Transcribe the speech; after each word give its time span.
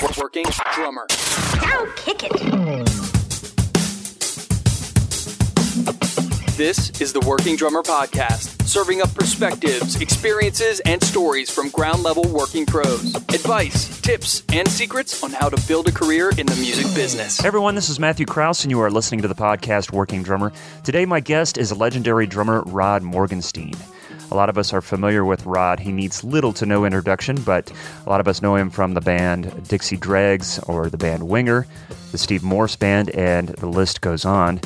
Working 0.00 0.46
drummer. 0.72 1.06
Now 1.60 1.84
kick 1.94 2.22
it. 2.24 2.32
This 6.56 6.88
is 7.02 7.12
the 7.12 7.20
Working 7.26 7.54
Drummer 7.54 7.82
Podcast, 7.82 8.66
serving 8.66 9.02
up 9.02 9.12
perspectives, 9.14 10.00
experiences, 10.00 10.80
and 10.86 11.02
stories 11.04 11.50
from 11.50 11.68
ground 11.68 12.02
level 12.02 12.24
working 12.32 12.64
pros. 12.64 13.14
Advice, 13.14 14.00
tips, 14.00 14.42
and 14.54 14.66
secrets 14.66 15.22
on 15.22 15.32
how 15.32 15.50
to 15.50 15.68
build 15.68 15.86
a 15.88 15.92
career 15.92 16.30
in 16.38 16.46
the 16.46 16.56
music 16.56 16.86
business. 16.94 17.38
Hey 17.38 17.48
everyone, 17.48 17.74
this 17.74 17.90
is 17.90 18.00
Matthew 18.00 18.24
Kraus, 18.24 18.64
and 18.64 18.70
you 18.70 18.80
are 18.80 18.90
listening 18.90 19.20
to 19.20 19.28
the 19.28 19.34
podcast 19.34 19.92
Working 19.92 20.22
Drummer. 20.22 20.50
Today, 20.82 21.04
my 21.04 21.20
guest 21.20 21.58
is 21.58 21.76
legendary 21.76 22.26
drummer 22.26 22.62
Rod 22.62 23.02
Morgenstein. 23.02 23.76
A 24.30 24.36
lot 24.36 24.48
of 24.48 24.56
us 24.56 24.72
are 24.72 24.80
familiar 24.80 25.24
with 25.24 25.44
Rod. 25.44 25.80
He 25.80 25.90
needs 25.90 26.22
little 26.22 26.52
to 26.54 26.66
no 26.66 26.84
introduction, 26.84 27.40
but 27.42 27.72
a 28.06 28.08
lot 28.08 28.20
of 28.20 28.28
us 28.28 28.40
know 28.40 28.54
him 28.54 28.70
from 28.70 28.94
the 28.94 29.00
band 29.00 29.68
Dixie 29.68 29.96
Dregs 29.96 30.60
or 30.60 30.88
the 30.88 30.96
band 30.96 31.28
Winger, 31.28 31.66
the 32.12 32.18
Steve 32.18 32.44
Morse 32.44 32.76
Band, 32.76 33.10
and 33.10 33.48
the 33.48 33.66
list 33.66 34.00
goes 34.00 34.24
on. 34.24 34.60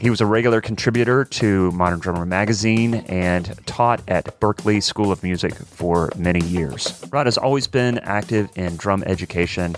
He 0.00 0.08
was 0.08 0.22
a 0.22 0.26
regular 0.26 0.62
contributor 0.62 1.26
to 1.26 1.70
Modern 1.72 1.98
Drummer 1.98 2.24
magazine 2.24 2.94
and 2.94 3.54
taught 3.66 4.00
at 4.08 4.40
Berklee 4.40 4.82
School 4.82 5.12
of 5.12 5.22
Music 5.22 5.54
for 5.54 6.10
many 6.16 6.40
years. 6.40 7.04
Rod 7.12 7.26
has 7.26 7.36
always 7.36 7.66
been 7.66 7.98
active 7.98 8.48
in 8.56 8.78
drum 8.78 9.04
education 9.04 9.76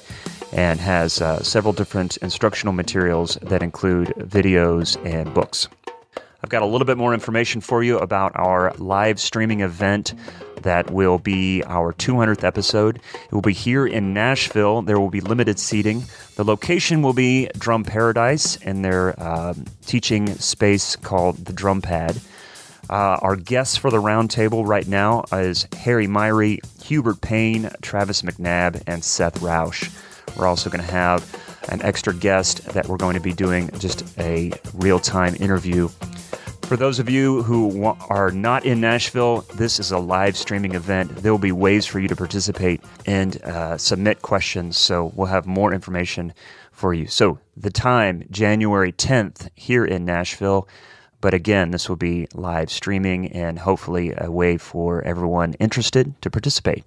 and 0.53 0.79
has 0.79 1.21
uh, 1.21 1.43
several 1.43 1.73
different 1.73 2.19
instructional 2.19 2.73
materials 2.73 3.37
that 3.43 3.65
include 3.65 4.09
videos 4.17 4.97
and 5.05 5.34
books. 5.34 5.67
I've 6.43 6.51
got 6.51 6.63
a 6.63 6.67
little 6.67 6.87
bit 6.87 6.99
more 6.99 7.15
information 7.15 7.61
for 7.61 7.85
you 7.85 7.99
about 7.99 8.33
our 8.35 8.73
live 8.79 9.21
streaming 9.21 9.61
event 9.61 10.15
that 10.63 10.91
will 10.91 11.19
be 11.19 11.63
our 11.67 11.93
200th 11.93 12.43
episode. 12.43 12.97
It 12.97 13.33
will 13.33 13.43
be 13.43 13.53
here 13.53 13.87
in 13.87 14.13
Nashville. 14.13 14.83
There 14.83 14.99
will 14.99 15.11
be 15.11 15.21
limited 15.21 15.59
seating. 15.59 16.05
The 16.37 16.45
location 16.45 17.03
will 17.03 17.13
be 17.13 17.49
Drum 17.59 17.85
Paradise 17.85 18.57
in 18.57 18.83
their 18.83 19.21
um, 19.23 19.67
teaching 19.87 20.34
space 20.34 20.97
called 20.97 21.45
the 21.45 21.53
Drum 21.53 21.81
Pad. 21.81 22.21
Uh, 22.91 23.19
our 23.23 23.37
guests 23.37 23.77
for 23.77 23.91
the 23.91 23.99
roundtable 23.99 24.67
right 24.67 24.87
now 24.87 25.25
is 25.33 25.69
Harry 25.79 26.09
Miree, 26.09 26.59
Hubert 26.83 27.21
Payne, 27.21 27.71
Travis 27.83 28.23
McNabb, 28.23 28.83
and 28.89 29.05
Seth 29.05 29.41
Roush. 29.41 29.91
We're 30.37 30.47
also 30.47 30.71
going 30.71 30.84
to 30.84 30.93
have 30.93 31.25
an 31.69 31.81
extra 31.83 32.12
guest 32.12 32.65
that 32.67 32.89
we're 32.89 32.97
going 32.97 33.15
to 33.15 33.21
be 33.21 33.33
doing 33.33 33.71
just 33.79 34.19
a 34.19 34.51
real 34.75 34.99
time 34.99 35.37
interview 35.37 35.89
for 36.73 36.78
those 36.78 36.98
of 36.98 37.11
you 37.11 37.42
who 37.42 37.84
are 38.09 38.31
not 38.31 38.65
in 38.65 38.81
Nashville, 38.81 39.42
this 39.56 39.78
is 39.78 39.92
a 39.92 39.98
live 39.98 40.39
streaming 40.39 40.75
event. 40.75 41.15
There 41.17 41.31
will 41.31 41.39
be 41.39 41.53
ways 41.53 41.84
for 41.84 42.01
you 42.01 42.09
to 42.09 42.17
participate 42.17 42.81
and 43.05 43.37
uh, 43.42 43.77
submit 43.77 44.23
questions. 44.23 44.78
So 44.78 45.12
we'll 45.15 45.27
have 45.27 45.45
more 45.45 45.75
information 45.75 46.33
for 46.70 46.95
you. 46.95 47.09
So 47.09 47.39
the 47.59 47.70
time, 47.70 48.25
January 48.31 48.91
10th, 48.91 49.50
here 49.55 49.84
in 49.84 50.06
Nashville. 50.06 50.67
But 51.20 51.34
again, 51.34 51.73
this 51.73 51.91
will 51.91 51.97
be 51.97 52.27
live 52.33 52.70
streaming 52.70 53.31
and 53.33 53.59
hopefully 53.59 54.15
a 54.17 54.31
way 54.31 54.56
for 54.56 55.03
everyone 55.03 55.53
interested 55.61 56.15
to 56.23 56.31
participate. 56.31 56.87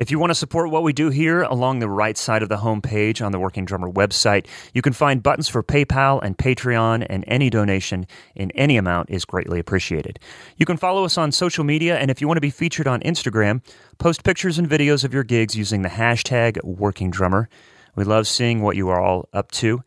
If 0.00 0.10
you 0.10 0.18
want 0.18 0.30
to 0.30 0.34
support 0.34 0.70
what 0.70 0.82
we 0.82 0.94
do 0.94 1.10
here, 1.10 1.42
along 1.42 1.80
the 1.80 1.88
right 1.90 2.16
side 2.16 2.42
of 2.42 2.48
the 2.48 2.56
homepage 2.56 3.22
on 3.22 3.32
the 3.32 3.38
Working 3.38 3.66
Drummer 3.66 3.90
website, 3.90 4.46
you 4.72 4.80
can 4.80 4.94
find 4.94 5.22
buttons 5.22 5.46
for 5.46 5.62
PayPal 5.62 6.22
and 6.22 6.38
Patreon, 6.38 7.06
and 7.10 7.22
any 7.26 7.50
donation 7.50 8.06
in 8.34 8.50
any 8.52 8.78
amount 8.78 9.10
is 9.10 9.26
greatly 9.26 9.60
appreciated. 9.60 10.18
You 10.56 10.64
can 10.64 10.78
follow 10.78 11.04
us 11.04 11.18
on 11.18 11.32
social 11.32 11.64
media, 11.64 11.98
and 11.98 12.10
if 12.10 12.22
you 12.22 12.26
want 12.26 12.38
to 12.38 12.40
be 12.40 12.48
featured 12.48 12.86
on 12.86 13.00
Instagram, 13.00 13.62
post 13.98 14.24
pictures 14.24 14.58
and 14.58 14.66
videos 14.66 15.04
of 15.04 15.12
your 15.12 15.22
gigs 15.22 15.54
using 15.54 15.82
the 15.82 15.90
hashtag 15.90 16.64
Working 16.64 17.10
Drummer. 17.10 17.50
We 17.94 18.04
love 18.04 18.26
seeing 18.26 18.62
what 18.62 18.76
you 18.76 18.88
are 18.88 19.02
all 19.02 19.28
up 19.34 19.50
to. 19.52 19.82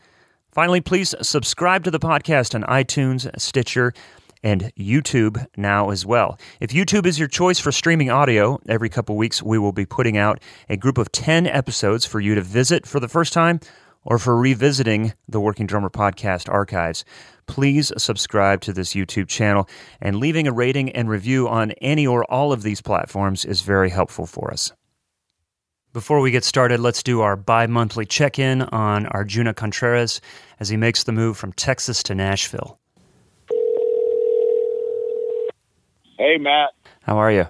Finally, 0.52 0.82
please 0.82 1.16
subscribe 1.24 1.84
to 1.86 1.90
the 1.90 2.00
podcast 2.00 2.54
on 2.54 2.62
iTunes, 2.66 3.28
Stitcher, 3.42 3.94
and 4.44 4.72
YouTube 4.78 5.46
now 5.58 5.90
as 5.90 6.06
well. 6.06 6.38
If 6.60 6.72
YouTube 6.72 7.06
is 7.06 7.18
your 7.18 7.28
choice 7.28 7.60
for 7.60 7.72
streaming 7.72 8.10
audio, 8.10 8.60
every 8.68 8.90
couple 8.90 9.16
weeks 9.16 9.42
we 9.42 9.58
will 9.58 9.72
be 9.72 9.86
putting 9.86 10.18
out 10.18 10.42
a 10.70 10.78
group 10.78 10.98
of 10.98 11.12
10 11.12 11.48
episodes 11.48 12.06
for 12.06 12.20
you 12.20 12.36
to 12.36 12.42
visit 12.42 12.86
for 12.86 13.00
the 13.00 13.08
first 13.08 13.34
time 13.34 13.60
or 14.06 14.20
for 14.20 14.36
revisiting 14.36 15.14
the 15.28 15.40
Working 15.40 15.66
Drummer 15.66 15.90
podcast 15.90 16.52
archives. 16.52 17.06
Please 17.48 17.92
subscribe 17.98 18.62
to 18.62 18.74
this 18.74 18.94
YouTube 18.94 19.28
channel 19.28 19.68
and 20.02 20.18
leaving 20.18 20.48
a 20.48 20.52
rating 20.52 20.92
and 20.92 21.10
review 21.10 21.48
on 21.48 21.72
any 21.82 22.06
or 22.06 22.24
all 22.26 22.52
of 22.52 22.64
these 22.64 22.82
platforms 22.82 23.46
is 23.46 23.62
very 23.62 23.90
helpful 23.90 24.26
for 24.26 24.52
us. 24.52 24.72
Before 25.94 26.22
we 26.22 26.32
get 26.32 26.44
started, 26.44 26.80
let's 26.80 27.04
do 27.04 27.22
our 27.22 27.36
bi 27.36 27.68
monthly 27.68 28.06
check 28.06 28.40
in 28.40 28.64
on 28.64 29.06
Arjuna 29.08 29.54
Contreras 29.54 30.22
as 30.60 30.70
he 30.70 30.78
makes 30.78 31.04
the 31.04 31.12
move 31.12 31.38
from 31.38 31.54
Texas 31.54 32.02
to 32.04 32.16
Nashville. 32.16 32.80
Hey, 36.18 36.38
Matt. 36.38 36.72
How 37.02 37.18
are 37.18 37.32
you? 37.32 37.48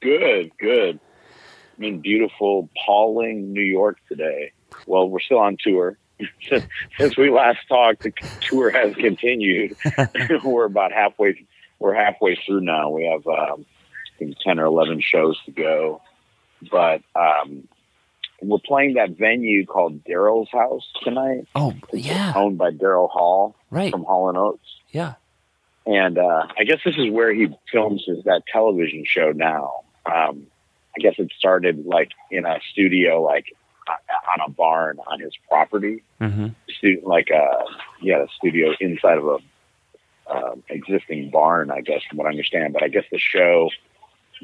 Good, 0.00 0.52
good. 0.58 1.00
I'm 1.76 1.84
in 1.84 2.00
beautiful 2.00 2.68
Pawling, 2.86 3.52
New 3.52 3.62
York 3.62 3.98
today. 4.08 4.52
Well, 4.86 5.08
we're 5.08 5.20
still 5.20 5.38
on 5.38 5.56
tour. 5.60 5.98
Since 6.98 7.16
we 7.16 7.30
last 7.30 7.58
talked, 7.68 8.04
the 8.04 8.12
tour 8.40 8.70
has 8.70 8.94
continued. 8.94 9.76
we're 10.44 10.66
about 10.66 10.92
halfway. 10.92 11.44
We're 11.80 11.94
halfway 11.94 12.36
through 12.36 12.60
now. 12.60 12.90
We 12.90 13.04
have 13.04 13.26
um, 13.26 13.66
I 14.14 14.18
think 14.18 14.36
ten 14.44 14.60
or 14.60 14.66
eleven 14.66 15.00
shows 15.00 15.36
to 15.46 15.50
go, 15.50 16.00
but 16.70 17.02
um, 17.16 17.66
we're 18.40 18.58
playing 18.64 18.94
that 18.94 19.18
venue 19.18 19.66
called 19.66 20.04
Daryl's 20.04 20.50
House 20.52 20.84
tonight. 21.02 21.48
Oh, 21.56 21.74
yeah, 21.92 22.32
owned 22.36 22.58
by 22.58 22.70
Daryl 22.70 23.10
Hall, 23.10 23.56
right 23.70 23.90
from 23.90 24.04
Hall 24.04 24.28
and 24.28 24.38
Oates. 24.38 24.62
Yeah, 24.90 25.14
and 25.86 26.18
uh, 26.18 26.46
I 26.58 26.64
guess 26.64 26.80
this 26.84 26.96
is 26.96 27.10
where 27.10 27.32
he 27.32 27.48
films 27.70 28.04
his 28.06 28.24
that 28.24 28.42
television 28.50 29.04
show 29.06 29.32
now. 29.32 29.82
Um, 30.06 30.46
I 30.96 31.00
guess 31.00 31.14
it 31.18 31.32
started 31.36 31.86
like 31.86 32.10
in 32.30 32.46
a 32.46 32.58
studio, 32.72 33.22
like 33.22 33.46
on 33.88 34.40
a 34.46 34.50
barn 34.50 34.98
on 35.06 35.20
his 35.20 35.32
property, 35.48 36.02
mm-hmm. 36.20 36.48
Like 37.02 37.30
a 37.30 37.64
yeah, 38.02 38.24
a 38.24 38.28
studio 38.36 38.74
inside 38.80 39.18
of 39.18 39.24
a 39.24 39.38
um, 40.30 40.62
existing 40.68 41.30
barn. 41.30 41.70
I 41.70 41.80
guess 41.80 42.02
from 42.08 42.18
what 42.18 42.26
I 42.26 42.30
understand, 42.30 42.72
but 42.72 42.82
I 42.82 42.88
guess 42.88 43.04
the 43.10 43.18
show 43.18 43.70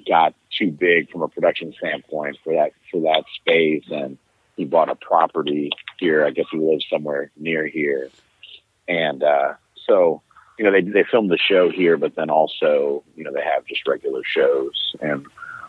got 0.08 0.34
too 0.56 0.70
big 0.70 1.10
from 1.10 1.22
a 1.22 1.28
production 1.28 1.74
standpoint 1.76 2.38
for 2.42 2.54
that 2.54 2.72
for 2.90 3.00
that 3.02 3.24
space, 3.34 3.84
and 3.90 4.16
he 4.56 4.64
bought 4.64 4.88
a 4.88 4.94
property 4.94 5.70
here. 5.98 6.24
I 6.24 6.30
guess 6.30 6.46
he 6.50 6.58
lives 6.58 6.86
somewhere 6.90 7.30
near 7.36 7.66
here, 7.66 8.08
and 8.88 9.22
uh, 9.22 9.54
so 9.86 10.22
you 10.60 10.66
know, 10.66 10.72
they 10.72 10.82
they 10.82 11.04
film 11.10 11.28
the 11.28 11.38
show 11.38 11.70
here, 11.70 11.96
but 11.96 12.16
then 12.16 12.28
also, 12.28 13.02
you 13.16 13.24
know, 13.24 13.32
they 13.32 13.42
have 13.42 13.64
just 13.64 13.88
regular 13.88 14.20
shows, 14.22 14.94
and 15.00 15.24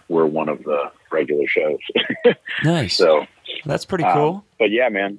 we're 0.09 0.25
one 0.25 0.49
of 0.49 0.61
the 0.65 0.91
regular 1.09 1.47
shows. 1.47 1.79
nice. 2.65 2.97
So 2.97 3.25
that's 3.63 3.85
pretty 3.85 4.03
cool. 4.03 4.35
Um, 4.35 4.43
but 4.59 4.69
yeah, 4.69 4.89
man. 4.89 5.17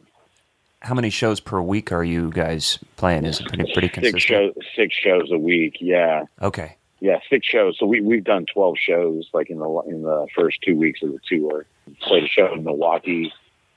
How 0.81 0.95
many 0.95 1.09
shows 1.09 1.41
per 1.41 1.63
week 1.63 1.91
are 1.91 2.05
you 2.05 2.29
guys 2.29 2.81
playing? 2.97 3.25
Is 3.25 3.41
it 3.41 3.47
pretty 3.47 3.73
pretty 3.73 3.89
consistent? 3.89 4.21
Six 4.21 4.25
shows, 4.25 4.55
six 4.77 4.95
shows 4.95 5.31
a 5.33 5.39
week. 5.39 5.79
Yeah. 5.81 6.25
Okay. 6.43 6.77
Yeah, 7.01 7.21
six 7.31 7.47
shows. 7.47 7.79
So 7.79 7.87
we 7.87 8.03
we've 8.03 8.25
done 8.25 8.45
twelve 8.45 8.77
shows, 8.79 9.31
like 9.33 9.49
in 9.49 9.59
the 9.59 9.83
in 9.89 10.03
the 10.03 10.27
first 10.37 10.61
two 10.61 10.77
weeks 10.77 11.03
of 11.03 11.13
the 11.13 11.21
tour. 11.27 11.65
Played 12.03 12.25
a 12.25 12.29
show 12.29 12.53
in 12.53 12.63
Milwaukee 12.63 13.33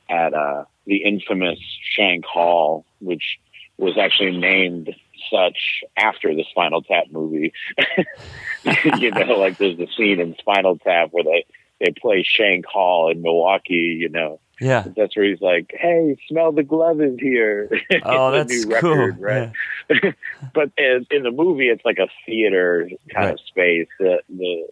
at 0.09 0.33
uh, 0.33 0.65
the 0.85 0.97
infamous 0.97 1.59
Shank 1.83 2.25
Hall, 2.25 2.85
which 2.99 3.39
was 3.77 3.97
actually 3.97 4.37
named 4.37 4.93
such 5.29 5.83
after 5.97 6.33
the 6.33 6.45
Spinal 6.49 6.81
Tap 6.81 7.05
movie. 7.11 7.53
you 8.99 9.11
know, 9.11 9.37
like 9.37 9.57
there's 9.57 9.77
the 9.77 9.87
scene 9.95 10.19
in 10.19 10.35
Spinal 10.39 10.77
Tap 10.77 11.09
where 11.11 11.23
they 11.23 11.45
they 11.79 11.91
play 11.91 12.23
Shank 12.23 12.65
Hall 12.65 13.09
in 13.09 13.21
Milwaukee. 13.21 13.97
You 13.99 14.09
know, 14.09 14.39
yeah, 14.59 14.85
that's 14.95 15.15
where 15.15 15.25
he's 15.25 15.41
like, 15.41 15.73
"Hey, 15.77 16.17
smell 16.27 16.51
the 16.51 16.63
glove 16.63 17.01
is 17.01 17.19
here." 17.19 17.69
Oh, 18.03 18.31
that's 18.31 18.65
cool. 18.65 18.73
Record, 18.73 19.19
right? 19.19 19.51
Yeah. 19.89 20.11
but 20.53 20.71
in, 20.77 21.05
in, 21.11 21.23
the 21.23 21.31
movie, 21.31 21.69
it's 21.69 21.83
like 21.85 21.97
a 21.99 22.07
theater 22.25 22.89
kind 23.13 23.25
right. 23.25 23.33
of 23.33 23.39
space. 23.41 23.87
The 23.99 24.21
the 24.29 24.67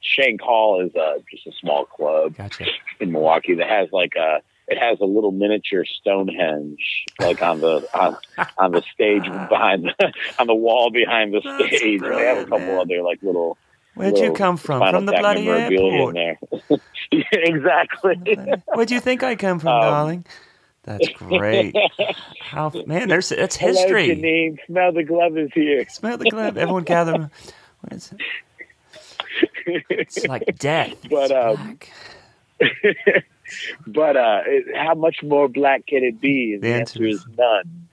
Shank 0.00 0.40
Hall 0.40 0.84
is 0.84 0.94
a, 0.94 1.18
just 1.30 1.46
a 1.46 1.52
small 1.60 1.84
club 1.84 2.36
gotcha. 2.36 2.66
in 2.98 3.12
Milwaukee 3.12 3.54
that 3.54 3.68
has 3.68 3.88
like 3.92 4.14
a 4.16 4.42
it 4.70 4.78
has 4.78 5.00
a 5.00 5.04
little 5.04 5.32
miniature 5.32 5.84
Stonehenge, 5.84 7.04
like 7.18 7.42
on 7.42 7.60
the 7.60 7.86
on, 7.92 8.16
on 8.56 8.70
the 8.72 8.82
stage 8.94 9.24
behind 9.48 9.84
the, 9.98 10.12
on 10.38 10.46
the 10.46 10.54
wall 10.54 10.90
behind 10.90 11.34
the 11.34 11.40
That's 11.44 11.76
stage. 11.76 12.00
They 12.00 12.24
have 12.26 12.38
a 12.38 12.44
couple 12.44 12.60
man. 12.60 12.78
other 12.78 13.02
like 13.02 13.22
little. 13.22 13.58
Where'd 13.94 14.12
little 14.14 14.28
you 14.28 14.32
come 14.34 14.56
from? 14.56 14.80
From 14.88 15.06
the 15.06 15.12
bloody 15.12 15.48
airport. 15.48 16.16
in 16.16 16.36
there. 16.60 16.78
Yeah, 17.10 17.22
exactly. 17.32 18.16
Where 18.74 18.86
do 18.86 18.94
you 18.94 19.00
think 19.00 19.22
I 19.24 19.34
come 19.34 19.58
from, 19.58 19.68
Um, 19.72 19.80
darling? 19.82 20.26
That's 20.84 21.08
great. 21.08 21.74
How 22.40 22.72
man, 22.86 23.08
there's 23.08 23.32
it's 23.32 23.56
Hello, 23.56 23.72
history. 23.74 24.08
Janine. 24.08 24.56
Smell 24.66 24.92
the 24.92 25.02
glove 25.04 25.36
is 25.36 25.50
here. 25.52 25.86
Smell 25.88 26.16
the 26.16 26.30
glove. 26.30 26.56
Everyone 26.56 26.84
gather. 26.84 27.30
What 27.80 27.92
is 27.92 28.12
it? 28.12 28.20
It's 29.90 30.26
like 30.26 30.44
death. 30.58 30.94
But, 31.10 31.30
It's 31.32 31.60
um. 31.60 31.78
but 33.86 34.16
uh, 34.16 34.40
it, 34.46 34.76
how 34.76 34.94
much 34.94 35.22
more 35.22 35.48
black 35.48 35.86
can 35.86 36.04
it 36.04 36.20
be? 36.20 36.56
The 36.56 36.68
the, 36.68 36.74
answer 36.74 37.04
answer 37.04 37.06
is 37.06 37.26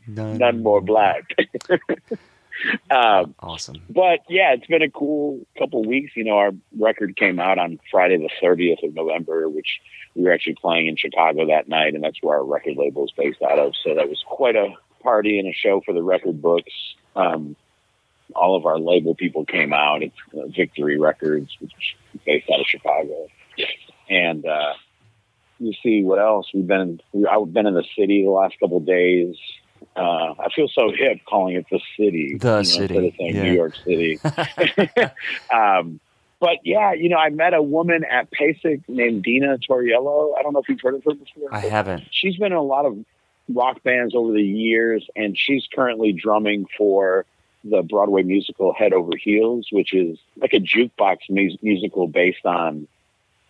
none. 0.07 0.37
None 0.37 0.63
more 0.63 0.81
black. 0.81 1.35
um, 2.89 3.35
Awesome. 3.39 3.81
but 3.89 4.19
yeah, 4.29 4.53
it's 4.53 4.67
been 4.67 4.81
a 4.81 4.89
cool 4.89 5.45
couple 5.57 5.83
weeks. 5.83 6.13
You 6.15 6.23
know, 6.23 6.37
our 6.37 6.51
record 6.77 7.15
came 7.17 7.39
out 7.39 7.59
on 7.59 7.79
Friday 7.91 8.17
the 8.17 8.29
30th 8.41 8.87
of 8.87 8.95
November, 8.95 9.49
which 9.49 9.81
we 10.15 10.23
were 10.23 10.31
actually 10.31 10.55
playing 10.55 10.87
in 10.87 10.95
Chicago 10.95 11.47
that 11.47 11.67
night, 11.67 11.93
and 11.93 12.03
that's 12.03 12.21
where 12.21 12.37
our 12.37 12.45
record 12.45 12.77
label 12.77 13.05
is 13.05 13.11
based 13.11 13.41
out 13.41 13.59
of. 13.59 13.73
So 13.83 13.95
that 13.95 14.09
was 14.09 14.23
quite 14.25 14.55
a 14.55 14.73
party 15.03 15.39
and 15.39 15.47
a 15.47 15.53
show 15.53 15.81
for 15.85 15.93
the 15.93 16.03
record 16.03 16.41
books. 16.41 16.71
Um, 17.15 17.55
all 18.35 18.55
of 18.55 18.65
our 18.65 18.79
label 18.79 19.15
people 19.15 19.45
came 19.45 19.73
out. 19.73 20.03
It's 20.03 20.15
uh, 20.33 20.47
Victory 20.47 20.99
Records, 20.99 21.55
which 21.59 21.71
is 22.13 22.21
based 22.25 22.49
out 22.49 22.59
of 22.59 22.65
Chicago, 22.67 23.27
and 24.09 24.45
uh, 24.45 24.73
you 25.59 25.73
see 25.83 26.03
what 26.03 26.19
else 26.19 26.47
we've 26.53 26.67
been. 26.67 27.01
We, 27.11 27.25
I've 27.25 27.51
been 27.53 27.67
in 27.67 27.73
the 27.73 27.85
city 27.97 28.23
the 28.23 28.29
last 28.29 28.59
couple 28.59 28.77
of 28.77 28.85
days. 28.85 29.35
Uh, 29.95 30.33
I 30.39 30.49
feel 30.55 30.67
so 30.67 30.91
hip 30.91 31.19
calling 31.27 31.55
it 31.55 31.65
the 31.71 31.79
city, 31.97 32.37
The 32.37 32.47
you 32.47 32.53
know, 32.53 32.63
city, 32.63 33.15
saying 33.17 33.35
yeah. 33.35 33.43
New 33.43 33.53
York 33.53 33.75
City. 33.75 34.19
um, 35.53 35.99
but 36.39 36.57
yeah, 36.63 36.93
you 36.93 37.09
know, 37.09 37.17
I 37.17 37.29
met 37.29 37.53
a 37.53 37.61
woman 37.61 38.03
at 38.03 38.29
PASIC 38.31 38.87
named 38.87 39.23
Dena 39.23 39.57
Tauriello. 39.57 40.37
I 40.37 40.43
don't 40.43 40.53
know 40.53 40.59
if 40.59 40.69
you've 40.69 40.81
heard 40.81 40.95
of 40.95 41.03
her 41.03 41.15
before. 41.15 41.53
I 41.53 41.61
haven't. 41.61 42.03
She's 42.11 42.37
been 42.37 42.51
in 42.51 42.57
a 42.57 42.61
lot 42.61 42.85
of 42.85 42.97
rock 43.49 43.81
bands 43.83 44.13
over 44.13 44.33
the 44.33 44.43
years, 44.43 45.07
and 45.15 45.37
she's 45.37 45.67
currently 45.73 46.13
drumming 46.13 46.67
for 46.77 47.25
the 47.63 47.81
Broadway 47.81 48.21
musical 48.21 48.73
Head 48.73 48.93
Over 48.93 49.13
Heels, 49.17 49.67
which 49.71 49.93
is 49.93 50.19
like 50.37 50.53
a 50.53 50.59
jukebox 50.59 51.17
mu- 51.29 51.57
musical 51.63 52.07
based 52.07 52.45
on 52.45 52.87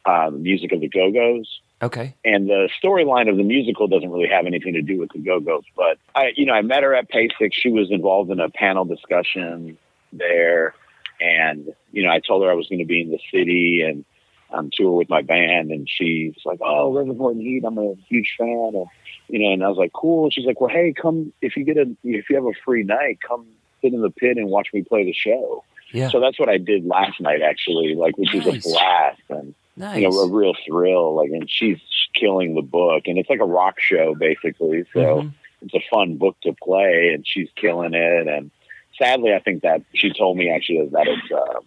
uh, 0.06 0.30
the 0.30 0.38
music 0.38 0.72
of 0.72 0.80
the 0.80 0.88
Go 0.88 1.12
Go's 1.12 1.60
Okay. 1.82 2.16
and 2.26 2.50
the 2.50 2.70
storyline 2.84 3.30
of 3.30 3.38
the 3.38 3.44
musical 3.44 3.88
doesn't 3.88 4.10
really 4.10 4.28
have 4.30 4.46
anything 4.48 4.74
to 4.74 4.82
do 4.82 4.98
with 5.00 5.12
the 5.14 5.20
Go-Go's. 5.20 5.64
But 5.76 6.00
I, 6.16 6.32
you 6.36 6.46
know, 6.46 6.54
I 6.54 6.62
met 6.64 6.82
her 6.84 6.96
at 6.96 7.08
PASIC. 7.10 7.54
She 7.54 7.70
was 7.70 7.92
involved 7.92 8.32
in 8.32 8.40
a 8.40 8.50
panel 8.50 8.84
discussion 8.86 9.78
there, 10.12 10.74
and 11.22 11.74
you 11.92 12.04
know, 12.04 12.10
I 12.10 12.20
told 12.20 12.44
her 12.44 12.50
I 12.50 12.56
was 12.56 12.68
going 12.68 12.80
to 12.80 12.86
be 12.86 13.02
in 13.02 13.12
the 13.12 13.20
city 13.32 13.84
and 13.88 14.06
on 14.50 14.70
tour 14.74 14.92
with 14.94 15.10
my 15.10 15.22
band, 15.22 15.72
and 15.72 15.88
she's 15.90 16.34
like, 16.46 16.60
"Oh, 16.62 16.94
Reverend 16.94 17.20
Horton 17.20 17.42
Heat, 17.42 17.64
I'm 17.66 17.78
a 17.78 17.96
huge 18.08 18.36
fan," 18.38 18.72
and 18.74 18.86
you 19.28 19.40
know, 19.40 19.52
and 19.54 19.64
I 19.64 19.68
was 19.68 19.78
like, 19.78 19.92
"Cool." 19.94 20.30
She's 20.32 20.46
like, 20.46 20.60
"Well, 20.62 20.70
hey, 20.70 20.94
come 20.94 21.34
if 21.42 21.58
you 21.58 21.64
get 21.64 21.78
a 21.78 21.86
if 22.04 22.30
you 22.30 22.36
have 22.38 22.46
a 22.46 22.54
free 22.66 22.84
night, 22.84 23.20
come 23.28 23.46
sit 23.82 23.94
in 23.94 24.02
the 24.02 24.10
pit 24.10 24.38
and 24.38 24.48
watch 24.48 24.70
me 24.74 24.84
play 24.84 25.04
the 25.04 25.14
show." 25.14 25.64
Yeah. 25.92 26.10
So 26.10 26.20
that's 26.20 26.40
what 26.40 26.50
I 26.50 26.58
did 26.58 26.86
last 26.86 27.20
night, 27.22 27.42
actually, 27.42 27.96
like 27.96 28.18
which 28.18 28.34
Nice. 28.34 28.46
was 28.46 28.66
a 28.66 28.70
blast 28.70 29.22
and 29.30 29.54
nice. 29.78 30.02
you 30.02 30.10
know, 30.10 30.20
a 30.20 30.30
real 30.30 30.54
thrill. 30.68 31.16
Like, 31.16 31.30
and 31.30 31.50
she's 31.50 31.80
killing 32.14 32.56
the 32.56 32.62
book, 32.62 33.04
and 33.06 33.18
it's 33.18 33.30
like 33.30 33.40
a 33.40 33.46
rock 33.46 33.80
show 33.80 34.16
basically. 34.16 34.84
So 34.94 35.00
Mhm. 35.24 35.34
it's 35.62 35.74
a 35.74 35.82
fun 35.90 36.18
book 36.18 36.36
to 36.44 36.54
play, 36.54 37.12
and 37.14 37.26
she's 37.26 37.50
killing 37.56 37.94
it. 37.94 38.28
And 38.28 38.52
sadly, 38.98 39.34
I 39.34 39.40
think 39.40 39.62
that 39.64 39.82
she 39.94 40.12
told 40.12 40.38
me 40.38 40.50
actually 40.50 40.86
that 40.88 41.08
it's 41.08 41.32
uh, 41.32 41.60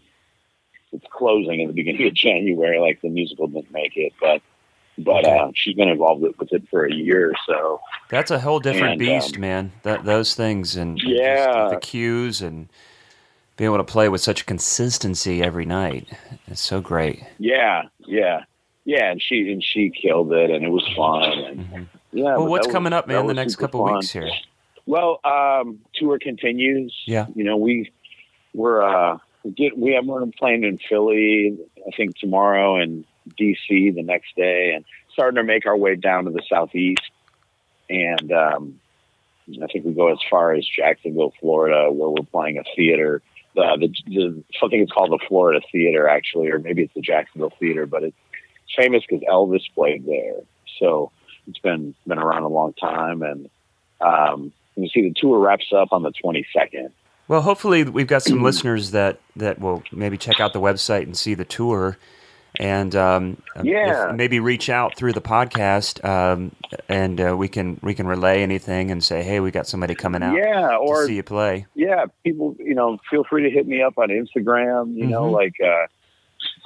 it's 0.93 1.07
closing 1.11 1.61
in 1.61 1.69
the 1.69 1.73
beginning 1.75 2.07
of 2.07 2.15
January. 2.27 2.79
Like 2.79 3.01
the 3.01 3.09
musical 3.09 3.47
didn't 3.47 3.73
make 3.73 3.97
it, 3.97 4.13
but 4.21 4.43
but 4.99 5.25
uh, 5.25 5.51
she's 5.55 5.75
been 5.77 5.89
involved 5.89 6.21
with, 6.21 6.53
it 6.53 6.69
for 6.69 6.85
a 6.85 6.93
year 6.93 7.31
or 7.31 7.35
so. 7.47 7.81
That's 8.11 8.31
a 8.31 8.39
whole 8.39 8.61
different 8.61 8.93
And, 8.95 8.99
beast, 8.99 9.37
um, 9.37 9.41
man. 9.41 9.73
That 9.83 10.05
those 10.05 10.35
things 10.35 10.77
and 10.77 10.91
and 10.91 10.99
just 10.99 11.11
Yeah. 11.15 11.69
the 11.71 11.79
cues 11.81 12.43
and 12.43 12.69
being 13.61 13.69
able 13.69 13.77
to 13.77 13.85
play 13.85 14.09
with 14.09 14.23
such 14.23 14.47
consistency 14.47 15.43
every 15.43 15.67
night. 15.67 16.09
It's 16.49 16.63
so 16.63 16.81
great. 16.81 17.23
Yeah, 17.39 17.83
yeah, 18.07 18.45
yeah. 18.87 19.11
And 19.11 19.21
she 19.21 19.53
and 19.53 19.63
she 19.63 19.91
killed 19.91 20.33
it, 20.33 20.51
and 20.51 20.65
it 20.65 20.71
was 20.71 20.89
fun. 20.97 21.31
And 21.45 21.61
Mhm. 21.69 21.87
yeah. 22.11 22.25
well, 22.39 22.47
what's 22.47 22.65
that 22.67 22.69
was- 22.71 22.75
coming 22.75 22.95
up, 22.95 23.07
man? 23.07 23.27
The 23.27 23.35
next 23.35 23.57
couple 23.57 23.85
fun. 23.85 23.97
weeks 23.97 24.11
here. 24.13 24.31
Well, 24.87 25.21
um, 25.25 25.81
tour 25.93 26.19
continues. 26.19 26.97
Yeah. 27.05 27.27
You 27.35 27.45
know, 27.45 27.59
we 27.59 27.91
we're 28.55 28.83
uh 28.83 29.19
we 29.45 29.51
get 29.51 29.77
we 29.77 29.93
have 29.93 30.07
we're 30.07 30.25
playing 30.39 30.65
in 30.65 30.79
Philly, 30.79 31.59
I 31.87 31.91
think 31.95 32.17
tomorrow 32.17 32.77
and 32.77 33.05
DC 33.39 33.95
the 33.95 34.03
next 34.03 34.35
day 34.37 34.73
and 34.73 34.87
starting 35.13 35.37
to 35.37 35.45
make 35.45 35.67
our 35.67 35.77
way 35.77 35.97
down 35.97 36.25
to 36.25 36.31
the 36.31 36.43
southeast. 36.49 37.11
And 37.91 38.33
um 38.33 38.81
I 39.63 39.67
think 39.67 39.85
we 39.85 39.93
go 39.93 40.09
as 40.11 40.19
far 40.31 40.55
as 40.55 40.65
Jacksonville, 40.67 41.35
Florida, 41.41 41.93
where 41.93 42.09
we're 42.09 42.25
playing 42.25 42.57
a 42.57 42.65
theater. 42.75 43.21
The, 43.55 43.77
the, 43.81 43.89
the 44.07 44.45
something 44.61 44.81
it's 44.81 44.93
called 44.93 45.11
the 45.11 45.19
Florida 45.27 45.61
Theater, 45.73 46.09
actually, 46.09 46.49
or 46.51 46.59
maybe 46.59 46.83
it's 46.83 46.95
the 46.95 47.01
Jacksonville 47.01 47.53
Theater, 47.59 47.87
but 47.87 48.05
it's 48.05 48.17
famous 48.77 49.03
because 49.09 49.25
Elvis 49.29 49.63
played 49.75 50.07
there. 50.07 50.37
So 50.79 51.11
it's 51.47 51.59
been 51.59 51.95
been 52.07 52.19
around 52.19 52.45
a 52.45 52.49
long 52.49 52.73
time, 52.75 53.23
and 53.23 53.51
um, 54.01 54.53
you 54.77 54.89
see 54.89 55.03
the 55.03 55.15
tour 55.15 55.39
wraps 55.39 55.73
up 55.73 55.89
on 55.93 56.03
the 56.03 56.13
22nd. 56.25 56.91
Well, 57.29 57.43
hopefully 57.43 57.85
we've 57.85 58.07
got 58.07 58.23
some 58.23 58.43
listeners 58.43 58.93
that 58.93 59.21
that 59.37 59.61
will 59.61 59.83
maybe 59.93 60.17
check 60.17 60.41
out 60.41 60.53
the 60.53 60.61
website 60.61 61.03
and 61.03 61.17
see 61.17 61.35
the 61.35 61.45
tour, 61.45 61.99
and 62.61 62.95
um, 62.95 63.43
Yeah. 63.65 64.13
maybe 64.15 64.39
reach 64.39 64.69
out 64.69 64.95
through 64.95 65.15
the 65.15 65.21
podcast, 65.23 66.05
um, 66.05 66.53
and 66.89 67.19
uh, 67.21 67.35
we 67.37 67.49
can 67.49 67.81
we 67.83 67.95
can 67.95 68.07
relay 68.07 68.43
anything 68.43 68.91
and 68.91 69.03
say, 69.03 69.23
hey, 69.23 69.41
we 69.41 69.51
got 69.51 69.67
somebody 69.67 69.95
coming 69.95 70.23
out 70.23 70.37
Yeah, 70.37 70.69
to 70.69 70.77
or 70.77 71.07
see 71.07 71.17
you 71.17 71.23
play. 71.23 71.67
yeah, 71.75 72.05
people, 72.23 72.55
you 72.59 72.75
know, 72.75 72.99
feel 73.11 73.25
free 73.25 73.43
to 73.45 73.51
hit 73.51 73.67
me 73.67 73.83
up 73.83 73.97
on 73.99 74.11
Instagram. 74.11 74.95
You 74.95 75.07
know, 75.07 75.23
Mhm. 75.25 75.33
like 75.33 75.55
uh, 75.65 75.87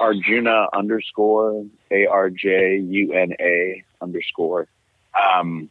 Arjuna 0.00 0.66
underscore 0.74 1.64
A 1.92 2.06
R 2.06 2.28
J 2.28 2.78
U 2.78 3.12
N 3.12 3.32
A 3.40 3.84
underscore. 4.02 4.66
Um, 5.14 5.70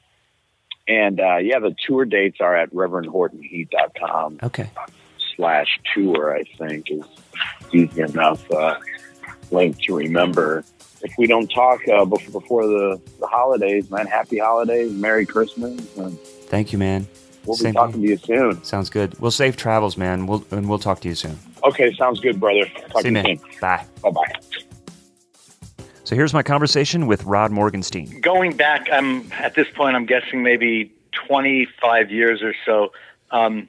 and 0.87 1.19
uh, 1.19 1.37
yeah, 1.37 1.59
the 1.59 1.75
tour 1.85 2.05
dates 2.05 2.37
are 2.39 2.55
at 2.55 2.73
ReverendHortonHeat.com 2.73 4.39
Okay. 4.43 4.69
slash 5.35 5.79
tour. 5.93 6.33
I 6.35 6.43
think 6.57 6.89
is 6.91 7.03
easy 7.73 8.01
enough 8.01 8.49
uh, 8.51 8.77
link 9.53 9.79
to 9.83 9.95
remember. 9.95 10.63
If 11.01 11.13
we 11.17 11.27
don't 11.27 11.47
talk 11.47 11.81
uh, 11.87 12.05
before, 12.05 12.41
before 12.41 12.67
the, 12.67 13.01
the 13.19 13.27
holidays, 13.27 13.91
man, 13.91 14.07
happy 14.07 14.39
holidays, 14.39 14.91
Merry 14.93 15.25
Christmas, 15.25 15.97
and 15.97 16.17
Thank 16.19 16.71
you, 16.71 16.77
man. 16.77 17.07
we'll 17.45 17.57
Same 17.57 17.71
be 17.71 17.75
talking 17.75 18.01
to 18.01 18.07
you 18.07 18.17
soon. 18.17 18.63
Sounds 18.63 18.89
good. 18.89 19.19
We'll 19.19 19.31
safe 19.31 19.57
travels, 19.57 19.97
man. 19.97 20.27
We'll 20.27 20.45
and 20.51 20.69
we'll 20.69 20.79
talk 20.79 21.01
to 21.01 21.09
you 21.09 21.15
soon. 21.15 21.37
Okay, 21.63 21.93
sounds 21.95 22.19
good, 22.19 22.39
brother. 22.39 22.65
Talk 22.89 23.01
see 23.01 23.09
you, 23.09 23.13
to 23.15 23.29
you 23.29 23.35
man. 23.35 23.37
soon. 23.39 23.59
Bye. 23.59 23.85
Bye 24.01 24.11
bye. 24.11 24.33
So 26.05 26.15
here's 26.15 26.33
my 26.33 26.43
conversation 26.43 27.07
with 27.07 27.23
Rod 27.23 27.51
Morgenstein. 27.51 28.21
going 28.21 28.55
back, 28.55 28.87
I'm 28.91 29.31
at 29.33 29.55
this 29.55 29.67
point. 29.73 29.95
I'm 29.95 30.05
guessing 30.05 30.43
maybe 30.43 30.93
25 31.27 32.11
years 32.11 32.41
or 32.41 32.53
so. 32.65 32.91
Um, 33.31 33.67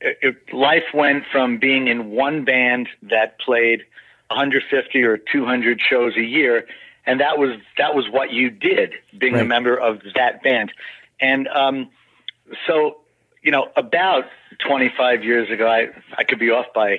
it, 0.00 0.18
it, 0.20 0.52
life 0.54 0.84
went 0.92 1.24
from 1.30 1.58
being 1.58 1.88
in 1.88 2.10
one 2.10 2.44
band 2.44 2.88
that 3.02 3.38
played 3.40 3.84
150 4.28 5.02
or 5.02 5.18
200 5.18 5.80
shows 5.80 6.16
a 6.16 6.22
year, 6.22 6.66
and 7.04 7.20
that 7.20 7.38
was 7.38 7.58
that 7.78 7.94
was 7.94 8.08
what 8.10 8.32
you 8.32 8.50
did, 8.50 8.92
being 9.16 9.36
a 9.36 9.44
member 9.44 9.76
of 9.76 10.00
that 10.14 10.42
band. 10.42 10.72
And 11.20 11.48
um, 11.48 11.90
so, 12.66 12.98
you 13.42 13.52
know, 13.52 13.70
about 13.76 14.24
25 14.66 15.24
years 15.24 15.50
ago, 15.50 15.66
I 15.68 15.88
I 16.16 16.24
could 16.24 16.38
be 16.38 16.50
off 16.50 16.66
by 16.74 16.98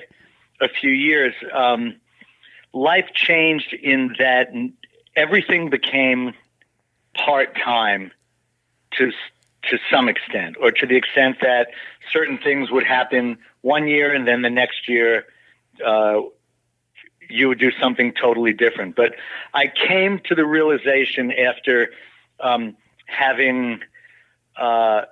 a 0.60 0.68
few 0.68 0.90
years. 0.90 1.34
Um, 1.52 1.96
life 2.72 3.10
changed 3.14 3.72
in 3.74 4.14
that 4.18 4.48
everything 5.14 5.70
became 5.70 6.32
part 7.14 7.56
time 7.56 8.12
to 8.92 9.12
to 9.70 9.78
some 9.90 10.08
extent, 10.08 10.56
or 10.60 10.70
to 10.70 10.86
the 10.86 10.96
extent 10.96 11.36
that 11.42 11.68
certain 12.10 12.38
things 12.38 12.70
would 12.70 12.84
happen 12.84 13.38
one 13.60 13.86
year 13.86 14.14
and 14.14 14.26
then 14.26 14.40
the 14.40 14.50
next 14.50 14.88
year 14.88 15.26
uh, 15.84 16.20
you 17.28 17.48
would 17.48 17.58
do 17.58 17.70
something 17.80 18.12
totally 18.12 18.52
different. 18.52 18.96
But 18.96 19.14
I 19.54 19.66
came 19.68 20.20
to 20.26 20.34
the 20.34 20.46
realization 20.46 21.32
after 21.32 21.90
um, 22.40 22.76
having 23.06 23.80
uh, 24.56 25.02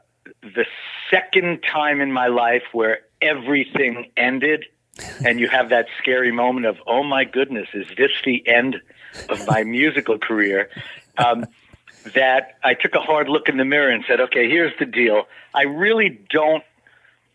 the 0.42 0.66
second 1.10 1.60
time 1.62 2.00
in 2.00 2.12
my 2.12 2.28
life 2.28 2.62
where 2.72 3.00
everything 3.20 4.10
ended. 4.16 4.64
and 5.26 5.38
you 5.38 5.46
have 5.46 5.68
that 5.68 5.86
scary 5.98 6.32
moment 6.32 6.64
of, 6.64 6.78
oh 6.86 7.02
my 7.02 7.22
goodness, 7.24 7.68
is 7.74 7.86
this 7.98 8.10
the 8.24 8.42
end 8.48 8.76
of 9.28 9.46
my 9.46 9.62
musical 9.78 10.18
career? 10.18 10.70
Um, 11.18 11.44
that 12.14 12.56
I 12.62 12.74
took 12.74 12.94
a 12.94 13.00
hard 13.00 13.28
look 13.28 13.48
in 13.48 13.56
the 13.56 13.64
mirror 13.64 13.90
and 13.90 14.04
said, 14.06 14.20
okay, 14.20 14.48
here's 14.48 14.72
the 14.78 14.86
deal. 14.86 15.24
I 15.52 15.64
really 15.64 16.20
don't 16.30 16.62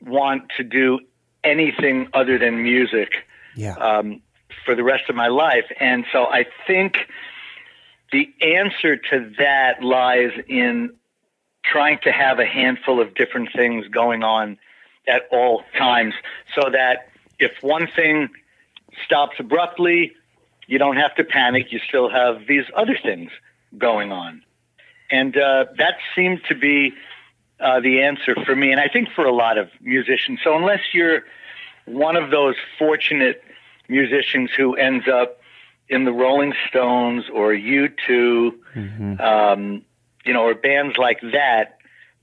want 0.01 0.43
to 0.57 0.63
do 0.63 1.00
anything 1.43 2.07
other 2.13 2.38
than 2.38 2.63
music 2.63 3.09
Yeah. 3.55 3.73
um, 3.73 4.21
for 4.65 4.75
the 4.75 4.84
rest 4.84 5.10
of 5.10 5.15
my 5.15 5.27
life. 5.27 5.65
And 5.79 6.05
so 6.12 6.25
I 6.25 6.46
think 6.67 6.98
the 8.12 8.29
answer 8.41 8.98
to 8.98 9.31
that 9.38 9.84
lies 9.84 10.31
in 10.48 10.96
trying 11.63 12.00
to 12.03 12.12
have 12.12 12.39
a 12.39 12.46
handful 12.46 13.01
of 13.01 13.13
different 13.15 13.50
things 13.55 13.88
going 13.88 14.24
on 14.24 14.58
at 15.08 15.24
all 15.31 15.63
times 15.77 16.13
so 16.55 16.70
that 16.72 17.10
if 17.39 17.51
one 17.62 17.88
thing 17.88 18.29
stops 19.05 19.36
abruptly, 19.39 20.13
you 20.67 20.77
don't 20.77 20.98
have 20.98 21.15
to 21.15 21.24
panic. 21.24 21.72
You 21.72 21.79
still 21.79 22.10
have 22.10 22.48
these 22.48 22.65
other 22.75 22.98
things 23.01 23.31
going 23.77 24.12
on, 24.12 24.43
and 25.10 25.36
uh, 25.36 25.65
that 25.77 25.96
seemed 26.15 26.41
to 26.50 26.55
be 26.55 26.93
uh, 27.60 27.79
the 27.79 28.01
answer 28.01 28.36
for 28.46 28.55
me, 28.55 28.72
and 28.72 28.79
I 28.79 28.88
think 28.88 29.10
for 29.15 29.25
a 29.25 29.34
lot 29.34 29.58
of 29.58 29.70
musicians. 29.81 30.39
So 30.43 30.55
unless 30.55 30.81
you're 30.93 31.24
one 31.86 32.15
of 32.15 32.31
those 32.31 32.55
fortunate 32.77 33.43
musicians 33.91 34.50
who 34.55 34.75
ends 34.75 35.07
up 35.07 35.39
in 35.89 36.05
the 36.05 36.12
Rolling 36.12 36.53
Stones 36.69 37.25
or 37.31 37.51
U2, 37.51 38.51
mm-hmm. 38.75 39.21
um, 39.21 39.83
you 40.25 40.33
know, 40.33 40.43
or 40.43 40.55
bands 40.55 40.98
like 40.98 41.19
that, 41.33 41.77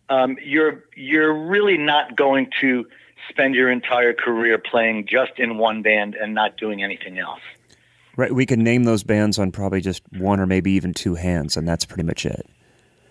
um, 0.09 0.39
you're 0.43 0.85
you're 0.97 1.35
really 1.35 1.77
not 1.77 2.17
going 2.17 2.51
to 2.61 2.87
spend 3.29 3.55
your 3.55 3.71
entire 3.71 4.15
career 4.15 4.59
playing 4.59 5.07
just 5.07 5.33
in 5.37 5.59
one 5.59 5.83
band 5.83 6.15
and 6.15 6.35
not 6.35 6.57
doing 6.57 6.83
anything 6.83 7.19
else. 7.19 7.41
Right. 8.17 8.35
We 8.35 8.47
can 8.47 8.65
name 8.65 8.85
those 8.85 9.05
bands 9.05 9.39
on 9.39 9.53
probably 9.53 9.81
just 9.81 10.03
one 10.13 10.41
or 10.41 10.47
maybe 10.47 10.73
even 10.73 10.95
two 10.95 11.15
hands, 11.15 11.57
and 11.57 11.69
that's 11.69 11.85
pretty 11.85 12.05
much 12.05 12.25
it. 12.25 12.49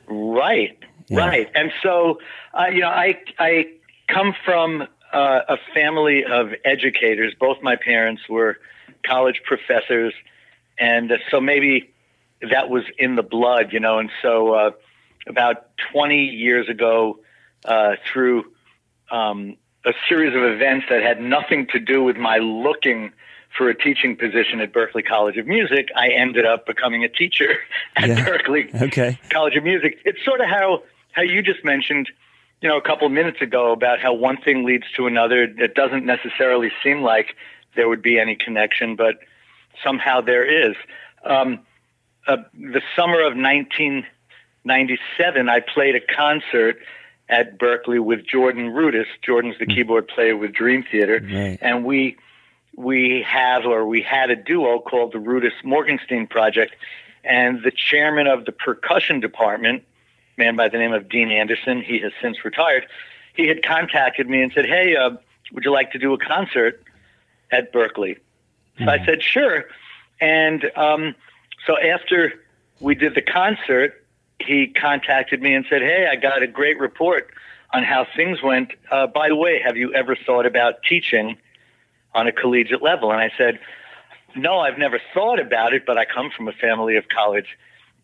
Right. 0.07 0.77
Yeah. 1.07 1.19
Right. 1.19 1.49
And 1.53 1.71
so, 1.83 2.19
uh, 2.53 2.65
you 2.65 2.81
know, 2.81 2.89
I 2.89 3.21
I 3.37 3.67
come 4.07 4.33
from 4.43 4.87
uh, 5.13 5.41
a 5.49 5.57
family 5.73 6.23
of 6.25 6.49
educators. 6.65 7.33
Both 7.39 7.61
my 7.61 7.75
parents 7.75 8.23
were 8.29 8.57
college 9.05 9.41
professors, 9.45 10.13
and 10.79 11.11
so 11.31 11.39
maybe 11.41 11.93
that 12.41 12.69
was 12.69 12.83
in 12.97 13.15
the 13.15 13.23
blood, 13.23 13.73
you 13.73 13.79
know. 13.79 13.99
And 13.99 14.09
so, 14.21 14.53
uh, 14.53 14.71
about 15.27 15.69
20 15.91 16.25
years 16.25 16.69
ago, 16.69 17.19
uh, 17.65 17.95
through 18.11 18.45
um, 19.11 19.57
a 19.85 19.93
series 20.07 20.35
of 20.35 20.43
events 20.43 20.87
that 20.89 21.01
had 21.01 21.21
nothing 21.21 21.67
to 21.67 21.79
do 21.79 22.03
with 22.03 22.17
my 22.17 22.37
looking 22.37 23.11
for 23.57 23.69
a 23.69 23.75
teaching 23.75 24.15
position 24.15 24.59
at 24.59 24.73
Berklee 24.73 25.05
College 25.05 25.37
of 25.37 25.47
Music, 25.47 25.87
I 25.95 26.09
ended 26.09 26.45
up 26.45 26.65
becoming 26.65 27.03
a 27.03 27.09
teacher 27.09 27.57
at 27.95 28.09
yeah. 28.09 28.25
Berklee 28.25 28.81
okay. 28.83 29.19
College 29.29 29.55
of 29.55 29.63
Music. 29.63 29.99
It's 30.05 30.23
sort 30.23 30.41
of 30.41 30.47
how 30.47 30.83
how 31.11 31.23
you 31.23 31.41
just 31.41 31.63
mentioned, 31.65 32.09
you 32.61 32.69
know, 32.69 32.77
a 32.77 32.81
couple 32.81 33.07
of 33.07 33.13
minutes 33.13 33.41
ago 33.41 33.71
about 33.71 33.99
how 33.99 34.13
one 34.13 34.37
thing 34.37 34.65
leads 34.65 34.85
to 34.95 35.07
another. 35.07 35.43
It 35.43 35.75
doesn't 35.75 36.05
necessarily 36.05 36.71
seem 36.83 37.01
like 37.01 37.35
there 37.75 37.87
would 37.87 38.01
be 38.01 38.19
any 38.19 38.35
connection, 38.35 38.95
but 38.95 39.19
somehow 39.83 40.21
there 40.21 40.69
is. 40.69 40.75
Um, 41.23 41.59
uh, 42.27 42.37
the 42.53 42.81
summer 42.95 43.21
of 43.21 43.37
1997, 43.37 45.49
I 45.49 45.59
played 45.59 45.95
a 45.95 46.01
concert 46.01 46.79
at 47.29 47.59
Berklee 47.59 48.03
with 48.03 48.25
Jordan 48.25 48.71
Rudess. 48.71 49.05
Jordan's 49.21 49.59
the 49.59 49.65
mm. 49.65 49.75
keyboard 49.75 50.07
player 50.07 50.35
with 50.35 50.53
Dream 50.53 50.83
Theater, 50.89 51.21
right. 51.23 51.59
and 51.61 51.85
we 51.85 52.17
we 52.75 53.23
have 53.27 53.65
or 53.65 53.85
we 53.87 54.01
had 54.01 54.29
a 54.29 54.35
duo 54.35 54.79
called 54.79 55.13
the 55.13 55.19
Rudess 55.19 55.53
Morgenstein 55.63 56.29
Project, 56.29 56.75
and 57.23 57.63
the 57.63 57.71
chairman 57.71 58.27
of 58.27 58.45
the 58.45 58.51
percussion 58.51 59.19
department 59.19 59.83
man 60.37 60.55
by 60.55 60.69
the 60.69 60.77
name 60.77 60.93
of 60.93 61.09
Dean 61.09 61.31
Anderson. 61.31 61.81
He 61.81 61.99
has 61.99 62.11
since 62.21 62.45
retired. 62.45 62.87
He 63.33 63.47
had 63.47 63.63
contacted 63.63 64.29
me 64.29 64.41
and 64.41 64.51
said, 64.53 64.65
"Hey, 64.65 64.95
uh, 64.95 65.11
would 65.51 65.65
you 65.65 65.71
like 65.71 65.91
to 65.91 65.99
do 65.99 66.13
a 66.13 66.17
concert 66.17 66.83
at 67.51 67.73
Berklee?" 67.73 68.17
Mm-hmm. 68.79 68.89
I 68.89 69.03
said, 69.05 69.23
"Sure." 69.23 69.65
And 70.21 70.71
um, 70.75 71.15
so 71.65 71.77
after 71.77 72.33
we 72.79 72.95
did 72.95 73.15
the 73.15 73.21
concert, 73.21 74.05
he 74.39 74.67
contacted 74.67 75.41
me 75.41 75.53
and 75.53 75.65
said, 75.69 75.81
"Hey, 75.81 76.07
I 76.09 76.15
got 76.15 76.43
a 76.43 76.47
great 76.47 76.79
report 76.79 77.29
on 77.73 77.83
how 77.83 78.07
things 78.15 78.41
went. 78.41 78.71
Uh, 78.89 79.07
by 79.07 79.29
the 79.29 79.35
way, 79.35 79.61
have 79.63 79.75
you 79.75 79.93
ever 79.93 80.15
thought 80.15 80.45
about 80.45 80.83
teaching 80.87 81.37
on 82.13 82.27
a 82.27 82.31
collegiate 82.31 82.81
level?" 82.81 83.11
And 83.11 83.19
I 83.19 83.31
said, 83.37 83.59
"No, 84.35 84.59
I've 84.59 84.77
never 84.77 84.99
thought 85.13 85.39
about 85.39 85.73
it, 85.73 85.85
but 85.85 85.97
I 85.97 86.05
come 86.05 86.29
from 86.29 86.47
a 86.47 86.53
family 86.53 86.95
of 86.95 87.07
college 87.09 87.57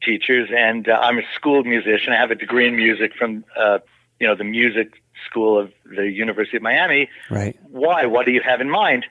teachers, 0.03 0.50
and 0.55 0.88
uh, 0.88 1.00
I'm 1.01 1.17
a 1.17 1.24
school 1.36 1.63
musician. 1.63 2.13
I 2.13 2.17
have 2.17 2.31
a 2.31 2.36
degree 2.36 2.67
in 2.67 2.75
music 2.75 3.13
from 3.15 3.45
uh, 3.57 3.79
you 4.19 4.27
know 4.27 4.36
the 4.36 4.43
music 4.43 5.01
school 5.25 5.60
of 5.60 5.72
the 5.86 6.10
University 6.10 6.57
of 6.57 6.63
Miami. 6.63 7.10
Right. 7.29 7.57
Why? 7.69 8.05
What 8.05 8.25
do 8.25 8.31
you 8.31 8.41
have 8.41 8.62
in 8.62 8.69
mind? 8.69 9.05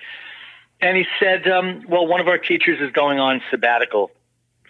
And 0.81 0.97
he 0.97 1.07
said, 1.21 1.47
um, 1.47 1.85
well, 1.89 2.07
one 2.07 2.21
of 2.21 2.27
our 2.27 2.39
teachers 2.39 2.81
is 2.81 2.91
going 2.91 3.21
on 3.21 3.41
sabbatical 3.51 4.11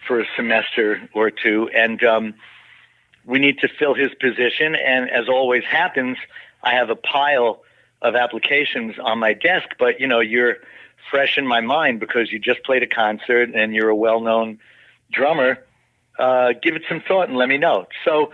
for 0.07 0.19
a 0.19 0.25
semester 0.35 1.09
or 1.13 1.31
two, 1.31 1.69
and 1.75 2.03
um, 2.03 2.35
we 3.25 3.39
need 3.39 3.59
to 3.59 3.67
fill 3.67 3.95
his 3.95 4.11
position. 4.19 4.75
And 4.75 5.09
as 5.09 5.27
always 5.27 5.63
happens, 5.63 6.17
I 6.61 6.75
have 6.75 6.89
a 6.89 6.95
pile 6.95 7.63
of 8.01 8.15
applications 8.15 8.95
on 8.99 9.17
my 9.19 9.33
desk, 9.33 9.69
but 9.79 9.99
you 9.99 10.07
know, 10.07 10.19
you're 10.19 10.57
fresh 11.09 11.37
in 11.37 11.47
my 11.47 11.61
mind 11.61 11.99
because 11.99 12.31
you 12.31 12.39
just 12.39 12.63
played 12.63 12.83
a 12.83 12.87
concert 12.87 13.49
and 13.53 13.73
you're 13.73 13.89
a 13.89 13.95
well-known 13.95 14.59
drummer 15.11 15.57
uh, 16.19 16.53
give 16.61 16.75
it 16.75 16.83
some 16.87 17.01
thought 17.07 17.29
and 17.29 17.37
let 17.37 17.49
me 17.49 17.57
know. 17.57 17.87
So 18.05 18.31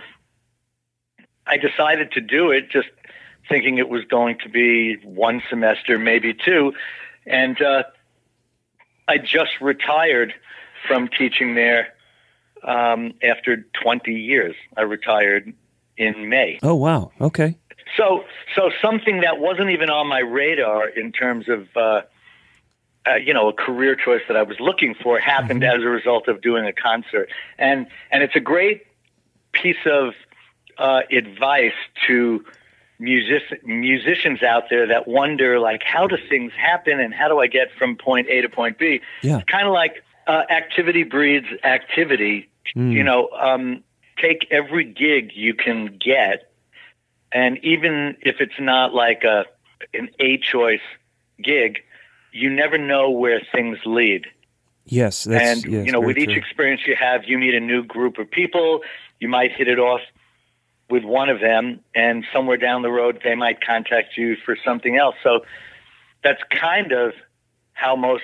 I 1.45 1.57
decided 1.57 2.11
to 2.13 2.21
do 2.21 2.51
it, 2.51 2.69
just 2.69 2.89
thinking 3.47 3.77
it 3.77 3.89
was 3.89 4.05
going 4.05 4.37
to 4.43 4.49
be 4.49 4.95
one 5.03 5.41
semester, 5.49 5.97
maybe 5.97 6.33
two. 6.33 6.73
And 7.25 7.59
uh, 7.61 7.83
I 9.07 9.17
just 9.17 9.59
retired 9.59 10.33
from 10.87 11.07
teaching 11.07 11.55
there 11.55 11.93
um, 12.63 13.13
after 13.23 13.65
20 13.81 14.13
years. 14.13 14.55
I 14.77 14.81
retired 14.81 15.53
in 15.97 16.29
May. 16.29 16.59
Oh, 16.61 16.75
wow. 16.75 17.11
Okay. 17.19 17.57
So, 17.97 18.23
so 18.55 18.69
something 18.81 19.21
that 19.21 19.39
wasn't 19.39 19.71
even 19.71 19.89
on 19.89 20.07
my 20.07 20.19
radar 20.19 20.87
in 20.87 21.11
terms 21.11 21.49
of 21.49 21.67
uh, 21.75 22.01
uh, 23.07 23.15
you 23.15 23.33
know, 23.33 23.49
a 23.49 23.53
career 23.53 23.95
choice 23.95 24.21
that 24.27 24.37
I 24.37 24.43
was 24.43 24.59
looking 24.59 24.95
for 24.95 25.19
happened 25.19 25.61
mm-hmm. 25.61 25.79
as 25.79 25.83
a 25.83 25.89
result 25.89 26.27
of 26.27 26.41
doing 26.41 26.65
a 26.65 26.73
concert. 26.73 27.29
And, 27.57 27.87
and 28.11 28.23
it's 28.23 28.35
a 28.35 28.39
great 28.39 28.85
piece 29.51 29.83
of 29.85 30.13
uh, 30.77 31.01
advice 31.11 31.73
to 32.07 32.45
music- 32.99 33.65
musicians 33.65 34.43
out 34.43 34.65
there 34.69 34.87
that 34.87 35.07
wonder, 35.07 35.59
like, 35.59 35.81
how 35.83 36.07
do 36.07 36.17
things 36.29 36.51
happen 36.57 36.99
and 36.99 37.13
how 37.13 37.27
do 37.27 37.39
I 37.39 37.47
get 37.47 37.71
from 37.77 37.95
point 37.95 38.27
A 38.29 38.41
to 38.41 38.49
point 38.49 38.77
B? 38.77 39.01
Yeah. 39.21 39.41
Kind 39.41 39.67
of 39.67 39.73
like 39.73 40.03
uh, 40.27 40.43
activity 40.49 41.03
breeds 41.03 41.47
activity. 41.63 42.49
Mm. 42.75 42.93
You 42.93 43.03
know, 43.03 43.29
um, 43.29 43.83
take 44.21 44.47
every 44.51 44.83
gig 44.83 45.31
you 45.33 45.55
can 45.55 45.97
get, 45.97 46.51
and 47.31 47.57
even 47.63 48.17
if 48.21 48.41
it's 48.41 48.59
not 48.59 48.93
like 48.93 49.23
a 49.23 49.45
an 49.93 50.09
A 50.19 50.37
choice 50.37 50.81
gig, 51.41 51.79
you 52.31 52.49
never 52.49 52.77
know 52.77 53.09
where 53.09 53.41
things 53.53 53.77
lead. 53.85 54.25
Yes, 54.85 55.27
and 55.27 55.63
yes, 55.65 55.85
you 55.85 55.91
know, 55.91 55.99
with 55.99 56.17
each 56.17 56.29
true. 56.29 56.35
experience 56.35 56.81
you 56.87 56.95
have, 56.99 57.25
you 57.25 57.37
meet 57.37 57.53
a 57.53 57.59
new 57.59 57.83
group 57.83 58.17
of 58.17 58.29
people. 58.29 58.81
You 59.19 59.27
might 59.27 59.51
hit 59.51 59.67
it 59.67 59.77
off 59.77 60.01
with 60.89 61.03
one 61.03 61.29
of 61.29 61.39
them, 61.39 61.81
and 61.93 62.25
somewhere 62.33 62.57
down 62.57 62.81
the 62.81 62.89
road, 62.89 63.21
they 63.23 63.35
might 63.35 63.61
contact 63.61 64.17
you 64.17 64.35
for 64.43 64.57
something 64.65 64.97
else. 64.97 65.15
So 65.21 65.41
that's 66.23 66.41
kind 66.49 66.91
of 66.91 67.13
how 67.73 67.95
most 67.95 68.23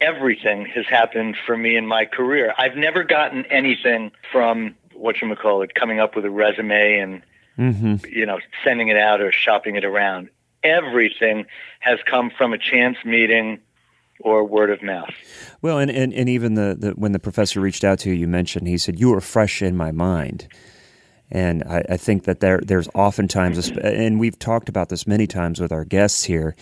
everything 0.00 0.66
has 0.66 0.86
happened 0.86 1.36
for 1.44 1.56
me 1.56 1.76
in 1.76 1.86
my 1.86 2.04
career. 2.04 2.54
I've 2.56 2.76
never 2.76 3.02
gotten 3.02 3.44
anything 3.46 4.12
from 4.30 4.76
what 4.92 5.20
you 5.20 5.34
call 5.34 5.62
it, 5.62 5.74
coming 5.74 5.98
up 5.98 6.14
with 6.14 6.24
a 6.24 6.30
resume 6.30 6.98
and 6.98 7.22
mm-hmm. 7.58 8.06
you 8.08 8.26
know 8.26 8.38
sending 8.62 8.88
it 8.88 8.96
out 8.96 9.20
or 9.20 9.32
shopping 9.32 9.76
it 9.76 9.84
around 9.84 10.28
everything 10.64 11.46
has 11.80 11.98
come 12.10 12.30
from 12.36 12.52
a 12.52 12.58
chance 12.58 12.96
meeting 13.04 13.60
or 14.20 14.44
word 14.44 14.70
of 14.70 14.82
mouth. 14.82 15.10
Well, 15.60 15.78
and, 15.78 15.90
and, 15.90 16.12
and 16.12 16.28
even 16.28 16.54
the, 16.54 16.76
the 16.78 16.90
when 16.92 17.12
the 17.12 17.18
professor 17.18 17.60
reached 17.60 17.84
out 17.84 17.98
to 18.00 18.10
you, 18.10 18.16
you 18.16 18.26
mentioned 18.26 18.66
he 18.66 18.78
said 18.78 18.98
you 18.98 19.10
were 19.10 19.20
fresh 19.20 19.62
in 19.62 19.76
my 19.76 19.92
mind, 19.92 20.48
and 21.30 21.62
I, 21.64 21.84
I 21.90 21.96
think 21.96 22.24
that 22.24 22.40
there 22.40 22.60
there's 22.64 22.88
oftentimes, 22.94 23.70
and 23.70 24.18
we've 24.18 24.38
talked 24.38 24.68
about 24.68 24.88
this 24.88 25.06
many 25.06 25.26
times 25.26 25.60
with 25.60 25.72
our 25.72 25.84
guests 25.84 26.24
here 26.24 26.56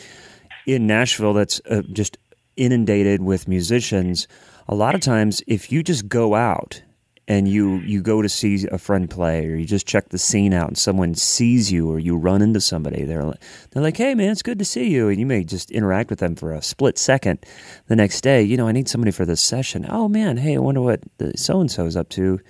in 0.67 0.87
Nashville. 0.87 1.35
That's 1.35 1.61
uh, 1.71 1.83
just 1.93 2.19
inundated 2.57 3.23
with 3.23 3.49
musicians. 3.49 4.29
A 4.69 4.75
lot 4.75 4.95
of 4.95 5.01
times, 5.01 5.43
if 5.47 5.73
you 5.73 5.83
just 5.83 6.09
go 6.09 6.35
out 6.35 6.83
and 7.29 7.47
you 7.47 7.77
you 7.79 8.03
go 8.03 8.21
to 8.21 8.29
see 8.29 8.67
a 8.71 8.79
friend 8.79 9.09
play 9.09 9.47
or 9.47 9.55
you 9.55 9.65
just 9.65 9.87
check 9.87 10.09
the 10.09 10.19
scene 10.19 10.53
out 10.53 10.69
and 10.69 10.77
someone 10.77 11.15
sees 11.15 11.71
you 11.71 11.91
or 11.91 11.99
you 11.99 12.17
run 12.17 12.43
into 12.43 12.61
somebody 12.61 13.05
they're 13.05 13.33
they're 13.71 13.83
like 13.83 13.97
hey 13.97 14.15
man 14.15 14.31
it's 14.31 14.43
good 14.43 14.59
to 14.59 14.65
see 14.65 14.91
you. 14.91 15.09
And 15.09 15.21
you 15.21 15.27
may 15.27 15.45
just 15.45 15.71
interact 15.71 16.11
with 16.11 16.19
them 16.19 16.35
for 16.35 16.53
a 16.53 16.63
split 16.63 16.99
second 16.99 17.45
the 17.87 17.97
next 17.97 18.23
day 18.23 18.43
you 18.43 18.57
know 18.57 18.67
I 18.67 18.73
need 18.73 18.89
somebody 18.89 19.13
for 19.13 19.25
this 19.25 19.41
session. 19.41 19.87
Oh 19.89 20.09
man 20.09 20.37
hey 20.37 20.57
I 20.57 20.59
wonder 20.59 20.81
what 20.81 21.01
so 21.37 21.61
and 21.61 21.71
so 21.71 21.87
is 21.87 21.97
up 21.97 22.09
to. 22.11 22.41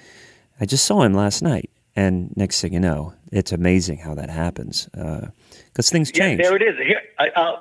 I 0.61 0.67
just 0.67 0.85
saw 0.85 1.03
him 1.03 1.15
last 1.15 1.43
night 1.43 1.71
and 1.95 2.35
next 2.37 2.61
thing 2.61 2.73
you 2.73 2.81
know 2.81 3.13
it's 3.31 3.53
amazing 3.53 3.99
how 3.99 4.15
that 4.15 4.31
happens 4.31 4.89
because 4.93 5.31
uh, 5.79 5.93
things 5.93 6.11
change. 6.11 6.41
yeah, 6.41 6.49
there 6.49 6.57
it 6.57 6.63
is. 6.63 6.77
Here 6.79 7.01
uh, 7.37 7.57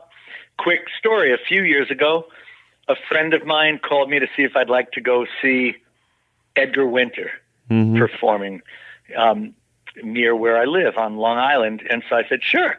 quick 0.57 0.81
story. 0.97 1.33
A 1.33 1.37
few 1.37 1.63
years 1.63 1.91
ago 1.91 2.25
a 2.87 2.95
friend 3.09 3.33
of 3.33 3.45
mine 3.45 3.79
called 3.79 4.09
me 4.09 4.19
to 4.19 4.27
see 4.35 4.43
if 4.43 4.55
I'd 4.55 4.69
like 4.69 4.91
to 4.93 5.01
go 5.01 5.25
see 5.41 5.75
Edgar 6.55 6.85
Winter 6.85 7.31
mm-hmm. 7.69 7.97
performing 7.97 8.61
um, 9.15 9.53
near 10.03 10.35
where 10.35 10.57
I 10.57 10.65
live 10.65 10.97
on 10.97 11.17
Long 11.17 11.37
Island, 11.37 11.83
and 11.89 12.03
so 12.09 12.15
I 12.15 12.27
said 12.27 12.43
sure. 12.43 12.77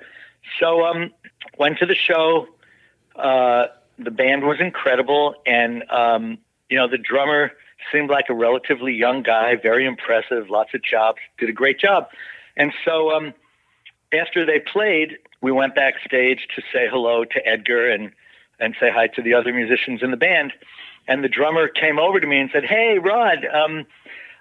So 0.59 0.85
um, 0.85 1.12
went 1.59 1.79
to 1.79 1.87
the 1.87 1.95
show. 1.95 2.49
Uh, 3.17 3.67
the 3.99 4.11
band 4.11 4.45
was 4.45 4.61
incredible, 4.61 5.35
and 5.47 5.85
um, 5.91 6.38
you 6.69 6.76
know 6.76 6.88
the 6.88 6.99
drummer 6.99 7.52
seemed 7.91 8.11
like 8.11 8.26
a 8.29 8.35
relatively 8.35 8.93
young 8.93 9.23
guy, 9.23 9.57
very 9.57 9.87
impressive, 9.87 10.49
lots 10.50 10.73
of 10.75 10.83
chops, 10.83 11.21
did 11.38 11.49
a 11.49 11.52
great 11.52 11.79
job. 11.79 12.09
And 12.57 12.73
so 12.85 13.12
um, 13.14 13.35
after 14.12 14.47
they 14.47 14.61
played, 14.61 15.19
we 15.41 15.50
went 15.50 15.75
backstage 15.75 16.47
to 16.55 16.62
say 16.73 16.87
hello 16.88 17.25
to 17.25 17.47
Edgar 17.47 17.91
and 17.91 18.12
and 18.61 18.76
say 18.79 18.91
hi 18.91 19.09
to 19.09 19.23
the 19.23 19.35
other 19.35 19.52
musicians 19.52 20.02
in 20.02 20.11
the 20.11 20.17
band. 20.17 20.52
And 21.09 21.23
the 21.23 21.28
drummer 21.28 21.68
came 21.68 21.99
over 21.99 22.21
to 22.21 22.26
me 22.26 22.38
and 22.38 22.50
said, 22.52 22.64
"Hey, 22.64 22.99
Rod, 22.99 23.47
um, 23.47 23.87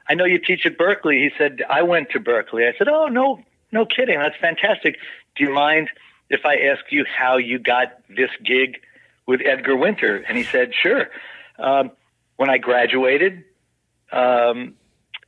I 0.08 0.14
know 0.14 0.26
you 0.26 0.40
teach 0.40 0.66
at 0.66 0.78
Berklee." 0.78 1.24
He 1.24 1.32
said, 1.38 1.64
"I 1.70 1.82
went 1.82 2.12
to 2.12 2.20
Berklee." 2.20 2.68
I 2.68 2.78
said, 2.78 2.88
"Oh, 2.88 3.08
no, 3.08 3.44
no 3.72 3.86
kidding. 3.86 4.20
That's 4.20 4.38
fantastic. 4.38 4.98
Do 5.36 5.44
you 5.44 5.54
mind 5.54 5.90
if 6.30 6.46
I 6.46 6.56
ask 6.56 6.84
you 6.92 7.06
how 7.06 7.38
you 7.38 7.60
got 7.60 7.94
this 8.10 8.30
gig 8.44 8.82
with 9.26 9.42
Edgar 9.44 9.76
Winter?" 9.76 10.18
And 10.28 10.38
he 10.38 10.44
said, 10.44 10.74
"Sure." 10.76 11.10
Um, 11.58 11.92
when 12.38 12.50
I 12.50 12.58
graduated, 12.58 13.44
um, 14.12 14.76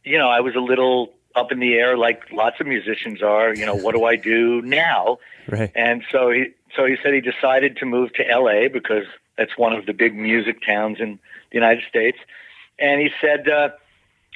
you 0.04 0.18
know, 0.18 0.30
I 0.30 0.42
was 0.42 0.56
a 0.56 0.60
little 0.60 1.13
up 1.36 1.52
in 1.52 1.60
the 1.60 1.74
air, 1.74 1.98
like 1.98 2.32
lots 2.32 2.60
of 2.60 2.68
musicians 2.68 3.22
are. 3.22 3.56
You 3.56 3.66
know, 3.66 3.75
what 3.75 3.96
do 3.96 4.04
I 4.04 4.16
do 4.16 4.62
now? 4.62 5.18
Right. 5.46 5.74
And 5.75 6.06
so 6.10 6.32
he, 6.32 6.54
so 6.74 6.86
he 6.86 6.96
said 7.04 7.13
he 7.13 7.20
decided 7.20 7.75
to 7.78 7.86
move 7.86 8.13
to 8.13 8.25
L.A. 8.25 8.70
because 8.70 9.04
that's 9.38 9.58
one 9.58 9.74
of 9.74 9.86
the 9.86 9.94
big 9.94 10.16
music 10.16 10.58
towns 10.66 10.98
in 11.00 11.20
the 11.52 11.56
United 11.56 11.84
States. 11.88 12.18
And 12.80 13.02
he 13.02 13.10
said 13.22 13.48
uh, 13.50 13.70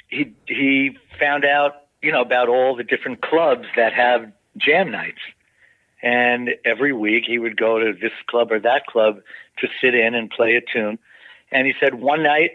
he 0.08 0.34
he 0.46 0.96
found 1.18 1.44
out, 1.44 1.72
you 2.02 2.12
know, 2.12 2.22
about 2.22 2.48
all 2.48 2.76
the 2.76 2.84
different 2.84 3.20
clubs 3.22 3.66
that 3.76 3.92
have 3.92 4.32
jam 4.56 4.90
nights. 4.90 5.20
And 6.00 6.50
every 6.64 6.92
week 6.92 7.24
he 7.26 7.38
would 7.38 7.56
go 7.56 7.78
to 7.78 7.92
this 7.92 8.12
club 8.28 8.52
or 8.52 8.60
that 8.60 8.86
club 8.86 9.20
to 9.58 9.68
sit 9.80 9.94
in 9.94 10.14
and 10.14 10.30
play 10.30 10.54
a 10.54 10.60
tune. 10.60 10.98
And 11.50 11.66
he 11.66 11.74
said 11.80 11.94
one 11.94 12.22
night 12.22 12.52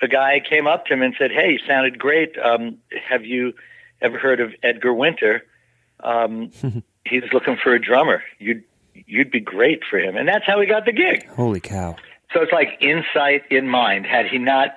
a 0.00 0.06
guy 0.06 0.40
came 0.40 0.66
up 0.66 0.86
to 0.86 0.94
him 0.94 1.02
and 1.02 1.14
said, 1.18 1.32
"Hey, 1.32 1.52
you 1.52 1.58
sounded 1.66 1.98
great. 1.98 2.38
Um, 2.38 2.78
have 3.08 3.24
you 3.24 3.54
ever 4.00 4.18
heard 4.18 4.40
of 4.40 4.54
Edgar 4.62 4.94
Winter? 4.94 5.44
Um, 6.00 6.50
he's 7.04 7.24
looking 7.32 7.56
for 7.56 7.74
a 7.74 7.80
drummer. 7.80 8.22
You'd 8.38 8.62
you'd 9.06 9.30
be 9.30 9.40
great 9.40 9.82
for 9.88 9.98
him." 9.98 10.16
And 10.16 10.28
that's 10.28 10.44
how 10.46 10.60
he 10.60 10.66
got 10.66 10.84
the 10.84 10.92
gig. 10.92 11.26
Holy 11.28 11.60
cow. 11.60 11.96
So 12.32 12.42
it's 12.42 12.52
like 12.52 12.68
insight 12.80 13.42
in 13.50 13.68
mind. 13.68 14.06
Had 14.06 14.26
he 14.26 14.38
not 14.38 14.74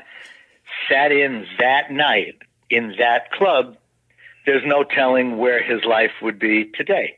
sat 0.89 1.11
in 1.11 1.45
that 1.59 1.91
night 1.91 2.35
in 2.69 2.95
that 2.99 3.31
club, 3.31 3.77
there's 4.45 4.63
no 4.65 4.83
telling 4.83 5.37
where 5.37 5.61
his 5.63 5.83
life 5.83 6.11
would 6.21 6.39
be 6.39 6.71
today. 6.75 7.17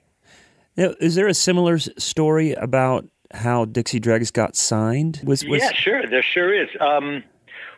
Now, 0.76 0.94
is 1.00 1.16
there 1.16 1.28
a 1.28 1.34
similar 1.34 1.78
story 1.78 2.54
about 2.54 3.06
how 3.32 3.66
Dixie 3.66 4.00
Dregs 4.00 4.32
got 4.32 4.56
signed? 4.56 5.22
Was, 5.24 5.46
was 5.46 5.62
yeah, 5.62 5.72
sure. 5.74 6.08
There 6.08 6.24
sure 6.24 6.54
is. 6.54 6.70
Um, 6.80 7.24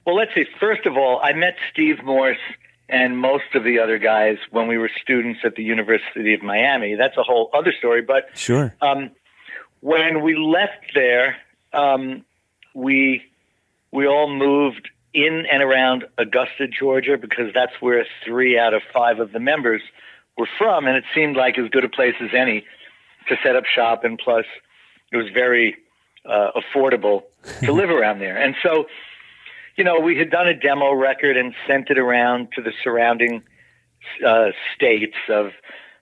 well, 0.05 0.15
let's 0.15 0.33
see. 0.33 0.45
First 0.59 0.85
of 0.85 0.97
all, 0.97 1.19
I 1.21 1.33
met 1.33 1.55
Steve 1.71 2.03
Morse 2.03 2.37
and 2.87 3.17
most 3.17 3.55
of 3.55 3.63
the 3.63 3.79
other 3.79 3.97
guys 3.97 4.37
when 4.51 4.67
we 4.67 4.77
were 4.77 4.89
students 5.01 5.39
at 5.43 5.55
the 5.55 5.63
University 5.63 6.33
of 6.33 6.43
Miami. 6.43 6.95
That's 6.95 7.17
a 7.17 7.23
whole 7.23 7.49
other 7.53 7.73
story. 7.77 8.01
But 8.01 8.25
Sure. 8.35 8.75
um, 8.81 9.11
when 9.81 10.21
we 10.23 10.35
left 10.35 10.91
there, 10.93 11.37
um, 11.73 12.23
we 12.73 13.23
we 13.91 14.07
all 14.07 14.29
moved 14.29 14.89
in 15.13 15.45
and 15.49 15.63
around 15.63 16.03
Augusta, 16.17 16.67
Georgia, 16.67 17.17
because 17.17 17.53
that's 17.53 17.71
where 17.79 18.05
three 18.25 18.59
out 18.59 18.73
of 18.73 18.81
five 18.93 19.19
of 19.19 19.31
the 19.31 19.39
members 19.39 19.81
were 20.37 20.49
from, 20.57 20.85
and 20.85 20.97
it 20.97 21.05
seemed 21.13 21.37
like 21.37 21.57
as 21.57 21.69
good 21.69 21.85
a 21.85 21.89
place 21.89 22.15
as 22.19 22.31
any 22.33 22.65
to 23.29 23.37
set 23.41 23.55
up 23.55 23.63
shop, 23.65 24.03
and 24.03 24.19
plus 24.19 24.45
it 25.11 25.17
was 25.17 25.27
very 25.33 25.77
uh, 26.25 26.49
affordable 26.57 27.23
to 27.63 27.71
live 27.81 27.89
around 27.89 28.19
there. 28.19 28.37
And 28.37 28.55
so, 28.61 28.87
you 29.75 29.83
know, 29.83 29.99
we 29.99 30.17
had 30.17 30.29
done 30.29 30.47
a 30.47 30.53
demo 30.53 30.93
record 30.93 31.37
and 31.37 31.53
sent 31.67 31.89
it 31.89 31.97
around 31.97 32.49
to 32.55 32.61
the 32.61 32.71
surrounding 32.83 33.43
uh, 34.25 34.47
states 34.75 35.15
of 35.29 35.51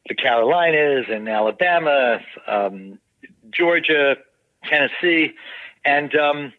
the 0.07 0.15
Carolinas 0.15 1.05
and 1.09 1.27
Alabama, 1.27 2.19
um, 2.47 2.99
Georgia, 3.49 4.17
Tennessee, 4.65 5.33
and 5.85 6.15
um, 6.15 6.53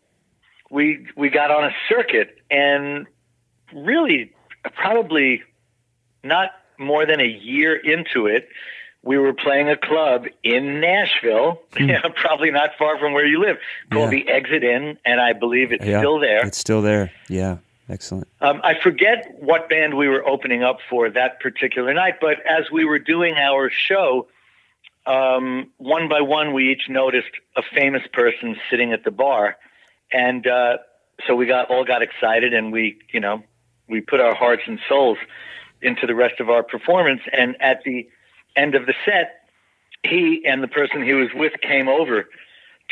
we 0.70 1.06
we 1.16 1.28
got 1.28 1.50
on 1.50 1.64
a 1.64 1.72
circuit 1.88 2.36
and 2.50 3.06
really 3.72 4.32
probably 4.74 5.42
not 6.22 6.50
more 6.78 7.06
than 7.06 7.20
a 7.20 7.26
year 7.26 7.76
into 7.76 8.26
it, 8.26 8.48
we 9.04 9.18
were 9.18 9.34
playing 9.34 9.68
a 9.68 9.76
club 9.76 10.26
in 10.42 10.80
Nashville, 10.80 11.60
probably 12.16 12.50
not 12.50 12.70
far 12.78 12.98
from 12.98 13.12
where 13.12 13.26
you 13.26 13.40
live, 13.40 13.58
called. 13.90 14.12
Yeah. 14.12 14.24
the 14.24 14.28
Exit 14.28 14.64
Inn, 14.64 14.98
and 15.04 15.20
I 15.20 15.34
believe 15.34 15.72
it's 15.72 15.84
Yeah, 15.84 16.00
still 16.00 16.18
there. 16.18 16.46
It's 16.46 16.58
still 16.58 16.82
there. 16.82 17.12
Yeah. 17.28 17.58
Excellent. 17.88 18.26
Um, 18.40 18.62
I 18.64 18.80
forget 18.82 19.36
what 19.40 19.68
band 19.68 19.94
we 19.94 20.08
were 20.08 20.26
opening 20.26 20.62
up 20.62 20.78
for 20.88 21.10
that 21.10 21.40
particular 21.40 21.92
night, 21.92 22.14
but 22.18 22.38
as 22.46 22.70
we 22.72 22.86
were 22.86 22.98
doing 22.98 23.34
our 23.34 23.68
show, 23.68 24.26
um, 25.04 25.70
one 25.76 26.08
by 26.08 26.22
one, 26.22 26.54
we 26.54 26.72
each 26.72 26.88
noticed 26.88 27.28
a 27.56 27.62
famous 27.74 28.02
person 28.10 28.56
sitting 28.70 28.94
at 28.94 29.04
the 29.04 29.10
bar, 29.10 29.58
and 30.10 30.46
uh, 30.46 30.78
so 31.26 31.36
we 31.36 31.44
got 31.44 31.70
all 31.70 31.84
got 31.84 32.00
excited, 32.00 32.54
and 32.54 32.72
we, 32.72 32.96
you 33.12 33.20
know, 33.20 33.42
we 33.86 34.00
put 34.00 34.18
our 34.18 34.34
hearts 34.34 34.62
and 34.66 34.80
souls 34.88 35.18
into 35.82 36.06
the 36.06 36.14
rest 36.14 36.40
of 36.40 36.48
our 36.48 36.62
performance. 36.62 37.20
And 37.32 37.60
at 37.60 37.82
the 37.84 38.08
end 38.56 38.74
of 38.74 38.86
the 38.86 38.94
set, 39.04 39.48
he 40.02 40.42
and 40.46 40.62
the 40.62 40.68
person 40.68 41.02
he 41.02 41.12
was 41.14 41.28
with 41.34 41.52
came 41.60 41.88
over 41.88 42.26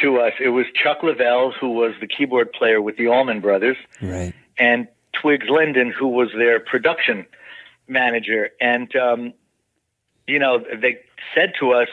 to 0.01 0.18
us. 0.20 0.33
It 0.40 0.48
was 0.48 0.66
Chuck 0.83 1.01
Leavell, 1.03 1.53
who 1.61 1.70
was 1.72 1.92
the 2.01 2.07
keyboard 2.07 2.53
player 2.53 2.81
with 2.81 2.96
the 2.96 3.09
Allman 3.09 3.40
Brothers 3.40 3.77
Right. 4.01 4.33
and 4.59 4.88
Twiggs 5.20 5.46
Lyndon, 5.48 5.90
who 5.96 6.09
was 6.09 6.29
their 6.37 6.59
production 6.61 7.27
manager. 7.87 8.51
And, 8.61 8.94
um, 8.96 9.35
you 10.27 10.38
know, 10.38 10.59
they 10.61 11.01
said 11.35 11.53
to 11.61 11.72
us, 11.72 11.88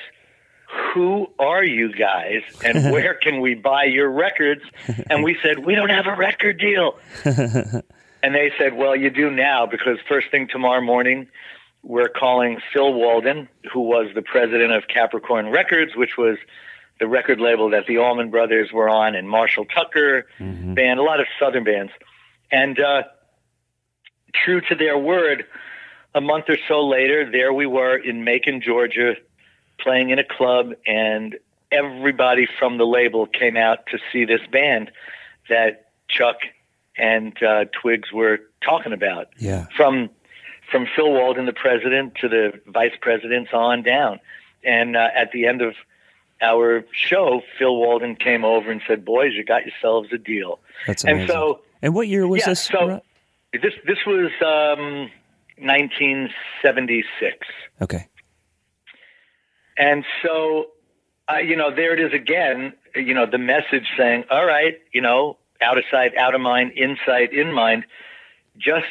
Who 0.93 1.27
are 1.39 1.63
you 1.63 1.91
guys 1.93 2.41
and 2.63 2.91
where 2.93 3.13
can 3.15 3.41
we 3.41 3.55
buy 3.55 3.83
your 3.85 4.09
records? 4.09 4.61
And 5.09 5.23
we 5.23 5.37
said, 5.43 5.65
We 5.65 5.75
don't 5.75 5.89
have 5.89 6.07
a 6.07 6.15
record 6.15 6.57
deal. 6.59 6.97
and 7.25 8.33
they 8.35 8.51
said, 8.57 8.75
Well, 8.75 8.95
you 8.95 9.09
do 9.09 9.29
now 9.29 9.65
because 9.65 9.97
first 10.07 10.31
thing 10.31 10.47
tomorrow 10.47 10.81
morning, 10.81 11.27
we're 11.83 12.09
calling 12.09 12.59
Phil 12.73 12.93
Walden, 12.93 13.47
who 13.71 13.81
was 13.81 14.07
the 14.13 14.21
president 14.21 14.71
of 14.71 14.83
Capricorn 14.87 15.49
Records, 15.49 15.95
which 15.95 16.17
was 16.17 16.37
the 16.99 17.07
record 17.07 17.39
label 17.39 17.69
that 17.69 17.85
the 17.87 17.97
Allman 17.97 18.29
Brothers 18.29 18.71
were 18.73 18.89
on, 18.89 19.15
and 19.15 19.29
Marshall 19.29 19.65
Tucker 19.65 20.27
band, 20.75 20.99
a 20.99 21.03
lot 21.03 21.19
of 21.19 21.27
Southern 21.39 21.63
bands. 21.63 21.91
And 22.51 22.79
uh, 22.79 23.03
true 24.33 24.61
to 24.61 24.75
their 24.75 24.97
word, 24.97 25.45
a 26.13 26.21
month 26.21 26.45
or 26.49 26.57
so 26.67 26.85
later, 26.85 27.29
there 27.31 27.53
we 27.53 27.65
were 27.65 27.95
in 27.95 28.23
Macon, 28.23 28.61
Georgia, 28.61 29.15
playing 29.79 30.09
in 30.09 30.19
a 30.19 30.23
club, 30.23 30.73
and 30.85 31.37
everybody 31.71 32.47
from 32.57 32.77
the 32.77 32.85
label 32.85 33.25
came 33.27 33.55
out 33.55 33.85
to 33.91 33.99
see 34.11 34.25
this 34.25 34.41
band 34.51 34.91
that 35.47 35.91
Chuck 36.09 36.37
and 36.97 37.41
uh, 37.41 37.65
Twiggs 37.81 38.11
were 38.11 38.39
talking 38.61 38.91
about. 38.91 39.27
Yeah. 39.37 39.67
From 39.77 40.09
from 40.71 40.87
Phil 40.95 41.11
Walden, 41.11 41.45
the 41.45 41.53
president, 41.53 42.15
to 42.21 42.29
the 42.29 42.59
vice 42.67 42.93
presidents 43.01 43.51
on 43.53 43.83
down. 43.83 44.19
And 44.63 44.95
uh, 44.95 45.07
at 45.15 45.31
the 45.31 45.45
end 45.47 45.61
of 45.61 45.75
our 46.41 46.85
show, 46.91 47.41
Phil 47.57 47.75
Walden 47.75 48.15
came 48.15 48.43
over 48.45 48.71
and 48.71 48.81
said, 48.87 49.05
"Boys, 49.05 49.33
you 49.33 49.43
got 49.43 49.65
yourselves 49.65 50.09
a 50.13 50.17
deal." 50.17 50.59
That's 50.87 51.03
amazing. 51.03 51.21
and 51.21 51.29
so 51.29 51.61
And 51.81 51.93
what 51.95 52.07
year 52.07 52.27
was 52.27 52.41
yeah, 52.41 52.49
this? 52.49 52.61
so 52.65 53.01
this 53.53 53.73
this 53.85 53.97
was 54.05 54.31
um, 54.41 55.09
1976, 55.57 57.47
okay. 57.81 58.07
and 59.77 60.03
so 60.23 60.67
uh, 61.31 61.37
you 61.37 61.55
know 61.55 61.73
there 61.73 61.93
it 61.93 61.99
is 61.99 62.13
again. 62.13 62.73
You 62.95 63.13
know 63.13 63.25
the 63.25 63.37
message 63.37 63.87
saying, 63.97 64.25
"All 64.29 64.45
right, 64.45 64.79
you 64.93 65.01
know, 65.01 65.37
out 65.61 65.77
of 65.77 65.83
sight, 65.91 66.15
out 66.17 66.35
of 66.35 66.41
mind, 66.41 66.73
inside, 66.75 67.33
in 67.33 67.53
mind. 67.53 67.85
Just 68.57 68.87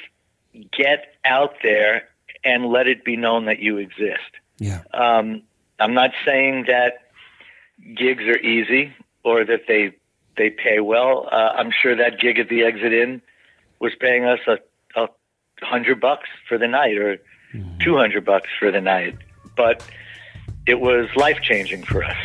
get 0.53 1.15
out 1.25 1.55
there 1.63 2.09
and 2.45 2.67
let 2.67 2.87
it 2.87 3.05
be 3.05 3.17
known 3.17 3.47
that 3.47 3.59
you 3.61 3.79
exist." 3.79 4.31
Yeah. 4.59 4.83
Um, 4.93 5.43
I'm 5.79 5.95
not 5.95 6.11
saying 6.25 6.65
that 6.67 7.03
gigs 7.97 8.25
are 8.25 8.39
easy 8.39 8.93
or 9.23 9.45
that 9.45 9.63
they 9.69 9.95
they 10.37 10.51
pay 10.51 10.81
well. 10.81 11.29
Uh, 11.31 11.53
I'm 11.57 11.71
sure 11.71 11.97
that 11.97 12.21
gig 12.21 12.39
at 12.39 12.49
the 12.49 12.65
Exit 12.65 12.93
Inn 12.93 13.23
was 13.81 13.93
paying 14.01 14.25
us 14.25 14.41
a, 14.47 14.59
a 15.01 15.09
hundred 15.63 16.01
bucks 16.01 16.29
for 16.49 16.59
the 16.59 16.69
night 16.69 16.97
or 16.97 17.19
two 17.81 17.97
hundred 17.97 18.25
bucks 18.25 18.49
for 18.59 18.71
the 18.71 18.81
night, 18.81 19.17
but 19.57 19.85
it 20.67 20.81
was 20.81 21.09
life 21.17 21.41
changing 21.43 21.83
for 21.83 22.05
us. 22.05 22.17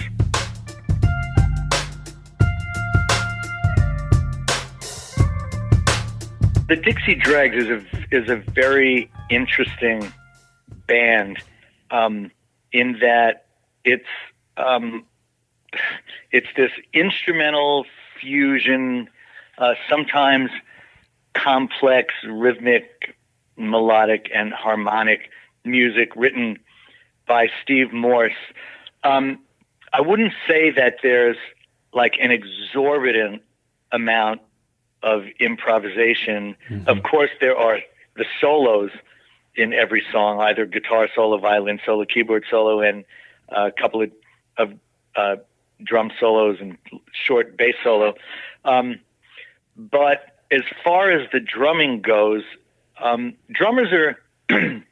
The 6.67 6.77
Dixie 6.77 7.15
Dregs 7.15 7.55
is 7.55 7.69
a 7.69 7.92
is 8.13 8.30
a 8.30 8.36
very 8.36 9.12
interesting 9.30 10.13
band 10.88 11.39
um, 11.89 12.32
in 12.71 12.99
that 13.02 13.47
it's 13.84 14.08
um, 14.56 15.06
it's 16.32 16.47
this 16.56 16.71
instrumental 16.93 17.86
fusion, 18.19 19.10
uh, 19.58 19.73
sometimes 19.89 20.52
complex 21.34 22.13
rhythmic, 22.28 23.15
melodic, 23.58 24.30
and 24.34 24.54
harmonic 24.54 25.32
music 25.65 26.15
written 26.15 26.60
by 27.28 27.47
Steve 27.63 27.91
Morse. 27.91 28.32
Um, 29.04 29.39
I 29.91 30.02
wouldn't 30.02 30.34
say 30.47 30.69
that 30.71 30.97
there's 31.02 31.38
like 31.93 32.13
an 32.21 32.32
exorbitant 32.32 33.41
amount 33.91 34.41
of 35.02 35.26
improvisation. 35.39 36.56
Mm-hmm. 36.69 36.88
Of 36.88 37.04
course, 37.04 37.30
there 37.39 37.58
are 37.58 37.80
the 38.15 38.26
solos 38.39 38.91
in 39.56 39.73
every 39.73 40.04
song, 40.12 40.39
either 40.41 40.65
guitar 40.65 41.08
solo, 41.13 41.38
violin 41.38 41.80
solo, 41.86 42.06
keyboard 42.06 42.45
solo, 42.49 42.82
and 42.82 43.06
a 43.49 43.71
couple 43.71 44.02
of, 44.02 44.12
of 44.58 44.73
uh, 45.15 45.36
drum 45.84 46.12
solos 46.19 46.58
and 46.60 46.78
short 47.12 47.56
bass 47.58 47.76
solo. 47.84 48.15
Um, 48.65 48.99
but 49.78 50.39
as 50.52 50.62
far 50.84 51.12
as 51.12 51.30
the 51.32 51.39
drumming 51.39 52.02
goes, 52.02 52.43
um, 53.02 53.34
drummers 53.52 53.91
are 53.91 54.19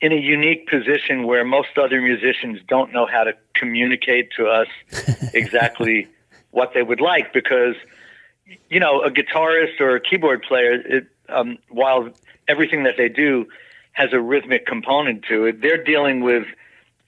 in 0.00 0.12
a 0.12 0.16
unique 0.16 0.68
position 0.68 1.26
where 1.26 1.44
most 1.44 1.76
other 1.76 2.00
musicians 2.00 2.60
don't 2.66 2.92
know 2.92 3.06
how 3.06 3.24
to 3.24 3.34
communicate 3.54 4.30
to 4.36 4.46
us 4.46 4.68
exactly 5.34 6.08
what 6.50 6.72
they 6.72 6.82
would 6.82 7.00
like 7.00 7.32
because 7.32 7.74
you 8.70 8.80
know 8.80 9.02
a 9.02 9.10
guitarist 9.10 9.80
or 9.80 9.96
a 9.96 10.00
keyboard 10.00 10.42
player 10.42 10.72
it, 10.72 11.06
um, 11.28 11.58
while 11.68 12.08
everything 12.48 12.84
that 12.84 12.94
they 12.96 13.08
do 13.08 13.46
has 13.92 14.12
a 14.12 14.20
rhythmic 14.20 14.66
component 14.66 15.24
to 15.24 15.44
it 15.46 15.60
they're 15.60 15.82
dealing 15.82 16.20
with 16.20 16.44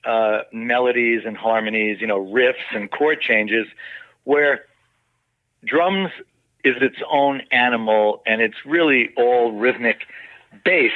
uh, 0.04 0.40
melodies 0.52 1.22
and 1.26 1.36
harmonies 1.36 1.98
you 2.00 2.06
know 2.06 2.24
riffs 2.24 2.74
and 2.74 2.90
chord 2.90 3.20
changes 3.20 3.66
where 4.24 4.64
drums 5.64 6.10
is 6.64 6.76
its 6.80 6.96
own 7.10 7.42
animal 7.50 8.22
and 8.26 8.40
it's 8.40 8.56
really 8.64 9.10
all 9.16 9.52
rhythmic 9.52 10.02
based 10.64 10.94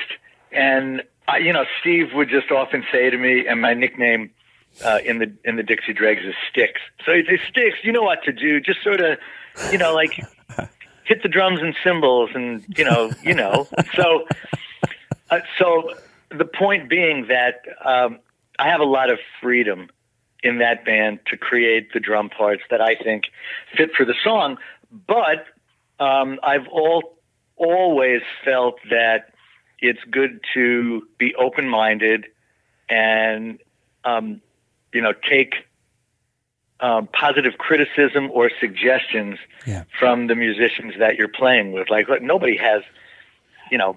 and 0.52 1.02
I, 1.26 1.38
you 1.38 1.52
know, 1.52 1.64
Steve 1.80 2.08
would 2.14 2.28
just 2.28 2.50
often 2.50 2.84
say 2.92 3.10
to 3.10 3.16
me, 3.16 3.46
and 3.46 3.60
my 3.60 3.74
nickname 3.74 4.30
uh, 4.84 4.98
in 5.04 5.18
the 5.18 5.32
in 5.44 5.56
the 5.56 5.62
Dixie 5.62 5.92
Dregs 5.92 6.22
is 6.24 6.34
Sticks. 6.50 6.80
So 7.04 7.12
he'd 7.12 7.26
say, 7.26 7.40
"Sticks, 7.48 7.78
you 7.82 7.92
know 7.92 8.02
what 8.02 8.22
to 8.24 8.32
do. 8.32 8.60
Just 8.60 8.82
sort 8.82 9.00
of, 9.00 9.18
you 9.72 9.78
know, 9.78 9.94
like 9.94 10.20
hit 11.04 11.22
the 11.22 11.28
drums 11.28 11.60
and 11.60 11.74
cymbals, 11.82 12.30
and 12.34 12.64
you 12.76 12.84
know, 12.84 13.12
you 13.22 13.34
know." 13.34 13.68
So, 13.94 14.26
uh, 15.30 15.40
so 15.58 15.94
the 16.30 16.44
point 16.44 16.88
being 16.88 17.26
that 17.28 17.62
um, 17.84 18.18
I 18.58 18.68
have 18.68 18.80
a 18.80 18.84
lot 18.84 19.10
of 19.10 19.18
freedom 19.40 19.88
in 20.42 20.58
that 20.58 20.84
band 20.84 21.20
to 21.26 21.36
create 21.36 21.92
the 21.92 22.00
drum 22.00 22.28
parts 22.28 22.62
that 22.70 22.80
I 22.80 22.96
think 22.96 23.24
fit 23.76 23.90
for 23.96 24.04
the 24.04 24.14
song, 24.22 24.58
but 25.06 25.46
um, 26.00 26.40
I've 26.42 26.68
all 26.68 27.16
always 27.56 28.22
felt 28.44 28.76
that 28.90 29.32
it's 29.78 30.00
good 30.10 30.40
to 30.54 31.06
be 31.18 31.34
open 31.36 31.68
minded 31.68 32.26
and 32.88 33.58
um, 34.04 34.40
you 34.92 35.00
know 35.00 35.12
take 35.12 35.54
um, 36.80 37.08
positive 37.08 37.58
criticism 37.58 38.30
or 38.32 38.50
suggestions 38.60 39.38
yeah. 39.66 39.84
from 39.98 40.26
the 40.26 40.34
musicians 40.34 40.94
that 40.98 41.16
you're 41.16 41.28
playing 41.28 41.72
with. 41.72 41.88
Like, 41.90 42.08
look, 42.08 42.22
nobody 42.22 42.56
has 42.56 42.82
you 43.70 43.78
know 43.78 43.96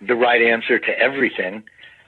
the 0.00 0.14
right 0.14 0.42
answer 0.42 0.78
to 0.78 0.98
everything. 0.98 1.64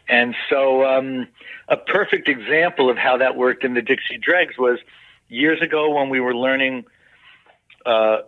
And 0.08 0.34
so, 0.50 0.84
um, 0.84 1.28
a 1.68 1.76
perfect 1.76 2.28
example 2.28 2.90
of 2.90 2.98
how 2.98 3.16
that 3.18 3.36
worked 3.36 3.64
in 3.64 3.72
the 3.72 3.80
Dixie 3.80 4.18
Dregs 4.18 4.58
was 4.58 4.78
years 5.28 5.62
ago 5.62 5.90
when 5.94 6.10
we 6.10 6.20
were 6.20 6.34
learning 6.34 6.84
uh, 7.86 8.18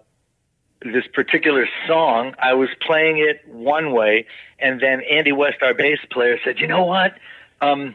this 0.81 1.05
particular 1.13 1.67
song, 1.87 2.35
I 2.39 2.55
was 2.55 2.71
playing 2.81 3.19
it 3.19 3.43
one 3.47 3.93
way, 3.93 4.27
and 4.59 4.81
then 4.81 5.03
Andy 5.03 5.33
West, 5.33 5.59
our 5.63 5.75
bass 5.75 5.99
player, 6.11 6.39
said, 6.45 6.59
"You 6.59 6.67
know 6.67 6.85
what? 6.85 7.15
Um, 7.61 7.95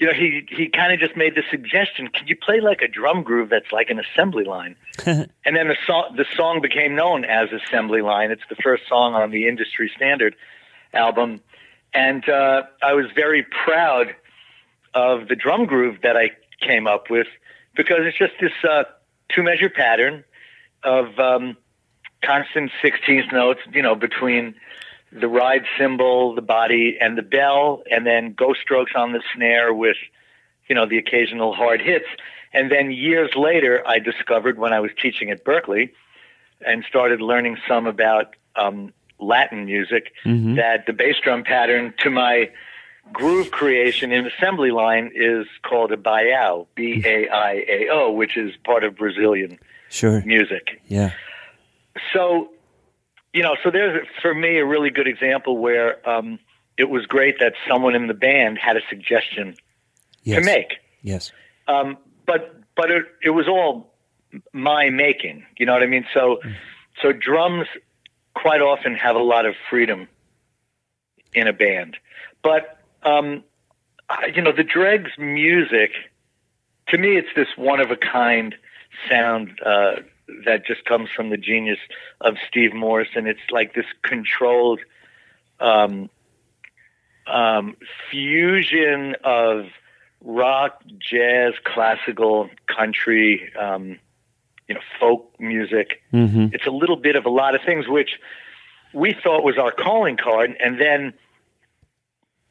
you 0.00 0.06
know, 0.06 0.14
he 0.14 0.46
he 0.48 0.68
kind 0.68 0.94
of 0.94 0.98
just 0.98 1.14
made 1.14 1.34
the 1.34 1.42
suggestion: 1.50 2.08
Can 2.08 2.26
you 2.26 2.34
play 2.34 2.60
like 2.60 2.80
a 2.80 2.88
drum 2.88 3.22
groove 3.22 3.50
that's 3.50 3.70
like 3.70 3.90
an 3.90 4.00
assembly 4.00 4.44
line? 4.44 4.74
and 5.06 5.28
then 5.44 5.68
the 5.68 5.76
song 5.86 6.14
the 6.16 6.24
song 6.34 6.62
became 6.62 6.96
known 6.96 7.26
as 7.26 7.50
Assembly 7.52 8.00
Line. 8.00 8.30
It's 8.30 8.42
the 8.48 8.56
first 8.56 8.84
song 8.88 9.12
on 9.14 9.30
the 9.30 9.46
industry 9.46 9.92
standard 9.94 10.34
album, 10.94 11.42
and 11.92 12.26
uh, 12.26 12.62
I 12.82 12.94
was 12.94 13.06
very 13.14 13.44
proud 13.64 14.16
of 14.94 15.28
the 15.28 15.36
drum 15.36 15.66
groove 15.66 15.98
that 16.02 16.16
I 16.16 16.30
came 16.66 16.86
up 16.86 17.10
with 17.10 17.26
because 17.76 17.98
it's 18.00 18.18
just 18.18 18.32
this 18.40 18.52
uh, 18.68 18.84
two 19.28 19.42
measure 19.42 19.68
pattern 19.68 20.24
of 20.82 21.18
um, 21.18 21.58
constant 22.24 22.70
sixteenth 22.80 23.30
notes, 23.32 23.60
you 23.70 23.82
know, 23.82 23.94
between 23.94 24.54
the 25.12 25.28
ride 25.28 25.64
cymbal, 25.78 26.34
the 26.34 26.42
body, 26.42 26.96
and 27.00 27.18
the 27.18 27.22
bell, 27.22 27.82
and 27.90 28.06
then 28.06 28.32
ghost 28.32 28.60
strokes 28.60 28.92
on 28.94 29.12
the 29.12 29.22
snare 29.34 29.74
with, 29.74 29.96
you 30.68 30.74
know, 30.74 30.86
the 30.86 30.98
occasional 30.98 31.52
hard 31.52 31.80
hits. 31.80 32.06
And 32.52 32.70
then 32.70 32.90
years 32.90 33.30
later, 33.36 33.82
I 33.86 33.98
discovered 33.98 34.58
when 34.58 34.72
I 34.72 34.80
was 34.80 34.90
teaching 35.00 35.30
at 35.30 35.44
Berklee 35.44 35.90
and 36.64 36.84
started 36.88 37.20
learning 37.20 37.58
some 37.66 37.86
about 37.86 38.36
um, 38.56 38.92
Latin 39.18 39.66
music 39.66 40.12
mm-hmm. 40.24 40.56
that 40.56 40.86
the 40.86 40.92
bass 40.92 41.16
drum 41.22 41.44
pattern 41.44 41.94
to 41.98 42.10
my 42.10 42.50
groove 43.12 43.50
creation 43.50 44.12
in 44.12 44.26
assembly 44.26 44.70
line 44.70 45.10
is 45.14 45.46
called 45.62 45.90
a 45.92 45.96
baião, 45.96 46.66
B 46.74 47.02
A 47.04 47.28
I 47.28 47.64
A 47.68 47.88
O, 47.90 48.12
which 48.12 48.36
is 48.36 48.52
part 48.64 48.84
of 48.84 48.96
Brazilian 48.96 49.58
sure. 49.88 50.22
music. 50.24 50.80
Yeah. 50.86 51.12
So 52.12 52.50
you 53.32 53.42
know, 53.42 53.56
so 53.62 53.70
there's 53.70 54.06
for 54.20 54.34
me 54.34 54.58
a 54.58 54.66
really 54.66 54.90
good 54.90 55.06
example 55.06 55.58
where 55.58 56.08
um, 56.08 56.38
it 56.76 56.88
was 56.88 57.06
great 57.06 57.38
that 57.40 57.54
someone 57.68 57.94
in 57.94 58.06
the 58.06 58.14
band 58.14 58.58
had 58.58 58.76
a 58.76 58.80
suggestion 58.88 59.54
yes. 60.22 60.38
to 60.38 60.44
make. 60.44 60.74
Yes. 61.02 61.32
Um, 61.68 61.98
but 62.26 62.56
but 62.76 62.90
it, 62.90 63.04
it 63.22 63.30
was 63.30 63.46
all 63.48 63.92
my 64.52 64.90
making. 64.90 65.44
You 65.58 65.66
know 65.66 65.72
what 65.72 65.82
I 65.82 65.86
mean? 65.86 66.06
So 66.12 66.40
mm. 66.44 66.54
so 67.02 67.12
drums 67.12 67.66
quite 68.34 68.60
often 68.60 68.94
have 68.94 69.16
a 69.16 69.22
lot 69.22 69.46
of 69.46 69.54
freedom 69.68 70.08
in 71.32 71.46
a 71.46 71.52
band, 71.52 71.96
but 72.42 72.78
um, 73.02 73.44
you 74.34 74.42
know 74.42 74.52
the 74.52 74.64
Dregs 74.64 75.10
music. 75.18 75.90
To 76.88 76.98
me, 76.98 77.16
it's 77.16 77.28
this 77.36 77.46
one 77.56 77.78
of 77.78 77.92
a 77.92 77.96
kind 77.96 78.56
sound 79.08 79.60
uh, 79.64 80.00
that 80.44 80.66
just 80.66 80.84
comes 80.84 81.10
from 81.10 81.30
the 81.30 81.36
genius 81.36 81.78
of 82.20 82.36
Steve 82.48 82.72
Morse, 82.72 83.08
and 83.14 83.26
it's 83.26 83.40
like 83.50 83.74
this 83.74 83.86
controlled 84.02 84.80
um, 85.60 86.10
um, 87.26 87.76
fusion 88.10 89.16
of 89.24 89.66
rock, 90.22 90.82
jazz, 90.98 91.54
classical, 91.64 92.50
country, 92.66 93.52
um, 93.58 93.98
you 94.68 94.74
know, 94.74 94.80
folk 94.98 95.34
music. 95.38 96.02
Mm-hmm. 96.12 96.48
It's 96.52 96.66
a 96.66 96.70
little 96.70 96.96
bit 96.96 97.16
of 97.16 97.26
a 97.26 97.30
lot 97.30 97.54
of 97.54 97.62
things, 97.64 97.88
which 97.88 98.18
we 98.92 99.14
thought 99.22 99.42
was 99.44 99.58
our 99.58 99.72
calling 99.72 100.16
card, 100.16 100.56
and 100.62 100.80
then. 100.80 101.14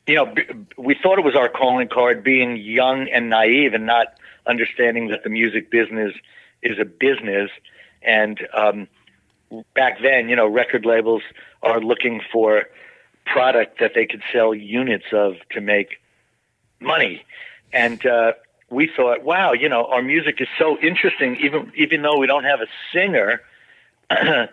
You 0.07 0.15
know, 0.15 0.33
we 0.75 0.95
thought 0.95 1.19
it 1.19 1.23
was 1.23 1.35
our 1.35 1.49
calling 1.49 1.87
card 1.87 2.23
being 2.23 2.57
young 2.57 3.07
and 3.09 3.29
naive 3.29 3.75
and 3.75 3.85
not 3.85 4.07
understanding 4.47 5.09
that 5.09 5.23
the 5.23 5.29
music 5.29 5.69
business 5.69 6.13
is 6.61 6.77
a 6.79 6.85
business, 6.85 7.49
and 8.01 8.39
um, 8.53 8.87
back 9.73 10.01
then, 10.01 10.29
you 10.29 10.35
know, 10.35 10.47
record 10.47 10.85
labels 10.85 11.21
are 11.63 11.79
looking 11.79 12.21
for 12.31 12.63
product 13.25 13.79
that 13.79 13.91
they 13.95 14.05
could 14.05 14.21
sell 14.33 14.53
units 14.53 15.05
of 15.11 15.33
to 15.51 15.61
make 15.61 15.97
money, 16.79 17.23
and 17.71 18.05
uh, 18.05 18.33
we 18.69 18.89
thought, 18.95 19.23
wow, 19.23 19.53
you 19.53 19.69
know, 19.69 19.85
our 19.85 20.01
music 20.01 20.39
is 20.39 20.47
so 20.57 20.77
interesting, 20.79 21.37
even 21.37 21.71
even 21.75 22.01
though 22.01 22.17
we 22.17 22.27
don't 22.27 22.45
have 22.45 22.61
a 22.61 22.67
singer. 22.93 23.41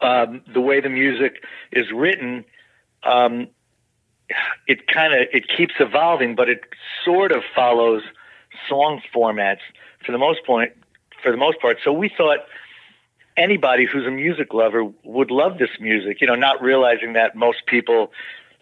um, 0.00 0.42
the 0.52 0.60
way 0.60 0.80
the 0.80 0.88
music 0.88 1.42
is 1.72 1.90
written, 1.92 2.44
um, 3.02 3.48
it 4.66 4.86
kind 4.86 5.12
of 5.12 5.28
it 5.32 5.44
keeps 5.48 5.74
evolving, 5.80 6.34
but 6.34 6.48
it 6.48 6.60
sort 7.04 7.32
of 7.32 7.42
follows 7.54 8.02
song 8.68 9.00
formats 9.14 9.60
for 10.04 10.12
the 10.12 10.18
most 10.18 10.44
point 10.46 10.72
for 11.24 11.32
the 11.32 11.36
most 11.36 11.60
part. 11.60 11.78
So 11.82 11.92
we 11.92 12.08
thought 12.16 12.40
anybody 13.36 13.86
who's 13.90 14.06
a 14.06 14.10
music 14.10 14.54
lover 14.54 14.84
would 15.02 15.30
love 15.32 15.58
this 15.58 15.70
music, 15.80 16.20
you 16.20 16.26
know, 16.28 16.36
not 16.36 16.62
realizing 16.62 17.14
that 17.14 17.34
most 17.34 17.66
people 17.66 18.12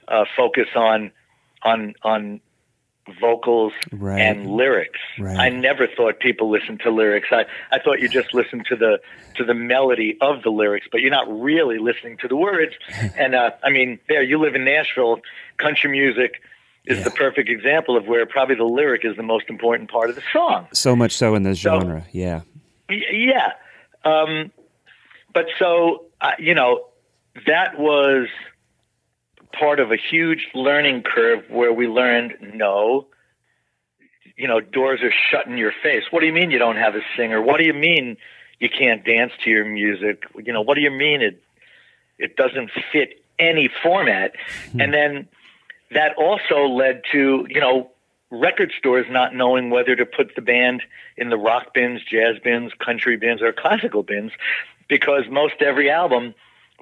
uh, 0.08 0.24
focus 0.36 0.68
on 0.74 1.10
on 1.62 1.94
on 2.02 2.40
vocals 3.20 3.72
Right. 3.92 4.20
and 4.20 4.46
lyrics. 4.46 5.00
Right. 5.18 5.36
I 5.36 5.48
never 5.48 5.88
thought 5.88 6.20
people 6.20 6.50
listened 6.50 6.80
to 6.84 6.90
lyrics. 6.90 7.28
I, 7.32 7.46
I 7.72 7.80
thought 7.80 8.00
you 8.00 8.08
just 8.08 8.32
listened 8.32 8.66
to 8.68 8.76
the 8.76 9.00
to 9.36 9.44
the 9.44 9.54
melody 9.54 10.16
of 10.20 10.42
the 10.42 10.50
lyrics, 10.50 10.86
but 10.90 11.00
you're 11.00 11.10
not 11.10 11.26
really 11.28 11.78
listening 11.78 12.16
to 12.18 12.28
the 12.28 12.36
words. 12.36 12.72
and 13.16 13.34
uh, 13.34 13.50
I 13.62 13.70
mean, 13.70 13.98
there 14.08 14.22
you 14.22 14.38
live 14.38 14.54
in 14.54 14.64
Nashville, 14.64 15.20
country 15.58 15.90
music 15.90 16.42
is 16.84 16.98
Yeah. 16.98 17.04
the 17.04 17.10
perfect 17.10 17.48
example 17.48 17.96
of 17.96 18.06
where 18.06 18.24
probably 18.26 18.54
the 18.56 18.64
lyric 18.64 19.04
is 19.04 19.16
the 19.16 19.22
most 19.22 19.48
important 19.48 19.90
part 19.90 20.08
of 20.10 20.16
the 20.16 20.22
song. 20.32 20.66
So 20.72 20.94
much 20.96 21.12
so 21.12 21.34
in 21.34 21.42
this 21.42 21.60
So- 21.60 21.80
genre. 21.80 22.06
Yeah. 22.12 22.40
Yeah. 22.92 23.52
Um, 24.04 24.52
but 25.32 25.46
so, 25.58 26.06
uh, 26.20 26.32
you 26.38 26.54
know, 26.54 26.86
that 27.46 27.78
was 27.78 28.28
part 29.58 29.80
of 29.80 29.92
a 29.92 29.96
huge 29.96 30.48
learning 30.54 31.02
curve 31.02 31.44
where 31.48 31.72
we 31.72 31.86
learned 31.86 32.34
no, 32.54 33.06
you 34.36 34.48
know, 34.48 34.60
doors 34.60 35.00
are 35.02 35.12
shut 35.30 35.46
in 35.46 35.56
your 35.56 35.72
face. 35.82 36.04
What 36.10 36.20
do 36.20 36.26
you 36.26 36.32
mean 36.32 36.50
you 36.50 36.58
don't 36.58 36.76
have 36.76 36.94
a 36.94 37.02
singer? 37.16 37.40
What 37.40 37.58
do 37.58 37.64
you 37.64 37.74
mean 37.74 38.16
you 38.58 38.68
can't 38.68 39.04
dance 39.04 39.32
to 39.44 39.50
your 39.50 39.64
music? 39.64 40.24
You 40.36 40.52
know, 40.52 40.62
what 40.62 40.74
do 40.74 40.80
you 40.80 40.90
mean 40.90 41.22
it 41.22 41.42
it 42.18 42.36
doesn't 42.36 42.70
fit 42.92 43.22
any 43.38 43.68
format? 43.82 44.32
And 44.80 44.92
then 44.92 45.28
that 45.90 46.16
also 46.16 46.66
led 46.66 47.02
to, 47.12 47.46
you 47.48 47.60
know, 47.60 47.91
record 48.32 48.72
stores 48.78 49.06
not 49.10 49.34
knowing 49.34 49.68
whether 49.70 49.94
to 49.94 50.06
put 50.06 50.34
the 50.34 50.42
band 50.42 50.82
in 51.16 51.28
the 51.28 51.36
rock 51.36 51.74
bins, 51.74 52.00
jazz 52.10 52.36
bins, 52.42 52.72
country 52.84 53.16
bins, 53.16 53.42
or 53.42 53.52
classical 53.52 54.02
bins, 54.02 54.32
because 54.88 55.24
most 55.30 55.54
every 55.60 55.90
album 55.90 56.34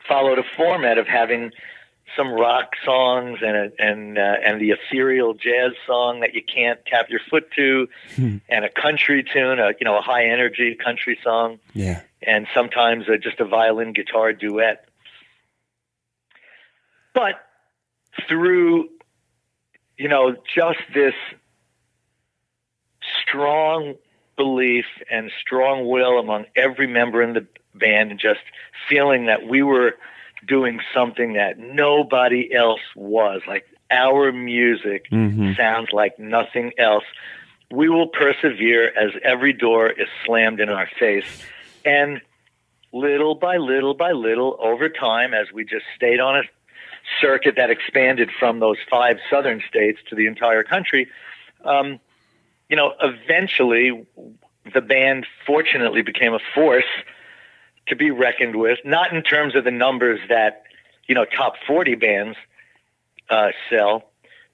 followed 0.08 0.38
a 0.38 0.44
format 0.56 0.96
of 0.96 1.06
having 1.06 1.50
some 2.16 2.32
rock 2.32 2.70
songs 2.84 3.38
and 3.42 3.56
a, 3.56 3.70
and 3.78 4.16
uh, 4.18 4.34
and 4.44 4.60
the 4.60 4.70
ethereal 4.70 5.34
jazz 5.34 5.72
song 5.86 6.20
that 6.20 6.34
you 6.34 6.42
can't 6.42 6.80
tap 6.86 7.10
your 7.10 7.20
foot 7.28 7.50
to, 7.56 7.88
and 8.16 8.64
a 8.64 8.68
country 8.70 9.22
tune, 9.22 9.58
a 9.58 9.72
you 9.78 9.84
know 9.84 9.98
a 9.98 10.02
high 10.02 10.24
energy 10.26 10.74
country 10.76 11.18
song, 11.22 11.58
Yeah. 11.74 12.00
and 12.22 12.46
sometimes 12.54 13.08
uh, 13.08 13.16
just 13.16 13.38
a 13.40 13.44
violin 13.44 13.92
guitar 13.92 14.32
duet. 14.32 14.86
But 17.14 17.34
through, 18.28 18.88
you 19.96 20.08
know, 20.08 20.36
just 20.54 20.78
this 20.94 21.14
strong 23.26 23.94
belief 24.36 24.86
and 25.10 25.30
strong 25.40 25.86
will 25.88 26.18
among 26.18 26.46
every 26.56 26.86
member 26.86 27.22
in 27.22 27.34
the 27.34 27.46
band, 27.74 28.10
and 28.10 28.20
just 28.20 28.40
feeling 28.88 29.26
that 29.26 29.46
we 29.46 29.62
were 29.62 29.96
doing 30.46 30.80
something 30.94 31.34
that 31.34 31.58
nobody 31.58 32.52
else 32.54 32.80
was, 32.96 33.42
like 33.46 33.66
our 33.90 34.32
music 34.32 35.08
Mhm. 35.10 35.56
sounds 35.56 35.92
like 35.92 36.18
nothing 36.18 36.72
else. 36.78 37.04
We 37.70 37.88
will 37.88 38.08
persevere 38.08 38.92
as 38.96 39.12
every 39.22 39.52
door 39.52 39.90
is 39.90 40.08
slammed 40.24 40.60
in 40.60 40.68
our 40.68 40.86
face. 40.98 41.46
And 41.84 42.20
little 42.92 43.34
by 43.34 43.56
little 43.58 43.94
by 43.94 44.12
little, 44.12 44.56
over 44.60 44.88
time, 44.88 45.34
as 45.34 45.52
we 45.52 45.64
just 45.64 45.84
stayed 45.94 46.20
on 46.20 46.36
a 46.36 46.42
circuit 47.20 47.56
that 47.56 47.70
expanded 47.70 48.30
from 48.38 48.60
those 48.60 48.78
five 48.88 49.18
southern 49.28 49.62
states 49.68 50.00
to 50.08 50.14
the 50.14 50.26
entire 50.26 50.62
country, 50.62 51.08
um, 51.64 52.00
you 52.70 52.76
know, 52.76 52.94
eventually 53.02 54.06
the 54.72 54.80
band 54.80 55.26
fortunately 55.46 56.02
became 56.02 56.32
a 56.32 56.38
force 56.54 56.84
to 57.88 57.96
be 57.96 58.10
reckoned 58.10 58.56
with, 58.56 58.78
not 58.84 59.12
in 59.12 59.22
terms 59.22 59.56
of 59.56 59.64
the 59.64 59.70
numbers 59.72 60.20
that, 60.28 60.62
you 61.08 61.14
know, 61.14 61.24
top 61.24 61.54
40 61.66 61.96
bands 61.96 62.36
uh, 63.28 63.48
sell 63.68 64.04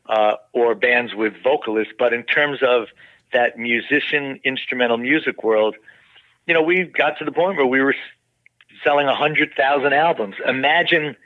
uh, 0.08 0.36
or 0.52 0.74
bands 0.74 1.14
with 1.14 1.34
vocalists, 1.42 1.92
but 1.98 2.12
in 2.12 2.22
terms 2.22 2.60
of 2.62 2.86
that 3.32 3.58
musician 3.58 4.40
instrumental 4.44 4.96
music 4.96 5.42
world, 5.44 5.76
you 6.46 6.54
know, 6.54 6.62
we 6.62 6.84
got 6.84 7.18
to 7.18 7.24
the 7.24 7.32
point 7.32 7.56
where 7.58 7.66
we 7.66 7.82
were 7.82 7.94
selling 8.82 9.06
100,000 9.06 9.92
albums. 9.92 10.36
Imagine 10.46 11.16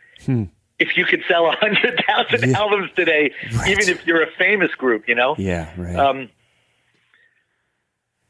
if 0.79 0.97
you 0.97 1.05
could 1.05 1.23
sell 1.29 1.45
100,000 1.45 2.43
Hmm. 2.45 2.51
Yeah. 2.51 2.59
albums 2.59 2.91
today, 2.97 3.31
Right. 3.55 3.69
even 3.69 3.89
if 3.89 4.05
you're 4.07 4.23
a 4.23 4.31
famous 4.39 4.75
group, 4.75 5.09
you 5.09 5.15
know? 5.15 5.37
Yeah. 5.39 5.69
Right. 5.77 5.95
Um, 5.97 6.31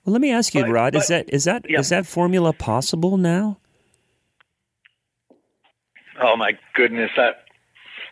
well, 0.04 0.12
let 0.12 0.20
me 0.20 0.30
ask 0.30 0.54
you, 0.54 0.62
but- 0.62 0.70
Rod. 0.70 0.94
is 0.94 1.08
that 1.08 1.28
is 1.28 1.44
that 1.44 1.66
is 1.66 1.90
yeah. 1.90 1.98
that 1.98 2.06
formula 2.06 2.52
possible 2.52 3.16
now? 3.16 3.58
Oh 6.20 6.36
my 6.36 6.52
goodness! 6.74 7.10
Uh, 7.16 7.32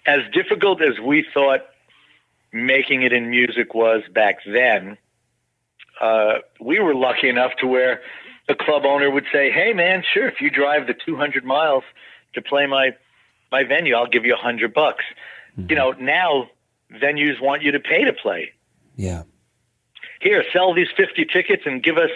as 0.06 0.20
difficult 0.32 0.80
as 0.82 0.98
we 0.98 1.26
thought 1.34 1.60
making 2.52 3.02
it 3.02 3.12
in 3.12 3.28
music 3.28 3.74
was 3.74 4.02
back 4.12 4.38
then, 4.46 4.96
uh, 6.00 6.38
we 6.60 6.78
were 6.78 6.94
lucky 6.94 7.28
enough 7.28 7.52
to 7.60 7.66
where 7.66 8.00
the 8.48 8.54
club 8.54 8.84
owner 8.86 9.10
would 9.10 9.26
say, 9.32 9.50
"Hey, 9.50 9.72
man, 9.74 10.02
sure, 10.14 10.26
if 10.28 10.40
you 10.40 10.50
drive 10.50 10.86
the 10.86 10.94
200 10.94 11.44
miles 11.44 11.84
to 12.34 12.42
play 12.42 12.66
my 12.66 12.96
my 13.50 13.64
venue, 13.64 13.94
I'll 13.94 14.06
give 14.06 14.24
you 14.24 14.34
a 14.34 14.38
hundred 14.38 14.74
bucks." 14.74 15.04
You 15.68 15.74
know, 15.74 15.90
now 15.92 16.48
venues 16.92 17.40
want 17.40 17.62
you 17.62 17.72
to 17.72 17.80
pay 17.80 18.04
to 18.04 18.12
play. 18.12 18.52
Yeah. 18.94 19.24
Here, 20.20 20.44
sell 20.52 20.74
these 20.74 20.88
50 20.96 21.26
tickets 21.26 21.62
and 21.66 21.82
give 21.82 21.96
us 21.96 22.10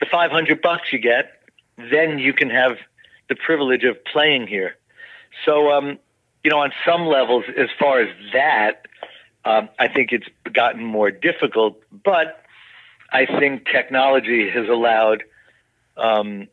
the 0.00 0.06
500 0.06 0.62
bucks 0.62 0.92
you 0.92 0.98
get. 0.98 1.32
Then 1.76 2.18
you 2.18 2.32
can 2.32 2.50
have 2.50 2.76
the 3.28 3.34
privilege 3.34 3.84
of 3.84 4.04
playing 4.04 4.46
here. 4.46 4.76
So, 5.44 5.72
um, 5.72 5.98
you 6.44 6.50
know, 6.50 6.58
on 6.58 6.72
some 6.84 7.06
levels, 7.06 7.44
as 7.56 7.68
far 7.78 8.00
as 8.00 8.08
that, 8.32 8.86
um, 9.44 9.68
I 9.78 9.88
think 9.88 10.12
it's 10.12 10.26
gotten 10.52 10.84
more 10.84 11.10
difficult. 11.10 11.82
But 11.90 12.44
I 13.10 13.26
think 13.26 13.66
technology 13.66 14.48
has 14.50 14.68
allowed 14.68 15.24
um, 15.96 16.48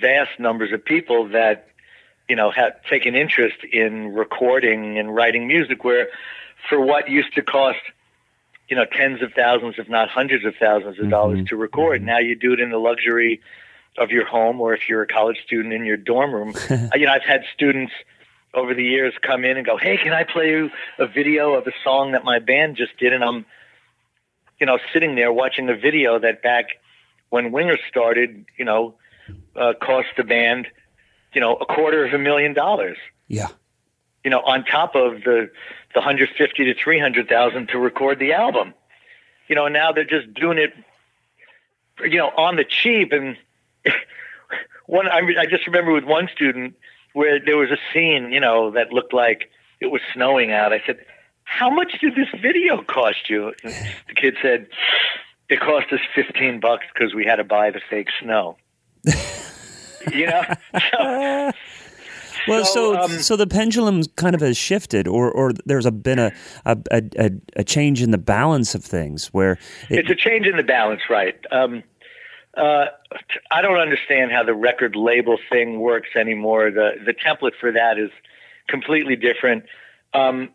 vast 0.00 0.38
numbers 0.38 0.72
of 0.72 0.84
people 0.84 1.28
that, 1.28 1.68
you 2.28 2.36
know, 2.36 2.50
have 2.50 2.82
taken 2.90 3.14
interest 3.14 3.56
in 3.70 4.14
recording 4.14 4.98
and 4.98 5.14
writing 5.14 5.46
music. 5.46 5.84
Where, 5.84 6.08
for 6.68 6.80
what 6.80 7.08
used 7.08 7.34
to 7.34 7.42
cost, 7.42 7.78
you 8.68 8.76
know, 8.76 8.84
tens 8.84 9.22
of 9.22 9.32
thousands, 9.34 9.74
if 9.78 9.88
not 9.88 10.08
hundreds 10.08 10.44
of 10.44 10.54
thousands 10.58 10.98
of 10.98 11.10
dollars 11.10 11.46
to 11.48 11.56
record, 11.56 12.02
now 12.02 12.18
you 12.18 12.34
do 12.34 12.52
it 12.52 12.60
in 12.60 12.70
the 12.70 12.78
luxury 12.78 13.40
of 13.98 14.10
your 14.10 14.26
home, 14.26 14.60
or 14.60 14.74
if 14.74 14.88
you're 14.88 15.02
a 15.02 15.06
college 15.06 15.38
student 15.44 15.72
in 15.72 15.84
your 15.84 15.96
dorm 15.96 16.34
room. 16.34 16.54
You 16.94 17.06
know, 17.06 17.12
I've 17.12 17.22
had 17.22 17.42
students 17.54 17.92
over 18.52 18.74
the 18.74 18.84
years 18.84 19.12
come 19.20 19.44
in 19.44 19.56
and 19.56 19.66
go, 19.66 19.76
"Hey, 19.76 19.96
can 19.96 20.12
I 20.12 20.24
play 20.24 20.50
you 20.50 20.70
a 20.98 21.06
video 21.06 21.54
of 21.54 21.66
a 21.66 21.72
song 21.82 22.12
that 22.12 22.24
my 22.24 22.38
band 22.38 22.76
just 22.76 22.96
did?" 22.98 23.12
And 23.12 23.22
I'm, 23.22 23.46
you 24.58 24.66
know, 24.66 24.78
sitting 24.92 25.14
there 25.14 25.32
watching 25.32 25.68
a 25.68 25.76
video 25.76 26.18
that 26.18 26.42
back 26.42 26.66
when 27.30 27.52
Winger 27.52 27.76
started, 27.88 28.46
you 28.56 28.64
know, 28.64 28.94
uh, 29.56 29.74
cost 29.80 30.08
the 30.16 30.24
band, 30.24 30.68
you 31.32 31.40
know, 31.40 31.56
a 31.56 31.66
quarter 31.66 32.04
of 32.04 32.14
a 32.14 32.18
million 32.18 32.54
dollars. 32.54 32.96
Yeah. 33.28 33.48
You 34.24 34.30
know, 34.30 34.40
on 34.40 34.64
top 34.64 34.94
of 34.94 35.22
the 35.22 35.50
the 35.94 36.00
150 36.00 36.64
to 36.64 36.74
300,000 36.74 37.68
to 37.68 37.78
record 37.78 38.18
the 38.18 38.32
album. 38.32 38.74
You 39.48 39.54
know, 39.54 39.68
now 39.68 39.92
they're 39.92 40.04
just 40.04 40.34
doing 40.34 40.58
it, 40.58 40.74
you 42.00 42.18
know, 42.18 42.30
on 42.36 42.56
the 42.56 42.64
cheap. 42.64 43.12
And 43.12 43.36
one, 44.86 45.06
I, 45.08 45.20
I 45.38 45.46
just 45.46 45.66
remember 45.66 45.92
with 45.92 46.04
one 46.04 46.28
student 46.34 46.74
where 47.12 47.38
there 47.38 47.56
was 47.56 47.70
a 47.70 47.78
scene, 47.92 48.32
you 48.32 48.40
know, 48.40 48.72
that 48.72 48.92
looked 48.92 49.14
like 49.14 49.50
it 49.80 49.86
was 49.86 50.00
snowing 50.12 50.50
out. 50.50 50.72
I 50.72 50.82
said, 50.84 50.98
"How 51.44 51.70
much 51.70 51.92
did 52.00 52.16
this 52.16 52.28
video 52.40 52.82
cost 52.82 53.30
you?" 53.30 53.52
And 53.62 53.72
the 54.08 54.14
kid 54.14 54.36
said, 54.42 54.66
"It 55.48 55.60
cost 55.60 55.92
us 55.92 56.00
15 56.14 56.58
bucks 56.58 56.86
because 56.92 57.14
we 57.14 57.24
had 57.24 57.36
to 57.36 57.44
buy 57.44 57.70
the 57.70 57.80
fake 57.88 58.08
snow." 58.20 58.56
you 60.12 60.26
know. 60.26 60.42
So, 60.90 61.52
Well, 62.48 62.64
so 62.64 62.94
So, 63.06 63.18
so, 63.18 63.34
um, 63.34 63.38
the 63.38 63.46
pendulum 63.46 64.02
kind 64.16 64.34
of 64.34 64.40
has 64.40 64.56
shifted, 64.56 65.08
or 65.08 65.30
or 65.30 65.52
there's 65.66 65.86
a 65.86 65.92
been 65.92 66.18
a 66.18 66.32
a, 66.64 66.76
a, 66.90 67.02
a- 67.18 67.30
a 67.56 67.64
change 67.64 68.02
in 68.02 68.10
the 68.10 68.18
balance 68.18 68.74
of 68.74 68.84
things 68.84 69.28
where 69.28 69.52
it, 69.90 70.00
it's 70.00 70.10
a 70.10 70.14
change 70.14 70.46
in 70.46 70.56
the 70.56 70.62
balance, 70.62 71.02
right? 71.08 71.36
Um, 71.50 71.82
uh, 72.56 72.86
I 73.50 73.62
don't 73.62 73.78
understand 73.78 74.30
how 74.30 74.44
the 74.44 74.54
record 74.54 74.94
label 74.94 75.38
thing 75.50 75.80
works 75.80 76.10
anymore. 76.16 76.70
The 76.70 76.92
the 77.04 77.14
template 77.14 77.54
for 77.60 77.72
that 77.72 77.98
is 77.98 78.10
completely 78.68 79.16
different. 79.16 79.64
Um, 80.12 80.50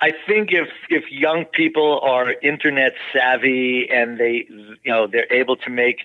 I 0.00 0.12
think 0.26 0.50
if 0.52 0.68
if 0.90 1.10
young 1.10 1.44
people 1.46 2.00
are 2.02 2.32
internet 2.42 2.92
savvy 3.12 3.88
and 3.90 4.18
they 4.18 4.46
you 4.48 4.76
know 4.92 5.06
they're 5.06 5.32
able 5.32 5.56
to 5.56 5.70
make 5.70 6.00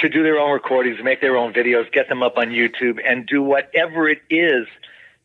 to 0.00 0.08
do 0.08 0.22
their 0.22 0.38
own 0.38 0.52
recordings, 0.52 0.98
make 1.02 1.20
their 1.20 1.36
own 1.36 1.52
videos, 1.52 1.90
get 1.92 2.08
them 2.08 2.22
up 2.22 2.36
on 2.36 2.48
YouTube, 2.48 2.98
and 3.04 3.26
do 3.26 3.42
whatever 3.42 4.08
it 4.08 4.20
is 4.30 4.66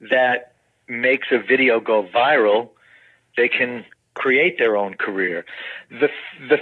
that 0.09 0.53
makes 0.87 1.27
a 1.31 1.39
video 1.39 1.79
go 1.79 2.03
viral, 2.03 2.69
they 3.37 3.47
can 3.47 3.85
create 4.13 4.57
their 4.57 4.77
own 4.77 4.95
career. 4.95 5.45
The 5.89 6.09
the 6.49 6.57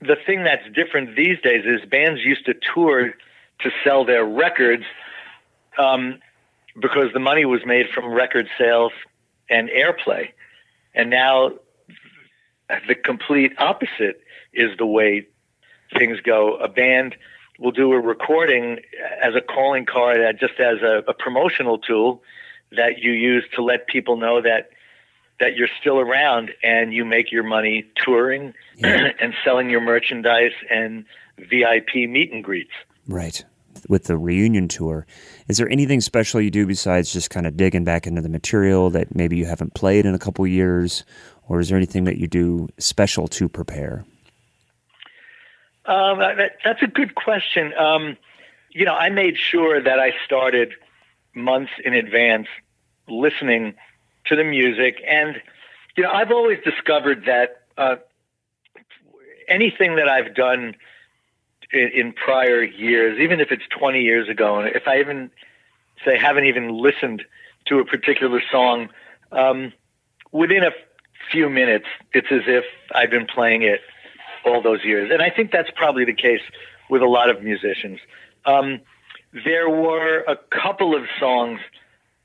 the 0.00 0.16
thing 0.26 0.44
that's 0.44 0.64
different 0.74 1.16
these 1.16 1.40
days 1.42 1.64
is 1.64 1.88
bands 1.88 2.20
used 2.24 2.46
to 2.46 2.54
tour 2.74 3.12
to 3.60 3.70
sell 3.84 4.04
their 4.04 4.24
records 4.24 4.84
um, 5.78 6.18
because 6.80 7.12
the 7.12 7.20
money 7.20 7.44
was 7.44 7.60
made 7.66 7.86
from 7.94 8.06
record 8.06 8.48
sales 8.58 8.92
and 9.48 9.68
airplay, 9.68 10.30
and 10.94 11.10
now 11.10 11.52
the 12.88 12.94
complete 12.94 13.52
opposite 13.58 14.22
is 14.52 14.76
the 14.78 14.86
way 14.86 15.26
things 15.98 16.20
go. 16.20 16.56
A 16.56 16.68
band 16.68 17.16
will 17.60 17.70
do 17.70 17.92
a 17.92 18.00
recording 18.00 18.80
as 19.22 19.34
a 19.36 19.40
calling 19.40 19.86
card, 19.86 20.20
uh, 20.20 20.32
just 20.32 20.58
as 20.58 20.82
a, 20.82 21.04
a 21.06 21.14
promotional 21.14 21.78
tool 21.78 22.22
that 22.72 22.98
you 22.98 23.12
use 23.12 23.44
to 23.54 23.62
let 23.62 23.86
people 23.86 24.16
know 24.16 24.40
that 24.40 24.70
that 25.38 25.56
you're 25.56 25.68
still 25.80 25.98
around 25.98 26.50
and 26.62 26.92
you 26.92 27.02
make 27.02 27.32
your 27.32 27.42
money 27.42 27.86
touring 27.96 28.52
Yeah. 28.76 29.12
and 29.20 29.32
selling 29.42 29.70
your 29.70 29.80
merchandise 29.80 30.52
and 30.70 31.06
VIP 31.38 31.94
meet 32.08 32.30
and 32.30 32.44
greets. 32.44 32.72
Right. 33.06 33.42
With 33.88 34.04
the 34.04 34.18
reunion 34.18 34.68
tour, 34.68 35.06
is 35.48 35.56
there 35.56 35.68
anything 35.70 36.02
special 36.02 36.42
you 36.42 36.50
do 36.50 36.66
besides 36.66 37.10
just 37.12 37.30
kind 37.30 37.46
of 37.46 37.56
digging 37.56 37.84
back 37.84 38.06
into 38.06 38.20
the 38.20 38.28
material 38.28 38.90
that 38.90 39.14
maybe 39.14 39.38
you 39.38 39.46
haven't 39.46 39.72
played 39.72 40.04
in 40.04 40.14
a 40.14 40.18
couple 40.18 40.46
years, 40.46 41.04
or 41.48 41.60
is 41.60 41.70
there 41.70 41.78
anything 41.78 42.04
that 42.04 42.18
you 42.18 42.26
do 42.26 42.68
special 42.76 43.26
to 43.28 43.48
prepare? 43.48 44.04
Um, 45.86 46.18
that, 46.18 46.58
that's 46.64 46.82
a 46.82 46.86
good 46.86 47.14
question. 47.14 47.72
Um, 47.74 48.16
you 48.70 48.84
know, 48.84 48.94
I 48.94 49.10
made 49.10 49.36
sure 49.36 49.82
that 49.82 49.98
I 49.98 50.12
started 50.24 50.72
months 51.34 51.72
in 51.84 51.94
advance 51.94 52.46
listening 53.08 53.74
to 54.26 54.36
the 54.36 54.44
music, 54.44 55.02
and 55.06 55.40
you 55.96 56.04
know, 56.04 56.10
I've 56.10 56.30
always 56.30 56.58
discovered 56.64 57.24
that 57.26 57.62
uh, 57.76 57.96
anything 59.48 59.96
that 59.96 60.08
I've 60.08 60.34
done 60.34 60.76
in, 61.72 61.90
in 61.94 62.12
prior 62.12 62.62
years, 62.62 63.18
even 63.18 63.40
if 63.40 63.50
it's 63.50 63.64
20 63.76 64.02
years 64.02 64.28
ago, 64.28 64.60
and 64.60 64.74
if 64.74 64.86
I 64.86 65.00
even 65.00 65.30
say 66.04 66.16
haven't 66.16 66.44
even 66.44 66.68
listened 66.68 67.24
to 67.66 67.78
a 67.78 67.84
particular 67.84 68.40
song, 68.50 68.88
um, 69.32 69.72
within 70.32 70.62
a 70.62 70.70
few 71.30 71.48
minutes, 71.48 71.86
it's 72.12 72.28
as 72.30 72.42
if 72.46 72.64
I've 72.94 73.10
been 73.10 73.26
playing 73.26 73.62
it 73.62 73.80
all 74.44 74.62
those 74.62 74.84
years. 74.84 75.10
And 75.12 75.22
I 75.22 75.30
think 75.30 75.50
that's 75.50 75.70
probably 75.74 76.04
the 76.04 76.14
case 76.14 76.42
with 76.88 77.02
a 77.02 77.06
lot 77.06 77.30
of 77.30 77.42
musicians. 77.42 78.00
Um, 78.44 78.80
there 79.32 79.68
were 79.68 80.24
a 80.26 80.36
couple 80.50 80.96
of 80.96 81.04
songs 81.18 81.60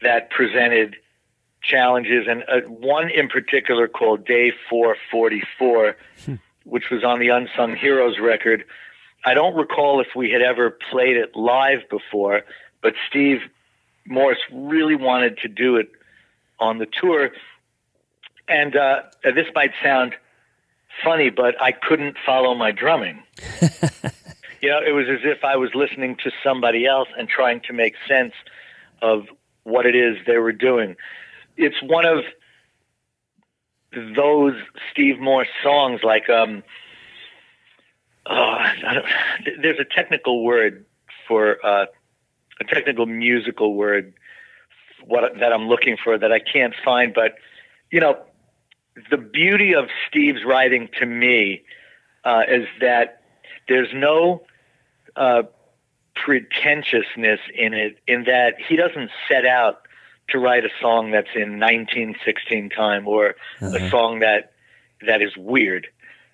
that 0.01 0.30
presented 0.30 0.95
challenges, 1.62 2.28
and 2.28 2.43
uh, 2.47 2.67
one 2.67 3.10
in 3.10 3.28
particular 3.28 3.88
called 3.88 4.25
Day 4.25 4.51
444, 4.69 5.95
which 6.63 6.89
was 6.89 7.04
on 7.04 7.19
the 7.19 7.30
Unsung 7.30 7.75
Heroes 7.75 8.19
record. 8.19 8.65
I 9.23 9.34
don't 9.34 9.56
recall 9.56 10.01
if 10.01 10.08
we 10.15 10.32
had 10.32 10.41
ever 10.41 10.69
played 10.91 11.17
it 11.17 11.36
live 11.36 11.89
before, 11.89 12.41
but 12.82 12.93
Steve 13.10 13.39
Morse 14.06 14.38
really 14.51 14.95
wanted 14.95 15.39
to 15.39 15.47
do 15.47 15.78
it 15.78 15.89
on 16.60 16.78
the 16.78 16.86
tour. 16.86 17.32
And 18.47 18.75
uh, 18.75 19.04
this 19.23 19.47
might 19.56 19.71
sound 19.84 20.13
funny, 21.03 21.29
but 21.29 21.62
I 21.62 21.71
couldn't 21.71 22.17
follow 22.25 22.55
my 22.55 22.71
drumming. 22.71 23.23
you 24.62 24.69
know, 24.69 24.79
it 24.86 24.91
was 24.91 25.08
as 25.10 25.19
if 25.23 25.43
I 25.43 25.58
was 25.58 25.71
listening 25.73 26.17
to 26.23 26.31
somebody 26.43 26.86
else 26.86 27.10
and 27.17 27.27
trying 27.27 27.62
to 27.67 27.73
make 27.73 27.95
sense 28.08 28.34
of 29.01 29.25
what 29.63 29.86
it 29.86 29.95
is 29.95 30.17
they 30.25 30.38
were 30.38 30.51
doing. 30.51 30.95
It's 31.58 31.81
one 31.81 32.05
of 32.05 32.23
those 34.15 34.53
Steve 34.91 35.19
Morse 35.19 35.47
songs, 35.63 36.01
like 36.03 36.29
um, 36.29 36.63
oh, 38.25 38.34
I 38.34 38.93
don't, 38.93 39.62
there's 39.62 39.79
a 39.79 39.86
technical 39.86 40.43
word 40.43 40.86
for 41.27 41.65
uh, 41.65 41.86
a 42.60 42.63
technical 42.63 43.05
musical 43.05 43.73
word 43.73 44.13
what 45.05 45.39
that 45.39 45.53
I'm 45.53 45.67
looking 45.67 45.97
for 46.01 46.17
that 46.17 46.31
I 46.31 46.39
can't 46.39 46.73
find, 46.84 47.13
but 47.13 47.36
you 47.91 47.99
know, 47.99 48.17
the 49.12 49.17
beauty 49.17 49.73
of 49.75 49.86
Steve's 50.08 50.43
writing 50.45 50.89
to 50.99 51.05
me 51.05 51.62
uh, 52.23 52.43
is 52.47 52.67
that 52.81 53.21
there's 53.67 53.89
no 53.93 54.43
uh, 55.15 55.43
pretentiousness 56.15 57.39
in 57.53 57.73
it, 57.73 57.97
in 58.08 58.23
that 58.25 58.55
he 58.67 58.75
doesn't 58.75 59.12
set 59.29 59.45
out 59.45 59.81
to 60.29 60.39
write 60.39 60.65
a 60.65 60.69
song 60.81 61.12
that's 61.12 61.29
in 61.36 61.60
1916 61.60 62.69
time 62.71 63.08
or 63.08 63.36
a 63.62 63.89
song 63.91 64.19
that 64.19 64.53
that 65.05 65.21
is 65.21 65.36
weird. 65.38 65.88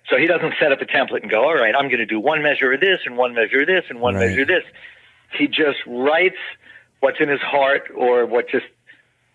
So 0.08 0.16
he 0.16 0.26
doesn't 0.26 0.54
set 0.58 0.72
up 0.72 0.80
a 0.80 0.86
template 0.86 1.22
and 1.22 1.30
go, 1.30 1.44
all 1.44 1.54
right, 1.54 1.74
I'm 1.74 1.86
going 1.88 1.98
to 1.98 2.06
do 2.06 2.18
one 2.18 2.42
measure 2.42 2.72
of 2.72 2.80
this 2.80 3.00
and 3.04 3.16
one 3.16 3.34
measure 3.34 3.60
of 3.60 3.66
this 3.66 3.84
and 3.88 4.00
one 4.00 4.14
Right. 4.14 4.28
measure 4.28 4.42
of 4.42 4.48
this. 4.48 4.64
He 5.38 5.46
just 5.46 5.78
writes 5.86 6.36
what's 7.00 7.20
in 7.20 7.28
his 7.28 7.40
heart 7.40 7.90
or 7.94 8.24
what 8.26 8.48
just 8.48 8.66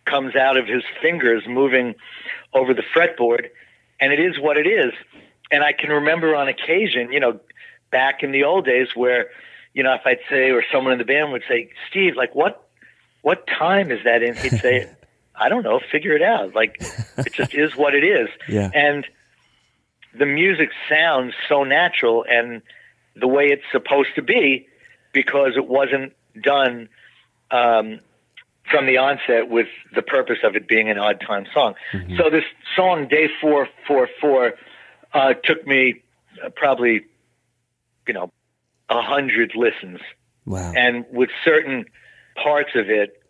comes 0.08 0.36
out 0.36 0.58
of 0.58 0.66
his 0.68 0.84
fingers 1.02 1.44
moving 1.48 1.96
over 2.54 2.74
the 2.74 2.84
fretboard, 2.96 3.50
and 4.00 4.12
it 4.12 4.20
is 4.20 4.40
what 4.40 4.58
it 4.58 4.68
is. 4.68 4.94
And 5.52 5.64
I 5.64 5.74
can 5.74 5.90
remember 5.90 6.36
on 6.36 6.48
occasion, 6.48 7.12
you 7.12 7.20
know, 7.20 7.40
back 7.92 8.24
in 8.24 8.32
the 8.32 8.44
old 8.44 8.66
days 8.66 8.90
where, 8.96 9.28
you 9.74 9.84
know, 9.84 9.94
if 9.94 10.02
I'd 10.06 10.20
say, 10.30 10.52
or 10.52 10.64
someone 10.72 10.94
in 10.94 11.00
the 11.00 11.06
band 11.06 11.32
would 11.32 11.44
say, 11.48 11.70
Steve, 11.90 12.16
like, 12.16 12.36
what, 12.36 12.68
what 13.22 13.48
time 13.48 13.92
is 13.92 14.04
that 14.04 14.24
in? 14.24 14.36
He'd 14.36 14.60
say, 14.60 14.90
I 15.36 15.50
don't 15.50 15.64
know, 15.64 15.80
figure 15.92 16.14
it 16.14 16.22
out. 16.22 16.56
Like, 16.56 16.82
it 17.18 17.34
just 17.34 17.54
is 17.54 17.76
what 17.76 17.94
it 17.94 18.04
is. 18.04 18.30
Yeah. 18.50 18.70
And 18.74 19.06
the 20.18 20.26
music 20.26 20.70
sounds 20.90 21.34
so 21.48 21.64
natural 21.64 22.26
and 22.28 22.62
the 23.16 23.28
way 23.28 23.48
it's 23.48 23.64
supposed 23.72 24.16
to 24.16 24.22
be 24.22 24.68
because 25.12 25.54
it 25.56 25.68
wasn't 25.68 26.14
done 26.42 26.90
um, 27.52 28.00
from 28.70 28.86
the 28.86 28.98
onset 28.98 29.50
with 29.50 29.68
the 29.96 30.02
purpose 30.02 30.40
of 30.44 30.56
it 30.56 30.68
being 30.68 30.90
an 30.90 30.98
odd 30.98 31.22
time 31.26 31.46
song. 31.54 31.76
So 32.18 32.30
this 32.30 32.44
song, 32.76 33.08
Day 33.08 33.30
444, 33.42 34.54
uh, 35.14 35.34
took 35.44 35.66
me 35.66 36.04
uh, 36.44 36.50
probably, 36.50 37.06
you 38.08 38.14
know, 38.14 38.32
a 38.90 39.02
hundred 39.02 39.54
listens. 39.56 40.00
Wow. 40.46 40.74
And 40.76 41.06
with 41.12 41.30
certain 41.44 41.86
parts 42.42 42.72
of 42.76 42.90
it, 42.90 43.22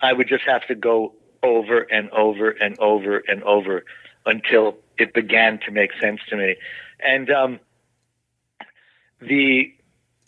I 0.00 0.12
would 0.12 0.28
just 0.28 0.44
have 0.44 0.66
to 0.68 0.74
go 0.74 1.14
over 1.42 1.80
and 1.80 2.10
over 2.10 2.50
and 2.50 2.78
over 2.78 3.22
and 3.26 3.42
over 3.42 3.84
until 4.26 4.76
it 4.98 5.14
began 5.14 5.58
to 5.66 5.70
make 5.70 5.90
sense 6.00 6.20
to 6.28 6.36
me. 6.36 6.56
And 7.00 7.30
um, 7.30 7.60
the 9.20 9.72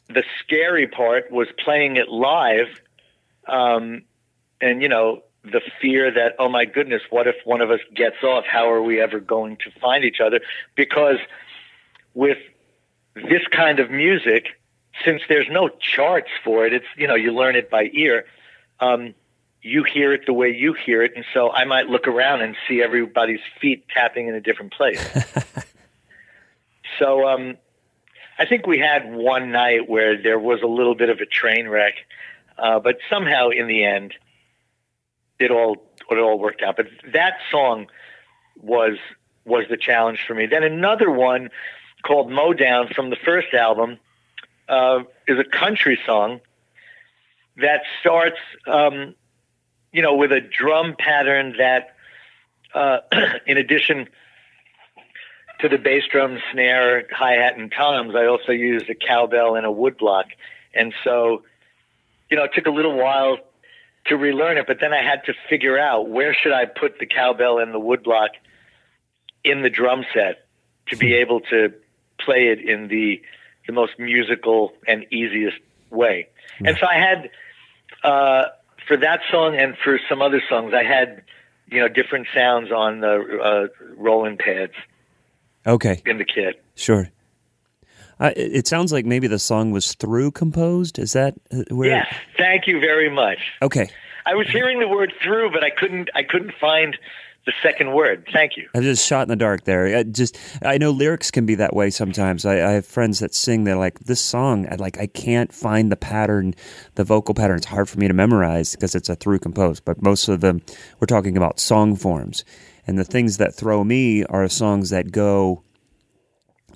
the 0.09 0.25
scary 0.45 0.89
part 0.89 1.31
was 1.31 1.47
playing 1.63 1.97
it 1.97 2.09
live, 2.09 2.67
um, 3.47 4.03
and 4.61 4.83
you 4.83 4.89
know 4.89 5.23
the 5.45 5.61
fear 5.81 6.11
that 6.11 6.35
oh 6.39 6.49
my 6.49 6.65
goodness, 6.65 7.03
what 7.11 7.27
if 7.27 7.37
one 7.45 7.61
of 7.61 7.71
us 7.71 7.81
gets 7.95 8.23
off? 8.23 8.45
How 8.47 8.71
are 8.71 8.83
we 8.83 9.01
ever 9.01 9.21
going 9.21 9.57
to 9.59 9.71
find 9.81 10.05
each 10.05 10.21
other? 10.21 10.41
Because 10.75 11.19
with 12.15 12.39
this 13.15 13.47
kind 13.51 13.81
of 13.81 13.91
music, 13.91 14.49
since 15.05 15.23
there's 15.29 15.49
no 15.51 15.69
charts 15.69 16.31
for 16.45 16.67
it, 16.67 16.73
it's 16.73 16.87
you 16.97 17.07
know 17.07 17.15
you 17.15 17.33
learn 17.33 17.57
it 17.57 17.71
by 17.71 17.91
ear. 17.93 18.27
Um, 18.81 19.15
you 19.63 19.85
hear 19.85 20.13
it 20.13 20.25
the 20.27 20.33
way 20.33 20.51
you 20.51 20.73
hear 20.73 21.03
it, 21.03 21.13
and 21.17 21.25
so 21.35 21.51
I 21.51 21.65
might 21.65 21.87
look 21.87 22.09
around 22.09 22.41
and 22.41 22.57
see 22.67 22.83
everybody's 22.83 23.41
feet 23.61 23.85
tapping 23.89 24.29
in 24.29 24.35
a 24.35 24.41
different 24.41 24.73
place. 24.73 25.07
so 26.99 27.29
um, 27.29 27.59
I 28.39 28.47
think 28.47 28.67
we 28.67 28.79
had 28.79 29.13
one 29.13 29.53
night 29.53 29.89
where 29.89 30.21
there 30.21 30.39
was 30.39 30.63
a 30.63 30.67
little 30.67 30.95
bit 30.95 31.11
of 31.11 31.19
a 31.19 31.27
train 31.27 31.69
wreck, 31.69 31.95
uh, 32.57 32.81
but 32.81 32.99
somehow 33.11 33.51
in 33.51 33.67
the 33.67 33.85
end, 33.85 34.15
it 35.41 35.51
all 35.51 35.83
it 36.11 36.19
all 36.19 36.39
worked 36.39 36.63
out. 36.63 36.77
But 36.77 36.87
that 37.13 37.35
song 37.51 37.87
was 38.61 38.97
was 39.45 39.65
the 39.69 39.77
challenge 39.77 40.25
for 40.27 40.35
me. 40.35 40.47
Then 40.47 40.63
another 40.63 41.11
one 41.11 41.51
called 42.03 42.31
"Mow 42.31 42.53
Down" 42.53 42.89
from 42.89 43.11
the 43.11 43.17
first 43.17 43.55
album 43.55 43.99
uh, 44.69 45.01
is 45.27 45.39
a 45.39 45.45
country 45.45 45.99
song 46.07 46.41
that 47.57 47.83
starts, 48.01 48.39
um, 48.67 49.15
you 49.93 50.03
know, 50.03 50.15
with 50.15 50.33
a 50.33 50.41
drum 50.41 50.95
pattern 50.99 51.57
that, 51.59 51.95
uh, 52.75 52.99
in 53.47 53.59
addition 53.59 54.09
to 55.61 55.69
the 55.69 55.77
bass 55.77 56.05
drum, 56.11 56.39
snare, 56.53 57.05
hi 57.13 57.33
hat, 57.33 57.59
and 57.59 57.71
toms, 57.71 58.15
I 58.15 58.27
also 58.27 58.53
used 58.53 58.89
a 58.89 58.95
cowbell 58.95 59.57
and 59.57 59.67
a 59.67 59.71
woodblock. 59.71 60.25
And 60.73 60.95
so, 61.05 61.43
you 62.31 62.37
know, 62.37 62.45
it 62.45 62.53
took 62.55 62.67
a 62.67 62.71
little 62.71 62.97
while 62.97 63.39
to 64.07 64.17
relearn 64.17 64.57
it, 64.59 64.67
but 64.67 64.79
then 64.81 64.93
I 64.93 65.03
had 65.03 65.25
to 65.27 65.35
figure 65.49 65.79
out 65.79 66.09
where 66.09 66.35
should 66.35 66.53
I 66.53 66.65
put 66.67 66.99
the 66.99 67.07
cowbell 67.07 67.59
and 67.59 67.73
the 67.75 67.79
woodblock 67.81 68.31
in 69.45 69.63
the 69.63 69.71
drum 69.71 70.05
set 70.15 70.45
to 70.89 70.97
be 70.97 71.15
able 71.15 71.41
to 71.41 71.73
play 72.19 72.49
it 72.49 72.61
in 72.61 72.89
the 72.89 73.23
the 73.67 73.73
most 73.73 73.93
musical 73.99 74.73
and 74.89 75.05
easiest 75.13 75.59
way. 75.91 76.29
And 76.65 76.77
so 76.81 76.87
I 76.87 76.95
had 76.95 77.31
uh, 78.03 78.45
for 78.89 78.97
that 78.97 79.21
song 79.31 79.57
and 79.57 79.77
for 79.77 79.99
some 80.09 80.23
other 80.23 80.43
songs, 80.49 80.73
I 80.75 80.83
had 80.83 81.23
you 81.71 81.81
know 81.81 81.89
different 81.89 82.27
sounds 82.35 82.71
on 82.73 83.01
the 83.01 83.69
uh, 83.71 83.85
Roland 83.97 84.39
pads 84.39 84.73
Okay, 85.67 86.03
in 86.07 86.19
the 86.19 86.25
kit. 86.25 86.63
sure. 86.75 87.11
Uh, 88.21 88.33
it 88.37 88.69
sounds 88.69 88.93
like 88.93 89.07
maybe 89.07 89.27
the 89.27 89.39
song 89.39 89.71
was 89.71 89.95
through 89.95 90.31
composed. 90.31 90.99
Is 90.99 91.15
that 91.15 91.35
uh, 91.51 91.63
where? 91.71 91.89
Yes, 91.89 92.15
thank 92.37 92.67
you 92.67 92.79
very 92.79 93.11
much. 93.11 93.39
Okay. 93.63 93.91
I 94.27 94.35
was 94.35 94.47
hearing 94.49 94.79
the 94.79 94.89
word 94.89 95.13
through, 95.23 95.51
but 95.51 95.65
I 95.65 95.71
couldn't 95.71 96.11
I 96.15 96.23
couldn't 96.23 96.53
find 96.61 96.97
the 97.47 97.53
second 97.63 97.95
word. 97.95 98.29
Thank 98.33 98.57
you. 98.57 98.69
I'm 98.75 98.83
just 98.83 99.07
shot 99.07 99.23
in 99.23 99.29
the 99.29 99.37
dark 99.37 99.65
there. 99.65 99.97
I 99.97 100.03
just 100.03 100.39
I 100.63 100.79
know 100.79 100.91
lyrics 100.91 101.31
can 101.31 101.47
be 101.47 101.55
that 101.57 101.75
way 101.75 101.91
sometimes. 101.91 102.45
I, 102.45 102.55
I 102.57 102.73
have 102.73 102.87
friends 102.87 103.21
that 103.21 103.35
sing. 103.35 103.65
They're 103.65 103.77
like, 103.77 103.99
this 104.01 104.21
song, 104.21 104.69
I 104.71 104.75
like 104.75 104.99
I 104.99 105.07
can't 105.07 105.53
find 105.53 105.91
the 105.91 105.97
pattern, 105.97 106.55
the 106.97 107.05
vocal 107.05 107.35
pattern. 107.35 107.57
It's 107.57 107.67
hard 107.67 107.89
for 107.89 107.99
me 107.99 108.09
to 108.09 108.15
memorize 108.15 108.73
because 108.73 108.95
it's 108.95 109.09
a 109.09 109.17
through 109.17 109.39
composed. 109.39 109.85
But 109.85 110.03
most 110.03 110.29
of 110.29 110.43
them, 110.43 110.61
we're 111.01 111.07
talking 111.07 111.37
about 111.37 111.59
song 111.59 111.97
forms, 111.97 112.45
and 112.87 112.99
the 112.99 113.05
things 113.05 113.39
that 113.39 113.55
throw 113.55 113.83
me 113.83 114.25
are 114.25 114.47
songs 114.49 114.91
that 114.91 115.11
go. 115.11 115.63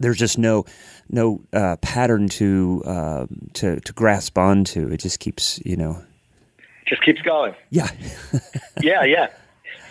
There's 0.01 0.19
just 0.19 0.39
no 0.39 0.65
no 1.09 1.43
uh, 1.53 1.77
pattern 1.77 2.29
to 2.31 2.83
uh, 2.85 3.27
to 3.55 3.81
to 3.81 3.93
grasp 3.93 4.39
onto. 4.39 4.89
It 4.89 4.99
just 4.99 5.21
keeps 5.21 5.61
you 5.65 5.77
know. 5.77 6.03
Just 6.87 7.03
keeps 7.03 7.23
going. 7.23 7.55
Yeah. 7.71 7.89
yeah, 8.83 9.05
yeah. 9.05 9.29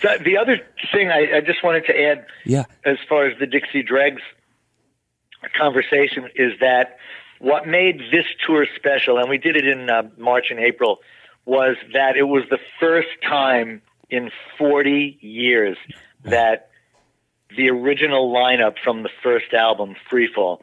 So 0.02 0.10
the 0.24 0.38
other 0.38 0.60
thing 0.92 1.10
I, 1.10 1.38
I 1.38 1.42
just 1.42 1.64
wanted 1.64 1.86
to 1.88 2.00
add, 2.00 2.26
yeah, 2.46 2.66
as 2.86 2.98
far 3.08 3.26
as 3.26 3.40
the 3.40 3.48
Dixie 3.48 3.84
Dregs 3.84 4.22
conversation, 5.58 6.30
is 6.36 6.54
that 6.60 6.98
what 7.40 7.68
made 7.68 8.00
this 8.12 8.26
tour 8.46 8.68
special, 8.76 9.18
and 9.18 9.30
we 9.30 9.38
did 9.38 9.56
it 9.56 9.68
in 9.68 9.90
uh, 9.90 10.04
March 10.18 10.48
and 10.50 10.60
April, 10.60 11.00
was 11.46 11.76
that 11.94 12.16
it 12.16 12.24
was 12.24 12.44
the 12.50 12.60
first 12.80 13.10
time 13.22 13.82
in 14.10 14.30
40 14.58 15.18
years 15.22 15.78
that 16.24 16.70
the 17.56 17.70
original 17.70 18.34
lineup 18.34 18.76
from 18.84 19.04
the 19.04 19.10
first 19.22 19.54
album, 19.54 19.96
Freefall, 20.12 20.62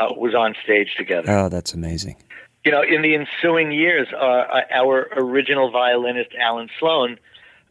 uh, 0.00 0.12
was 0.14 0.34
on 0.34 0.54
stage 0.64 0.94
together. 0.96 1.30
Oh, 1.30 1.48
that's 1.48 1.74
amazing. 1.74 2.16
You 2.64 2.72
know, 2.72 2.82
in 2.82 3.02
the 3.02 3.14
ensuing 3.14 3.72
years, 3.72 4.08
uh, 4.12 4.60
our 4.72 5.08
original 5.12 5.70
violinist, 5.70 6.30
Allen 6.38 6.68
Sloan, 6.78 7.18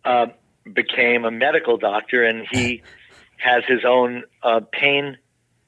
uh, 0.05 0.27
became 0.71 1.25
a 1.25 1.31
medical 1.31 1.77
doctor 1.77 2.23
and 2.23 2.47
he 2.51 2.81
has 3.37 3.63
his 3.67 3.85
own 3.85 4.23
uh, 4.43 4.61
pain 4.71 5.17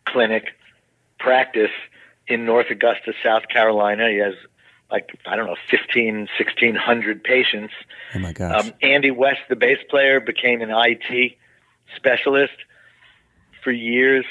clinic 0.05 0.45
practice 1.20 1.72
in 2.28 2.45
North 2.45 2.68
Augusta, 2.70 3.14
South 3.24 3.47
Carolina. 3.47 4.09
He 4.09 4.18
has 4.18 4.34
like, 4.89 5.18
I 5.26 5.36
don't 5.36 5.45
know, 5.45 5.55
15, 5.70 6.28
1600 6.38 7.24
patients. 7.24 7.74
Oh 8.14 8.20
my 8.20 8.34
gosh. 8.34 8.66
Um, 8.66 8.74
Andy 8.82 9.12
West, 9.12 9.39
the 9.49 9.55
bass 9.55 9.78
player, 9.89 10.20
became 10.20 10.62
an 10.62 10.70
IT 10.72 11.38
specialist 11.95 12.53
for 13.64 13.72
years. 13.72 14.26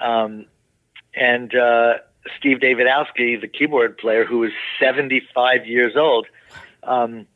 Um, 0.00 0.46
and 1.14 1.54
uh, 1.54 1.94
Steve 2.38 2.58
Davidowski, 2.58 3.40
the 3.40 3.48
keyboard 3.48 3.98
player, 3.98 4.24
who 4.24 4.44
is 4.44 4.52
75 4.80 5.66
years 5.66 5.96
old, 5.96 6.26
um, 6.82 7.26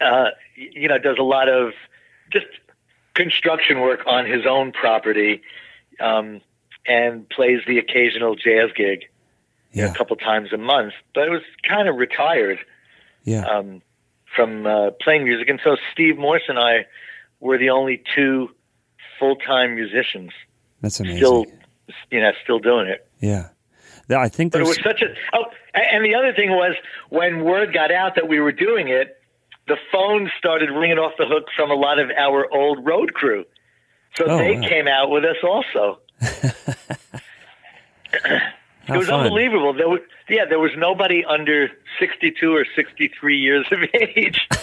uh, 0.00 0.30
you 0.54 0.88
know, 0.88 0.98
does 0.98 1.18
a 1.18 1.22
lot 1.22 1.48
of 1.48 1.72
just 2.32 2.46
construction 3.14 3.80
work 3.80 4.06
on 4.06 4.26
his 4.26 4.46
own 4.46 4.72
property 4.72 5.42
um, 6.00 6.40
and 6.86 7.28
plays 7.28 7.60
the 7.66 7.78
occasional 7.78 8.34
jazz 8.34 8.70
gig 8.74 9.08
yeah. 9.72 9.90
a 9.90 9.94
couple 9.94 10.16
times 10.16 10.52
a 10.52 10.58
month. 10.58 10.94
But 11.14 11.28
it 11.28 11.30
was 11.30 11.42
kind 11.66 11.88
of 11.88 11.96
retired 11.96 12.58
yeah. 13.24 13.44
um, 13.44 13.82
from 14.34 14.66
uh, 14.66 14.90
playing 15.00 15.24
music. 15.24 15.48
And 15.48 15.60
so 15.62 15.76
Steve 15.92 16.18
Morse 16.18 16.42
and 16.48 16.58
I 16.58 16.86
were 17.40 17.58
the 17.58 17.70
only 17.70 18.02
two 18.14 18.50
full 19.18 19.36
time 19.36 19.74
musicians. 19.74 20.32
That's 20.80 21.00
amazing. 21.00 21.18
Still, 21.18 21.46
you 22.10 22.20
know, 22.20 22.32
still 22.42 22.58
doing 22.58 22.88
it. 22.88 23.06
Yeah. 23.20 23.48
I 24.10 24.28
think 24.28 24.52
but 24.52 24.60
it 24.60 24.66
was 24.66 24.78
such 24.82 25.00
a. 25.00 25.06
Oh, 25.32 25.44
and 25.74 26.04
the 26.04 26.14
other 26.14 26.34
thing 26.34 26.50
was 26.50 26.74
when 27.08 27.44
word 27.44 27.72
got 27.72 27.90
out 27.90 28.16
that 28.16 28.28
we 28.28 28.40
were 28.40 28.52
doing 28.52 28.88
it, 28.88 29.16
the 29.68 29.76
phones 29.90 30.30
started 30.38 30.70
ringing 30.70 30.98
off 30.98 31.12
the 31.18 31.26
hook 31.26 31.46
from 31.56 31.70
a 31.70 31.74
lot 31.74 31.98
of 31.98 32.10
our 32.10 32.52
old 32.52 32.84
road 32.84 33.14
crew. 33.14 33.44
So 34.16 34.26
oh, 34.26 34.38
they 34.38 34.56
wow. 34.56 34.68
came 34.68 34.88
out 34.88 35.10
with 35.10 35.24
us 35.24 35.36
also. 35.42 36.00
it 36.20 36.62
was 38.88 39.06
fun. 39.06 39.20
unbelievable. 39.20 39.72
There 39.72 39.88
was, 39.88 40.00
yeah, 40.28 40.44
there 40.46 40.58
was 40.58 40.72
nobody 40.76 41.24
under 41.24 41.70
62 41.98 42.54
or 42.54 42.66
63 42.76 43.38
years 43.38 43.66
of 43.72 43.78
age 43.94 44.46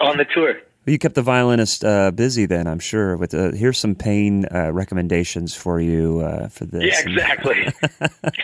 on 0.00 0.16
the 0.16 0.24
tour. 0.24 0.60
You 0.86 0.98
kept 0.98 1.14
the 1.14 1.22
violinist 1.22 1.82
uh, 1.84 2.10
busy 2.10 2.44
then, 2.46 2.66
I'm 2.66 2.78
sure. 2.78 3.16
With 3.16 3.32
uh, 3.34 3.52
here's 3.52 3.78
some 3.78 3.94
pain 3.94 4.44
uh, 4.54 4.70
recommendations 4.72 5.54
for 5.54 5.80
you 5.80 6.20
uh, 6.20 6.48
for 6.48 6.66
this. 6.66 6.84
Yeah, 6.84 7.10
exactly. 7.10 7.66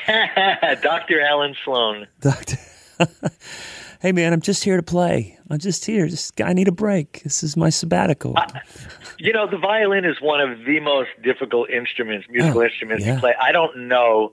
Dr. 0.82 1.20
Allen 1.20 1.54
Sloan. 1.64 2.06
Doctor. 2.20 2.56
hey 4.00 4.12
man, 4.12 4.32
I'm 4.32 4.40
just 4.40 4.64
here 4.64 4.76
to 4.76 4.82
play. 4.82 5.38
I'm 5.50 5.58
just 5.58 5.84
here. 5.84 6.06
Just 6.08 6.40
I 6.40 6.52
need 6.52 6.68
a 6.68 6.72
break. 6.72 7.22
This 7.24 7.42
is 7.42 7.56
my 7.56 7.68
sabbatical. 7.70 8.34
You 9.18 9.32
know, 9.32 9.46
the 9.46 9.58
violin 9.58 10.04
is 10.06 10.20
one 10.20 10.40
of 10.40 10.64
the 10.64 10.80
most 10.80 11.10
difficult 11.22 11.68
instruments, 11.70 12.26
musical 12.30 12.60
Oh, 12.60 12.64
instruments 12.64 13.04
yeah. 13.04 13.14
to 13.16 13.20
play. 13.20 13.34
I 13.40 13.52
don't 13.52 13.88
know 13.88 14.32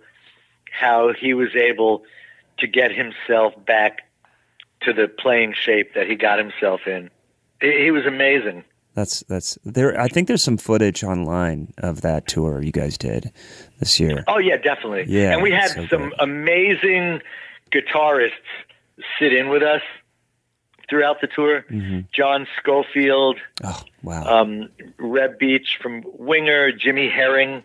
how 0.71 1.11
he 1.13 1.33
was 1.33 1.49
able 1.55 2.03
to 2.59 2.67
get 2.67 2.91
himself 2.91 3.53
back 3.65 4.03
to 4.81 4.93
the 4.93 5.07
playing 5.07 5.53
shape 5.59 5.93
that 5.95 6.07
he 6.07 6.15
got 6.15 6.39
himself 6.39 6.81
in. 6.87 7.09
He 7.61 7.83
he 7.85 7.91
was 7.91 8.05
amazing. 8.05 8.63
That's 8.93 9.21
that's 9.29 9.57
there. 9.63 9.99
I 9.99 10.07
think 10.07 10.27
there's 10.27 10.41
some 10.43 10.57
footage 10.57 11.03
online 11.03 11.73
of 11.77 12.01
that 12.01 12.27
tour 12.27 12.61
you 12.63 12.71
guys 12.71 12.97
did 12.97 13.31
this 13.79 13.99
year. 13.99 14.23
Oh 14.27 14.39
yeah, 14.39 14.57
definitely. 14.57 15.05
Yeah, 15.07 15.33
and 15.33 15.43
we 15.43 15.51
had 15.51 15.69
so 15.69 15.85
some 15.87 16.09
good. 16.09 16.13
amazing 16.19 17.21
guitarists 17.71 18.31
sit 19.19 19.33
in 19.33 19.49
with 19.49 19.61
us 19.61 19.81
throughout 20.89 21.21
the 21.21 21.27
tour. 21.27 21.63
John 22.13 22.47
Scofield, 22.59 23.37
Oh 23.63 23.81
wow. 24.01 24.41
um, 24.41 24.69
Reb 24.97 25.37
Beach 25.37 25.77
from 25.81 26.03
Winger, 26.05 26.71
Jimmy 26.71 27.09
Herring 27.09 27.63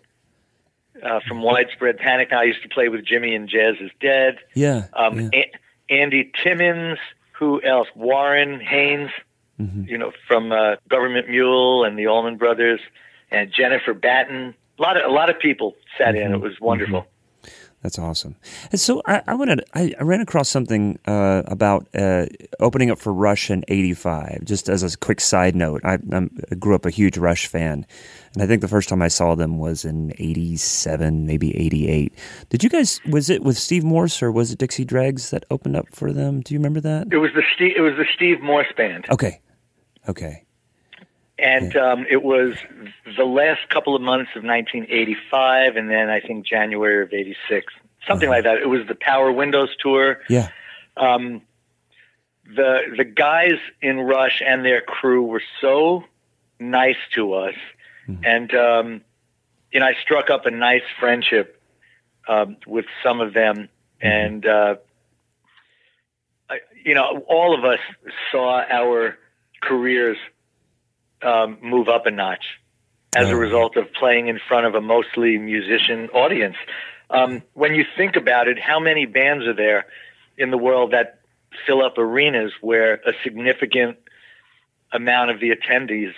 uh, 1.02 1.20
from 1.26 1.40
Widespread 1.40 1.96
Panic. 1.98 2.30
Now 2.30 2.40
I 2.40 2.44
used 2.44 2.62
to 2.62 2.68
play 2.68 2.88
with 2.88 3.04
Jimmy 3.06 3.34
and 3.34 3.48
Jazz 3.48 3.76
is 3.80 3.90
Dead. 4.00 4.38
yeah. 4.54 4.86
Um, 4.92 5.18
yeah. 5.20 5.28
A- 5.34 5.52
Andy 5.94 6.30
Timmons. 6.42 6.98
Who 7.38 7.62
else? 7.62 7.88
Warren 7.94 8.60
Haynes. 8.60 9.10
Mm-hmm. 9.62 9.84
You 9.88 9.98
know 9.98 10.12
from 10.28 10.52
uh, 10.52 10.76
Government 10.88 11.28
Mule 11.28 11.84
and 11.84 11.98
the 11.98 12.06
Allman 12.06 12.36
Brothers, 12.36 12.80
and 13.30 13.52
Jennifer 13.56 13.94
Batten. 13.94 14.54
A 14.78 14.82
lot 14.82 14.96
of 14.96 15.08
a 15.10 15.12
lot 15.14 15.30
of 15.30 15.38
people 15.38 15.74
sat 15.98 16.14
Mm-hmm. 16.14 16.26
in. 16.26 16.32
It 16.34 16.40
was 16.40 16.60
wonderful. 16.60 17.06
That's 17.82 17.98
awesome. 17.98 18.36
And 18.70 18.78
so 18.78 19.02
I, 19.06 19.22
I 19.26 19.34
wanted, 19.34 19.64
I, 19.74 19.92
I 19.98 20.04
ran 20.04 20.20
across 20.20 20.48
something 20.48 21.00
uh, 21.04 21.42
about 21.46 21.88
uh, 21.96 22.26
opening 22.60 22.92
up 22.92 23.00
for 23.00 23.12
Rush 23.12 23.50
in 23.50 23.64
'85. 23.66 24.44
Just 24.44 24.68
as 24.68 24.84
a 24.84 24.96
quick 24.96 25.20
side 25.20 25.56
note, 25.56 25.80
I, 25.84 25.94
I'm, 26.12 26.30
I 26.48 26.54
grew 26.54 26.76
up 26.76 26.86
a 26.86 26.90
huge 26.90 27.18
Rush 27.18 27.48
fan, 27.48 27.84
and 28.34 28.42
I 28.42 28.46
think 28.46 28.60
the 28.62 28.68
first 28.68 28.88
time 28.88 29.02
I 29.02 29.08
saw 29.08 29.34
them 29.34 29.58
was 29.58 29.84
in 29.84 30.12
'87, 30.20 31.26
maybe 31.26 31.56
'88. 31.56 32.12
Did 32.50 32.62
you 32.62 32.70
guys? 32.70 33.00
Was 33.10 33.28
it 33.30 33.42
with 33.42 33.58
Steve 33.58 33.82
Morse 33.82 34.22
or 34.22 34.30
was 34.30 34.52
it 34.52 34.58
Dixie 34.58 34.84
Dregs 34.84 35.30
that 35.30 35.44
opened 35.50 35.74
up 35.76 35.88
for 35.92 36.12
them? 36.12 36.40
Do 36.40 36.54
you 36.54 36.60
remember 36.60 36.80
that? 36.82 37.08
It 37.12 37.18
was 37.18 37.30
the 37.34 37.42
Steve, 37.54 37.72
it 37.76 37.80
was 37.80 37.94
the 37.96 38.06
Steve 38.14 38.40
Morse 38.42 38.72
band, 38.76 39.06
Okay, 39.10 39.40
okay, 40.08 40.44
and 41.38 41.76
um, 41.76 42.06
it 42.08 42.22
was 42.22 42.54
the 43.16 43.24
last 43.24 43.68
couple 43.68 43.96
of 43.96 44.02
months 44.02 44.30
of 44.36 44.44
1985, 44.44 45.76
and 45.76 45.90
then 45.90 46.08
I 46.08 46.20
think 46.20 46.46
January 46.46 47.02
of 47.02 47.12
'86, 47.12 47.72
something 48.06 48.28
like 48.28 48.44
that. 48.44 48.58
It 48.58 48.68
was 48.68 48.86
the 48.86 48.94
Power 48.94 49.32
Windows 49.32 49.70
tour. 49.80 50.20
yeah, 50.28 50.48
um, 50.96 51.42
the 52.46 52.80
the 52.96 53.04
guys 53.04 53.58
in 53.80 53.98
Rush 54.00 54.42
and 54.44 54.64
their 54.64 54.80
crew 54.80 55.22
were 55.22 55.42
so 55.60 56.04
nice 56.58 56.96
to 57.14 57.34
us, 57.34 57.54
and 58.24 58.54
um, 58.54 59.00
you 59.72 59.80
know 59.80 59.86
I 59.86 59.94
struck 60.02 60.30
up 60.30 60.46
a 60.46 60.50
nice 60.50 60.82
friendship 61.00 61.60
um, 62.28 62.56
with 62.66 62.86
some 63.02 63.20
of 63.20 63.34
them, 63.34 63.68
and 64.00 64.46
uh, 64.46 64.76
I, 66.48 66.58
you 66.84 66.94
know 66.94 67.24
all 67.28 67.56
of 67.56 67.64
us 67.64 67.80
saw 68.30 68.62
our 68.70 69.16
careers 69.62 70.18
um, 71.22 71.58
move 71.62 71.88
up 71.88 72.06
a 72.06 72.10
notch 72.10 72.44
as 73.14 73.28
a 73.28 73.36
result 73.36 73.76
of 73.76 73.92
playing 73.92 74.28
in 74.28 74.38
front 74.48 74.66
of 74.66 74.74
a 74.74 74.80
mostly 74.80 75.38
musician 75.38 76.08
audience. 76.10 76.56
Um, 77.10 77.42
when 77.52 77.74
you 77.74 77.84
think 77.96 78.16
about 78.16 78.48
it, 78.48 78.58
how 78.58 78.80
many 78.80 79.04
bands 79.04 79.44
are 79.46 79.54
there 79.54 79.86
in 80.38 80.50
the 80.50 80.56
world 80.56 80.92
that 80.92 81.20
fill 81.66 81.84
up 81.84 81.98
arenas 81.98 82.52
where 82.62 82.94
a 82.94 83.12
significant 83.22 83.98
amount 84.92 85.30
of 85.30 85.40
the 85.40 85.50
attendees 85.50 86.12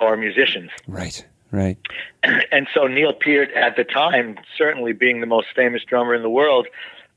are 0.00 0.16
musicians? 0.16 0.70
right, 0.86 1.26
right, 1.50 1.76
and 2.22 2.66
so 2.72 2.86
Neil 2.86 3.12
Peart 3.12 3.50
at 3.52 3.76
the 3.76 3.84
time, 3.84 4.38
certainly 4.56 4.94
being 4.94 5.20
the 5.20 5.26
most 5.26 5.48
famous 5.54 5.82
drummer 5.84 6.14
in 6.14 6.22
the 6.22 6.30
world, 6.30 6.66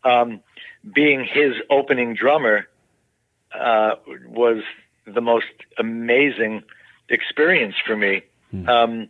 um, 0.03 0.41
being 0.93 1.23
his 1.23 1.53
opening 1.69 2.15
drummer 2.15 2.67
uh, 3.53 3.91
was 4.27 4.63
the 5.05 5.21
most 5.21 5.45
amazing 5.77 6.63
experience 7.09 7.75
for 7.85 7.95
me. 7.95 8.23
Um, 8.67 9.09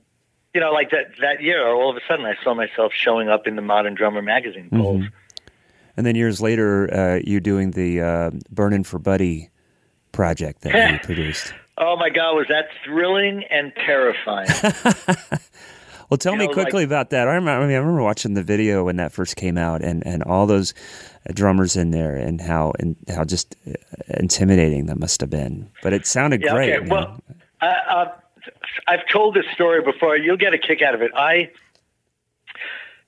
you 0.53 0.61
know, 0.61 0.71
like 0.71 0.91
that 0.91 1.13
that 1.21 1.41
year, 1.41 1.67
all 1.67 1.89
of 1.89 1.95
a 1.95 2.01
sudden, 2.07 2.25
I 2.25 2.35
saw 2.43 2.53
myself 2.53 2.93
showing 2.93 3.29
up 3.29 3.47
in 3.47 3.55
the 3.55 3.61
Modern 3.61 3.95
Drummer 3.95 4.21
magazine 4.21 4.69
polls. 4.69 5.05
And 5.97 6.05
then 6.05 6.15
years 6.15 6.41
later, 6.41 6.93
uh, 6.93 7.19
you 7.23 7.39
doing 7.39 7.71
the 7.71 8.01
uh, 8.01 8.31
"Burning 8.49 8.83
for 8.83 8.99
Buddy" 8.99 9.49
project 10.11 10.61
that 10.61 10.91
you 10.91 10.99
produced. 11.03 11.53
Oh 11.77 11.95
my 11.97 12.09
God, 12.09 12.35
was 12.35 12.47
that 12.49 12.67
thrilling 12.85 13.43
and 13.49 13.73
terrifying? 13.75 14.47
well, 16.11 16.17
tell 16.17 16.33
You 16.33 16.39
me 16.39 16.47
know, 16.47 16.53
quickly 16.53 16.81
like- 16.83 16.87
about 16.87 17.09
that. 17.11 17.27
I 17.27 17.33
remember, 17.35 17.51
I 17.63 17.65
mean, 17.65 17.75
I 17.75 17.79
remember 17.79 18.03
watching 18.03 18.33
the 18.33 18.43
video 18.43 18.83
when 18.83 18.97
that 18.97 19.11
first 19.13 19.37
came 19.37 19.57
out, 19.57 19.81
and, 19.81 20.05
and 20.05 20.21
all 20.23 20.45
those 20.45 20.73
uh, 21.27 21.31
drummers 21.33 21.75
in 21.77 21.91
there, 21.91 22.15
and 22.15 22.39
how 22.41 22.73
and 22.79 22.95
how 23.07 23.23
just 23.23 23.55
uh, 23.67 23.71
intimidating 24.19 24.87
that 24.87 24.99
must 24.99 25.21
have 25.21 25.29
been. 25.29 25.71
But 25.81 25.93
it 25.93 26.05
sounded 26.05 26.41
Yeah, 26.43 26.51
great. 26.53 26.73
okay. 26.75 26.87
Well, 26.89 27.19
uh, 27.61 27.65
uh, 27.65 28.11
I've 28.87 29.07
told 29.07 29.35
this 29.35 29.45
story 29.53 29.81
before. 29.81 30.17
You'll 30.17 30.37
get 30.37 30.53
a 30.53 30.57
kick 30.57 30.81
out 30.81 30.93
of 30.93 31.01
it. 31.01 31.11
I 31.15 31.49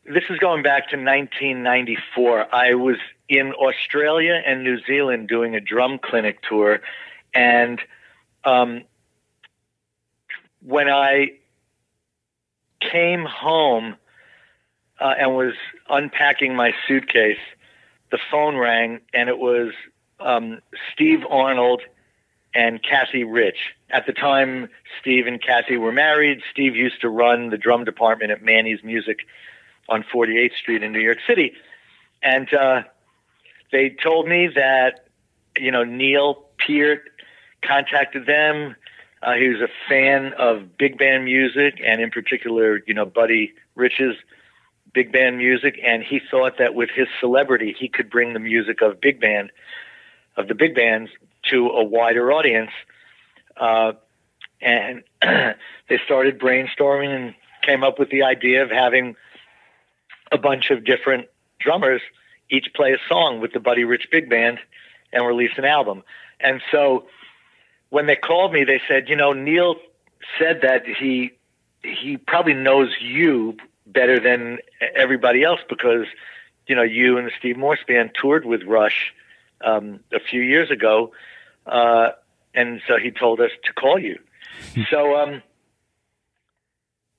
this 0.05 0.23
is 0.29 0.37
going 0.39 0.63
back 0.63 0.89
to 0.89 0.95
1994. 0.97 2.53
I 2.55 2.73
was 2.73 2.97
in 3.29 3.53
Australia 3.53 4.41
and 4.45 4.63
New 4.63 4.79
Zealand 4.85 5.27
doing 5.29 5.55
a 5.55 5.59
drum 5.61 5.97
clinic 5.97 6.41
tour, 6.41 6.81
and 7.33 7.81
um, 8.43 8.83
when 10.61 10.89
I 10.89 11.33
came 12.91 13.25
home 13.25 13.95
uh, 14.99 15.13
and 15.19 15.35
was 15.35 15.53
unpacking 15.89 16.55
my 16.55 16.73
suitcase, 16.87 17.39
the 18.11 18.19
phone 18.31 18.57
rang, 18.57 19.01
and 19.13 19.29
it 19.29 19.37
was 19.37 19.73
um, 20.19 20.59
Steve 20.93 21.19
Arnold 21.29 21.81
and 22.55 22.81
Cathy 22.83 23.23
Rich. 23.23 23.57
At 23.89 24.05
the 24.05 24.13
time, 24.13 24.69
Steve 25.01 25.27
and 25.27 25.41
Kathy 25.41 25.77
were 25.77 25.91
married. 25.91 26.41
Steve 26.51 26.75
used 26.75 27.01
to 27.01 27.09
run 27.09 27.49
the 27.49 27.57
drum 27.57 27.83
department 27.83 28.31
at 28.31 28.43
Manny's 28.43 28.83
Music 28.83 29.19
on 29.89 30.03
48th 30.03 30.55
Street 30.55 30.83
in 30.83 30.91
New 30.91 30.99
York 30.99 31.17
City. 31.27 31.53
And 32.21 32.51
uh, 32.53 32.83
they 33.71 33.89
told 33.89 34.27
me 34.27 34.49
that, 34.55 35.07
you 35.57 35.71
know, 35.71 35.83
Neil 35.83 36.45
Peart 36.57 37.01
contacted 37.61 38.25
them. 38.25 38.75
Uh, 39.23 39.33
he 39.33 39.47
was 39.47 39.61
a 39.61 39.69
fan 39.87 40.33
of 40.37 40.77
big 40.77 40.97
band 40.97 41.23
music 41.23 41.79
and, 41.85 42.01
in 42.01 42.11
particular, 42.11 42.81
you 42.85 42.93
know, 42.93 43.05
Buddy 43.05 43.53
Rich's 43.75 44.15
big 44.93 45.13
band 45.13 45.37
music. 45.37 45.79
And 45.85 46.03
he 46.03 46.19
thought 46.29 46.57
that 46.57 46.75
with 46.75 46.89
his 46.93 47.07
celebrity, 47.21 47.73
he 47.77 47.87
could 47.87 48.09
bring 48.09 48.33
the 48.33 48.39
music 48.39 48.81
of 48.81 48.99
big 48.99 49.21
band, 49.21 49.51
of 50.35 50.49
the 50.49 50.55
big 50.55 50.75
bands, 50.75 51.09
to 51.49 51.69
a 51.69 51.83
wider 51.83 52.33
audience. 52.33 52.71
Uh, 53.55 53.93
and 54.61 55.03
they 55.21 55.99
started 56.05 56.37
brainstorming 56.37 57.15
and 57.15 57.35
came 57.61 57.83
up 57.83 57.99
with 57.99 58.09
the 58.09 58.23
idea 58.23 58.63
of 58.63 58.71
having 58.71 59.15
a 60.33 60.37
bunch 60.37 60.69
of 60.69 60.83
different 60.83 61.27
drummers 61.59 62.01
each 62.49 62.67
play 62.75 62.91
a 62.91 62.97
song 63.07 63.39
with 63.39 63.53
the 63.53 63.59
Buddy 63.59 63.85
Rich 63.85 64.09
Big 64.11 64.29
Band 64.29 64.59
and 65.13 65.25
release 65.25 65.51
an 65.55 65.63
album. 65.63 66.03
And 66.41 66.61
so 66.71 67.05
when 67.93 68.07
they 68.07 68.15
called 68.15 68.51
me, 68.51 68.63
they 68.63 68.81
said, 68.87 69.07
you 69.07 69.15
know, 69.15 69.33
Neil 69.33 69.75
said 70.39 70.61
that 70.63 70.83
he 70.87 71.33
he 71.83 72.17
probably 72.17 72.55
knows 72.55 72.89
you 72.99 73.55
better 73.85 74.19
than 74.19 74.57
everybody 74.95 75.43
else 75.43 75.59
because 75.69 76.07
you 76.65 76.75
know 76.75 76.81
you 76.81 77.19
and 77.19 77.27
the 77.27 77.31
Steve 77.37 77.55
Morse 77.55 77.83
band 77.87 78.09
toured 78.19 78.45
with 78.45 78.63
Rush 78.63 79.13
um, 79.63 79.99
a 80.11 80.19
few 80.19 80.41
years 80.41 80.71
ago, 80.71 81.11
uh, 81.67 82.09
and 82.55 82.81
so 82.87 82.97
he 82.97 83.11
told 83.11 83.39
us 83.39 83.51
to 83.65 83.73
call 83.73 83.99
you. 83.99 84.17
so 84.89 85.15
um, 85.15 85.43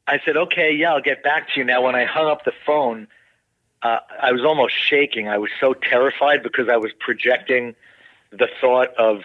I 0.08 0.18
said, 0.24 0.36
okay, 0.36 0.74
yeah, 0.74 0.92
I'll 0.92 1.02
get 1.02 1.22
back 1.22 1.50
to 1.50 1.60
you. 1.60 1.64
Now, 1.64 1.82
when 1.82 1.94
I 1.94 2.04
hung 2.04 2.26
up 2.26 2.44
the 2.44 2.52
phone, 2.66 3.06
uh, 3.80 3.98
I 4.20 4.32
was 4.32 4.42
almost 4.42 4.74
shaking. 4.74 5.28
I 5.28 5.38
was 5.38 5.50
so 5.60 5.72
terrified 5.72 6.42
because 6.42 6.68
I 6.68 6.78
was 6.78 6.90
projecting 6.98 7.76
the 8.32 8.48
thought 8.60 8.92
of 8.98 9.22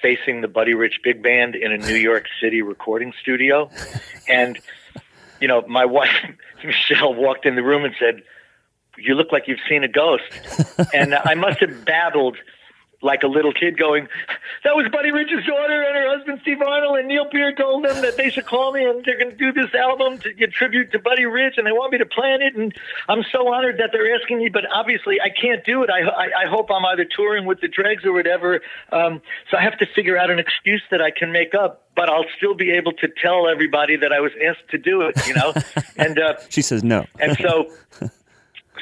facing 0.00 0.40
the 0.40 0.48
Buddy 0.48 0.74
Rich 0.74 1.00
Big 1.02 1.22
Band 1.22 1.54
in 1.54 1.72
a 1.72 1.78
New 1.78 1.94
York 1.94 2.26
City 2.40 2.62
recording 2.62 3.12
studio. 3.20 3.70
And, 4.28 4.58
you 5.40 5.48
know, 5.48 5.62
my 5.66 5.84
wife, 5.84 6.14
Michelle, 6.64 7.14
walked 7.14 7.46
in 7.46 7.56
the 7.56 7.62
room 7.62 7.84
and 7.84 7.94
said, 7.98 8.22
You 8.96 9.14
look 9.14 9.32
like 9.32 9.48
you've 9.48 9.60
seen 9.68 9.84
a 9.84 9.88
ghost. 9.88 10.22
and 10.94 11.14
I 11.14 11.34
must 11.34 11.60
have 11.60 11.84
babbled 11.84 12.36
like 13.02 13.22
a 13.22 13.26
little 13.26 13.52
kid 13.52 13.78
going, 13.78 14.08
That 14.64 14.76
was 14.76 14.86
Buddy 14.92 15.10
Rich's 15.10 15.46
daughter 15.46 15.82
and 15.82 15.96
her 15.96 16.16
husband, 16.16 16.40
Steve 16.42 16.60
Arnold, 16.60 16.98
and 16.98 17.08
Neil 17.08 17.26
Peart 17.26 17.56
told 17.56 17.84
them 17.84 18.02
that 18.02 18.16
they 18.16 18.30
should 18.30 18.46
call 18.46 18.72
me 18.72 18.84
and 18.84 19.04
they're 19.04 19.18
going 19.18 19.30
to 19.30 19.36
do 19.36 19.52
this 19.52 19.74
album 19.74 20.18
to 20.18 20.32
give 20.32 20.52
tribute 20.52 20.92
to 20.92 20.98
Buddy 20.98 21.24
Rich 21.24 21.54
and 21.56 21.66
they 21.66 21.72
want 21.72 21.92
me 21.92 21.98
to 21.98 22.06
plan 22.06 22.42
it. 22.42 22.54
And 22.54 22.74
I'm 23.08 23.24
so 23.32 23.52
honored 23.52 23.78
that 23.78 23.90
they're 23.92 24.14
asking 24.14 24.38
me, 24.38 24.48
but 24.48 24.64
obviously 24.70 25.20
I 25.20 25.30
can't 25.30 25.64
do 25.64 25.82
it. 25.82 25.90
I, 25.90 26.02
I, 26.02 26.24
I 26.44 26.48
hope 26.48 26.70
I'm 26.70 26.84
either 26.84 27.04
touring 27.04 27.46
with 27.46 27.60
the 27.60 27.68
Dregs 27.68 28.04
or 28.04 28.12
whatever. 28.12 28.60
Um, 28.92 29.22
so 29.50 29.56
I 29.56 29.62
have 29.62 29.78
to 29.78 29.86
figure 29.86 30.18
out 30.18 30.30
an 30.30 30.38
excuse 30.38 30.82
that 30.90 31.00
I 31.00 31.10
can 31.10 31.32
make 31.32 31.54
up, 31.54 31.86
but 31.96 32.10
I'll 32.10 32.26
still 32.36 32.54
be 32.54 32.70
able 32.72 32.92
to 32.92 33.08
tell 33.08 33.48
everybody 33.48 33.96
that 33.96 34.12
I 34.12 34.20
was 34.20 34.32
asked 34.46 34.68
to 34.70 34.78
do 34.78 35.02
it, 35.02 35.26
you 35.26 35.34
know? 35.34 35.54
and, 35.96 36.18
uh, 36.18 36.34
she 36.50 36.62
says 36.62 36.84
no. 36.84 37.06
and 37.18 37.36
so, 37.38 37.70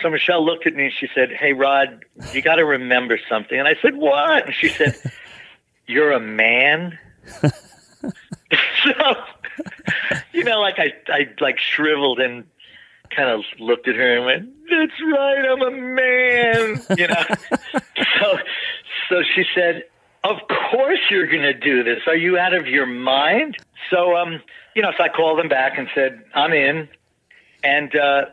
so 0.03 0.11
Michelle 0.11 0.45
looked 0.45 0.67
at 0.67 0.75
me 0.75 0.85
and 0.85 0.93
she 0.93 1.09
said, 1.15 1.31
"Hey, 1.31 1.53
Rod, 1.53 2.05
you 2.33 2.43
got 2.43 2.57
to 2.57 2.65
remember 2.65 3.19
something." 3.29 3.59
And 3.59 3.69
I 3.69 3.77
said, 3.83 3.97
"What?" 3.97 4.47
And 4.47 4.55
she 4.55 4.69
said, 4.69 4.97
"You're 5.87 6.13
a 6.13 6.21
man." 6.21 6.99
so, 7.43 7.53
you 10.33 10.45
know, 10.45 10.61
like 10.61 10.79
I, 10.79 10.93
I 11.09 11.29
like 11.41 11.59
shriveled 11.59 12.21
and 12.21 12.45
kind 13.11 13.29
of 13.29 13.43
looked 13.59 13.89
at 13.89 13.97
her 13.97 14.17
and 14.17 14.25
went, 14.25 14.69
"That's 14.71 15.01
right, 15.03 15.45
I'm 15.49 15.63
a 15.63 15.71
man." 15.71 16.83
You 16.97 17.09
know. 17.09 17.25
so, 18.21 18.39
so 19.09 19.23
she 19.35 19.45
said, 19.55 19.85
"Of 20.25 20.37
course 20.71 21.01
you're 21.11 21.27
going 21.27 21.43
to 21.43 21.55
do 21.55 21.85
this. 21.85 22.01
Are 22.07 22.17
you 22.17 22.39
out 22.39 22.55
of 22.55 22.67
your 22.67 22.87
mind?" 22.87 23.57
So, 23.91 24.17
um, 24.17 24.41
you 24.75 24.83
know, 24.83 24.93
so 24.97 25.05
I 25.05 25.09
called 25.09 25.39
them 25.39 25.49
back 25.49 25.79
and 25.79 25.89
said, 25.95 26.23
"I'm 26.35 26.53
in," 26.53 26.89
and. 27.63 27.95
uh 27.95 28.25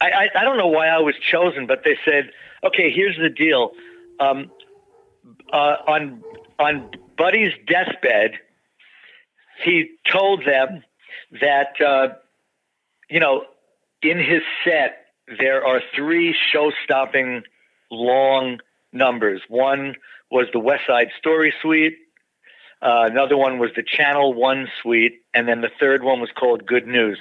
I, 0.00 0.10
I, 0.10 0.40
I 0.40 0.44
don't 0.44 0.58
know 0.58 0.68
why 0.68 0.88
I 0.88 0.98
was 0.98 1.14
chosen, 1.20 1.66
but 1.66 1.82
they 1.84 1.98
said, 2.04 2.30
okay, 2.64 2.90
here's 2.90 3.16
the 3.16 3.30
deal. 3.30 3.72
Um, 4.20 4.50
uh, 5.52 5.76
on 5.86 6.22
on 6.58 6.90
Buddy's 7.16 7.52
deathbed, 7.66 8.32
he 9.64 9.90
told 10.10 10.44
them 10.44 10.82
that 11.40 11.80
uh, 11.80 12.08
you 13.10 13.20
know 13.20 13.44
in 14.02 14.18
his 14.18 14.42
set 14.64 15.06
there 15.40 15.66
are 15.66 15.80
three 15.94 16.36
show-stopping 16.52 17.42
long 17.90 18.60
numbers. 18.92 19.42
One 19.48 19.96
was 20.30 20.46
the 20.52 20.60
West 20.60 20.84
Side 20.86 21.08
Story 21.18 21.52
Suite. 21.60 21.96
Uh, 22.80 23.08
another 23.10 23.36
one 23.36 23.58
was 23.58 23.70
the 23.74 23.82
Channel 23.82 24.34
One 24.34 24.68
Suite, 24.82 25.22
and 25.34 25.48
then 25.48 25.62
the 25.62 25.70
third 25.80 26.02
one 26.02 26.20
was 26.20 26.30
called 26.30 26.66
Good 26.66 26.86
News. 26.86 27.18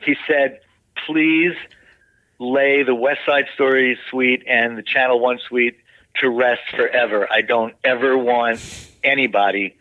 He 0.00 0.16
said, 0.26 0.60
"Please." 1.06 1.54
Lay 2.38 2.82
the 2.82 2.94
West 2.94 3.20
Side 3.26 3.46
Story 3.54 3.98
suite 4.10 4.42
and 4.46 4.76
the 4.76 4.82
Channel 4.82 5.20
One 5.20 5.38
suite 5.38 5.78
to 6.16 6.30
rest 6.30 6.62
forever. 6.74 7.28
I 7.30 7.42
don't 7.42 7.74
ever 7.84 8.16
want 8.16 8.60
anybody 9.02 9.76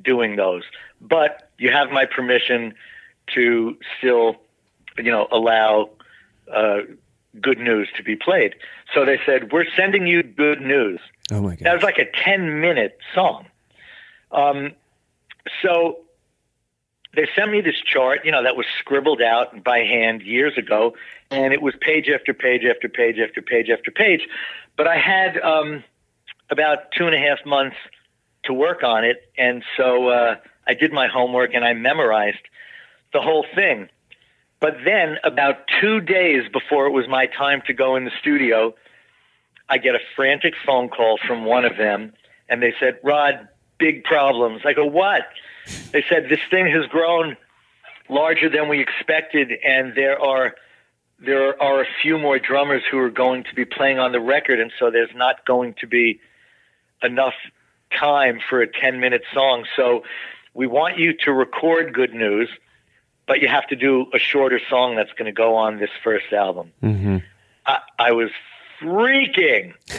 doing 0.00 0.36
those. 0.36 0.62
But 1.00 1.50
you 1.58 1.70
have 1.70 1.90
my 1.90 2.06
permission 2.06 2.74
to 3.34 3.76
still, 3.98 4.36
you 4.96 5.10
know, 5.10 5.28
allow 5.30 5.90
uh, 6.52 6.78
good 7.40 7.58
news 7.58 7.88
to 7.96 8.02
be 8.02 8.16
played. 8.16 8.54
So 8.94 9.04
they 9.04 9.20
said, 9.26 9.52
"We're 9.52 9.66
sending 9.76 10.06
you 10.06 10.22
good 10.22 10.60
news." 10.60 11.00
Oh 11.30 11.40
my 11.42 11.56
god! 11.56 11.64
That 11.64 11.74
was 11.74 11.82
like 11.82 11.98
a 11.98 12.10
ten-minute 12.24 12.98
song. 13.14 13.46
Um, 14.30 14.72
so 15.62 15.98
they 17.14 17.26
sent 17.34 17.50
me 17.50 17.60
this 17.62 17.76
chart, 17.84 18.20
you 18.24 18.30
know, 18.30 18.42
that 18.42 18.56
was 18.56 18.66
scribbled 18.78 19.22
out 19.22 19.64
by 19.64 19.78
hand 19.78 20.22
years 20.22 20.56
ago, 20.58 20.94
and 21.30 21.52
it 21.52 21.62
was 21.62 21.74
page 21.80 22.08
after 22.08 22.32
page 22.32 22.62
after 22.64 22.88
page 22.88 23.16
after 23.18 23.42
page 23.42 23.68
after 23.70 23.90
page. 23.90 24.26
But 24.76 24.86
I 24.86 24.98
had 24.98 25.38
um, 25.38 25.84
about 26.50 26.92
two 26.92 27.06
and 27.06 27.14
a 27.14 27.18
half 27.18 27.44
months 27.44 27.76
to 28.44 28.52
work 28.52 28.82
on 28.82 29.04
it, 29.04 29.30
and 29.36 29.62
so 29.76 30.08
uh, 30.08 30.36
I 30.66 30.74
did 30.74 30.92
my 30.92 31.08
homework 31.08 31.54
and 31.54 31.64
I 31.64 31.72
memorized 31.72 32.38
the 33.12 33.20
whole 33.20 33.46
thing. 33.54 33.88
But 34.60 34.78
then, 34.84 35.18
about 35.22 35.56
two 35.80 36.00
days 36.00 36.48
before 36.50 36.86
it 36.86 36.90
was 36.90 37.06
my 37.08 37.26
time 37.26 37.62
to 37.66 37.74
go 37.74 37.96
in 37.96 38.04
the 38.04 38.10
studio, 38.20 38.74
I 39.68 39.78
get 39.78 39.94
a 39.94 40.00
frantic 40.14 40.54
phone 40.64 40.88
call 40.88 41.18
from 41.26 41.44
one 41.44 41.64
of 41.64 41.76
them, 41.76 42.14
and 42.48 42.62
they 42.62 42.74
said, 42.80 42.98
Rod, 43.02 43.48
big 43.78 44.04
problems. 44.04 44.62
I 44.64 44.72
go, 44.72 44.86
what? 44.86 45.26
They 45.92 46.04
said, 46.08 46.28
this 46.30 46.40
thing 46.50 46.68
has 46.68 46.86
grown 46.86 47.36
larger 48.08 48.48
than 48.48 48.68
we 48.68 48.80
expected, 48.80 49.52
and 49.64 49.94
there 49.94 50.20
are 50.20 50.54
there 51.18 51.60
are 51.62 51.80
a 51.82 51.86
few 52.02 52.18
more 52.18 52.38
drummers 52.38 52.82
who 52.90 52.98
are 52.98 53.10
going 53.10 53.44
to 53.44 53.54
be 53.54 53.64
playing 53.64 53.98
on 53.98 54.12
the 54.12 54.20
record, 54.20 54.60
and 54.60 54.70
so 54.78 54.90
there's 54.90 55.14
not 55.14 55.44
going 55.46 55.74
to 55.80 55.86
be 55.86 56.20
enough 57.02 57.34
time 57.98 58.40
for 58.48 58.60
a 58.60 58.66
10 58.66 59.00
minute 59.00 59.22
song. 59.32 59.64
So 59.76 60.02
we 60.54 60.66
want 60.66 60.98
you 60.98 61.14
to 61.24 61.32
record 61.32 61.94
good 61.94 62.12
news, 62.12 62.48
but 63.26 63.40
you 63.40 63.48
have 63.48 63.66
to 63.68 63.76
do 63.76 64.06
a 64.12 64.18
shorter 64.18 64.60
song 64.68 64.96
that's 64.96 65.12
going 65.12 65.26
to 65.26 65.32
go 65.32 65.56
on 65.56 65.78
this 65.78 65.90
first 66.02 66.32
album. 66.32 66.72
hmm 66.80 67.18
I, 67.66 67.78
I 67.98 68.12
was 68.12 68.30
freaking 68.80 69.74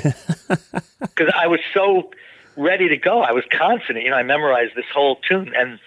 because 1.02 1.34
I 1.36 1.48
was 1.48 1.60
so 1.74 2.12
ready 2.56 2.90
to 2.90 2.98
go. 2.98 3.22
I 3.22 3.32
was 3.32 3.44
confident. 3.52 4.06
You 4.06 4.12
know, 4.12 4.18
I 4.18 4.24
memorized 4.24 4.76
this 4.76 4.86
whole 4.94 5.18
tune, 5.28 5.54
and 5.56 5.80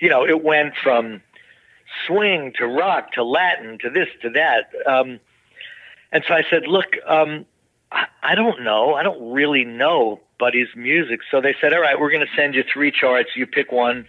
you 0.00 0.08
know, 0.08 0.26
it 0.26 0.42
went 0.42 0.74
from 0.82 1.22
swing 2.06 2.52
to 2.58 2.66
rock 2.66 3.12
to 3.12 3.24
Latin 3.24 3.78
to 3.80 3.90
this 3.90 4.08
to 4.22 4.30
that. 4.30 4.70
Um, 4.86 5.20
and 6.12 6.24
so 6.26 6.34
I 6.34 6.42
said, 6.48 6.66
"Look, 6.66 6.96
um, 7.06 7.46
I, 7.92 8.06
I 8.22 8.34
don't 8.34 8.62
know. 8.62 8.94
I 8.94 9.02
don't 9.02 9.32
really 9.32 9.64
know 9.64 10.20
Buddy's 10.38 10.68
music." 10.76 11.20
So 11.30 11.40
they 11.40 11.54
said, 11.60 11.72
"All 11.72 11.80
right, 11.80 11.98
we're 11.98 12.10
going 12.10 12.26
to 12.26 12.36
send 12.36 12.54
you 12.54 12.64
three 12.72 12.90
charts. 12.90 13.30
You 13.36 13.46
pick 13.46 13.72
one." 13.72 14.06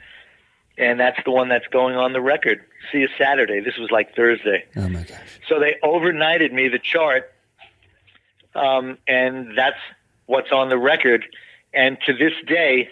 And 0.77 0.97
that's 0.97 1.19
the 1.25 1.31
one 1.31 1.49
that's 1.49 1.67
going 1.67 1.97
on 1.97 2.13
the 2.13 2.21
record. 2.21 2.63
See 2.89 2.99
you 2.99 3.09
Saturday. 3.17 3.59
This 3.59 3.77
was 3.77 3.91
like 3.91 4.15
Thursday. 4.15 4.63
Oh 4.77 4.87
my 4.87 5.03
gosh. 5.03 5.19
So 5.49 5.59
they 5.59 5.75
overnighted 5.83 6.53
me 6.53 6.69
the 6.69 6.79
chart, 6.79 7.33
um, 8.55 8.97
and 9.05 9.57
that's 9.57 9.79
what's 10.25 10.53
on 10.53 10.69
the 10.69 10.77
record. 10.77 11.25
And 11.73 11.97
to 12.05 12.13
this 12.13 12.31
day, 12.47 12.89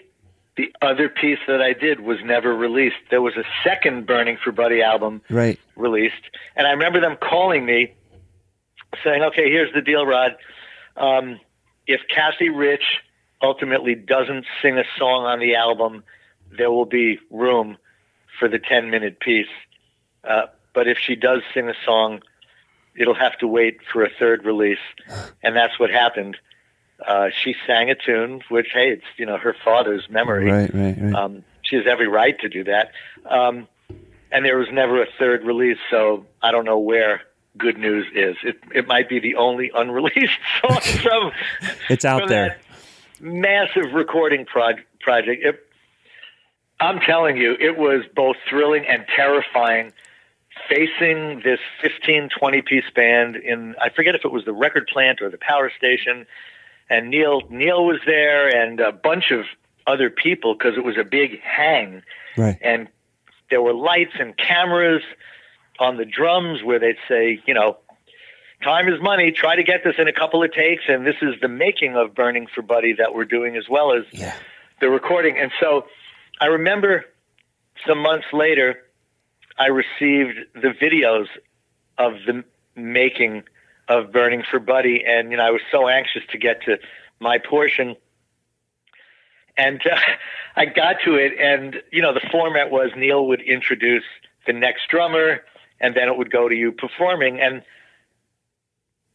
the 0.58 0.74
other 0.82 1.08
piece 1.08 1.38
that 1.46 1.62
I 1.62 1.72
did 1.72 2.00
was 2.00 2.18
never 2.24 2.54
released. 2.54 2.96
There 3.10 3.22
was 3.22 3.36
a 3.36 3.44
second 3.62 4.06
Burning 4.06 4.36
for 4.42 4.50
Buddy 4.50 4.82
album 4.82 5.22
Right. 5.30 5.58
released, 5.76 6.30
and 6.56 6.66
I 6.66 6.72
remember 6.72 7.00
them 7.00 7.16
calling 7.16 7.64
me 7.64 7.94
saying, 9.04 9.22
"Okay, 9.22 9.50
here's 9.50 9.72
the 9.72 9.80
deal, 9.80 10.04
Rod. 10.04 10.36
Um, 10.96 11.38
if 11.86 12.00
Cathy 12.08 12.48
Rich 12.50 13.02
ultimately 13.40 13.94
doesn't 13.94 14.46
sing 14.60 14.78
a 14.78 14.84
song 14.98 15.24
on 15.26 15.38
the 15.38 15.54
album, 15.54 16.02
there 16.50 16.72
will 16.72 16.86
be 16.86 17.20
room 17.30 17.78
for 18.38 18.48
the 18.48 18.58
10 18.58 18.90
minute 18.90 19.20
piece. 19.20 19.46
Uh, 20.24 20.46
but 20.74 20.88
if 20.88 20.98
she 20.98 21.14
does 21.14 21.42
sing 21.54 21.68
a 21.68 21.74
song, 21.84 22.20
it'll 22.96 23.14
have 23.14 23.38
to 23.38 23.46
wait 23.46 23.78
for 23.92 24.02
a 24.02 24.10
third 24.10 24.44
release, 24.44 24.84
and 25.44 25.54
that's 25.54 25.78
what 25.78 25.90
happened. 25.90 26.36
Uh, 27.06 27.28
she 27.30 27.54
sang 27.66 27.90
a 27.90 27.94
tune, 27.94 28.42
which 28.48 28.68
hey, 28.72 28.90
it's 28.90 29.04
you 29.16 29.26
know 29.26 29.36
her 29.36 29.54
father's 29.64 30.08
memory. 30.10 30.50
Right. 30.50 30.74
Right. 30.74 30.96
Right. 31.00 31.14
Um, 31.14 31.44
she 31.62 31.76
has 31.76 31.84
every 31.86 32.08
right 32.08 32.38
to 32.40 32.48
do 32.48 32.64
that. 32.64 32.92
Um, 33.28 33.68
and 34.32 34.44
there 34.44 34.58
was 34.58 34.68
never 34.72 35.02
a 35.02 35.06
third 35.18 35.44
release, 35.44 35.78
so 35.90 36.26
I 36.42 36.50
don't 36.50 36.64
know 36.64 36.78
where 36.78 37.22
Good 37.56 37.78
News 37.78 38.06
is. 38.14 38.36
It 38.42 38.58
it 38.74 38.86
might 38.86 39.08
be 39.08 39.20
the 39.20 39.36
only 39.36 39.70
unreleased 39.74 40.38
song 40.60 40.80
from 41.02 41.32
it's 41.88 42.04
out 42.04 42.20
from 42.22 42.28
there. 42.28 42.58
massive 43.20 43.92
recording 43.94 44.44
proj- 44.44 44.84
project. 45.00 45.42
It, 45.44 45.64
I'm 46.80 47.00
telling 47.00 47.36
you, 47.36 47.56
it 47.58 47.76
was 47.76 48.04
both 48.14 48.36
thrilling 48.48 48.84
and 48.88 49.04
terrifying 49.14 49.92
facing 50.68 51.40
this 51.44 51.60
15, 51.82 52.30
20 52.36 52.62
piece 52.62 52.84
band 52.94 53.36
in, 53.36 53.74
I 53.80 53.90
forget 53.90 54.14
if 54.14 54.24
it 54.24 54.32
was 54.32 54.44
the 54.44 54.52
record 54.52 54.88
plant 54.92 55.20
or 55.22 55.30
the 55.30 55.38
power 55.38 55.70
station. 55.76 56.26
And 56.90 57.10
Neil, 57.10 57.42
Neil 57.50 57.84
was 57.84 58.00
there 58.06 58.48
and 58.48 58.80
a 58.80 58.92
bunch 58.92 59.30
of 59.30 59.44
other 59.86 60.10
people 60.10 60.54
because 60.54 60.76
it 60.76 60.84
was 60.84 60.96
a 60.98 61.04
big 61.04 61.40
hang. 61.42 62.02
Right. 62.36 62.58
And 62.62 62.88
there 63.50 63.62
were 63.62 63.72
lights 63.74 64.12
and 64.18 64.36
cameras 64.36 65.02
on 65.78 65.96
the 65.96 66.04
drums 66.04 66.62
where 66.62 66.78
they'd 66.78 66.96
say, 67.08 67.40
you 67.46 67.54
know, 67.54 67.76
time 68.62 68.88
is 68.88 69.00
money. 69.00 69.30
Try 69.32 69.56
to 69.56 69.62
get 69.62 69.84
this 69.84 69.94
in 69.98 70.08
a 70.08 70.12
couple 70.12 70.42
of 70.42 70.52
takes. 70.52 70.84
And 70.88 71.06
this 71.06 71.16
is 71.22 71.34
the 71.40 71.48
making 71.48 71.96
of 71.96 72.14
Burning 72.14 72.46
for 72.52 72.62
Buddy 72.62 72.94
that 72.94 73.14
we're 73.14 73.24
doing 73.24 73.56
as 73.56 73.68
well 73.68 73.92
as 73.92 74.04
Yeah. 74.12 74.34
the 74.80 74.88
recording. 74.90 75.38
And 75.38 75.50
so 75.60 75.86
I 76.40 76.46
remember 76.46 77.04
some 77.86 77.98
months 77.98 78.26
later, 78.32 78.82
I 79.58 79.66
received 79.68 80.38
the 80.54 80.74
videos 80.80 81.26
of 81.96 82.14
the 82.26 82.44
making 82.76 83.44
of 83.88 84.12
Burning 84.12 84.42
for 84.48 84.58
Buddy. 84.58 85.04
And, 85.06 85.30
you 85.30 85.36
know, 85.36 85.46
I 85.46 85.50
was 85.50 85.62
so 85.70 85.88
anxious 85.88 86.22
to 86.30 86.38
get 86.38 86.62
to 86.64 86.78
my 87.20 87.38
portion. 87.38 87.96
And 89.56 89.80
uh, 89.84 89.98
I 90.56 90.66
got 90.66 90.96
to 91.04 91.14
it, 91.14 91.32
and, 91.38 91.82
you 91.92 92.02
know, 92.02 92.12
the 92.12 92.26
format 92.30 92.70
was 92.70 92.90
Neil 92.96 93.26
would 93.28 93.40
introduce 93.40 94.04
the 94.46 94.52
next 94.52 94.88
drummer, 94.88 95.44
and 95.80 95.94
then 95.94 96.08
it 96.08 96.16
would 96.16 96.32
go 96.32 96.48
to 96.48 96.54
you 96.54 96.72
performing. 96.72 97.40
And 97.40 97.62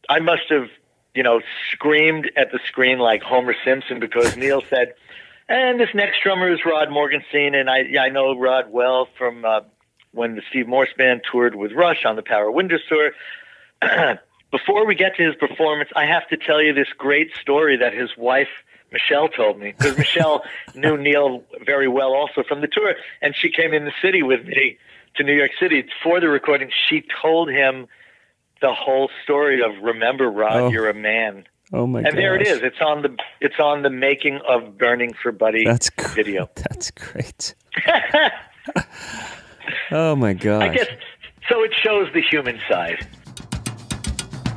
I 0.08 0.20
must 0.20 0.48
have, 0.48 0.68
you 1.14 1.22
know, 1.22 1.40
screamed 1.72 2.30
at 2.36 2.50
the 2.50 2.60
screen 2.66 2.98
like 2.98 3.22
Homer 3.22 3.54
Simpson 3.64 4.00
because 4.00 4.36
Neil 4.36 4.62
said, 4.70 4.94
and 5.48 5.78
this 5.78 5.90
next 5.94 6.22
drummer 6.22 6.50
is 6.50 6.60
Rod 6.64 6.88
Morgenstein, 6.88 7.54
and 7.54 7.68
I 7.68 7.84
I 8.00 8.08
know 8.08 8.38
Rod 8.38 8.72
well 8.72 9.08
from 9.18 9.44
uh, 9.44 9.60
when 10.12 10.36
the 10.36 10.42
Steve 10.48 10.66
Morse 10.66 10.94
band 10.96 11.20
toured 11.30 11.54
with 11.54 11.72
Rush 11.72 12.06
on 12.06 12.16
the 12.16 12.22
Power 12.22 12.50
Windows 12.50 12.80
tour. 12.88 13.12
Before 14.54 14.86
we 14.86 14.94
get 14.94 15.16
to 15.16 15.24
his 15.24 15.34
performance, 15.34 15.90
I 15.96 16.06
have 16.06 16.28
to 16.28 16.36
tell 16.36 16.62
you 16.62 16.72
this 16.72 16.86
great 16.96 17.32
story 17.40 17.76
that 17.76 17.92
his 17.92 18.10
wife 18.16 18.46
Michelle 18.92 19.26
told 19.28 19.58
me 19.58 19.74
because 19.76 19.98
Michelle 19.98 20.44
knew 20.76 20.96
Neil 20.96 21.42
very 21.66 21.88
well 21.88 22.12
also 22.14 22.44
from 22.46 22.60
the 22.60 22.68
tour, 22.68 22.94
and 23.20 23.34
she 23.34 23.50
came 23.50 23.74
in 23.74 23.84
the 23.84 23.92
city 24.00 24.22
with 24.22 24.46
me 24.46 24.78
to 25.16 25.24
New 25.24 25.34
York 25.34 25.50
City 25.58 25.84
for 26.04 26.20
the 26.20 26.28
recording. 26.28 26.70
She 26.88 27.02
told 27.20 27.50
him 27.50 27.88
the 28.60 28.72
whole 28.72 29.10
story 29.24 29.60
of 29.60 29.72
"Remember, 29.82 30.30
Rod, 30.30 30.56
Oh. 30.56 30.68
you're 30.70 30.88
a 30.88 30.94
man." 30.94 31.46
Oh 31.72 31.88
my. 31.88 32.02
God. 32.02 32.10
And 32.10 32.18
there 32.18 32.36
it 32.36 32.44
gosh. 32.44 32.52
is. 32.54 32.62
It's 32.62 32.80
on 32.80 33.02
the 33.02 33.16
it's 33.40 33.58
on 33.58 33.82
the 33.82 33.90
making 33.90 34.38
of 34.48 34.78
Burning 34.78 35.14
for 35.20 35.32
Buddy 35.32 35.64
That's 35.64 35.90
gr- 35.90 36.06
video. 36.14 36.48
That's 36.54 36.92
great. 36.92 37.56
oh 39.90 40.14
my 40.14 40.32
gosh. 40.34 40.62
I 40.62 40.68
guess 40.74 40.86
so. 41.48 41.64
It 41.64 41.74
shows 41.74 42.08
the 42.14 42.22
human 42.22 42.60
side. 42.68 43.04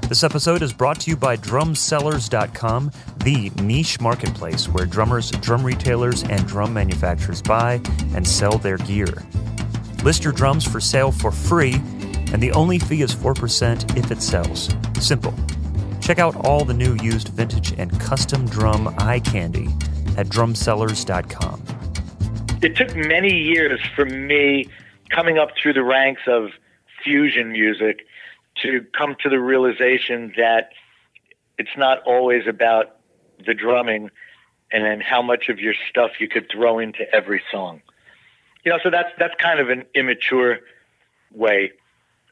This 0.08 0.24
episode 0.24 0.62
is 0.62 0.72
brought 0.72 1.02
to 1.02 1.10
you 1.10 1.18
by 1.18 1.36
drumsellers.com, 1.36 2.92
the 3.26 3.50
niche 3.62 4.00
marketplace 4.00 4.70
where 4.70 4.86
drummers, 4.86 5.32
drum 5.32 5.66
retailers, 5.66 6.24
and 6.24 6.48
drum 6.48 6.74
manufacturers 6.74 7.42
buy 7.42 7.82
and 8.16 8.26
sell 8.26 8.58
their 8.58 8.78
gear. 8.78 9.08
List 10.06 10.24
your 10.24 10.32
drums 10.32 10.66
for 10.66 10.80
sale 10.80 11.12
for 11.12 11.30
free, 11.30 11.74
and 12.32 12.42
the 12.42 12.54
only 12.54 12.80
fee 12.80 13.02
is 13.02 13.14
4% 13.14 13.98
if 13.98 14.10
it 14.10 14.22
sells. 14.22 14.74
Simple. 15.02 15.34
Check 16.00 16.20
out 16.20 16.38
all 16.46 16.64
the 16.64 16.74
new 16.74 16.96
used 17.04 17.28
vintage 17.28 17.74
and 17.78 18.00
custom 18.00 18.46
drum 18.46 18.96
eye 19.00 19.20
candy 19.20 19.68
at 20.16 20.28
drumsellers.com. 20.28 21.62
It 22.62 22.78
took 22.78 22.96
many 22.96 23.34
years 23.34 23.82
for 23.94 24.06
me 24.06 24.70
coming 25.10 25.38
up 25.38 25.50
through 25.62 25.74
the 25.74 25.84
ranks 25.84 26.22
of 26.28 26.52
fusion 27.04 27.52
music 27.52 28.06
to 28.64 28.86
come 28.98 29.16
to 29.24 29.30
the 29.30 29.40
realization 29.40 30.34
that 30.38 30.72
it's 31.58 31.76
not 31.78 32.04
always 32.06 32.48
about 32.48 32.98
the 33.46 33.54
drumming 33.54 34.10
and 34.72 34.84
then 34.84 35.00
how 35.00 35.22
much 35.22 35.50
of 35.50 35.60
your 35.60 35.74
stuff 35.90 36.12
you 36.20 36.28
could 36.28 36.48
throw 36.52 36.80
into 36.80 37.04
every 37.14 37.42
song. 37.52 37.82
You 38.64 38.72
know, 38.72 38.80
so 38.84 38.90
that's 38.90 39.10
that's 39.18 39.36
kind 39.40 39.60
of 39.60 39.70
an 39.70 39.86
immature 39.96 40.60
way 41.34 41.72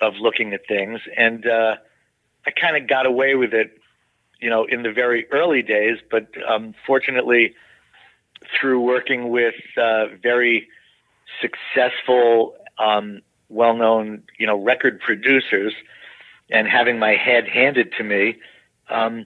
of 0.01 0.15
looking 0.15 0.53
at 0.53 0.67
things, 0.67 0.99
and 1.15 1.45
uh, 1.47 1.75
I 2.45 2.51
kind 2.51 2.75
of 2.75 2.89
got 2.89 3.05
away 3.05 3.35
with 3.35 3.53
it, 3.53 3.77
you 4.41 4.49
know, 4.49 4.65
in 4.65 4.83
the 4.83 4.91
very 4.91 5.27
early 5.31 5.61
days. 5.61 5.97
But 6.11 6.27
um, 6.45 6.73
fortunately, 6.85 7.55
through 8.59 8.81
working 8.81 9.29
with 9.29 9.55
uh, 9.77 10.07
very 10.21 10.67
successful, 11.41 12.55
um, 12.77 13.21
well-known, 13.49 14.23
you 14.37 14.47
know, 14.47 14.61
record 14.61 14.99
producers, 14.99 15.73
and 16.49 16.67
having 16.67 16.99
my 16.99 17.15
head 17.15 17.47
handed 17.47 17.93
to 17.97 18.03
me, 18.03 18.37
um, 18.89 19.25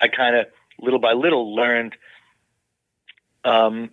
I 0.00 0.08
kind 0.08 0.36
of 0.36 0.46
little 0.80 0.98
by 0.98 1.12
little 1.12 1.54
learned, 1.54 1.96
um, 3.44 3.90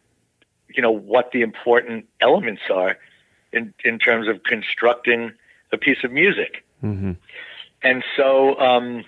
you 0.69 0.81
know, 0.81 0.91
what 0.91 1.31
the 1.31 1.41
important 1.41 2.05
elements 2.21 2.63
are 2.73 2.97
in 3.51 3.73
in 3.83 3.99
terms 3.99 4.27
of 4.27 4.43
constructing 4.43 5.31
a 5.71 5.77
piece 5.77 6.03
of 6.03 6.11
music. 6.11 6.65
hmm 6.81 7.13
And 7.81 8.03
so, 8.15 8.59
um, 8.59 9.05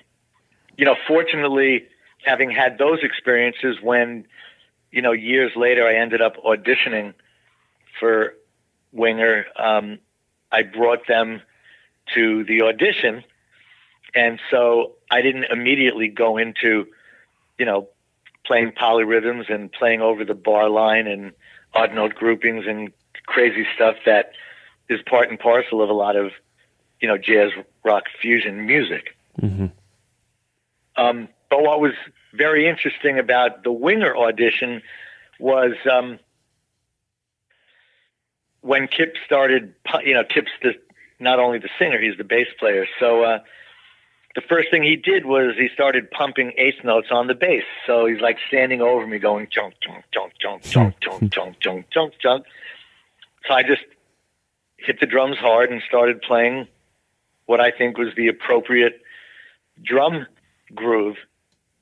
you 0.78 0.86
know, 0.86 0.96
fortunately, 1.08 1.88
having 2.24 2.52
had 2.52 2.78
those 2.78 3.00
experiences 3.04 3.78
when, 3.82 4.26
you 4.92 5.02
know, 5.02 5.12
years 5.12 5.52
later 5.56 5.86
I 5.88 5.96
ended 5.96 6.22
up 6.22 6.36
auditioning 6.44 7.14
for 8.00 8.34
Winger, 8.92 9.46
um, 9.58 10.00
I 10.52 10.64
brought 10.64 11.08
them 11.08 11.42
to 12.16 12.44
the 12.46 12.62
audition. 12.62 13.24
And 14.16 14.40
so 14.50 14.94
I 15.12 15.22
didn't 15.22 15.46
immediately 15.46 16.08
go 16.08 16.38
into, 16.38 16.88
you 17.58 17.66
know, 17.66 17.90
playing 18.46 18.72
polyrhythms 18.72 19.54
and 19.54 19.72
playing 19.72 20.02
over 20.02 20.24
the 20.24 20.34
bar 20.34 20.70
line 20.70 21.08
and 21.08 21.34
odd 21.74 21.94
note 21.94 22.16
groupings 22.16 22.66
and 22.68 22.92
crazy 23.26 23.68
stuff 23.76 23.98
that 24.06 24.32
is 24.90 25.02
part 25.02 25.30
and 25.30 25.40
parcel 25.40 25.82
of 25.82 25.90
a 25.90 25.94
lot 25.94 26.16
of, 26.16 26.32
you 27.02 27.08
know, 27.08 27.18
jazz 27.18 27.52
rock 27.84 28.04
fusion 28.22 28.66
music. 28.66 29.16
hmm 29.40 29.66
Um, 30.96 31.28
but 31.50 31.62
what 31.62 31.80
was 31.80 31.94
very 32.34 32.68
interesting 32.68 33.20
about 33.20 33.64
the 33.64 33.72
Winger 33.72 34.16
audition 34.16 34.82
was 35.40 35.74
um, 35.92 36.20
when 38.62 38.88
Kip 38.88 39.16
started, 39.26 39.74
you 40.04 40.14
know, 40.14 40.24
Kip's 40.24 40.52
the, 40.62 40.74
not 41.20 41.40
only 41.40 41.60
the 41.60 41.70
singer, 41.78 42.00
he's 42.00 42.18
the 42.18 42.24
bass 42.24 42.48
player. 42.60 42.88
So 43.00 43.24
uh, 43.24 43.40
the 44.38 44.42
first 44.48 44.70
thing 44.70 44.84
he 44.84 44.96
did 44.96 45.26
was 45.26 45.56
he 45.58 45.68
started 45.74 46.12
pumping 46.12 46.52
eighth 46.60 46.84
notes 46.84 47.08
on 47.10 47.26
the 47.26 47.34
bass. 47.34 47.64
So 47.88 48.06
he's 48.06 48.22
like 48.22 48.38
standing 48.48 48.84
over 48.84 49.08
me 49.08 49.18
going, 49.18 49.48
chunk, 49.50 49.74
chunk, 49.82 50.06
chunk, 50.14 50.34
chunk, 50.40 50.64
junk, 50.64 51.00
junk, 51.00 51.30
junk, 51.32 51.60
junk, 51.60 51.90
junk, 51.90 52.14
junk. 52.22 52.46
So 53.48 53.56
I 53.56 53.64
just 53.64 53.82
hit 54.78 55.00
the 55.00 55.08
drums 55.08 55.38
hard 55.40 55.72
and 55.72 55.82
started 55.88 56.22
playing 56.22 56.68
what 57.48 57.60
I 57.60 57.72
think 57.72 57.98
was 57.98 58.10
the 58.16 58.28
appropriate 58.28 59.02
drum 59.84 60.28
groove 60.76 61.16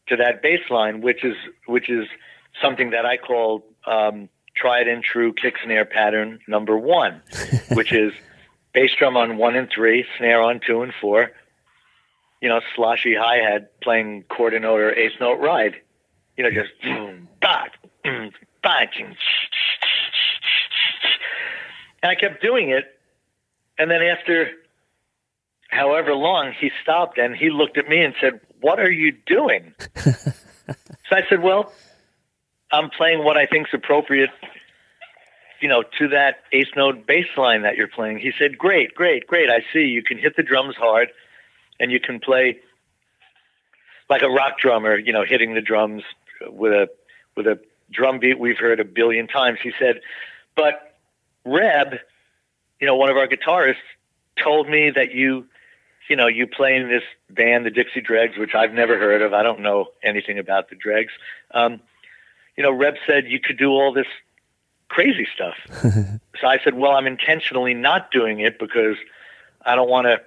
to 0.08 0.16
that 0.16 0.41
bass 0.41 0.62
line, 0.70 1.01
which 1.01 1.26
is 1.26 1.36
which 1.66 1.89
is 1.89 2.08
something 2.62 2.91
that 2.91 3.06
I 3.06 3.18
call 3.18 3.66
um, 3.86 4.30
tried 4.56 4.88
and 4.88 5.03
true 5.03 5.34
kick 5.34 5.56
snare 5.62 5.84
pattern 5.84 6.39
number 6.47 6.78
one, 6.78 7.22
which 7.74 7.91
is 7.91 8.14
bass 8.74 8.91
drum 8.97 9.18
on 9.18 9.36
one 9.36 9.58
and 9.58 9.70
three, 9.70 10.06
snare 10.18 10.41
on 10.41 10.62
two 10.66 10.84
and 10.84 10.93
four, 11.01 11.32
you 12.41 12.49
know, 12.49 12.61
sloshy 12.75 13.15
hi 13.17 13.38
hat 13.38 13.79
playing 13.81 14.25
note 14.39 14.63
or 14.63 14.93
eighth 14.93 15.19
note 15.19 15.39
ride, 15.39 15.75
you 16.38 16.43
know, 16.43 16.51
just 16.51 16.71
boom, 16.83 17.27
bah, 17.41 17.65
boom, 18.03 18.31
bah, 18.63 18.86
and 22.03 22.11
I 22.11 22.15
kept 22.15 22.41
doing 22.41 22.69
it, 22.69 22.86
and 23.77 23.89
then 23.89 24.01
after 24.01 24.51
however 25.69 26.13
long, 26.13 26.53
he 26.59 26.71
stopped 26.83 27.17
and 27.17 27.36
he 27.36 27.49
looked 27.49 27.77
at 27.77 27.88
me 27.88 28.01
and 28.03 28.13
said, 28.21 28.39
"What 28.61 28.79
are 28.79 28.91
you 28.91 29.13
doing?" 29.25 29.73
so 29.95 30.11
I 31.11 31.23
said, 31.29 31.41
"Well." 31.41 31.71
I'm 32.71 32.89
playing 32.89 33.23
what 33.23 33.38
I 33.38 33.45
think's 33.45 33.69
appropriate, 33.73 34.31
you 35.61 35.69
know, 35.69 35.83
to 35.99 36.07
that 36.09 36.43
eighth 36.51 36.75
note 36.75 37.07
bass 37.07 37.27
line 37.38 37.61
that 37.61 37.77
you're 37.77 37.88
playing. 37.88 38.19
He 38.19 38.31
said, 38.38 38.57
"Great, 38.57 38.93
great, 38.93 39.27
great. 39.27 39.49
I 39.49 39.63
see. 39.71 39.86
You 39.86 40.03
can 40.03 40.17
hit 40.17 40.36
the 40.36 40.43
drums 40.43 40.75
hard, 40.75 41.09
and 41.80 41.91
you 41.91 41.99
can 41.99 42.19
play 42.19 42.59
like 44.09 44.21
a 44.21 44.30
rock 44.30 44.59
drummer, 44.59 44.97
you 44.97 45.13
know, 45.13 45.23
hitting 45.23 45.53
the 45.53 45.61
drums 45.61 46.03
with 46.47 46.71
a 46.71 46.89
with 47.36 47.47
a 47.47 47.59
drum 47.91 48.19
beat 48.19 48.39
we've 48.39 48.57
heard 48.57 48.80
a 48.80 48.86
billion 48.86 49.28
times." 49.28 49.59
He 49.61 49.71
said, 49.80 50.01
"But 50.55 50.97
Reb, 51.43 51.99
you 52.80 52.88
know, 52.88 52.95
one 52.95 53.09
of 53.09 53.17
our 53.17 53.28
guitarists, 53.28 53.76
told 54.41 54.69
me 54.69 54.91
that 54.91 55.13
you." 55.13 55.47
You 56.07 56.15
know, 56.15 56.28
you 56.28 56.45
play 56.45 56.76
in 56.76 56.88
this 56.88 57.01
band, 57.32 57.65
the 57.65 57.71
Dixie 57.71 57.99
Dregs, 57.99 58.38
which 58.38 58.53
I've 58.53 58.71
never 58.71 58.95
heard 58.95 59.23
of. 59.23 59.34
I 59.34 59.41
don't 59.41 59.61
know 59.61 59.88
anything 60.03 60.38
about 60.38 60.69
the 60.69 60.76
Dregs. 60.76 61.11
Um, 61.49 61.82
you 62.55 62.61
know, 62.63 62.71
Reb 62.71 62.93
said 63.07 63.26
you 63.26 63.39
could 63.39 63.57
do 63.57 63.71
all 63.71 63.91
this 63.91 64.05
crazy 64.88 65.28
stuff. 65.34 65.55
so 66.39 66.47
I 66.47 66.59
said, 66.63 66.76
well, 66.76 66.91
I'm 66.91 67.07
intentionally 67.07 67.73
not 67.73 68.11
doing 68.11 68.39
it 68.39 68.59
because 68.59 68.97
I 69.65 69.76
don't 69.76 69.89
want 69.89 70.05
to 70.05 70.21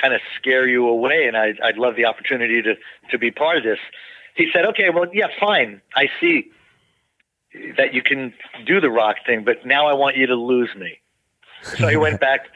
kind 0.00 0.12
of 0.14 0.20
scare 0.36 0.66
you 0.68 0.86
away, 0.88 1.26
and 1.26 1.36
I'd, 1.36 1.60
I'd 1.60 1.76
love 1.78 1.96
the 1.96 2.04
opportunity 2.06 2.62
to 2.62 2.74
to 3.10 3.18
be 3.18 3.30
part 3.30 3.56
of 3.58 3.62
this. 3.64 3.78
He 4.34 4.50
said, 4.52 4.64
okay, 4.66 4.90
well, 4.90 5.06
yeah, 5.12 5.28
fine. 5.38 5.80
I 5.94 6.08
see 6.20 6.50
that 7.76 7.94
you 7.94 8.02
can 8.02 8.34
do 8.66 8.80
the 8.80 8.90
rock 8.90 9.16
thing, 9.24 9.44
but 9.44 9.64
now 9.64 9.86
I 9.86 9.94
want 9.94 10.16
you 10.16 10.26
to 10.26 10.34
lose 10.34 10.70
me. 10.76 10.98
So 11.62 11.86
he 11.86 11.96
went 11.96 12.20
back 12.28 12.46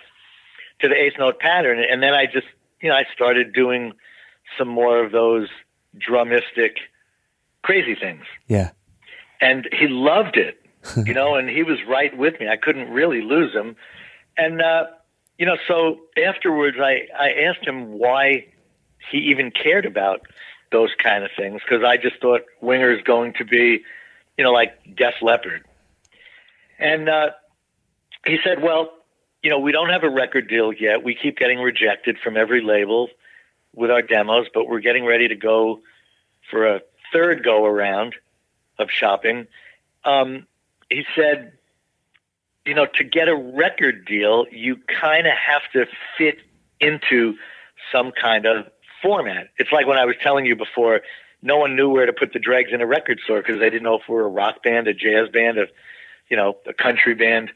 to 0.80 0.88
the 0.88 0.94
eighth 0.96 1.18
note 1.18 1.38
pattern, 1.38 1.78
and 1.88 2.02
then 2.02 2.14
I 2.14 2.26
just, 2.26 2.46
you 2.80 2.88
know, 2.88 2.96
I 2.96 3.04
started 3.14 3.52
doing 3.52 3.92
some 4.58 4.66
more 4.68 5.04
of 5.04 5.12
those 5.12 5.48
drumistic, 5.96 6.78
crazy 7.62 7.94
things 7.94 8.24
Yeah. 8.48 8.70
and 9.40 9.68
he 9.72 9.86
loved 9.88 10.36
it, 10.36 10.60
you 11.06 11.14
know, 11.14 11.34
and 11.36 11.48
he 11.48 11.62
was 11.62 11.78
right 11.88 12.16
with 12.16 12.38
me. 12.40 12.48
I 12.48 12.56
couldn't 12.56 12.90
really 12.90 13.20
lose 13.22 13.52
him. 13.54 13.76
And, 14.36 14.60
uh, 14.62 14.86
you 15.38 15.46
know, 15.46 15.56
so 15.66 16.00
afterwards 16.22 16.76
I, 16.80 17.08
I 17.18 17.44
asked 17.46 17.66
him 17.66 17.98
why 17.98 18.48
he 19.10 19.18
even 19.30 19.50
cared 19.50 19.86
about 19.86 20.22
those 20.70 20.90
kind 21.02 21.24
of 21.24 21.30
things 21.36 21.62
because 21.64 21.84
I 21.84 21.96
just 21.96 22.20
thought 22.20 22.42
Winger's 22.60 23.02
going 23.02 23.34
to 23.34 23.44
be, 23.44 23.82
you 24.36 24.44
know, 24.44 24.52
like 24.52 24.96
Def 24.96 25.14
Leppard. 25.22 25.64
And 26.78 27.08
uh, 27.08 27.30
he 28.26 28.38
said, 28.44 28.62
well, 28.62 28.92
you 29.42 29.50
know, 29.50 29.60
we 29.60 29.72
don't 29.72 29.90
have 29.90 30.02
a 30.02 30.10
record 30.10 30.48
deal 30.48 30.72
yet. 30.72 31.02
We 31.02 31.14
keep 31.14 31.38
getting 31.38 31.58
rejected 31.60 32.18
from 32.22 32.36
every 32.36 32.60
label 32.60 33.08
with 33.74 33.90
our 33.90 34.02
demos, 34.02 34.46
but 34.52 34.68
we're 34.68 34.80
getting 34.80 35.04
ready 35.04 35.28
to 35.28 35.36
go 35.36 35.80
for 36.50 36.66
a 36.66 36.80
third 37.12 37.44
go 37.44 37.64
around 37.64 38.14
of 38.78 38.90
shopping. 38.90 39.46
Um, 40.04 40.46
he 40.90 41.04
said, 41.14 41.57
you 42.68 42.74
know, 42.74 42.84
to 42.84 43.02
get 43.02 43.28
a 43.28 43.34
record 43.34 44.04
deal, 44.04 44.44
you 44.52 44.76
kind 45.00 45.26
of 45.26 45.32
have 45.32 45.62
to 45.72 45.86
fit 46.18 46.36
into 46.80 47.34
some 47.90 48.12
kind 48.12 48.44
of 48.44 48.66
format. 49.00 49.48
It's 49.56 49.72
like 49.72 49.86
when 49.86 49.96
I 49.96 50.04
was 50.04 50.16
telling 50.22 50.44
you 50.44 50.54
before, 50.54 51.00
no 51.40 51.56
one 51.56 51.76
knew 51.76 51.88
where 51.88 52.04
to 52.04 52.12
put 52.12 52.34
the 52.34 52.38
dregs 52.38 52.68
in 52.70 52.82
a 52.82 52.86
record 52.86 53.20
store 53.24 53.38
because 53.38 53.58
they 53.58 53.70
didn't 53.70 53.84
know 53.84 53.94
if 53.94 54.02
we 54.06 54.16
were 54.16 54.26
a 54.26 54.28
rock 54.28 54.62
band, 54.62 54.86
a 54.86 54.92
jazz 54.92 55.30
band, 55.30 55.56
a, 55.56 55.68
you 56.28 56.36
know, 56.36 56.58
a 56.66 56.74
country 56.74 57.14
band, 57.14 57.50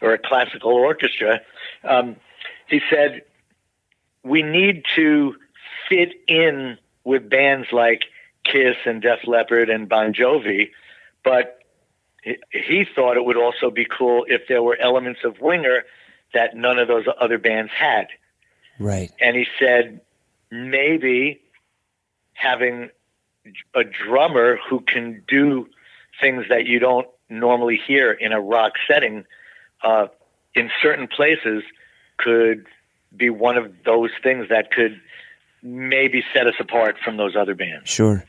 or 0.00 0.14
a 0.14 0.18
classical 0.18 0.70
orchestra. 0.70 1.42
Um, 1.86 2.16
he 2.66 2.80
said, 2.88 3.20
we 4.22 4.42
need 4.42 4.84
to 4.96 5.34
fit 5.90 6.14
in 6.26 6.78
with 7.04 7.28
bands 7.28 7.68
like 7.70 8.04
Kiss 8.44 8.76
and 8.86 9.02
Def 9.02 9.26
Leppard 9.26 9.68
and 9.68 9.90
Bon 9.90 10.14
Jovi, 10.14 10.70
but 11.22 11.58
he, 12.24 12.38
he 12.50 12.84
thought 12.94 13.16
it 13.16 13.24
would 13.24 13.36
also 13.36 13.70
be 13.70 13.86
cool 13.86 14.24
if 14.28 14.42
there 14.48 14.62
were 14.62 14.76
elements 14.80 15.20
of 15.24 15.40
Winger 15.40 15.84
that 16.32 16.56
none 16.56 16.78
of 16.78 16.88
those 16.88 17.04
other 17.20 17.38
bands 17.38 17.70
had. 17.76 18.08
Right. 18.80 19.12
And 19.20 19.36
he 19.36 19.46
said 19.58 20.00
maybe 20.50 21.40
having 22.32 22.90
a 23.74 23.84
drummer 23.84 24.58
who 24.68 24.80
can 24.80 25.22
do 25.28 25.68
things 26.20 26.46
that 26.48 26.66
you 26.66 26.78
don't 26.78 27.06
normally 27.28 27.80
hear 27.86 28.12
in 28.12 28.32
a 28.32 28.40
rock 28.40 28.72
setting 28.88 29.24
uh, 29.82 30.06
in 30.54 30.70
certain 30.80 31.06
places 31.06 31.62
could 32.16 32.66
be 33.14 33.30
one 33.30 33.56
of 33.56 33.72
those 33.84 34.10
things 34.22 34.48
that 34.48 34.70
could 34.70 35.00
maybe 35.62 36.22
set 36.32 36.46
us 36.46 36.54
apart 36.58 36.96
from 37.02 37.16
those 37.16 37.36
other 37.36 37.54
bands. 37.54 37.88
Sure. 37.88 38.24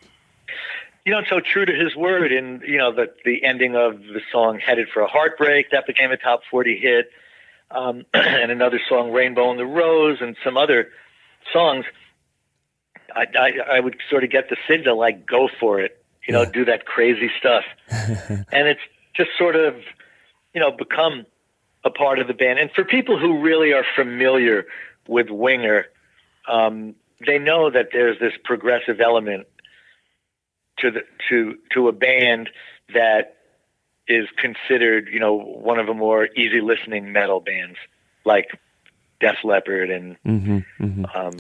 You 1.06 1.12
know, 1.12 1.22
so 1.30 1.39
true 1.39 1.66
to 1.66 1.72
his 1.72 1.95
word 1.95 2.32
in, 2.32 2.64
you 2.66 2.80
know, 2.80 2.91
the, 2.91 3.14
the 3.24 3.43
ending 3.43 3.76
of 3.76 3.99
the 3.99 4.22
song 4.32 4.60
Headed 4.60 4.89
for 4.91 5.01
a 5.01 5.08
Heartbreak, 5.08 5.70
that 5.70 5.86
became 5.86 6.12
a 6.12 6.18
top 6.18 6.41
40 6.49 6.78
hit, 6.80 7.12
um, 7.70 8.06
and 8.14 8.51
another 8.51 8.80
song, 8.89 9.12
Rainbow 9.12 9.51
in 9.51 9.58
the 9.58 9.68
Rose, 9.68 10.18
and 10.20 10.36
some 10.43 10.58
other 10.58 10.89
songs. 11.53 11.86
I, 13.16 13.26
I, 13.38 13.51
I 13.78 13.80
would 13.80 13.97
sort 14.10 14.24
of 14.24 14.32
get 14.32 14.49
the 14.49 14.58
signal, 14.68 14.97
like, 14.97 15.28
go 15.28 15.47
for 15.60 15.80
it, 15.80 16.03
you 16.28 16.34
know, 16.34 16.41
Yeah. 16.41 16.49
do 16.51 16.66
that 16.66 16.86
crazy 16.86 17.30
stuff. 17.39 17.66
and 17.89 18.68
it's 18.68 18.82
just 19.16 19.30
sort 19.38 19.56
of, 19.56 19.76
you 20.56 20.60
know, 20.60 20.72
become 20.72 21.28
a 21.84 21.91
part 21.91 22.18
of 22.18 22.26
the 22.26 22.34
band. 22.34 22.58
And 22.58 22.72
for 22.72 22.84
people 22.84 23.20
who 23.20 23.41
really 23.41 23.74
are 23.74 23.86
familiar 23.95 24.66
with 25.08 25.30
Winger, 25.30 25.86
um, 26.51 26.95
they 27.26 27.38
know 27.38 27.70
that 27.70 27.89
there's 27.93 28.20
this 28.20 28.34
progressive 28.43 28.99
element 28.99 29.45
to 30.80 30.91
the 30.91 31.01
to 31.30 31.55
to 31.73 31.88
a 31.88 31.91
band 31.91 32.49
that 32.93 33.36
is 34.07 34.28
considered, 34.38 35.09
you 35.11 35.19
know, 35.19 35.34
one 35.34 35.80
of 35.80 35.88
the 35.88 35.93
more 35.93 36.28
easy 36.36 36.61
listening 36.61 37.11
metal 37.11 37.39
bands, 37.39 37.78
like 38.23 38.49
Def 39.19 39.38
Leppard 39.43 39.89
and 39.89 40.17
hmm 40.23 40.59
hmm 40.78 41.05
um, 41.15 41.34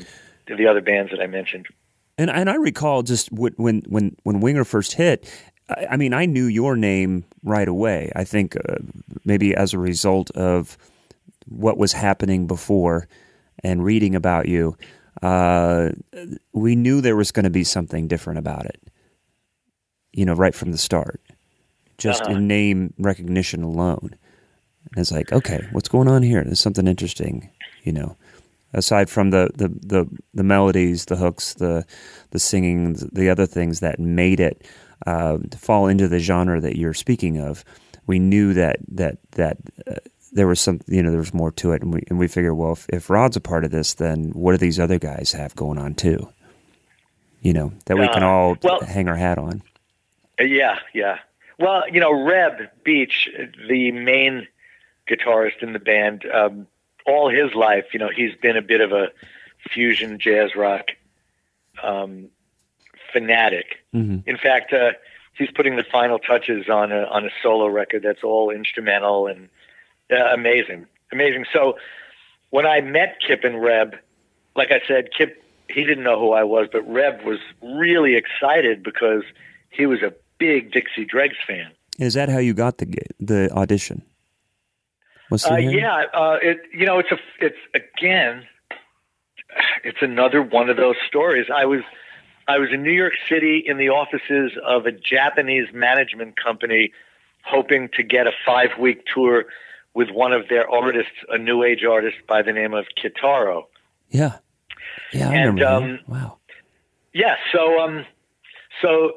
the 0.47 0.67
other 0.67 0.81
bands 0.81 1.11
that 1.11 1.21
I 1.21 1.27
mentioned. 1.27 1.67
And 2.17 2.29
and 2.29 2.49
I 2.49 2.55
recall 2.55 3.03
just 3.03 3.31
when 3.31 3.83
when 3.87 4.15
when 4.23 4.39
Winger 4.39 4.65
first 4.65 4.93
hit. 4.93 5.29
I, 5.69 5.87
I 5.91 5.97
mean, 5.97 6.13
I 6.13 6.25
knew 6.25 6.45
your 6.45 6.75
name 6.75 7.25
right 7.43 7.67
away. 7.67 8.11
I 8.15 8.23
think 8.23 8.55
uh, 8.55 8.77
maybe 9.25 9.55
as 9.55 9.73
a 9.73 9.79
result 9.79 10.31
of 10.31 10.77
what 11.47 11.77
was 11.77 11.93
happening 11.93 12.47
before 12.47 13.07
and 13.63 13.83
reading 13.83 14.15
about 14.15 14.47
you, 14.47 14.77
uh, 15.21 15.89
we 16.53 16.75
knew 16.75 17.01
there 17.01 17.15
was 17.15 17.31
going 17.31 17.45
to 17.45 17.49
be 17.49 17.63
something 17.63 18.07
different 18.07 18.39
about 18.39 18.65
it. 18.65 18.79
You 20.15 20.25
know, 20.25 20.33
right 20.33 20.55
from 20.55 20.71
the 20.71 20.77
start, 20.77 21.19
just 21.97 22.21
Uh-huh. 22.23 22.35
in 22.35 22.47
name 22.47 22.93
recognition 22.97 23.63
alone. 23.63 24.15
And 24.91 25.01
it's 25.01 25.11
like, 25.11 25.31
okay, 25.33 25.67
what's 25.73 25.89
going 25.89 26.07
on 26.07 26.23
here? 26.23 26.43
There's 26.43 26.59
something 26.61 26.87
interesting. 26.87 27.49
You 27.83 27.91
know, 27.91 28.15
aside 28.73 29.09
from 29.09 29.31
the 29.31 29.49
the 29.55 29.67
the, 29.67 30.07
the 30.33 30.43
melodies, 30.43 31.05
the 31.05 31.17
hooks, 31.17 31.53
the 31.55 31.85
the 32.31 32.39
singing, 32.39 32.93
the 33.11 33.29
other 33.29 33.45
things 33.45 33.79
that 33.81 33.99
made 33.99 34.39
it 34.39 34.63
uh, 35.05 35.37
fall 35.57 35.87
into 35.87 36.07
the 36.07 36.19
genre 36.19 36.61
that 36.61 36.77
you're 36.77 36.93
speaking 36.93 37.37
of, 37.37 37.65
we 38.07 38.17
knew 38.19 38.53
that 38.53 38.77
that 38.87 39.17
that 39.31 39.57
uh, 39.87 39.95
there 40.31 40.47
was 40.47 40.59
some, 40.59 40.79
you 40.87 41.01
know, 41.03 41.09
there 41.11 41.19
was 41.19 41.33
more 41.33 41.51
to 41.51 41.71
it, 41.73 41.81
and 41.81 41.93
we 41.93 42.03
and 42.09 42.17
we 42.19 42.27
figured, 42.27 42.55
well, 42.57 42.73
if, 42.73 42.85
if 42.89 43.09
Rod's 43.09 43.35
a 43.37 43.41
part 43.41 43.65
of 43.65 43.71
this, 43.71 43.95
then 43.95 44.31
what 44.33 44.51
do 44.53 44.57
these 44.57 44.79
other 44.79 44.99
guys 44.99 45.33
have 45.33 45.55
going 45.55 45.77
on 45.77 45.93
too? 45.95 46.29
You 47.41 47.53
know, 47.53 47.73
that 47.85 47.97
we 47.97 48.07
can 48.07 48.23
Uh, 48.23 48.27
all 48.27 48.57
well- 48.63 48.79
hang 48.81 49.07
our 49.09 49.17
hat 49.17 49.37
on. 49.37 49.61
Yeah, 50.39 50.79
yeah. 50.93 51.19
Well, 51.57 51.89
you 51.89 51.99
know, 51.99 52.11
Reb 52.11 52.69
Beach, 52.83 53.29
the 53.69 53.91
main 53.91 54.47
guitarist 55.09 55.61
in 55.61 55.73
the 55.73 55.79
band, 55.79 56.25
um, 56.25 56.67
all 57.05 57.29
his 57.29 57.53
life, 57.53 57.85
you 57.93 57.99
know, 57.99 58.09
he's 58.13 58.35
been 58.35 58.57
a 58.57 58.61
bit 58.61 58.81
of 58.81 58.91
a 58.91 59.11
fusion 59.69 60.19
jazz 60.19 60.55
rock 60.55 60.89
um, 61.81 62.29
fanatic. 63.13 63.77
hmm 63.91 64.17
In 64.25 64.37
fact, 64.37 64.73
uh, 64.73 64.91
he's 65.37 65.51
putting 65.51 65.75
the 65.75 65.83
final 65.83 66.19
touches 66.19 66.69
on 66.69 66.91
a 66.91 67.03
on 67.03 67.25
a 67.25 67.29
solo 67.41 67.67
record 67.67 68.03
that's 68.03 68.23
all 68.23 68.49
instrumental 68.49 69.27
and 69.27 69.49
uh, 70.11 70.33
amazing, 70.33 70.87
amazing. 71.11 71.45
So 71.53 71.77
when 72.49 72.65
I 72.65 72.81
met 72.81 73.17
Kip 73.25 73.43
and 73.43 73.61
Reb, 73.61 73.95
like 74.55 74.71
I 74.71 74.81
said, 74.87 75.09
Kip 75.17 75.41
he 75.67 75.83
didn't 75.83 76.03
know 76.03 76.19
who 76.19 76.31
I 76.31 76.43
was, 76.43 76.67
but 76.71 76.81
Reb 76.81 77.23
was 77.23 77.39
really 77.61 78.15
excited 78.15 78.83
because 78.83 79.23
he 79.69 79.85
was 79.85 80.01
a 80.01 80.13
big 80.37 80.71
Dixie 80.71 81.05
Dregs 81.05 81.37
fan. 81.47 81.71
Is 81.99 82.13
that 82.15 82.29
how 82.29 82.39
you 82.39 82.53
got 82.53 82.77
the 82.77 82.93
the 83.19 83.51
audition? 83.51 84.03
Was 85.31 85.45
uh, 85.45 85.55
yeah, 85.55 86.03
uh, 86.13 86.37
it 86.41 86.61
you 86.73 86.85
know 86.85 86.99
it's 86.99 87.11
a 87.11 87.17
it's 87.39 87.57
again 87.73 88.45
it's 89.83 90.01
another 90.01 90.41
one 90.41 90.69
of 90.69 90.77
those 90.77 90.95
stories. 91.07 91.47
I 91.53 91.65
was 91.65 91.81
I 92.47 92.59
was 92.59 92.69
in 92.71 92.83
New 92.83 92.91
York 92.91 93.13
City 93.27 93.63
in 93.65 93.77
the 93.77 93.89
offices 93.89 94.51
of 94.63 94.85
a 94.85 94.91
Japanese 94.91 95.67
management 95.73 96.35
company, 96.41 96.91
hoping 97.43 97.89
to 97.95 98.03
get 98.03 98.27
a 98.27 98.31
five 98.45 98.77
week 98.79 99.03
tour 99.11 99.45
with 99.93 100.09
one 100.11 100.33
of 100.33 100.49
their 100.49 100.69
artists, 100.69 101.13
a 101.29 101.37
new 101.37 101.63
age 101.63 101.83
artist 101.83 102.17
by 102.27 102.41
the 102.41 102.51
name 102.51 102.73
of 102.73 102.85
Kitaro. 103.01 103.63
Yeah, 104.09 104.37
yeah, 105.11 105.29
I 105.29 105.35
and 105.35 105.63
um, 105.63 105.99
wow. 106.07 106.37
Yeah, 107.13 107.37
so 107.51 107.79
um, 107.79 108.05
so 108.81 109.13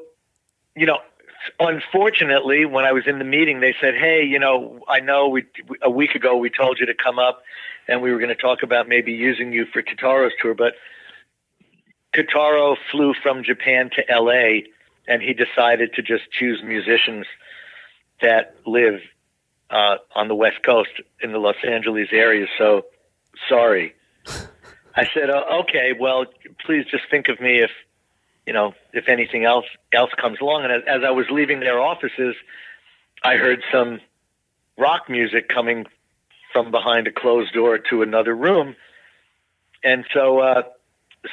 you 0.78 0.86
know, 0.86 0.98
unfortunately, 1.58 2.64
when 2.64 2.84
I 2.84 2.92
was 2.92 3.04
in 3.06 3.18
the 3.18 3.24
meeting, 3.24 3.60
they 3.60 3.74
said, 3.80 3.94
"Hey, 3.94 4.24
you 4.24 4.38
know, 4.38 4.80
I 4.88 5.00
know 5.00 5.28
we 5.28 5.46
a 5.82 5.90
week 5.90 6.14
ago 6.14 6.36
we 6.36 6.50
told 6.50 6.78
you 6.78 6.86
to 6.86 6.94
come 6.94 7.18
up, 7.18 7.42
and 7.86 8.02
we 8.02 8.12
were 8.12 8.18
going 8.18 8.28
to 8.28 8.34
talk 8.34 8.62
about 8.62 8.88
maybe 8.88 9.12
using 9.12 9.52
you 9.52 9.66
for 9.66 9.82
Kitaro's 9.82 10.32
tour, 10.40 10.54
but 10.54 10.74
Kitaro 12.14 12.76
flew 12.90 13.14
from 13.22 13.42
Japan 13.44 13.90
to 13.96 14.10
L.A. 14.10 14.64
and 15.06 15.22
he 15.22 15.34
decided 15.34 15.94
to 15.94 16.02
just 16.02 16.30
choose 16.30 16.62
musicians 16.62 17.26
that 18.20 18.56
live 18.66 19.00
uh, 19.70 19.96
on 20.14 20.28
the 20.28 20.34
West 20.34 20.62
Coast 20.64 20.90
in 21.20 21.32
the 21.32 21.38
Los 21.38 21.56
Angeles 21.66 22.08
area. 22.12 22.46
So, 22.56 22.86
sorry." 23.48 23.94
I 24.96 25.06
said, 25.14 25.30
oh, 25.30 25.60
"Okay, 25.60 25.92
well, 25.98 26.26
please 26.64 26.84
just 26.90 27.04
think 27.10 27.28
of 27.28 27.40
me 27.40 27.60
if." 27.60 27.70
You 28.48 28.54
know, 28.54 28.72
if 28.94 29.08
anything 29.08 29.44
else 29.44 29.66
else 29.92 30.10
comes 30.18 30.40
along. 30.40 30.64
And 30.64 30.72
as, 30.72 30.82
as 30.88 31.02
I 31.06 31.10
was 31.10 31.26
leaving 31.30 31.60
their 31.60 31.78
offices, 31.78 32.34
I 33.22 33.36
heard 33.36 33.62
some 33.70 34.00
rock 34.78 35.10
music 35.10 35.50
coming 35.50 35.84
from 36.50 36.70
behind 36.70 37.06
a 37.06 37.12
closed 37.12 37.52
door 37.52 37.76
to 37.90 38.00
another 38.00 38.34
room. 38.34 38.74
And 39.84 40.06
so, 40.14 40.38
uh, 40.38 40.62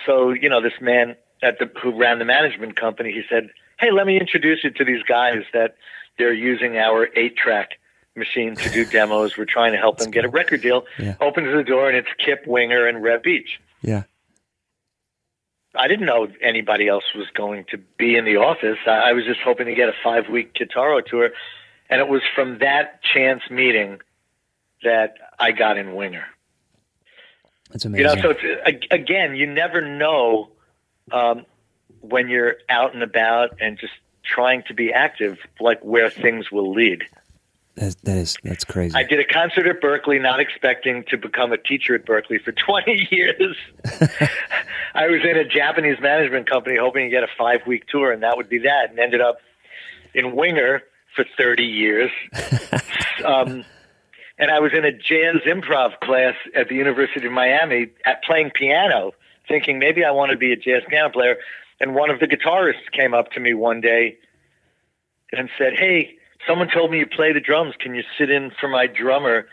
so 0.06 0.32
you 0.32 0.50
know, 0.50 0.62
this 0.62 0.74
man 0.82 1.16
at 1.42 1.58
the 1.58 1.72
who 1.82 1.98
ran 1.98 2.20
the 2.20 2.26
management 2.26 2.76
company, 2.76 3.14
he 3.14 3.24
said, 3.30 3.50
"Hey, 3.80 3.92
let 3.92 4.06
me 4.06 4.20
introduce 4.20 4.66
you 4.66 4.72
to 4.72 4.84
these 4.84 5.04
guys 5.04 5.44
that 5.54 5.78
they're 6.18 6.34
using 6.34 6.76
our 6.76 7.08
eight-track 7.16 7.80
machine 8.18 8.56
to 8.58 8.70
do 8.70 8.84
demos. 8.84 9.38
We're 9.38 9.46
trying 9.46 9.72
to 9.72 9.78
help 9.78 10.00
them 10.00 10.12
get 10.12 10.26
a 10.26 10.30
record 10.30 10.62
deal." 10.62 10.86
Yeah. 11.00 11.16
Opens 11.22 11.56
the 11.56 11.64
door, 11.64 11.88
and 11.88 11.96
it's 11.96 12.10
Kip 12.18 12.46
Winger 12.46 12.86
and 12.86 13.02
Reb 13.02 13.24
Beach. 13.24 13.62
Yeah. 13.82 14.04
I 15.78 15.88
didn't 15.88 16.06
know 16.06 16.28
anybody 16.42 16.88
else 16.88 17.04
was 17.16 17.28
going 17.34 17.66
to 17.72 17.78
be 17.98 18.16
in 18.16 18.26
the 18.26 18.38
office. 18.38 18.78
I, 18.86 19.10
I 19.10 19.14
was 19.14 19.26
just 19.26 19.40
hoping 19.42 19.68
to 19.68 19.76
get 19.76 19.90
a 19.90 19.94
five 20.04 20.30
week 20.30 20.54
Kitaro 20.54 21.06
tour. 21.06 21.32
And 21.90 22.02
it 22.02 22.08
was 22.08 22.22
from 22.34 22.60
that 22.60 23.02
chance 23.04 23.44
meeting 23.50 24.00
that 24.84 25.16
I 25.40 25.52
got 25.52 25.78
in 25.78 25.96
Winger. 25.96 26.26
That's 27.70 27.86
amazing. 27.86 28.18
You 28.18 28.24
know, 28.24 28.34
so 28.34 28.74
again, 28.92 29.36
you 29.36 29.48
never 29.48 29.82
know 29.82 30.52
um, 31.12 31.46
when 32.02 32.30
you're 32.30 32.56
out 32.70 32.94
and 32.94 33.04
about 33.04 33.62
and 33.62 33.78
just 33.78 33.94
trying 34.24 34.64
to 34.64 34.74
be 34.74 34.92
active, 34.94 35.38
like 35.60 35.82
where 35.82 36.10
things 36.10 36.52
will 36.52 36.72
lead. 36.72 37.04
That, 37.76 37.98
that 38.04 38.18
is 38.18 38.38
that's 38.42 38.64
crazy. 38.64 38.96
I 38.96 39.04
did 39.04 39.20
a 39.20 39.26
concert 39.26 39.68
at 39.68 39.82
Berklee, 39.82 40.22
not 40.22 40.40
expecting 40.40 41.04
to 41.10 41.18
become 41.18 41.52
a 41.52 41.58
teacher 41.58 41.94
at 41.96 42.06
Berklee 42.06 42.42
for 42.42 42.52
20 42.68 43.10
years. 43.12 43.58
I 44.96 45.08
was 45.08 45.22
in 45.30 45.38
a 45.38 45.44
Japanese 45.44 46.00
management 46.00 46.50
company, 46.50 46.78
hoping 46.80 47.06
to 47.06 47.10
get 47.10 47.24
a 47.24 47.28
five 47.38 47.68
week 47.68 47.88
tour, 47.88 48.14
and 48.14 48.24
that 48.24 48.38
would 48.38 48.48
be 48.48 48.60
that, 48.60 48.92
and 48.92 49.00
ended 49.00 49.20
up 49.20 49.40
in 50.14 50.36
Winger 50.36 50.84
for 51.16 51.26
30 51.38 51.64
years. 51.64 52.12
um, 53.26 53.66
and 54.38 54.52
I 54.52 54.60
was 54.60 54.72
in 54.74 54.86
a 54.86 54.92
jazz 54.92 55.42
improv 55.46 56.00
class 56.00 56.36
at 56.56 56.70
the 56.70 56.76
University 56.76 57.26
of 57.26 57.34
Miami 57.34 57.88
at 58.06 58.24
playing 58.24 58.52
piano, 58.52 59.12
thinking 59.50 59.80
maybe 59.80 60.06
I 60.06 60.12
want 60.12 60.32
to 60.32 60.38
be 60.38 60.54
a 60.54 60.58
jazz 60.58 60.84
piano 60.88 61.10
player. 61.10 61.38
And 61.82 61.94
one 61.94 62.10
of 62.10 62.22
the 62.22 62.28
guitarists 62.28 62.90
came 62.94 63.14
up 63.14 63.32
to 63.32 63.42
me 63.42 63.54
one 63.54 63.82
day 63.82 64.18
and 65.34 65.50
said, 65.58 65.74
"Hey." 65.78 66.20
Someone 66.48 66.70
told 66.70 66.92
me 66.92 67.00
you 67.00 67.08
play 67.08 67.34
the 67.34 67.40
drums. 67.40 67.76
Can 67.80 67.96
you 67.96 68.04
sit 68.18 68.30
in 68.30 68.52
for 68.60 68.68
my 68.68 68.88
drummer 68.88 69.48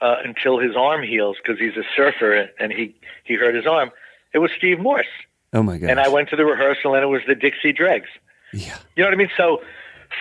uh, 0.00 0.16
until 0.24 0.58
his 0.58 0.76
arm 0.76 1.02
heals 1.02 1.36
because 1.42 1.58
he's 1.58 1.76
a 1.76 1.84
surfer 1.96 2.48
and 2.58 2.72
he 2.72 2.94
he 3.24 3.34
hurt 3.34 3.54
his 3.54 3.66
arm? 3.66 3.90
It 4.32 4.38
was 4.38 4.50
Steve 4.56 4.78
Morse. 4.78 5.06
Oh 5.52 5.62
my 5.62 5.78
god! 5.78 5.90
And 5.90 6.00
I 6.00 6.08
went 6.08 6.28
to 6.30 6.36
the 6.36 6.44
rehearsal 6.44 6.94
and 6.94 7.02
it 7.02 7.08
was 7.08 7.22
the 7.26 7.34
Dixie 7.34 7.72
Dregs. 7.72 8.08
Yeah, 8.52 8.76
you 8.96 9.02
know 9.02 9.08
what 9.08 9.14
I 9.14 9.16
mean. 9.16 9.30
So 9.36 9.62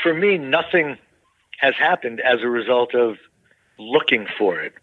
for 0.01 0.13
me, 0.13 0.37
nothing 0.37 0.97
has 1.59 1.75
happened 1.75 2.21
as 2.21 2.41
a 2.41 2.47
result 2.47 2.93
of 2.93 3.17
looking 3.77 4.27
for 4.37 4.59
it. 4.59 4.73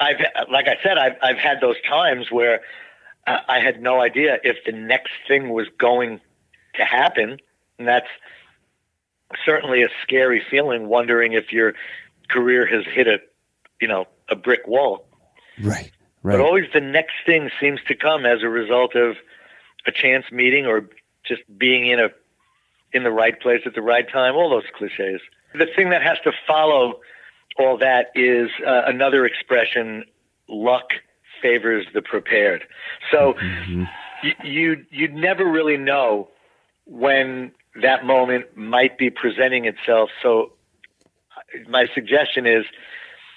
I've 0.00 0.20
like 0.50 0.68
I 0.68 0.76
said, 0.82 0.98
I've 0.98 1.16
I've 1.22 1.38
had 1.38 1.60
those 1.60 1.76
times 1.88 2.30
where 2.30 2.60
uh, 3.26 3.38
I 3.48 3.60
had 3.60 3.82
no 3.82 4.00
idea 4.00 4.38
if 4.44 4.56
the 4.64 4.72
next 4.72 5.12
thing 5.26 5.50
was 5.50 5.66
going 5.78 6.20
to 6.74 6.84
happen, 6.84 7.38
and 7.78 7.88
that's 7.88 8.08
certainly 9.44 9.82
a 9.82 9.88
scary 10.02 10.42
feeling, 10.50 10.88
wondering 10.88 11.32
if 11.32 11.52
your 11.52 11.74
career 12.28 12.66
has 12.66 12.84
hit 12.92 13.06
a, 13.06 13.18
you 13.80 13.88
know, 13.88 14.06
a 14.28 14.36
brick 14.36 14.66
wall. 14.66 15.06
Right. 15.62 15.90
Right. 16.22 16.36
But 16.36 16.40
always 16.40 16.64
the 16.72 16.80
next 16.80 17.14
thing 17.24 17.50
seems 17.60 17.80
to 17.88 17.94
come 17.94 18.26
as 18.26 18.42
a 18.42 18.48
result 18.48 18.96
of 18.96 19.16
a 19.86 19.92
chance 19.92 20.26
meeting 20.32 20.66
or 20.66 20.88
just 21.24 21.42
being 21.56 21.86
in 21.86 22.00
a 22.00 22.08
in 22.92 23.04
the 23.04 23.10
right 23.10 23.38
place 23.40 23.62
at 23.66 23.74
the 23.74 23.82
right 23.82 24.10
time. 24.10 24.34
All 24.34 24.50
those 24.50 24.64
cliches. 24.76 25.20
The 25.54 25.66
thing 25.76 25.90
that 25.90 26.02
has 26.02 26.18
to 26.24 26.32
follow 26.46 27.00
all 27.58 27.78
that 27.78 28.10
is 28.14 28.50
uh, 28.66 28.82
another 28.86 29.26
expression: 29.26 30.04
luck 30.48 30.90
favors 31.40 31.86
the 31.94 32.02
prepared. 32.02 32.64
So 33.10 33.34
mm-hmm. 33.34 33.84
you 34.22 34.32
you 34.44 34.86
you'd 34.90 35.14
never 35.14 35.44
really 35.44 35.76
know 35.76 36.28
when 36.84 37.52
that 37.82 38.04
moment 38.04 38.56
might 38.56 38.98
be 38.98 39.10
presenting 39.10 39.64
itself. 39.66 40.10
So, 40.22 40.52
my 41.68 41.86
suggestion 41.94 42.46
is 42.46 42.64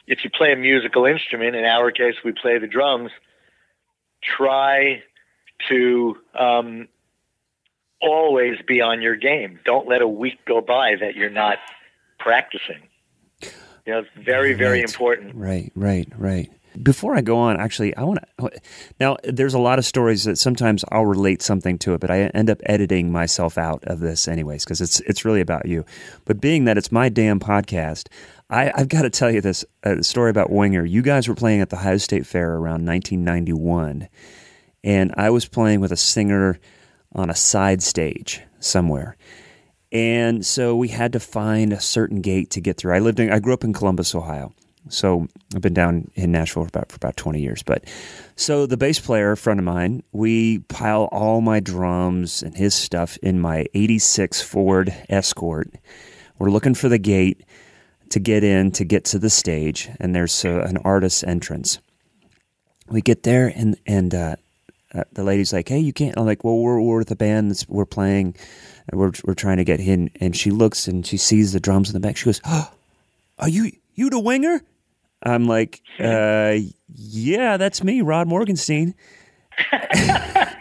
if 0.07 0.23
you 0.23 0.29
play 0.29 0.51
a 0.51 0.55
musical 0.55 1.05
instrument, 1.05 1.55
in 1.55 1.65
our 1.65 1.91
case, 1.91 2.15
we 2.23 2.31
play 2.33 2.57
the 2.57 2.67
drums, 2.67 3.11
try 4.23 5.03
to 5.69 6.17
um, 6.37 6.87
always 8.01 8.57
be 8.67 8.81
on 8.81 9.01
your 9.01 9.15
game. 9.15 9.59
Don't 9.63 9.87
let 9.87 10.01
a 10.01 10.07
week 10.07 10.43
go 10.45 10.61
by 10.61 10.95
that 10.99 11.15
you're 11.15 11.29
not 11.29 11.59
practicing. 12.19 12.87
You 13.85 13.93
know, 13.93 13.99
it's 13.99 14.09
very, 14.25 14.53
very 14.53 14.81
right. 14.81 14.89
important. 14.89 15.35
Right, 15.35 15.71
right, 15.75 16.07
right. 16.17 16.51
Before 16.81 17.15
I 17.15 17.21
go 17.21 17.37
on, 17.37 17.59
actually, 17.59 17.95
I 17.95 18.03
want 18.03 18.19
to. 18.39 18.51
Now, 18.99 19.17
there's 19.23 19.53
a 19.53 19.59
lot 19.59 19.79
of 19.79 19.85
stories 19.85 20.23
that 20.23 20.37
sometimes 20.37 20.85
I'll 20.89 21.05
relate 21.05 21.41
something 21.41 21.77
to 21.79 21.93
it, 21.93 21.99
but 21.99 22.11
I 22.11 22.21
end 22.27 22.49
up 22.49 22.59
editing 22.65 23.11
myself 23.11 23.57
out 23.57 23.83
of 23.85 23.99
this 23.99 24.27
anyways 24.27 24.63
because 24.63 24.79
it's 24.79 24.99
it's 25.01 25.25
really 25.25 25.41
about 25.41 25.65
you. 25.65 25.85
But 26.25 26.39
being 26.39 26.65
that 26.65 26.77
it's 26.77 26.91
my 26.91 27.09
damn 27.09 27.39
podcast, 27.39 28.07
I, 28.49 28.71
I've 28.73 28.89
got 28.89 29.03
to 29.03 29.09
tell 29.09 29.31
you 29.31 29.41
this 29.41 29.65
uh, 29.83 30.01
story 30.01 30.29
about 30.29 30.49
Winger. 30.49 30.85
You 30.85 31.01
guys 31.01 31.27
were 31.27 31.35
playing 31.35 31.61
at 31.61 31.69
the 31.69 31.77
Ohio 31.77 31.97
State 31.97 32.25
Fair 32.25 32.51
around 32.51 32.85
1991, 32.85 34.07
and 34.83 35.13
I 35.17 35.29
was 35.29 35.45
playing 35.45 35.81
with 35.81 35.91
a 35.91 35.97
singer 35.97 36.59
on 37.13 37.29
a 37.29 37.35
side 37.35 37.83
stage 37.83 38.41
somewhere. 38.59 39.17
And 39.91 40.45
so 40.45 40.75
we 40.75 40.87
had 40.87 41.13
to 41.13 41.19
find 41.19 41.73
a 41.73 41.81
certain 41.81 42.21
gate 42.21 42.51
to 42.51 42.61
get 42.61 42.77
through. 42.77 42.93
I 42.93 42.99
lived 42.99 43.19
in, 43.19 43.31
I 43.31 43.39
grew 43.39 43.53
up 43.53 43.63
in 43.63 43.73
Columbus, 43.73 44.15
Ohio. 44.15 44.53
So 44.89 45.27
I've 45.55 45.61
been 45.61 45.73
down 45.73 46.09
in 46.15 46.31
Nashville 46.31 46.63
for 46.63 46.69
about 46.69 46.91
for 46.91 46.95
about 46.95 47.17
twenty 47.17 47.41
years. 47.41 47.63
But 47.63 47.85
so 48.35 48.65
the 48.65 48.77
bass 48.77 48.99
player, 48.99 49.31
a 49.31 49.37
friend 49.37 49.59
of 49.59 49.65
mine, 49.65 50.03
we 50.11 50.59
pile 50.59 51.07
all 51.11 51.41
my 51.41 51.59
drums 51.59 52.41
and 52.41 52.55
his 52.55 52.73
stuff 52.73 53.17
in 53.17 53.39
my 53.39 53.67
'86 53.73 54.41
Ford 54.41 54.93
Escort. 55.09 55.71
We're 56.39 56.49
looking 56.49 56.73
for 56.73 56.89
the 56.89 56.97
gate 56.97 57.43
to 58.09 58.19
get 58.19 58.43
in 58.43 58.71
to 58.71 58.83
get 58.83 59.05
to 59.05 59.19
the 59.19 59.29
stage, 59.29 59.89
and 59.99 60.15
there's 60.15 60.43
a, 60.43 60.59
an 60.61 60.77
artist's 60.77 61.23
entrance. 61.23 61.79
We 62.89 63.01
get 63.01 63.23
there, 63.23 63.53
and 63.55 63.77
and 63.85 64.13
uh, 64.13 64.35
uh, 64.93 65.03
the 65.13 65.23
lady's 65.23 65.53
like, 65.53 65.69
"Hey, 65.69 65.79
you 65.79 65.93
can't." 65.93 66.17
I'm 66.17 66.25
like, 66.25 66.43
"Well, 66.43 66.57
we're 66.57 66.81
we're 66.81 67.03
the 67.03 67.15
band. 67.15 67.51
that's 67.51 67.67
We're 67.69 67.85
playing. 67.85 68.35
and 68.89 68.99
We're 68.99 69.11
we're 69.23 69.35
trying 69.35 69.57
to 69.57 69.63
get 69.63 69.79
in." 69.79 70.09
And 70.19 70.35
she 70.35 70.51
looks 70.51 70.87
and 70.87 71.05
she 71.05 71.17
sees 71.17 71.53
the 71.53 71.59
drums 71.59 71.89
in 71.89 71.93
the 71.93 71.99
back. 71.99 72.17
She 72.17 72.25
goes, 72.25 72.41
oh, 72.45 72.71
"Are 73.39 73.49
you 73.49 73.71
you 74.01 74.09
the 74.09 74.19
winger?" 74.19 74.61
I'm 75.23 75.45
like, 75.45 75.81
uh, 75.99 76.57
yeah, 76.93 77.57
that's 77.57 77.83
me, 77.83 78.01
Rod 78.01 78.27
Morgenstein. 78.27 78.93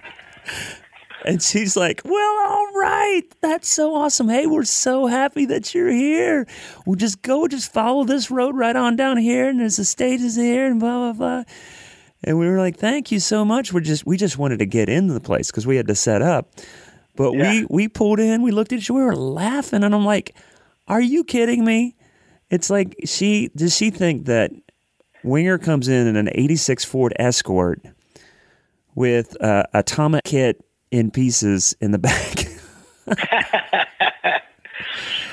And 1.22 1.42
she's 1.42 1.76
like, 1.76 2.00
Well, 2.02 2.46
all 2.46 2.72
right. 2.74 3.22
That's 3.42 3.68
so 3.68 3.94
awesome. 3.94 4.30
Hey, 4.30 4.46
we're 4.46 4.64
so 4.64 5.06
happy 5.06 5.44
that 5.46 5.74
you're 5.74 5.90
here. 5.90 6.46
We'll 6.86 6.96
just 6.96 7.20
go, 7.20 7.46
just 7.46 7.70
follow 7.74 8.04
this 8.04 8.30
road 8.30 8.56
right 8.56 8.74
on 8.74 8.96
down 8.96 9.18
here, 9.18 9.46
and 9.50 9.60
there's 9.60 9.76
the 9.76 9.84
stages 9.84 10.34
here, 10.34 10.66
and 10.66 10.80
blah, 10.80 11.12
blah, 11.12 11.12
blah. 11.12 11.42
And 12.24 12.38
we 12.38 12.46
were 12.48 12.56
like, 12.58 12.78
Thank 12.78 13.12
you 13.12 13.20
so 13.20 13.44
much. 13.44 13.70
We're 13.70 13.80
just 13.80 14.06
we 14.06 14.16
just 14.16 14.38
wanted 14.38 14.60
to 14.60 14.66
get 14.66 14.88
into 14.88 15.12
the 15.12 15.20
place 15.20 15.50
because 15.50 15.66
we 15.66 15.76
had 15.76 15.88
to 15.88 15.94
set 15.94 16.22
up. 16.22 16.52
But 17.16 17.34
Yeah. 17.34 17.50
we 17.50 17.66
we 17.68 17.88
pulled 17.88 18.18
in, 18.18 18.40
we 18.40 18.50
looked 18.50 18.72
at 18.72 18.78
each 18.78 18.90
other, 18.90 19.00
we 19.00 19.04
were 19.04 19.14
laughing, 19.14 19.84
and 19.84 19.94
I'm 19.94 20.06
like, 20.06 20.34
Are 20.88 21.02
you 21.02 21.22
kidding 21.22 21.66
me? 21.66 21.96
It's 22.50 22.70
like 22.70 22.96
she 23.04 23.50
does 23.56 23.76
she 23.76 23.90
think 23.90 24.26
that 24.26 24.50
Winger 25.22 25.58
comes 25.58 25.88
in 25.88 26.06
in 26.06 26.16
an 26.16 26.28
86 26.32 26.84
Ford 26.84 27.14
Escort 27.18 27.82
with 28.94 29.40
uh, 29.42 29.64
a 29.72 29.82
Tama 29.82 30.20
kit 30.24 30.64
in 30.90 31.10
pieces 31.10 31.74
in 31.80 31.92
the 31.92 31.98
back. 31.98 32.46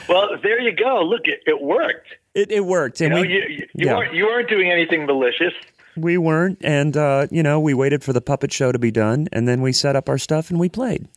Well, 0.07 0.38
there 0.41 0.59
you 0.61 0.72
go. 0.72 1.03
Look, 1.03 1.22
it, 1.26 1.41
it 1.45 1.61
worked. 1.61 2.07
it, 2.34 2.51
it 2.51 2.65
worked, 2.65 3.01
and 3.01 3.09
You 3.09 3.15
know, 3.15 3.22
we 3.22 3.28
you, 3.34 3.43
you 3.49 3.68
yeah. 3.76 3.95
weren't 3.95 4.13
you 4.13 4.26
weren't 4.26 4.49
doing 4.49 4.72
anything 4.72 5.05
malicious. 5.05 5.53
we 5.97 6.18
weren't, 6.18 6.59
and 6.61 6.95
uh, 6.95 7.28
you 7.30 7.43
know 7.43 7.59
we 7.59 7.74
waited 7.74 8.03
for 8.03 8.13
the 8.13 8.22
puppet 8.22 8.53
show 8.53 8.72
to 8.72 8.80
be 8.80 8.91
done, 8.91 9.28
and 9.34 9.47
then 9.47 9.61
we 9.61 9.74
set 9.74 9.95
up 9.95 10.07
our 10.07 10.18
stuff 10.18 10.49
and 10.49 10.59
we 10.59 10.70
played. 10.70 11.07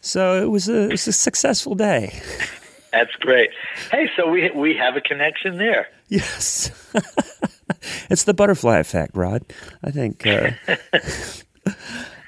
So 0.00 0.42
it 0.42 0.50
was 0.50 0.68
a 0.68 0.84
it 0.86 0.90
was 0.90 1.06
a 1.06 1.12
successful 1.12 1.74
day. 1.74 2.20
That's 2.92 3.14
great. 3.16 3.50
Hey, 3.90 4.10
so 4.16 4.28
we 4.28 4.50
we 4.50 4.76
have 4.76 4.96
a 4.96 5.00
connection 5.00 5.58
there. 5.58 5.88
Yes, 6.08 6.70
it's 8.10 8.24
the 8.24 8.34
butterfly 8.34 8.78
effect, 8.78 9.16
Rod. 9.16 9.44
I 9.82 9.90
think. 9.90 10.26
Uh, 10.26 10.50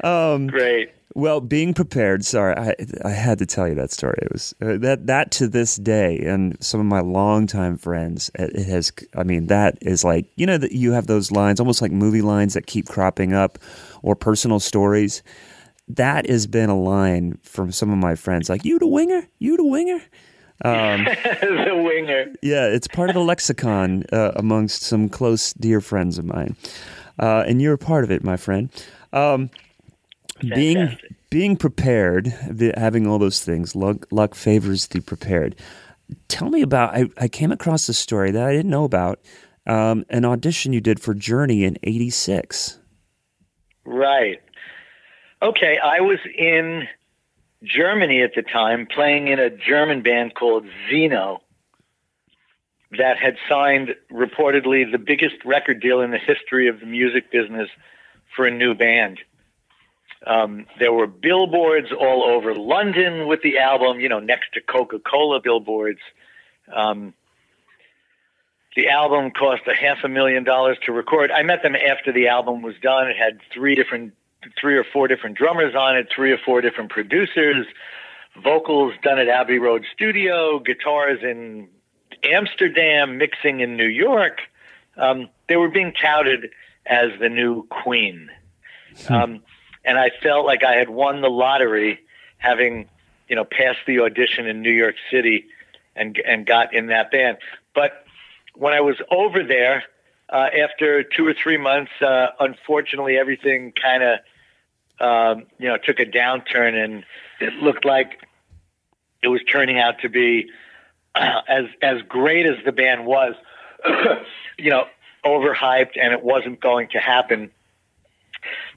Great. 0.48 0.90
Well, 1.14 1.40
being 1.40 1.74
prepared. 1.74 2.24
Sorry, 2.24 2.56
I 2.56 2.74
I 3.04 3.10
had 3.10 3.38
to 3.40 3.46
tell 3.46 3.68
you 3.68 3.74
that 3.74 3.90
story. 3.90 4.18
It 4.22 4.32
was 4.32 4.54
uh, 4.62 4.78
that 4.78 5.06
that 5.08 5.30
to 5.32 5.48
this 5.48 5.76
day, 5.76 6.18
and 6.20 6.56
some 6.64 6.80
of 6.80 6.86
my 6.86 7.00
longtime 7.00 7.76
friends, 7.76 8.30
it, 8.34 8.52
it 8.54 8.66
has. 8.66 8.92
I 9.14 9.22
mean, 9.22 9.48
that 9.48 9.76
is 9.82 10.04
like 10.04 10.26
you 10.36 10.46
know 10.46 10.58
that 10.58 10.72
you 10.72 10.92
have 10.92 11.06
those 11.06 11.30
lines, 11.30 11.60
almost 11.60 11.82
like 11.82 11.92
movie 11.92 12.22
lines 12.22 12.54
that 12.54 12.66
keep 12.66 12.86
cropping 12.88 13.34
up, 13.34 13.58
or 14.02 14.16
personal 14.16 14.58
stories. 14.58 15.22
That 15.88 16.30
has 16.30 16.46
been 16.46 16.70
a 16.70 16.78
line 16.80 17.38
from 17.42 17.72
some 17.72 17.90
of 17.90 17.98
my 17.98 18.14
friends, 18.14 18.48
like 18.48 18.64
you 18.64 18.78
the 18.78 18.86
winger, 18.86 19.28
you 19.38 19.56
the 19.58 19.66
winger. 19.66 20.00
the 21.40 21.82
winger. 21.84 22.32
Yeah, 22.42 22.66
it's 22.66 22.86
part 22.86 23.10
of 23.10 23.14
the 23.14 23.20
lexicon 23.20 24.04
uh, 24.12 24.32
amongst 24.36 24.82
some 24.82 25.08
close, 25.08 25.52
dear 25.54 25.80
friends 25.80 26.18
of 26.18 26.24
mine, 26.24 26.56
uh, 27.18 27.44
and 27.46 27.60
you're 27.60 27.74
a 27.74 27.78
part 27.78 28.04
of 28.04 28.10
it, 28.10 28.22
my 28.22 28.36
friend. 28.36 28.70
Um, 29.12 29.50
being 30.40 30.96
being 31.30 31.56
prepared, 31.56 32.34
the, 32.48 32.74
having 32.76 33.06
all 33.06 33.18
those 33.18 33.42
things, 33.42 33.74
luck, 33.74 34.06
luck 34.10 34.34
favors 34.34 34.88
the 34.88 35.00
prepared. 35.00 35.56
Tell 36.28 36.50
me 36.50 36.62
about. 36.62 36.94
I, 36.94 37.06
I 37.16 37.28
came 37.28 37.52
across 37.52 37.88
a 37.88 37.94
story 37.94 38.30
that 38.30 38.46
I 38.46 38.52
didn't 38.52 38.70
know 38.70 38.84
about. 38.84 39.20
Um, 39.66 40.04
an 40.10 40.24
audition 40.24 40.72
you 40.72 40.80
did 40.80 41.00
for 41.00 41.14
Journey 41.14 41.64
in 41.64 41.78
'86. 41.82 42.78
Right. 43.84 44.40
Okay, 45.40 45.78
I 45.82 46.00
was 46.00 46.18
in 46.36 46.86
Germany 47.62 48.22
at 48.22 48.32
the 48.34 48.42
time 48.42 48.86
playing 48.86 49.28
in 49.28 49.38
a 49.38 49.50
German 49.50 50.02
band 50.02 50.34
called 50.34 50.66
Zeno 50.90 51.42
that 52.98 53.18
had 53.18 53.36
signed 53.48 53.94
reportedly 54.10 54.90
the 54.90 54.98
biggest 54.98 55.36
record 55.44 55.80
deal 55.80 56.00
in 56.00 56.10
the 56.10 56.18
history 56.18 56.68
of 56.68 56.80
the 56.80 56.86
music 56.86 57.30
business 57.30 57.68
for 58.36 58.46
a 58.46 58.50
new 58.50 58.74
band. 58.74 59.18
Um, 60.26 60.66
there 60.78 60.92
were 60.92 61.06
billboards 61.06 61.88
all 61.90 62.24
over 62.24 62.54
London 62.54 63.26
with 63.26 63.42
the 63.42 63.58
album, 63.58 63.98
you 63.98 64.08
know, 64.08 64.20
next 64.20 64.52
to 64.54 64.60
Coca 64.60 64.98
Cola 64.98 65.40
billboards. 65.40 66.00
Um, 66.72 67.14
the 68.76 68.88
album 68.88 69.32
cost 69.32 69.62
a 69.66 69.74
half 69.74 69.98
a 70.04 70.08
million 70.08 70.44
dollars 70.44 70.78
to 70.86 70.92
record. 70.92 71.30
I 71.30 71.42
met 71.42 71.62
them 71.62 71.74
after 71.74 72.12
the 72.12 72.28
album 72.28 72.62
was 72.62 72.74
done. 72.80 73.08
It 73.08 73.16
had 73.16 73.40
three 73.52 73.74
different, 73.74 74.14
three 74.60 74.76
or 74.76 74.84
four 74.84 75.08
different 75.08 75.36
drummers 75.36 75.74
on 75.74 75.96
it, 75.96 76.08
three 76.14 76.32
or 76.32 76.38
four 76.38 76.60
different 76.60 76.90
producers, 76.90 77.66
vocals 78.42 78.94
done 79.02 79.18
at 79.18 79.28
Abbey 79.28 79.58
Road 79.58 79.84
Studio, 79.92 80.58
guitars 80.58 81.20
in 81.22 81.68
Amsterdam, 82.24 83.18
mixing 83.18 83.60
in 83.60 83.76
New 83.76 83.88
York. 83.88 84.40
Um, 84.96 85.28
they 85.48 85.56
were 85.56 85.68
being 85.68 85.92
touted 85.92 86.50
as 86.86 87.10
the 87.20 87.28
new 87.28 87.66
Queen. 87.68 88.30
Um, 89.08 89.42
and 89.84 89.98
I 89.98 90.10
felt 90.22 90.46
like 90.46 90.64
I 90.64 90.74
had 90.74 90.90
won 90.90 91.20
the 91.20 91.30
lottery 91.30 92.00
having, 92.38 92.88
you 93.28 93.36
know, 93.36 93.44
passed 93.44 93.80
the 93.86 94.00
audition 94.00 94.46
in 94.46 94.62
New 94.62 94.70
York 94.70 94.96
City 95.10 95.46
and, 95.96 96.20
and 96.26 96.46
got 96.46 96.74
in 96.74 96.86
that 96.88 97.10
band. 97.10 97.38
But 97.74 98.04
when 98.54 98.74
I 98.74 98.80
was 98.80 98.96
over 99.10 99.42
there, 99.42 99.84
uh, 100.28 100.48
after 100.62 101.02
two 101.02 101.26
or 101.26 101.34
three 101.34 101.58
months, 101.58 101.92
uh, 102.00 102.28
unfortunately, 102.40 103.16
everything 103.16 103.72
kind 103.80 104.02
of, 104.02 104.18
um, 105.02 105.46
you 105.58 105.68
know, 105.68 105.76
took 105.76 105.98
a 105.98 106.06
downturn, 106.06 106.74
and 106.74 107.04
it 107.40 107.54
looked 107.54 107.84
like 107.84 108.20
it 109.22 109.28
was 109.28 109.40
turning 109.50 109.78
out 109.78 110.00
to 110.00 110.08
be 110.08 110.48
uh, 111.14 111.40
as 111.48 111.64
as 111.82 112.02
great 112.08 112.46
as 112.46 112.56
the 112.64 112.72
band 112.72 113.04
was, 113.04 113.34
you 114.58 114.70
know, 114.70 114.84
overhyped, 115.24 115.98
and 116.00 116.12
it 116.12 116.22
wasn't 116.22 116.60
going 116.60 116.88
to 116.90 116.98
happen. 116.98 117.50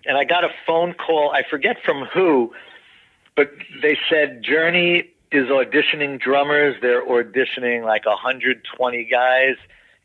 And 0.05 0.17
I 0.17 0.23
got 0.23 0.43
a 0.43 0.49
phone 0.67 0.93
call. 0.93 1.31
I 1.31 1.43
forget 1.49 1.77
from 1.83 2.05
who, 2.13 2.53
but 3.35 3.51
they 3.81 3.97
said 4.09 4.43
Journey 4.43 5.11
is 5.31 5.47
auditioning 5.47 6.19
drummers. 6.19 6.75
They're 6.81 7.05
auditioning 7.05 7.83
like 7.83 8.05
120 8.05 9.03
guys, 9.05 9.55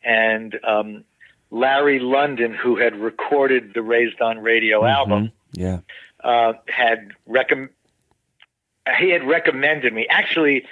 and 0.05 0.59
um, 0.65 1.05
Larry 1.51 1.99
Londin, 1.99 2.55
who 2.55 2.77
had 2.77 2.97
recorded 2.97 3.73
the 3.75 3.83
Raised 3.83 4.21
on 4.21 4.39
Radio 4.39 4.85
album, 4.85 5.33
Yeah. 5.53 5.81
Uh, 6.25 6.55
had 6.69 7.13
recomm- 7.29 7.71
he 8.99 9.11
had 9.11 9.27
recommended 9.27 9.93
me. 9.93 10.07
Actually, 10.09 10.65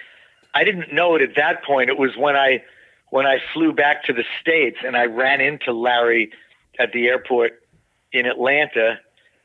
I 0.54 0.64
didn't 0.64 0.92
know 0.92 1.14
it 1.16 1.22
at 1.22 1.36
that 1.36 1.64
point. 1.64 1.90
It 1.90 1.98
was 1.98 2.16
when 2.16 2.36
I 2.36 2.62
when 3.10 3.26
I 3.26 3.38
flew 3.54 3.72
back 3.72 4.04
to 4.04 4.12
the 4.12 4.24
states 4.40 4.78
and 4.84 4.96
I 4.96 5.06
ran 5.06 5.40
into 5.40 5.72
Larry 5.72 6.30
at 6.78 6.92
the 6.92 7.06
airport 7.08 7.62
in 8.12 8.26
Atlanta. 8.26 8.98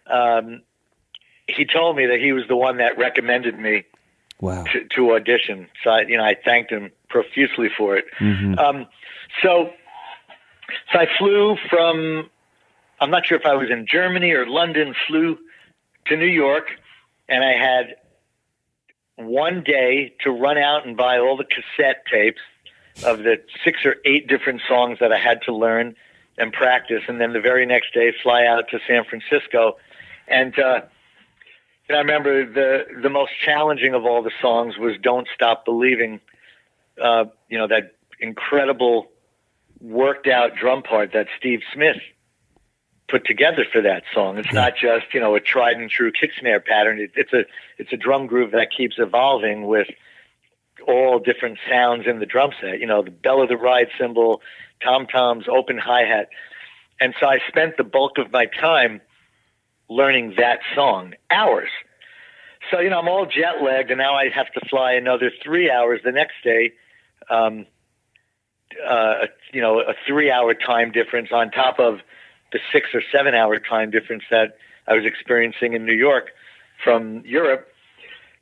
Um, 0.07 0.61
he 1.47 1.65
told 1.65 1.95
me 1.95 2.05
that 2.07 2.19
he 2.19 2.31
was 2.33 2.43
the 2.47 2.55
one 2.57 2.77
that 2.77 2.97
recommended 2.97 3.57
me 3.57 3.83
Wow. 4.41 4.63
to, 4.73 4.83
to 4.95 5.13
audition. 5.13 5.67
So 5.83 5.89
I, 5.91 6.01
you 6.01 6.17
know, 6.17 6.23
I 6.25 6.35
thanked 6.35 6.71
him 6.71 6.91
profusely 7.09 7.69
for 7.77 7.95
it. 7.95 8.05
Um, 8.59 8.87
so, 9.41 9.71
so 10.91 10.99
I 10.99 11.07
flew 11.17 11.55
from. 11.69 12.29
I'm 12.99 13.09
not 13.11 13.25
sure 13.25 13.37
if 13.37 13.45
I 13.45 13.53
was 13.55 13.69
in 13.69 13.85
Germany 13.89 14.31
or 14.31 14.45
London. 14.47 14.93
Flew 15.07 15.37
to 16.07 16.17
New 16.17 16.25
York, 16.25 16.67
and 17.27 17.43
I 17.43 17.53
had 17.53 17.95
one 19.15 19.63
day 19.63 20.15
to 20.21 20.31
run 20.31 20.57
out 20.57 20.85
and 20.85 20.97
buy 20.97 21.19
all 21.19 21.37
the 21.37 21.45
cassette 21.45 22.03
tapes 22.11 22.41
of 23.05 23.19
the 23.19 23.41
six 23.63 23.85
or 23.85 23.95
eight 24.05 24.27
different 24.27 24.61
songs 24.67 24.99
that 24.99 25.11
I 25.11 25.17
had 25.17 25.41
to 25.43 25.55
learn 25.55 25.95
and 26.37 26.51
practice, 26.51 27.03
and 27.07 27.21
then 27.21 27.33
the 27.33 27.41
very 27.41 27.65
next 27.65 27.93
day 27.93 28.13
fly 28.23 28.45
out 28.45 28.69
to 28.69 28.79
San 28.87 29.03
Francisco, 29.05 29.77
and. 30.27 30.57
Uh, 30.57 30.81
and 31.89 31.97
I 31.97 31.99
remember 31.99 32.45
the 32.45 32.85
the 33.01 33.09
most 33.09 33.31
challenging 33.43 33.93
of 33.93 34.05
all 34.05 34.23
the 34.23 34.31
songs 34.41 34.77
was 34.77 34.95
"Don't 35.01 35.27
Stop 35.33 35.65
Believing." 35.65 36.21
Uh, 37.01 37.25
you 37.49 37.57
know 37.57 37.67
that 37.67 37.95
incredible 38.19 39.11
worked 39.81 40.27
out 40.27 40.55
drum 40.55 40.81
part 40.81 41.11
that 41.13 41.27
Steve 41.37 41.59
Smith 41.73 42.01
put 43.13 43.25
together 43.25 43.63
for 43.71 43.79
that 43.79 44.01
song. 44.11 44.39
It's 44.39 44.51
not 44.51 44.75
just 44.75 45.13
you 45.13 45.19
know 45.19 45.35
a 45.35 45.39
tried 45.39 45.77
and 45.77 45.87
true 45.87 46.11
kick 46.11 46.31
snare 46.39 46.59
pattern. 46.59 46.99
It, 46.99 47.11
it's 47.15 47.31
a 47.31 47.45
it's 47.77 47.93
a 47.93 47.97
drum 47.97 48.25
groove 48.25 48.51
that 48.51 48.69
keeps 48.75 48.95
evolving 48.97 49.67
with 49.67 49.87
all 50.87 51.19
different 51.19 51.59
sounds 51.69 52.07
in 52.07 52.17
the 52.17 52.25
drum 52.25 52.51
set. 52.59 52.79
You 52.79 52.87
know 52.87 53.03
the 53.03 53.11
bell 53.11 53.43
of 53.43 53.49
the 53.49 53.55
ride 53.55 53.89
cymbal, 53.99 54.41
tom 54.83 55.05
toms, 55.05 55.45
open 55.47 55.77
hi 55.77 56.05
hat, 56.05 56.29
and 56.99 57.13
so 57.19 57.27
I 57.27 57.37
spent 57.47 57.77
the 57.77 57.83
bulk 57.83 58.17
of 58.17 58.31
my 58.31 58.47
time 58.47 58.99
learning 59.89 60.33
that 60.37 60.59
song 60.73 61.13
hours. 61.29 61.69
So, 62.71 62.79
you 62.79 62.89
know, 62.89 62.97
I'm 62.97 63.09
all 63.09 63.25
jet 63.25 63.61
lagged 63.61 63.91
and 63.91 63.97
now 63.97 64.15
I 64.15 64.29
have 64.29 64.51
to 64.53 64.61
fly 64.69 64.93
another 64.93 65.31
three 65.43 65.69
hours 65.69 65.99
the 66.03 66.13
next 66.13 66.35
day. 66.45 66.71
Um, 67.29 67.67
uh, 68.87 69.27
you 69.51 69.61
know, 69.61 69.81
a 69.81 69.93
three 70.07 70.31
hour 70.31 70.53
time 70.53 70.93
difference 70.93 71.27
on 71.33 71.51
top 71.51 71.77
of 71.77 71.99
the 72.53 72.59
six 72.71 72.89
or 72.93 73.01
seven 73.11 73.35
hour 73.35 73.59
time 73.59 73.91
difference 73.91 74.23
that 74.31 74.57
I 74.87 74.93
was 74.93 75.05
experiencing 75.05 75.73
in 75.73 75.85
New 75.85 75.93
York 75.93 76.31
from 76.83 77.23
Europe. 77.25 77.67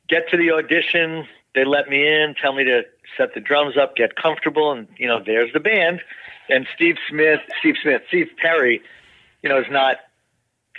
Get 0.08 0.28
to 0.30 0.36
the 0.36 0.52
audition. 0.52 1.26
They 1.54 1.64
let 1.64 1.88
me 1.88 2.06
in, 2.06 2.34
tell 2.40 2.52
me 2.52 2.64
to 2.64 2.82
set 3.16 3.34
the 3.34 3.40
drums 3.40 3.76
up, 3.76 3.96
get 3.96 4.16
comfortable. 4.16 4.72
And, 4.72 4.88
you 4.96 5.06
know, 5.06 5.22
there's 5.24 5.52
the 5.52 5.60
band. 5.60 6.00
And 6.48 6.66
Steve 6.74 6.96
Smith, 7.08 7.40
Steve 7.58 7.76
Smith, 7.82 8.02
Steve 8.08 8.28
Perry, 8.40 8.82
you 9.42 9.48
know, 9.48 9.58
is 9.58 9.66
not 9.70 9.96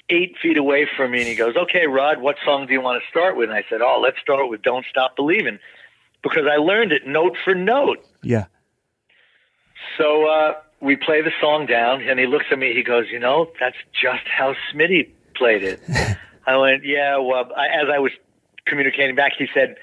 eight 0.09 0.35
feet 0.41 0.57
away 0.57 0.87
from 0.97 1.11
me, 1.11 1.19
and 1.19 1.27
he 1.27 1.35
goes, 1.35 1.55
"Okay, 1.55 1.87
Rod, 1.87 2.19
what 2.19 2.35
song 2.43 2.67
do 2.67 2.73
you 2.73 2.81
want 2.81 3.01
to 3.01 3.09
start 3.09 3.37
with?" 3.37 3.49
And 3.49 3.57
I 3.57 3.63
said, 3.69 3.81
"Oh, 3.81 3.99
let's 4.01 4.19
start 4.19 4.49
with 4.49 4.61
Don't 4.61 4.85
Stop 4.89 5.15
Believing," 5.15 5.59
because 6.21 6.45
I 6.45 6.57
learned 6.57 6.91
it 6.91 7.07
note 7.07 7.37
for 7.43 7.55
note. 7.55 8.05
Yeah. 8.21 8.45
So 9.97 10.27
uh, 10.27 10.53
we 10.83 10.97
play 10.97 11.21
the 11.21 11.31
song 11.39 11.65
down, 11.65 12.01
and 12.01 12.19
he 12.19 12.27
looks 12.27 12.45
at 12.51 12.59
me. 12.59 12.73
He 12.73 12.83
goes, 12.83 13.05
"You 13.09 13.19
know, 13.19 13.49
that's 13.59 13.77
just 13.99 14.27
how 14.27 14.53
Smitty 14.71 15.09
played 15.35 15.63
it." 15.63 15.79
I 16.45 16.57
went, 16.57 16.83
"Yeah." 16.83 17.17
Well, 17.17 17.49
I, 17.55 17.67
as 17.67 17.87
I 17.91 17.99
was 17.99 18.11
communicating 18.65 19.15
back, 19.15 19.31
he 19.37 19.47
said, 19.53 19.77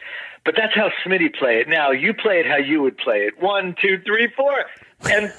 "But 0.44 0.55
that's 0.57 0.74
how 0.74 0.90
Smitty 1.05 1.34
played 1.34 1.61
it. 1.62 1.68
Now 1.68 1.90
you 1.90 2.12
play 2.12 2.40
it 2.40 2.46
how 2.46 2.59
you 2.59 2.82
would 2.82 2.98
play 2.98 3.22
it. 3.22 3.40
One, 3.40 3.74
two, 3.80 4.01
three, 4.05 4.28
four, 4.36 4.66
and." 5.11 5.32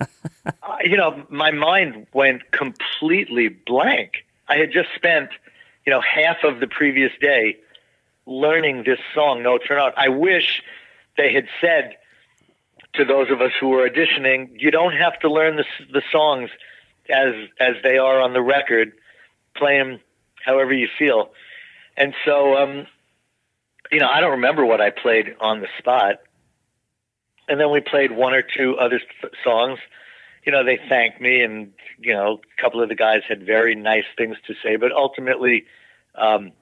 uh, 0.46 0.76
you 0.82 0.96
know, 0.96 1.24
my 1.28 1.50
mind 1.52 2.06
went 2.12 2.50
completely 2.50 3.48
blank. 3.48 4.24
I 4.48 4.56
had 4.56 4.72
just 4.72 4.88
spent, 4.96 5.30
you 5.86 5.92
know, 5.92 6.00
half 6.00 6.38
of 6.42 6.58
the 6.58 6.66
previous 6.66 7.12
day 7.20 7.58
learning 8.26 8.82
this 8.84 8.98
song 9.14 9.42
No 9.42 9.58
for 9.64 9.76
note. 9.76 9.92
I 9.96 10.08
wish 10.08 10.62
they 11.16 11.32
had 11.32 11.46
said 11.60 11.96
to 12.96 13.04
those 13.04 13.30
of 13.30 13.40
us 13.40 13.52
who 13.60 13.72
are 13.74 13.88
auditioning, 13.88 14.50
you 14.58 14.70
don't 14.70 14.92
have 14.92 15.18
to 15.20 15.30
learn 15.30 15.56
the 15.56 15.64
the 15.92 16.02
songs 16.12 16.50
as 17.08 17.34
as 17.60 17.74
they 17.82 17.98
are 17.98 18.20
on 18.20 18.32
the 18.32 18.42
record. 18.42 18.92
Play 19.56 19.78
them 19.78 20.00
however 20.44 20.72
you 20.72 20.88
feel. 20.98 21.30
And 21.96 22.14
so, 22.24 22.56
um, 22.56 22.86
you 23.90 24.00
know, 24.00 24.08
I 24.12 24.20
don't 24.20 24.32
remember 24.32 24.64
what 24.64 24.80
I 24.80 24.90
played 24.90 25.36
on 25.40 25.60
the 25.60 25.68
spot. 25.78 26.16
And 27.48 27.60
then 27.60 27.70
we 27.70 27.80
played 27.80 28.10
one 28.10 28.34
or 28.34 28.42
two 28.42 28.76
other 28.76 28.98
th- 28.98 29.34
songs. 29.44 29.78
You 30.44 30.52
know, 30.52 30.64
they 30.64 30.78
thanked 30.88 31.20
me, 31.20 31.42
and 31.42 31.72
you 31.98 32.12
know, 32.12 32.40
a 32.58 32.62
couple 32.62 32.82
of 32.82 32.88
the 32.88 32.94
guys 32.94 33.22
had 33.28 33.46
very 33.46 33.74
nice 33.74 34.04
things 34.16 34.36
to 34.46 34.54
say. 34.62 34.76
But 34.76 34.92
ultimately, 34.92 35.64
um, 36.14 36.52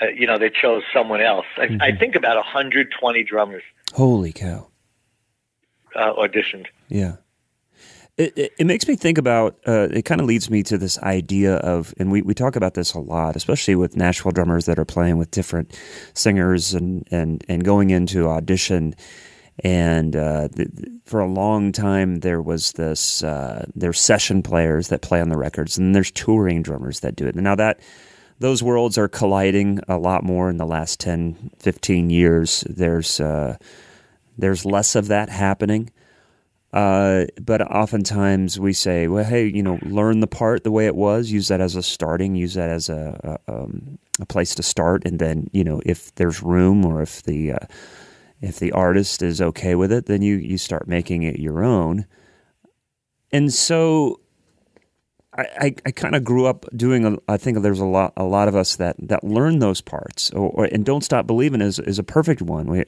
uh, 0.00 0.06
you 0.08 0.26
know, 0.26 0.38
they 0.38 0.50
chose 0.50 0.82
someone 0.92 1.20
else. 1.20 1.46
I, 1.56 1.66
Mm-hmm. 1.66 1.82
I 1.82 1.96
think 1.96 2.16
about 2.16 2.36
120 2.36 3.22
drummers 3.24 3.62
Holy 3.94 4.32
cow. 4.32 4.69
Uh, 6.00 6.14
auditioned. 6.14 6.66
Yeah. 6.88 7.16
It, 8.16 8.36
it, 8.36 8.52
it 8.58 8.66
makes 8.66 8.86
me 8.88 8.96
think 8.96 9.18
about, 9.18 9.56
uh, 9.66 9.88
it 9.90 10.04
kind 10.04 10.20
of 10.20 10.26
leads 10.26 10.50
me 10.50 10.62
to 10.64 10.76
this 10.76 10.98
idea 10.98 11.56
of, 11.56 11.94
and 11.98 12.10
we, 12.10 12.22
we 12.22 12.34
talk 12.34 12.56
about 12.56 12.74
this 12.74 12.92
a 12.92 12.98
lot, 12.98 13.36
especially 13.36 13.76
with 13.76 13.96
Nashville 13.96 14.32
drummers 14.32 14.66
that 14.66 14.78
are 14.78 14.84
playing 14.84 15.16
with 15.16 15.30
different 15.30 15.78
singers 16.12 16.74
and, 16.74 17.06
and, 17.10 17.44
and 17.48 17.64
going 17.64 17.90
into 17.90 18.28
audition. 18.28 18.94
And 19.62 20.16
uh, 20.16 20.48
th- 20.48 20.68
th- 20.76 20.88
for 21.04 21.20
a 21.20 21.26
long 21.26 21.72
time, 21.72 22.16
there 22.16 22.42
was 22.42 22.72
this, 22.72 23.22
uh, 23.22 23.66
there's 23.74 24.00
session 24.00 24.42
players 24.42 24.88
that 24.88 25.02
play 25.02 25.20
on 25.20 25.28
the 25.28 25.38
records, 25.38 25.78
and 25.78 25.94
there's 25.94 26.10
touring 26.10 26.62
drummers 26.62 27.00
that 27.00 27.16
do 27.16 27.26
it. 27.26 27.36
And 27.36 27.44
now 27.44 27.54
that, 27.54 27.80
those 28.38 28.62
worlds 28.62 28.96
are 28.96 29.08
colliding 29.08 29.80
a 29.86 29.98
lot 29.98 30.24
more 30.24 30.48
in 30.50 30.56
the 30.56 30.66
last 30.66 30.98
10, 31.00 31.52
15 31.58 32.10
years. 32.10 32.64
There's, 32.68 33.20
uh, 33.20 33.56
there's 34.40 34.64
less 34.64 34.94
of 34.94 35.08
that 35.08 35.28
happening. 35.28 35.90
Uh, 36.72 37.26
but 37.40 37.60
oftentimes 37.62 38.58
we 38.58 38.72
say, 38.72 39.08
well, 39.08 39.24
hey, 39.24 39.46
you 39.46 39.62
know, 39.62 39.78
learn 39.82 40.20
the 40.20 40.26
part 40.28 40.62
the 40.62 40.70
way 40.70 40.86
it 40.86 40.94
was, 40.94 41.30
use 41.30 41.48
that 41.48 41.60
as 41.60 41.74
a 41.74 41.82
starting, 41.82 42.36
use 42.36 42.54
that 42.54 42.70
as 42.70 42.88
a, 42.88 43.38
a, 43.48 43.52
um, 43.52 43.98
a 44.20 44.26
place 44.26 44.54
to 44.54 44.62
start. 44.62 45.04
And 45.04 45.18
then, 45.18 45.48
you 45.52 45.64
know, 45.64 45.80
if 45.84 46.14
there's 46.14 46.42
room 46.42 46.84
or 46.86 47.02
if 47.02 47.22
the, 47.24 47.52
uh, 47.52 47.66
if 48.40 48.60
the 48.60 48.70
artist 48.72 49.20
is 49.20 49.42
okay 49.42 49.74
with 49.74 49.90
it, 49.90 50.06
then 50.06 50.22
you, 50.22 50.36
you 50.36 50.58
start 50.58 50.86
making 50.86 51.24
it 51.24 51.40
your 51.40 51.64
own. 51.64 52.06
And 53.32 53.52
so 53.52 54.20
I, 55.32 55.42
I, 55.42 55.74
I 55.86 55.90
kind 55.90 56.14
of 56.14 56.24
grew 56.24 56.46
up 56.46 56.66
doing. 56.74 57.04
A, 57.04 57.16
I 57.28 57.36
think 57.36 57.62
there's 57.62 57.80
a 57.80 57.84
lot 57.84 58.12
a 58.16 58.24
lot 58.24 58.48
of 58.48 58.56
us 58.56 58.76
that 58.76 58.96
that 58.98 59.22
learn 59.22 59.60
those 59.60 59.80
parts, 59.80 60.30
or, 60.32 60.50
or 60.50 60.64
and 60.64 60.84
don't 60.84 61.04
stop 61.04 61.26
believing 61.26 61.60
is 61.60 61.78
is 61.78 61.98
a 61.98 62.02
perfect 62.02 62.42
one. 62.42 62.66
We, 62.66 62.84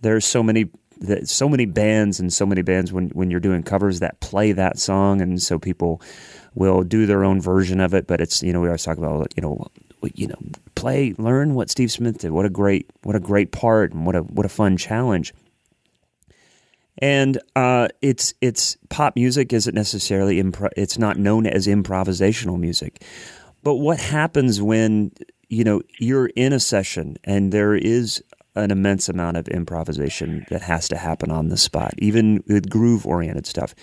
there's 0.00 0.24
so 0.24 0.42
many 0.42 0.70
that 1.00 1.28
so 1.28 1.48
many 1.48 1.66
bands 1.66 2.20
and 2.20 2.32
so 2.32 2.46
many 2.46 2.62
bands 2.62 2.92
when 2.92 3.08
when 3.10 3.30
you're 3.30 3.40
doing 3.40 3.62
covers 3.62 4.00
that 4.00 4.20
play 4.20 4.52
that 4.52 4.78
song, 4.78 5.20
and 5.20 5.42
so 5.42 5.58
people 5.58 6.00
will 6.54 6.82
do 6.82 7.06
their 7.06 7.24
own 7.24 7.40
version 7.40 7.80
of 7.80 7.94
it. 7.94 8.06
But 8.06 8.20
it's 8.20 8.42
you 8.42 8.52
know 8.52 8.60
we 8.60 8.68
always 8.68 8.82
talk 8.82 8.98
about 8.98 9.32
you 9.36 9.42
know 9.42 9.66
you 10.14 10.26
know 10.26 10.38
play 10.74 11.14
learn 11.18 11.54
what 11.54 11.70
Steve 11.70 11.90
Smith 11.90 12.18
did. 12.18 12.30
What 12.30 12.46
a 12.46 12.50
great 12.50 12.90
what 13.02 13.16
a 13.16 13.20
great 13.20 13.52
part 13.52 13.92
and 13.92 14.06
what 14.06 14.16
a 14.16 14.20
what 14.20 14.46
a 14.46 14.50
fun 14.50 14.76
challenge. 14.76 15.32
And 16.98 17.38
uh, 17.54 17.88
it's 18.00 18.32
it's 18.40 18.76
pop 18.88 19.16
music 19.16 19.52
isn't 19.52 19.74
necessarily 19.74 20.42
impro- 20.42 20.72
it's 20.76 20.98
not 20.98 21.18
known 21.18 21.46
as 21.46 21.66
improvisational 21.66 22.58
music. 22.58 23.02
But 23.62 23.74
what 23.74 23.98
happens 23.98 24.62
when 24.62 25.12
you 25.48 25.64
know 25.64 25.82
you're 25.98 26.28
in 26.28 26.52
a 26.52 26.60
session 26.60 27.16
and 27.24 27.52
there 27.52 27.74
is 27.74 28.22
an 28.56 28.70
immense 28.70 29.08
amount 29.08 29.36
of 29.36 29.48
improvisation 29.48 30.46
that 30.50 30.62
has 30.62 30.88
to 30.88 30.96
happen 30.96 31.30
on 31.30 31.48
the 31.48 31.56
spot, 31.56 31.94
even 31.98 32.42
with 32.46 32.68
groove 32.68 33.06
oriented 33.06 33.46
stuff. 33.46 33.74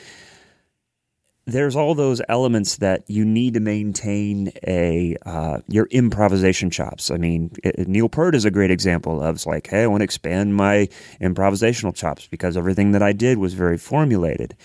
There's 1.45 1.75
all 1.75 1.93
those 1.93 2.21
elements 2.29 2.77
that 2.77 3.03
you 3.09 3.25
need 3.25 3.55
to 3.55 3.59
maintain 3.59 4.53
a 4.65 5.17
uh, 5.25 5.59
your 5.67 5.87
improvisation 5.87 6.69
chops. 6.69 7.11
I 7.11 7.17
mean, 7.17 7.51
it, 7.63 7.87
Neil 7.87 8.07
Peart 8.07 8.33
is 8.33 8.45
a 8.45 8.51
great 8.51 8.71
example 8.71 9.21
of 9.21 9.45
like, 9.45 9.67
hey, 9.67 9.83
I 9.83 9.87
want 9.87 10.01
to 10.01 10.05
expand 10.05 10.55
my 10.55 10.87
improvisational 11.19 11.93
chops 11.93 12.27
because 12.27 12.55
everything 12.55 12.93
that 12.93 13.03
I 13.03 13.11
did 13.11 13.39
was 13.39 13.53
very 13.55 13.77
formulated. 13.77 14.55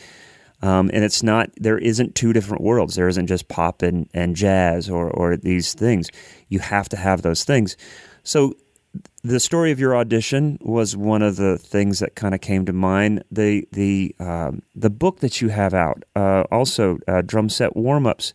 Um, 0.60 0.90
and 0.92 1.04
it's 1.04 1.22
not 1.22 1.50
there 1.56 1.78
isn't 1.78 2.14
two 2.14 2.32
different 2.32 2.62
worlds. 2.62 2.94
There 2.94 3.08
isn't 3.08 3.26
just 3.26 3.48
pop 3.48 3.82
and, 3.82 4.08
and 4.14 4.34
jazz 4.34 4.88
or 4.88 5.10
or 5.10 5.36
these 5.36 5.74
things. 5.74 6.08
You 6.48 6.60
have 6.60 6.88
to 6.90 6.96
have 6.96 7.22
those 7.22 7.44
things. 7.44 7.76
So 8.22 8.54
the 9.28 9.40
story 9.40 9.70
of 9.72 9.78
your 9.78 9.94
audition 9.94 10.58
was 10.62 10.96
one 10.96 11.20
of 11.20 11.36
the 11.36 11.58
things 11.58 11.98
that 11.98 12.14
kind 12.14 12.34
of 12.34 12.40
came 12.40 12.64
to 12.64 12.72
mind. 12.72 13.22
The 13.30 13.68
the 13.72 14.14
um, 14.18 14.62
the 14.74 14.88
book 14.88 15.20
that 15.20 15.42
you 15.42 15.50
have 15.50 15.74
out, 15.74 16.02
uh, 16.16 16.44
also 16.50 16.98
uh, 17.06 17.20
drum 17.20 17.50
set 17.50 17.76
warm 17.76 18.06
ups, 18.06 18.32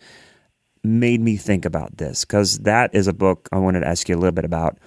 made 0.84 1.20
me 1.20 1.36
think 1.36 1.66
about 1.66 1.98
this 1.98 2.24
because 2.24 2.60
that 2.60 2.94
is 2.94 3.08
a 3.08 3.14
book 3.14 3.50
I 3.52 3.58
wanted 3.58 3.80
to 3.80 3.88
ask 3.88 4.08
you 4.08 4.16
a 4.16 4.20
little 4.20 4.34
bit 4.34 4.46
about 4.46 4.78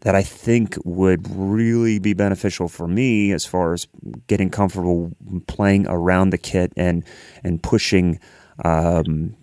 that 0.00 0.14
I 0.14 0.22
think 0.22 0.78
would 0.84 1.28
really 1.30 1.98
be 1.98 2.14
beneficial 2.14 2.68
for 2.68 2.88
me 2.88 3.32
as 3.32 3.44
far 3.44 3.74
as 3.74 3.86
getting 4.28 4.48
comfortable 4.48 5.12
playing 5.46 5.86
around 5.88 6.30
the 6.30 6.38
kit 6.38 6.72
and 6.74 7.04
and 7.44 7.62
pushing 7.62 8.18
um, 8.64 9.36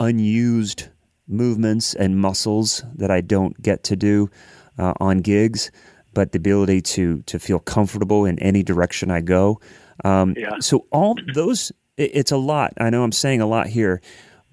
unused 0.00 0.88
movements 1.28 1.94
and 1.94 2.18
muscles 2.18 2.82
that 2.96 3.12
I 3.12 3.20
don't 3.20 3.60
get 3.62 3.84
to 3.84 3.96
do 3.96 4.28
uh, 4.78 4.94
on 5.00 5.18
gigs, 5.18 5.70
but 6.14 6.32
the 6.32 6.38
ability 6.38 6.80
to 6.82 7.22
to 7.22 7.38
feel 7.38 7.58
comfortable 7.58 8.24
in 8.24 8.38
any 8.38 8.62
direction 8.62 9.10
I 9.10 9.20
go. 9.20 9.60
Um, 10.04 10.34
Yeah. 10.36 10.58
So 10.60 10.86
all 10.90 11.16
those, 11.34 11.72
it, 11.96 12.10
it's 12.14 12.32
a 12.32 12.36
lot. 12.36 12.74
I 12.78 12.90
know 12.90 13.02
I'm 13.02 13.12
saying 13.12 13.40
a 13.40 13.46
lot 13.46 13.66
here, 13.66 14.00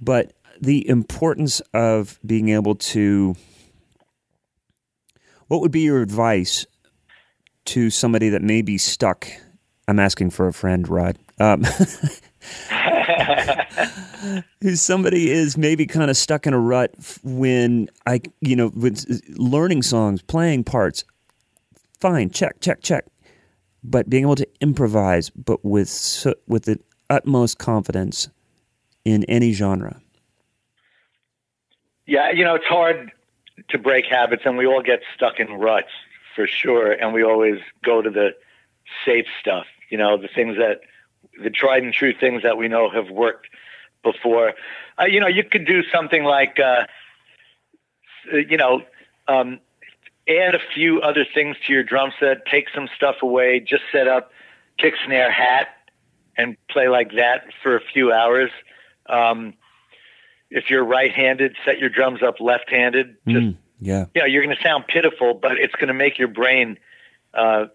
but 0.02 0.34
the 0.62 0.88
importance 0.88 1.62
of 1.74 2.20
being 2.26 2.50
able 2.50 2.76
to. 2.76 3.36
What 5.48 5.62
would 5.62 5.72
be 5.72 5.82
your 5.82 6.02
advice 6.02 6.66
to 7.66 7.90
somebody 7.90 8.30
that 8.30 8.42
may 8.42 8.62
be 8.62 8.78
stuck? 8.78 9.28
I'm 9.88 10.00
asking 10.00 10.32
for 10.32 10.48
a 10.48 10.54
friend, 10.54 10.88
Rod. 10.88 11.18
Um, 11.40 11.64
who 14.62 14.76
somebody 14.76 15.32
is 15.32 15.58
maybe 15.58 15.86
kind 15.86 16.10
of 16.10 16.18
stuck 16.18 16.48
in 16.48 16.54
a 16.54 16.60
rut 16.60 16.94
when 17.24 17.90
I, 18.06 18.22
you 18.42 18.56
know, 18.56 18.72
with 18.76 19.06
learning 19.38 19.82
songs, 19.84 20.22
playing 20.22 20.64
parts. 20.64 21.04
Fine, 22.00 22.32
check, 22.32 22.60
check, 22.60 22.82
check. 22.82 23.06
But 23.84 24.10
being 24.10 24.24
able 24.24 24.36
to 24.36 24.48
improvise, 24.62 25.30
but 25.30 25.64
with 25.64 26.26
with 26.48 26.64
the 26.64 26.80
utmost 27.10 27.58
confidence 27.58 28.30
in 29.06 29.24
any 29.26 29.52
genre. 29.52 30.02
Yeah, 32.06 32.32
you 32.32 32.44
know, 32.44 32.56
it's 32.56 32.66
hard 32.66 33.12
to 33.70 33.78
break 33.78 34.06
habits, 34.06 34.44
and 34.46 34.58
we 34.58 34.66
all 34.66 34.82
get 34.82 35.02
stuck 35.16 35.40
in 35.40 35.54
ruts 35.54 35.92
for 36.36 36.48
sure. 36.48 36.92
And 36.92 37.14
we 37.14 37.24
always 37.24 37.60
go 37.84 38.02
to 38.02 38.10
the 38.10 38.36
safe 39.06 39.26
stuff, 39.40 39.66
you 39.90 39.98
know, 39.98 40.18
the 40.18 40.28
things 40.28 40.58
that, 40.58 40.82
the 41.42 41.50
tried 41.50 41.84
and 41.84 41.94
true 41.94 42.14
things 42.14 42.44
that 42.44 42.58
we 42.58 42.68
know 42.68 42.90
have 42.90 43.10
worked 43.10 43.48
before. 44.04 44.54
Uh, 45.00 45.06
you 45.06 45.20
know, 45.20 45.28
you 45.28 45.44
could 45.44 45.66
do 45.66 45.82
something 45.92 46.24
like, 46.24 46.60
uh, 46.60 46.86
you 48.32 48.58
know, 48.58 48.82
um, 49.28 49.60
add 50.28 50.56
a 50.56 50.60
few 50.74 51.02
other 51.02 51.26
things 51.34 51.58
to 51.66 51.74
your 51.74 51.84
drum 51.84 52.12
set, 52.20 52.46
take 52.46 52.68
some 52.74 52.88
stuff 52.96 53.18
away, 53.22 53.60
just 53.60 53.84
set 53.92 54.08
up 54.08 54.32
kick 54.78 54.94
snare 55.06 55.32
hat 55.32 55.68
and 56.38 56.58
play 56.70 56.88
like 56.88 57.12
that 57.16 57.46
for 57.62 57.76
a 57.76 57.82
few 57.94 58.12
hours. 58.12 58.50
Um, 59.08 59.54
if 60.50 60.70
you're 60.70 60.84
right-handed, 60.84 61.56
set 61.66 61.80
your 61.80 61.90
drums 61.90 62.22
up 62.24 62.40
left-handed. 62.40 63.18
Just 63.28 63.46
Mm, 63.46 63.58
yeah. 63.80 64.06
you 64.14 64.22
know, 64.22 64.28
you're 64.28 64.44
going 64.44 64.56
to 64.56 64.62
sound 64.64 64.88
pitiful, 64.88 65.34
but 65.34 65.58
it's 65.58 65.76
going 65.76 65.90
to 65.90 65.94
make 65.94 66.18
your 66.18 66.28
brain 66.28 66.78
uh, 67.34 67.66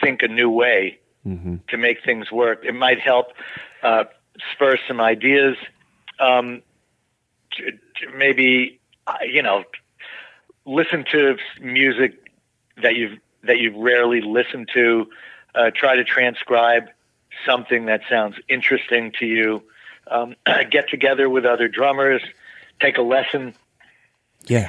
think 0.00 0.22
a 0.22 0.28
new 0.28 0.50
way 0.50 0.98
hmm 1.24 1.56
to 1.68 1.76
make 1.76 2.02
things 2.04 2.30
work. 2.30 2.64
It 2.64 2.74
might 2.74 3.00
help 3.00 3.26
uh, 3.82 4.04
spur 4.52 4.78
some 4.86 5.00
ideas. 5.00 5.56
Um, 6.18 6.62
maybe 8.16 8.80
uh, 9.06 9.14
you 9.24 9.42
know 9.42 9.64
listen 10.64 11.04
to 11.12 11.36
music 11.60 12.30
that 12.82 12.94
you've 12.94 13.18
that 13.42 13.58
you've 13.58 13.76
rarely 13.76 14.20
listened 14.20 14.68
to. 14.74 15.08
Uh, 15.54 15.70
try 15.74 15.96
to 15.96 16.04
transcribe 16.04 16.84
something 17.46 17.86
that 17.86 18.02
sounds 18.08 18.36
interesting 18.48 19.12
to 19.18 19.26
you. 19.26 19.62
Um, 20.06 20.34
get 20.70 20.88
together 20.88 21.28
with 21.28 21.44
other 21.44 21.68
drummers, 21.68 22.22
take 22.80 22.98
a 22.98 23.02
lesson. 23.02 23.54
Yeah. 24.46 24.68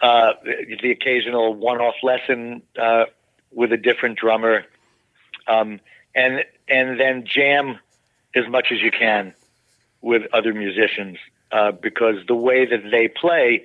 Uh, 0.00 0.32
the, 0.44 0.78
the 0.82 0.90
occasional 0.90 1.54
one-off 1.54 1.94
lesson 2.02 2.62
uh, 2.76 3.04
with 3.52 3.72
a 3.72 3.76
different 3.76 4.18
drummer, 4.18 4.64
um, 5.46 5.78
and 6.14 6.44
and 6.66 6.98
then 6.98 7.24
jam 7.24 7.78
as 8.34 8.48
much 8.48 8.68
as 8.70 8.80
you 8.80 8.90
can 8.90 9.34
with 10.00 10.22
other 10.32 10.52
musicians 10.52 11.18
uh, 11.52 11.72
because 11.72 12.16
the 12.26 12.34
way 12.34 12.64
that 12.66 12.82
they 12.90 13.08
play 13.08 13.64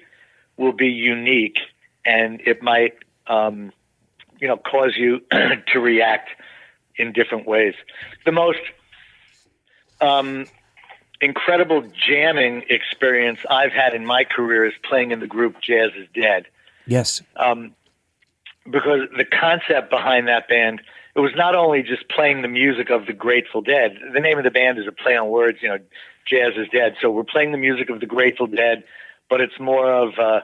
will 0.57 0.73
be 0.73 0.88
unique, 0.88 1.57
and 2.06 2.41
it 2.45 2.61
might 2.61 2.95
um, 3.27 3.72
you 4.39 4.48
know 4.48 4.57
cause 4.57 4.94
you 4.98 5.22
to 5.72 5.80
react 5.80 6.30
in 6.98 7.14
different 7.14 7.48
ways. 7.48 7.76
The 8.26 8.31
most 8.31 8.60
um, 10.02 10.45
incredible 11.22 11.84
jamming 12.07 12.64
experience 12.69 13.39
I've 13.49 13.72
had 13.72 13.94
in 13.94 14.06
my 14.06 14.23
career 14.23 14.65
is 14.65 14.73
playing 14.84 15.11
in 15.11 15.19
the 15.19 15.27
group 15.27 15.61
Jazz 15.61 15.91
is 15.95 16.07
Dead. 16.14 16.45
Yes. 16.85 17.22
Um, 17.35 17.73
because 18.69 19.02
the 19.15 19.26
concept 19.26 19.89
behind 19.89 20.27
that 20.27 20.48
band, 20.48 20.81
it 21.18 21.19
was 21.19 21.31
not 21.35 21.56
only 21.56 21.81
just 21.81 22.07
playing 22.10 22.44
the 22.44 22.48
music 22.48 22.91
of 22.91 23.07
the 23.07 23.14
Grateful 23.14 23.61
Dead. 23.61 23.98
The 24.14 24.19
name 24.19 24.38
of 24.38 24.44
the 24.44 24.52
band 24.52 24.77
is 24.77 24.85
a 24.88 24.91
play 24.91 25.18
on 25.18 25.30
words, 25.30 25.57
you 25.64 25.68
know, 25.68 25.80
Jazz 26.27 26.53
is 26.56 26.68
Dead. 26.72 26.95
So 27.02 27.10
we're 27.10 27.23
playing 27.23 27.52
the 27.52 27.57
music 27.57 27.89
of 27.89 27.99
the 27.99 28.06
Grateful 28.06 28.45
Dead, 28.45 28.84
but 29.27 29.41
it's 29.41 29.60
more 29.60 29.91
of 29.91 30.19
uh, 30.19 30.41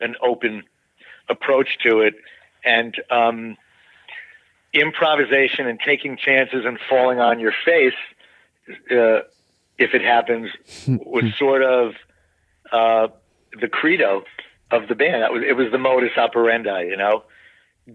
an 0.00 0.16
open 0.20 0.64
approach 1.28 1.78
to 1.84 2.00
it. 2.00 2.14
And 2.64 2.96
um, 3.08 3.56
improvisation 4.72 5.68
and 5.68 5.78
taking 5.78 6.16
chances 6.16 6.64
and 6.64 6.76
falling 6.88 7.20
on 7.20 7.38
your 7.38 7.52
face, 7.64 7.94
uh, 8.90 9.22
if 9.78 9.94
it 9.94 10.02
happens, 10.02 10.50
was 10.88 11.32
sort 11.38 11.62
of 11.62 11.94
uh, 12.72 13.08
the 13.60 13.68
credo 13.68 14.24
of 14.72 14.88
the 14.88 14.96
band. 14.96 15.22
That 15.22 15.32
was 15.32 15.44
it 15.46 15.52
was 15.52 15.70
the 15.70 15.78
modus 15.78 16.16
operandi. 16.16 16.86
You 16.88 16.96
know, 16.96 17.22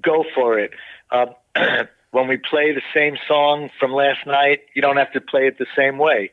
go 0.01 0.23
for 0.33 0.59
it. 0.59 0.71
Uh, 1.11 1.25
when 2.11 2.27
we 2.27 2.37
play 2.37 2.73
the 2.73 2.81
same 2.93 3.17
song 3.27 3.69
from 3.79 3.91
last 3.91 4.25
night, 4.25 4.61
you 4.75 4.81
don't 4.81 4.97
have 4.97 5.11
to 5.13 5.21
play 5.21 5.47
it 5.47 5.57
the 5.57 5.65
same 5.75 5.97
way. 5.97 6.31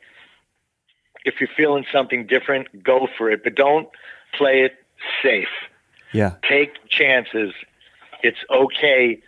If 1.25 1.35
you're 1.41 1.51
feeling 1.57 1.85
something 1.93 2.27
different, 2.27 2.83
go 2.83 3.09
for 3.17 3.31
it, 3.31 3.43
but 3.43 3.55
don't 3.55 3.89
play 4.37 4.63
it 4.63 4.75
safe. 5.23 5.49
Yeah. 6.13 6.35
Take 6.49 6.89
chances. 6.89 7.53
It's 8.23 8.39
okay 8.51 9.21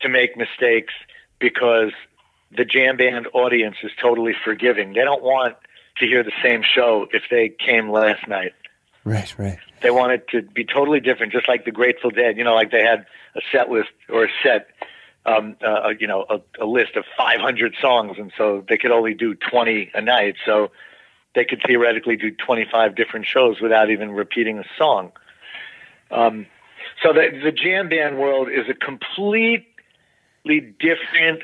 to 0.00 0.08
make 0.08 0.36
mistakes 0.36 0.94
because 1.38 1.92
the 2.56 2.64
jam 2.64 2.96
band 2.96 3.28
audience 3.32 3.76
is 3.82 3.90
totally 4.00 4.34
forgiving. 4.44 4.92
They 4.92 5.02
don't 5.02 5.22
want 5.22 5.56
to 5.98 6.06
hear 6.06 6.22
the 6.22 6.32
same 6.42 6.62
show 6.62 7.06
if 7.12 7.24
they 7.30 7.48
came 7.48 7.90
last 7.90 8.26
night. 8.28 8.52
Right, 9.04 9.34
right. 9.38 9.58
They 9.82 9.90
want 9.90 10.12
it 10.12 10.28
to 10.28 10.42
be 10.42 10.64
totally 10.64 11.00
different, 11.00 11.32
just 11.32 11.48
like 11.48 11.64
the 11.64 11.70
Grateful 11.70 12.10
Dead. 12.10 12.36
You 12.36 12.44
know, 12.44 12.54
like 12.54 12.70
they 12.70 12.82
had 12.82 13.06
a 13.34 13.40
set 13.50 13.70
list 13.70 13.88
or 14.08 14.24
a 14.24 14.28
set, 14.42 14.68
um, 15.26 15.56
uh, 15.64 15.90
you 15.98 16.06
know, 16.06 16.24
a, 16.28 16.40
a 16.62 16.66
list 16.66 16.96
of 16.96 17.04
500 17.16 17.74
songs, 17.80 18.16
and 18.18 18.32
so 18.36 18.64
they 18.68 18.78
could 18.78 18.90
only 18.90 19.14
do 19.14 19.34
20 19.34 19.90
a 19.94 20.00
night. 20.00 20.36
So 20.44 20.70
they 21.34 21.44
could 21.44 21.62
theoretically 21.66 22.16
do 22.16 22.30
25 22.30 22.94
different 22.94 23.26
shows 23.26 23.60
without 23.60 23.90
even 23.90 24.12
repeating 24.12 24.58
a 24.58 24.64
song. 24.76 25.12
Um, 26.10 26.46
so 27.02 27.12
the, 27.12 27.38
the 27.42 27.52
jam 27.52 27.88
band 27.88 28.18
world 28.18 28.48
is 28.50 28.68
a 28.68 28.74
completely 28.74 29.64
different 30.78 31.42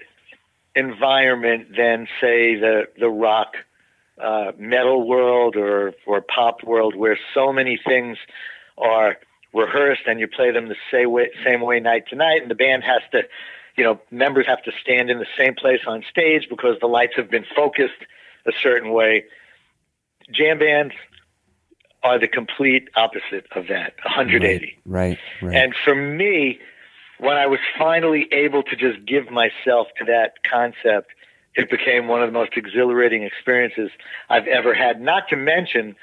environment 0.74 1.68
than, 1.76 2.08
say, 2.20 2.56
the 2.56 2.88
the 2.98 3.08
rock 3.08 3.54
uh, 4.22 4.52
metal 4.58 5.06
world 5.06 5.56
or 5.56 5.94
or 6.06 6.20
pop 6.20 6.62
world, 6.64 6.94
where 6.94 7.18
so 7.34 7.52
many 7.52 7.78
things 7.82 8.18
are 8.76 9.16
rehearsed 9.54 10.02
and 10.06 10.20
you 10.20 10.28
play 10.28 10.50
them 10.50 10.68
the 10.68 10.76
same 10.90 11.10
way 11.10 11.30
same 11.44 11.60
way 11.60 11.80
night 11.80 12.08
to 12.08 12.16
night, 12.16 12.42
and 12.42 12.50
the 12.50 12.54
band 12.54 12.84
has 12.84 13.02
to, 13.12 13.22
you 13.76 13.84
know, 13.84 14.00
members 14.10 14.46
have 14.46 14.62
to 14.64 14.72
stand 14.80 15.10
in 15.10 15.18
the 15.18 15.26
same 15.38 15.54
place 15.54 15.80
on 15.86 16.02
stage 16.10 16.48
because 16.48 16.76
the 16.80 16.86
lights 16.86 17.14
have 17.16 17.30
been 17.30 17.44
focused 17.54 18.04
a 18.46 18.52
certain 18.62 18.92
way. 18.92 19.24
Jam 20.32 20.58
bands 20.58 20.94
are 22.02 22.18
the 22.18 22.28
complete 22.28 22.88
opposite 22.96 23.46
of 23.54 23.66
that, 23.68 23.94
180. 24.04 24.78
Right, 24.84 25.18
right. 25.42 25.56
And 25.56 25.74
for 25.84 25.94
me, 25.94 26.58
when 27.18 27.36
I 27.36 27.46
was 27.46 27.60
finally 27.78 28.28
able 28.32 28.62
to 28.64 28.76
just 28.76 29.04
give 29.06 29.30
myself 29.30 29.88
to 29.98 30.04
that 30.06 30.34
concept, 30.48 31.12
it 31.54 31.70
became 31.70 32.06
one 32.06 32.22
of 32.22 32.28
the 32.28 32.38
most 32.38 32.52
exhilarating 32.56 33.22
experiences 33.22 33.90
I've 34.28 34.46
ever 34.46 34.74
had. 34.74 35.00
Not 35.00 35.28
to 35.28 35.36
mention 35.36 35.96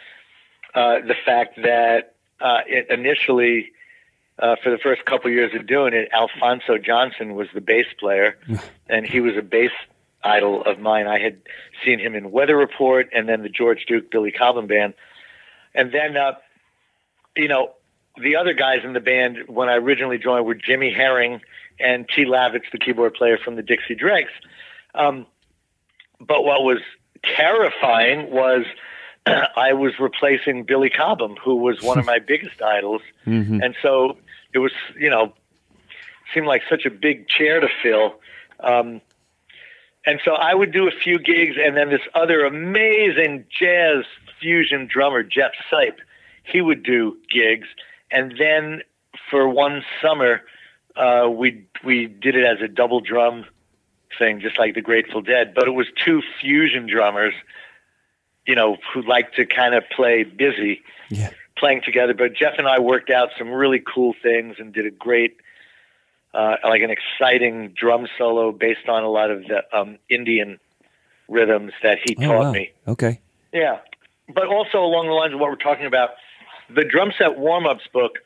uh, 0.74 1.00
the 1.08 1.16
fact 1.26 1.58
that 1.58 2.16
uh, 2.42 2.62
it 2.68 2.88
initially, 2.90 3.72
uh, 4.40 4.56
for 4.64 4.72
the 4.72 4.78
first 4.78 5.06
couple 5.06 5.28
of 5.28 5.34
years 5.34 5.54
of 5.56 5.68
doing 5.68 5.94
it, 5.94 6.10
Alphonso 6.12 6.78
Johnson 6.78 7.36
was 7.36 7.48
the 7.54 7.62
bass 7.62 7.86
player, 8.00 8.38
and 8.90 9.06
he 9.06 9.20
was 9.20 9.36
a 9.38 9.42
bass 9.42 9.72
idol 10.24 10.64
of 10.64 10.80
mine. 10.80 11.08
I 11.08 11.20
had 11.20 11.42
seen 11.86 12.00
him 12.00 12.16
in 12.16 12.32
Weather 12.32 12.56
Report 12.56 13.10
and 13.14 13.28
then 13.28 13.42
the 13.44 13.50
George 13.50 13.86
Duke 13.88 14.10
Billy 14.10 14.32
Cobham 14.32 14.68
band, 14.68 14.94
and 15.76 15.92
then 15.92 16.18
uh, 16.18 16.34
you 17.36 17.48
know 17.48 17.74
the 18.22 18.36
other 18.36 18.54
guys 18.54 18.80
in 18.84 18.94
the 18.94 19.00
band 19.00 19.38
when 19.48 19.70
I 19.70 19.76
originally 19.76 20.18
joined 20.18 20.46
were 20.46 20.56
Jimmy 20.56 20.94
Herring 20.94 21.42
and 21.80 22.08
T. 22.08 22.26
Lavitz, 22.26 22.72
the 22.72 22.78
keyboard 22.78 23.16
player 23.16 23.38
from 23.38 23.56
the 23.56 23.64
Dixie 23.64 23.96
Dregs. 23.96 24.32
Um, 24.94 25.26
but 26.20 26.44
what 26.44 26.64
was 26.64 26.80
terrifying 27.24 28.30
was 28.32 28.66
I 29.26 29.74
was 29.74 29.94
replacing 30.00 30.64
Billy 30.64 30.90
Cobham, 30.90 31.36
who 31.44 31.56
was 31.56 31.82
one 31.82 31.98
of 32.00 32.06
my 32.06 32.20
biggest 32.28 32.62
idols, 32.62 33.02
Mm-hmm. 33.26 33.62
and 33.62 33.76
so 33.82 34.18
it 34.54 34.60
was, 34.60 34.72
you 35.00 35.10
know, 35.10 35.34
seemed 36.34 36.46
like 36.48 36.62
such 36.70 36.86
a 36.86 36.90
big 36.92 37.28
chair 37.28 37.60
to 37.60 37.68
fill. 37.82 38.16
Um, 38.60 39.02
and 40.06 40.20
so 40.26 40.34
I 40.34 40.54
would 40.54 40.72
do 40.74 40.88
a 40.88 40.92
few 40.92 41.20
gigs, 41.20 41.56
and 41.58 41.78
then 41.78 41.90
this 41.90 42.02
other 42.14 42.44
amazing 42.46 43.46
jazz 43.58 44.04
fusion 44.42 44.88
drummer, 44.92 45.24
Jeff 45.24 45.52
Sipe, 45.72 45.98
he 46.44 46.60
would 46.60 46.84
do 46.84 47.18
gigs, 47.34 47.68
and 48.12 48.34
then 48.38 48.82
for 49.30 49.48
one 49.48 49.84
summer, 50.02 50.42
uh, 50.98 51.30
we 51.30 51.66
we 51.84 52.08
did 52.08 52.36
it 52.36 52.44
as 52.44 52.62
a 52.62 52.68
double 52.68 53.00
drum 53.00 53.46
thing, 54.20 54.42
just 54.42 54.60
like 54.60 54.76
the 54.76 54.82
Grateful 54.82 55.22
Dead. 55.22 55.54
But 55.56 55.68
it 55.68 55.72
was 55.72 55.88
two 56.04 56.22
fusion 56.42 56.86
drummers, 56.88 57.34
you 58.46 58.56
know, 58.56 58.78
who 58.94 59.02
like 59.04 59.34
to 59.34 59.46
kind 59.46 59.74
of 59.74 59.84
play 59.96 60.24
busy, 60.24 60.82
Yeah. 61.10 61.30
playing 61.58 61.82
together. 61.84 62.14
But 62.14 62.34
Jeff 62.34 62.56
and 62.58 62.68
I 62.68 62.80
worked 62.80 63.10
out 63.10 63.30
some 63.38 63.50
really 63.50 63.80
cool 63.80 64.14
things 64.22 64.56
and 64.60 64.74
did 64.74 64.86
a 64.86 64.92
great, 64.92 65.38
uh, 66.34 66.58
like 66.64 66.82
an 66.82 66.90
exciting 66.92 67.70
drum 67.70 68.08
solo 68.18 68.52
based 68.52 68.90
on 68.90 69.04
a 69.04 69.10
lot 69.10 69.32
of 69.32 69.44
the 69.48 69.64
um, 69.78 69.98
Indian 70.10 70.60
rhythms 71.30 71.72
that 71.84 72.00
he 72.04 72.16
Oh, 72.20 72.28
taught 72.28 72.44
wow. 72.46 72.52
me. 72.52 72.72
Okay. 72.88 73.20
Yeah, 73.54 73.80
but 74.34 74.48
also 74.48 74.84
along 74.84 75.08
the 75.08 75.14
lines 75.14 75.34
of 75.34 75.40
what 75.40 75.50
we're 75.50 75.56
talking 75.56 75.86
about, 75.86 76.12
the 76.74 76.84
drum 76.84 77.12
set 77.18 77.38
warm 77.38 77.66
ups 77.66 77.88
book 77.94 78.20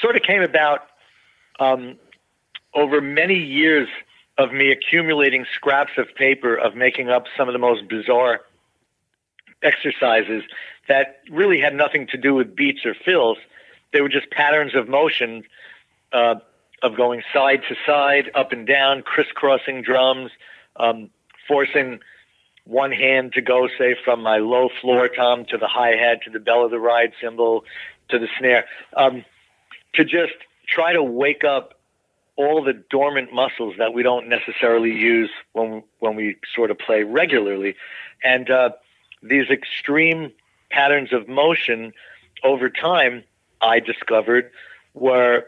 sort 0.00 0.16
of 0.16 0.22
came 0.22 0.42
about 0.42 0.80
um, 1.60 1.96
over 2.74 3.00
many 3.00 3.36
years 3.38 3.88
of 4.36 4.52
me 4.52 4.70
accumulating 4.70 5.46
scraps 5.54 5.92
of 5.96 6.14
paper 6.14 6.56
of 6.56 6.74
making 6.74 7.08
up 7.08 7.26
some 7.36 7.48
of 7.48 7.52
the 7.52 7.58
most 7.58 7.88
bizarre 7.88 8.40
exercises 9.62 10.42
that 10.88 11.20
really 11.30 11.60
had 11.60 11.74
nothing 11.74 12.06
to 12.08 12.16
do 12.16 12.34
with 12.34 12.54
beats 12.54 12.84
or 12.84 12.94
fills. 12.94 13.38
They 13.92 14.00
were 14.00 14.08
just 14.08 14.30
patterns 14.30 14.74
of 14.74 14.88
motion 14.88 15.44
uh, 16.12 16.36
of 16.82 16.96
going 16.96 17.22
side 17.32 17.62
to 17.68 17.76
side, 17.86 18.30
up 18.34 18.52
and 18.52 18.66
down, 18.66 19.02
crisscrossing 19.02 19.82
drums, 19.82 20.30
um, 20.76 21.10
forcing 21.48 22.00
one 22.64 22.92
hand 22.92 23.32
to 23.34 23.40
go, 23.40 23.68
say, 23.78 23.96
from 24.04 24.22
my 24.22 24.38
low 24.38 24.68
floor 24.80 25.08
tom 25.08 25.44
to 25.46 25.58
the 25.58 25.68
hi 25.68 25.90
hat 25.90 26.22
to 26.24 26.30
the 26.30 26.40
bell 26.40 26.64
of 26.64 26.70
the 26.70 26.78
ride 26.78 27.12
cymbal 27.20 27.64
to 28.08 28.18
the 28.18 28.28
snare, 28.38 28.66
um, 28.96 29.24
to 29.94 30.04
just 30.04 30.34
try 30.66 30.92
to 30.92 31.02
wake 31.02 31.44
up 31.44 31.73
all 32.36 32.62
the 32.62 32.72
dormant 32.72 33.32
muscles 33.32 33.74
that 33.78 33.94
we 33.94 34.02
don't 34.02 34.28
necessarily 34.28 34.92
use 34.92 35.30
when 35.52 35.82
when 36.00 36.16
we 36.16 36.36
sort 36.54 36.70
of 36.70 36.78
play 36.78 37.02
regularly, 37.02 37.76
and 38.22 38.50
uh, 38.50 38.70
these 39.22 39.48
extreme 39.50 40.32
patterns 40.70 41.12
of 41.12 41.28
motion 41.28 41.92
over 42.42 42.68
time, 42.68 43.22
I 43.60 43.80
discovered 43.80 44.50
were 44.94 45.46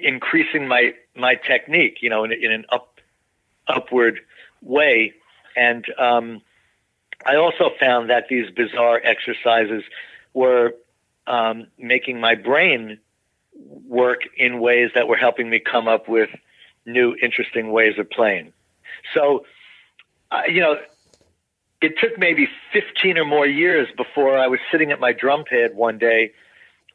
increasing 0.00 0.66
my 0.68 0.94
my 1.14 1.34
technique, 1.34 1.98
you 2.00 2.10
know, 2.10 2.24
in, 2.24 2.32
in 2.32 2.52
an 2.52 2.64
up 2.70 3.00
upward 3.66 4.20
way, 4.62 5.12
and 5.56 5.84
um, 5.98 6.40
I 7.26 7.36
also 7.36 7.70
found 7.78 8.10
that 8.10 8.28
these 8.28 8.50
bizarre 8.50 9.00
exercises 9.02 9.82
were 10.32 10.74
um, 11.26 11.66
making 11.78 12.20
my 12.20 12.34
brain 12.34 12.98
work 13.58 14.20
in 14.36 14.60
ways 14.60 14.90
that 14.94 15.08
were 15.08 15.16
helping 15.16 15.50
me 15.50 15.60
come 15.60 15.88
up 15.88 16.08
with 16.08 16.30
new, 16.86 17.14
interesting 17.22 17.72
ways 17.72 17.98
of 17.98 18.08
playing. 18.10 18.52
So, 19.14 19.44
uh, 20.30 20.42
you 20.48 20.60
know, 20.60 20.76
it 21.80 21.94
took 22.00 22.18
maybe 22.18 22.48
15 22.72 23.18
or 23.18 23.24
more 23.24 23.46
years 23.46 23.88
before 23.96 24.38
I 24.38 24.48
was 24.48 24.60
sitting 24.70 24.90
at 24.90 25.00
my 25.00 25.12
drum 25.12 25.44
pad 25.48 25.74
one 25.74 25.98
day, 25.98 26.32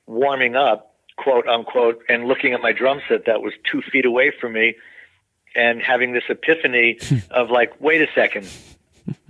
warming 0.05 0.55
up, 0.55 0.95
quote 1.15 1.47
unquote, 1.47 2.03
and 2.09 2.25
looking 2.25 2.53
at 2.53 2.61
my 2.61 2.73
drum 2.73 3.01
set 3.07 3.25
that 3.25 3.41
was 3.41 3.53
two 3.69 3.81
feet 3.81 4.05
away 4.05 4.31
from 4.39 4.53
me 4.53 4.75
and 5.55 5.81
having 5.81 6.13
this 6.13 6.23
epiphany 6.29 6.99
of 7.31 7.49
like, 7.49 7.79
wait 7.79 8.01
a 8.01 8.07
second, 8.13 8.49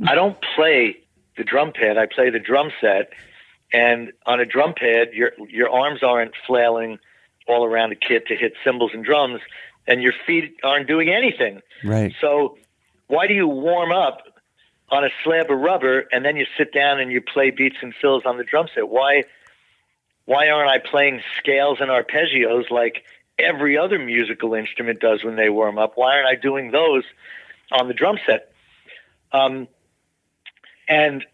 I 0.08 0.16
don't 0.16 0.38
play 0.56 0.98
the 1.38 1.44
drum 1.44 1.74
pad, 1.74 1.98
I 1.98 2.06
play 2.06 2.30
the 2.30 2.40
drum 2.40 2.72
set. 2.82 3.12
And 3.72 4.12
on 4.26 4.40
a 4.40 4.46
drum 4.46 4.76
pad, 4.78 5.14
your 5.14 5.32
your 5.50 5.70
arms 5.70 6.04
aren't 6.04 6.34
flailing 6.46 7.00
all 7.48 7.66
around 7.66 7.90
the 7.90 7.96
kit 7.96 8.28
to 8.28 8.36
hit 8.36 8.54
cymbals 8.64 8.92
and 8.94 9.04
drums, 9.04 9.42
and 9.88 10.02
your 10.02 10.14
feet 10.26 10.58
aren't 10.64 10.88
doing 10.88 11.10
anything. 11.10 11.62
Right. 11.84 12.14
So 12.22 12.58
why 13.08 13.28
do 13.28 13.34
you 13.34 13.48
warm 13.48 13.92
up 13.92 14.22
on 14.90 15.04
a 15.04 15.10
slab 15.24 15.50
of 15.50 15.60
rubber 15.60 16.06
and 16.12 16.24
then 16.24 16.36
you 16.36 16.46
sit 16.58 16.74
down 16.74 17.00
and 17.00 17.12
you 17.12 17.22
play 17.22 17.52
beats 17.52 17.78
and 17.82 17.94
fills 17.94 18.24
on 18.26 18.38
the 18.38 18.44
drum 18.44 18.68
set? 18.74 18.90
Why 18.90 19.24
why 20.26 20.50
aren't 20.50 20.70
I 20.70 20.80
playing 20.80 21.22
scales 21.38 21.80
and 21.82 21.90
arpeggios 21.90 22.72
like 22.72 23.04
every 23.38 23.78
other 23.78 24.00
musical 24.00 24.54
instrument 24.54 25.02
does 25.02 25.24
when 25.24 25.36
they 25.36 25.50
warm 25.50 25.78
up? 25.78 25.94
Why 25.96 26.16
aren't 26.16 26.28
I 26.28 26.36
doing 26.36 26.72
those 26.72 27.04
on 27.72 27.88
the 27.88 27.94
drum 27.94 28.18
set? 28.26 28.54
Um, 29.34 29.68
and 30.88 31.26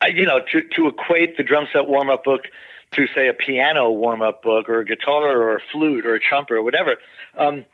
I, 0.00 0.08
you 0.08 0.26
know, 0.26 0.40
to 0.52 0.62
to 0.74 0.88
equate 0.88 1.36
the 1.36 1.42
drum 1.42 1.68
set 1.72 1.88
warm 1.88 2.10
up 2.10 2.24
book 2.24 2.42
to 2.92 3.06
say 3.14 3.28
a 3.28 3.34
piano 3.34 3.90
warm 3.90 4.22
up 4.22 4.42
book 4.42 4.68
or 4.68 4.80
a 4.80 4.84
guitar 4.84 5.36
or 5.36 5.56
a 5.56 5.60
flute 5.72 6.06
or 6.06 6.14
a 6.14 6.20
trumpet 6.20 6.54
or 6.54 6.62
whatever, 6.62 6.96
um, 7.36 7.64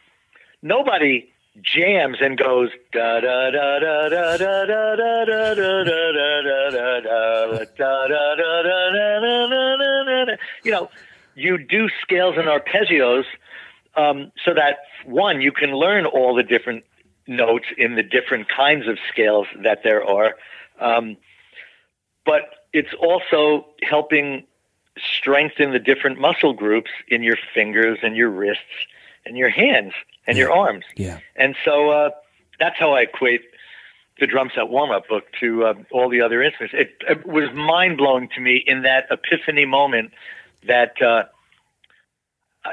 nobody 0.62 1.28
jams 1.60 2.16
and 2.20 2.38
goes 2.38 2.70
da 2.92 3.20
da 3.20 3.50
da 3.50 3.78
da 3.78 4.08
da 4.08 4.36
da 4.38 4.64
da 4.64 4.94
da 4.96 5.24
da 5.24 5.54
da 5.54 5.54
da 5.54 6.40
da 6.42 6.70
da 6.70 7.66
da 7.66 8.06
da 8.06 8.36
da 8.36 8.62
da 8.62 10.24
da 10.24 10.36
you 10.64 10.70
know 10.70 10.88
you 11.34 11.58
do 11.58 11.88
scales 12.00 12.36
and 12.38 12.48
arpeggios 12.48 13.24
um, 13.96 14.32
so 14.42 14.54
that 14.54 14.78
one 15.04 15.42
you 15.42 15.52
can 15.52 15.72
learn 15.72 16.06
all 16.06 16.34
the 16.34 16.42
different 16.42 16.84
notes 17.26 17.66
in 17.76 17.96
the 17.96 18.02
different 18.02 18.48
kinds 18.48 18.88
of 18.88 18.98
scales 19.10 19.46
that 19.62 19.82
there 19.84 20.02
are 20.02 20.34
um, 20.80 21.18
but 22.24 22.42
it's 22.72 22.94
also 22.98 23.66
helping 23.82 24.44
strengthen 24.98 25.72
the 25.72 25.78
different 25.78 26.20
muscle 26.20 26.52
groups 26.52 26.90
in 27.08 27.22
your 27.22 27.36
fingers 27.54 27.98
and 28.02 28.16
your 28.16 28.30
wrists 28.30 28.62
and 29.24 29.36
your 29.36 29.48
hands 29.48 29.92
and 30.26 30.36
your 30.36 30.52
arms. 30.52 30.84
Yeah. 30.96 31.18
And 31.36 31.56
so 31.64 31.90
uh, 31.90 32.10
that's 32.58 32.78
how 32.78 32.92
I 32.92 33.02
equate 33.02 33.42
the 34.20 34.26
drum 34.26 34.50
set 34.54 34.68
warm 34.68 34.90
up 34.90 35.08
book 35.08 35.24
to 35.40 35.64
uh, 35.64 35.74
all 35.90 36.08
the 36.08 36.20
other 36.20 36.42
instruments. 36.42 36.74
It, 36.78 36.96
it 37.08 37.26
was 37.26 37.52
mind 37.54 37.96
blowing 37.96 38.28
to 38.34 38.40
me 38.40 38.62
in 38.66 38.82
that 38.82 39.06
epiphany 39.10 39.64
moment 39.64 40.12
that, 40.66 41.00
uh, 41.00 41.24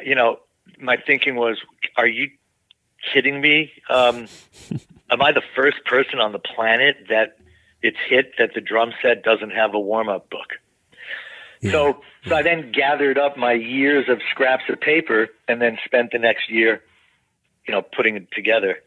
you 0.03 0.15
know, 0.15 0.39
my 0.79 0.97
thinking 0.97 1.35
was, 1.35 1.57
are 1.97 2.07
you 2.07 2.29
kidding 3.13 3.41
me? 3.41 3.71
Um, 3.89 4.27
am 5.09 5.21
I 5.21 5.31
the 5.31 5.41
first 5.55 5.85
person 5.85 6.19
on 6.19 6.33
the 6.33 6.39
planet 6.39 6.97
that 7.09 7.37
it's 7.81 7.97
hit 8.07 8.33
that 8.37 8.53
the 8.53 8.61
drum 8.61 8.91
set 9.01 9.23
doesn't 9.23 9.51
have 9.51 9.73
a 9.73 9.79
warm 9.79 10.09
up 10.09 10.29
book? 10.29 10.59
Yeah. 11.61 11.71
So, 11.71 12.01
so 12.25 12.35
I 12.35 12.41
then 12.41 12.71
gathered 12.71 13.17
up 13.17 13.37
my 13.37 13.53
years 13.53 14.07
of 14.09 14.19
scraps 14.31 14.63
of 14.69 14.79
paper 14.79 15.27
and 15.47 15.61
then 15.61 15.77
spent 15.85 16.11
the 16.11 16.19
next 16.19 16.49
year, 16.49 16.81
you 17.67 17.73
know, 17.73 17.81
putting 17.81 18.15
it 18.15 18.31
together. 18.31 18.77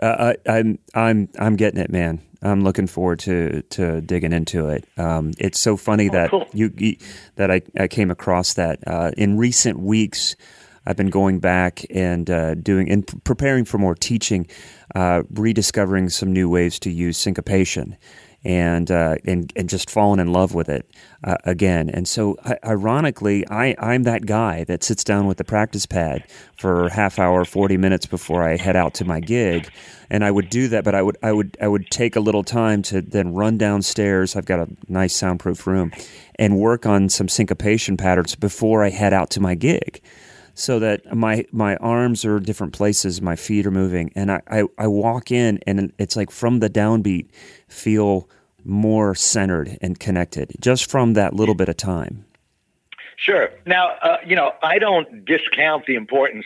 Uh, 0.00 0.34
I, 0.46 0.58
I'm 0.58 0.78
I'm 0.94 1.28
I'm 1.38 1.56
getting 1.56 1.80
it, 1.80 1.90
man. 1.90 2.20
I'm 2.42 2.62
looking 2.62 2.86
forward 2.86 3.18
to 3.20 3.62
to 3.62 4.00
digging 4.02 4.32
into 4.32 4.68
it. 4.68 4.86
Um, 4.98 5.32
it's 5.38 5.58
so 5.58 5.76
funny 5.76 6.08
that 6.10 6.30
cool. 6.30 6.46
you, 6.52 6.72
you 6.76 6.96
that 7.36 7.50
I, 7.50 7.62
I 7.78 7.88
came 7.88 8.10
across 8.10 8.54
that 8.54 8.80
uh, 8.86 9.12
in 9.16 9.38
recent 9.38 9.80
weeks. 9.80 10.36
I've 10.88 10.96
been 10.96 11.10
going 11.10 11.40
back 11.40 11.84
and 11.90 12.30
uh, 12.30 12.54
doing 12.54 12.90
and 12.90 13.06
preparing 13.24 13.64
for 13.64 13.78
more 13.78 13.94
teaching, 13.94 14.46
uh, 14.94 15.22
rediscovering 15.30 16.10
some 16.10 16.32
new 16.32 16.48
ways 16.48 16.78
to 16.80 16.90
use 16.90 17.18
syncopation, 17.18 17.96
and 18.46 18.92
uh, 18.92 19.16
and 19.24 19.52
and 19.56 19.68
just 19.68 19.90
falling 19.90 20.20
in 20.20 20.32
love 20.32 20.54
with 20.54 20.68
it 20.68 20.88
uh, 21.24 21.36
again. 21.44 21.90
And 21.90 22.06
so, 22.06 22.36
ironically, 22.64 23.44
I 23.48 23.74
I'm 23.78 24.04
that 24.04 24.24
guy 24.24 24.62
that 24.64 24.84
sits 24.84 25.02
down 25.02 25.26
with 25.26 25.38
the 25.38 25.44
practice 25.44 25.84
pad 25.84 26.22
for 26.56 26.88
half 26.88 27.18
hour, 27.18 27.44
forty 27.44 27.76
minutes 27.76 28.06
before 28.06 28.44
I 28.44 28.56
head 28.56 28.76
out 28.76 28.94
to 28.94 29.04
my 29.04 29.18
gig, 29.18 29.68
and 30.10 30.24
I 30.24 30.30
would 30.30 30.48
do 30.48 30.68
that. 30.68 30.84
But 30.84 30.94
I 30.94 31.02
would 31.02 31.18
I 31.24 31.32
would 31.32 31.56
I 31.60 31.66
would 31.66 31.90
take 31.90 32.14
a 32.14 32.20
little 32.20 32.44
time 32.44 32.82
to 32.82 33.02
then 33.02 33.34
run 33.34 33.58
downstairs. 33.58 34.36
I've 34.36 34.46
got 34.46 34.60
a 34.60 34.68
nice 34.88 35.16
soundproof 35.16 35.66
room, 35.66 35.90
and 36.36 36.56
work 36.56 36.86
on 36.86 37.08
some 37.08 37.28
syncopation 37.28 37.96
patterns 37.96 38.36
before 38.36 38.84
I 38.84 38.90
head 38.90 39.12
out 39.12 39.30
to 39.30 39.40
my 39.40 39.56
gig 39.56 40.00
so 40.54 40.78
that 40.78 41.14
my 41.14 41.44
my 41.50 41.76
arms 41.76 42.24
are 42.24 42.38
different 42.38 42.72
places, 42.72 43.20
my 43.20 43.34
feet 43.34 43.66
are 43.66 43.72
moving, 43.72 44.12
and 44.14 44.30
I, 44.30 44.40
I, 44.48 44.62
I 44.78 44.86
walk 44.86 45.32
in 45.32 45.58
and 45.66 45.92
it's 45.98 46.14
like 46.14 46.30
from 46.30 46.60
the 46.60 46.70
downbeat 46.70 47.26
feel 47.68 48.28
more 48.66 49.14
centered 49.14 49.78
and 49.80 49.98
connected 49.98 50.52
just 50.60 50.90
from 50.90 51.14
that 51.14 51.34
little 51.34 51.54
bit 51.54 51.68
of 51.68 51.76
time. 51.76 52.24
Sure. 53.16 53.50
Now, 53.64 53.90
uh, 54.02 54.18
you 54.26 54.36
know, 54.36 54.52
I 54.62 54.78
don't 54.78 55.24
discount 55.24 55.86
the 55.86 55.94
importance 55.94 56.44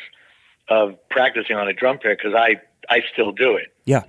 of 0.69 0.97
practicing 1.09 1.57
on 1.57 1.67
a 1.69 1.73
drum 1.73 1.99
pad 1.99 2.17
because 2.17 2.35
I, 2.35 2.57
I 2.89 3.03
still 3.13 3.33
do 3.33 3.57
it. 3.57 3.75
Yeah. 3.85 4.03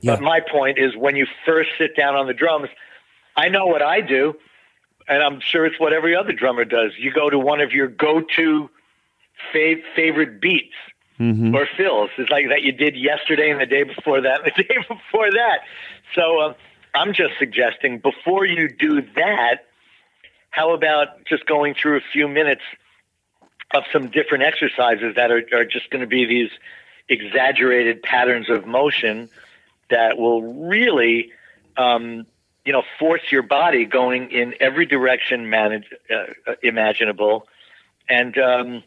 Yeah. 0.00 0.16
But 0.16 0.22
my 0.22 0.40
point 0.40 0.78
is 0.78 0.96
when 0.96 1.14
you 1.14 1.26
first 1.46 1.70
sit 1.78 1.94
down 1.96 2.16
on 2.16 2.26
the 2.26 2.34
drums, 2.34 2.68
I 3.36 3.48
know 3.48 3.66
what 3.66 3.82
I 3.82 4.00
do, 4.00 4.34
and 5.06 5.22
I'm 5.22 5.40
sure 5.40 5.64
it's 5.64 5.78
what 5.78 5.92
every 5.92 6.16
other 6.16 6.32
drummer 6.32 6.64
does. 6.64 6.92
You 6.98 7.12
go 7.12 7.30
to 7.30 7.38
one 7.38 7.60
of 7.60 7.70
your 7.72 7.86
go-to 7.86 8.68
fav- 9.54 9.82
favorite 9.94 10.40
beats 10.40 10.74
Mm-hmm. 11.20 11.54
or 11.54 11.68
fills. 11.76 12.10
It's 12.18 12.30
like 12.30 12.48
that 12.48 12.62
you 12.62 12.72
did 12.72 12.96
yesterday 12.96 13.50
and 13.50 13.60
the 13.60 13.66
day 13.66 13.84
before 13.84 14.22
that 14.22 14.40
and 14.42 14.52
the 14.56 14.62
day 14.64 14.76
before 14.88 15.30
that. 15.30 15.58
So 16.16 16.38
uh, 16.40 16.54
I'm 16.94 17.14
just 17.14 17.38
suggesting 17.38 17.98
before 17.98 18.44
you 18.44 18.68
do 18.68 19.02
that, 19.16 19.66
how 20.50 20.74
about 20.74 21.24
just 21.24 21.46
going 21.46 21.74
through 21.74 21.96
a 21.96 22.02
few 22.12 22.28
minutes 22.28 22.62
of 23.74 23.84
some 23.92 24.10
different 24.10 24.44
exercises 24.44 25.14
that 25.16 25.30
are, 25.30 25.42
are 25.54 25.64
just 25.64 25.88
going 25.90 26.02
to 26.02 26.06
be 26.06 26.26
these 26.26 26.50
exaggerated 27.08 28.02
patterns 28.02 28.50
of 28.50 28.66
motion 28.66 29.30
that 29.88 30.18
will 30.18 30.68
really, 30.68 31.32
um, 31.76 32.26
you 32.64 32.72
know, 32.72 32.82
force 32.98 33.22
your 33.30 33.42
body 33.42 33.86
going 33.86 34.30
in 34.30 34.54
every 34.60 34.86
direction 34.86 35.48
manage, 35.48 35.84
uh, 36.14 36.54
imaginable, 36.62 37.46
and 38.08 38.36
um, 38.38 38.82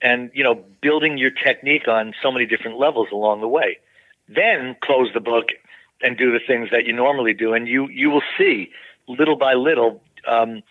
and 0.00 0.30
you 0.34 0.44
know, 0.44 0.64
building 0.80 1.18
your 1.18 1.30
technique 1.30 1.88
on 1.88 2.14
so 2.22 2.30
many 2.30 2.46
different 2.46 2.78
levels 2.78 3.08
along 3.12 3.40
the 3.40 3.48
way. 3.48 3.78
Then 4.28 4.76
close 4.80 5.08
the 5.12 5.20
book 5.20 5.48
and 6.02 6.16
do 6.16 6.32
the 6.32 6.40
things 6.46 6.68
that 6.72 6.86
you 6.86 6.92
normally 6.92 7.34
do, 7.34 7.52
and 7.52 7.68
you 7.68 7.88
you 7.88 8.10
will 8.10 8.22
see 8.38 8.70
little 9.08 9.36
by 9.36 9.54
little 9.54 10.02
um, 10.26 10.62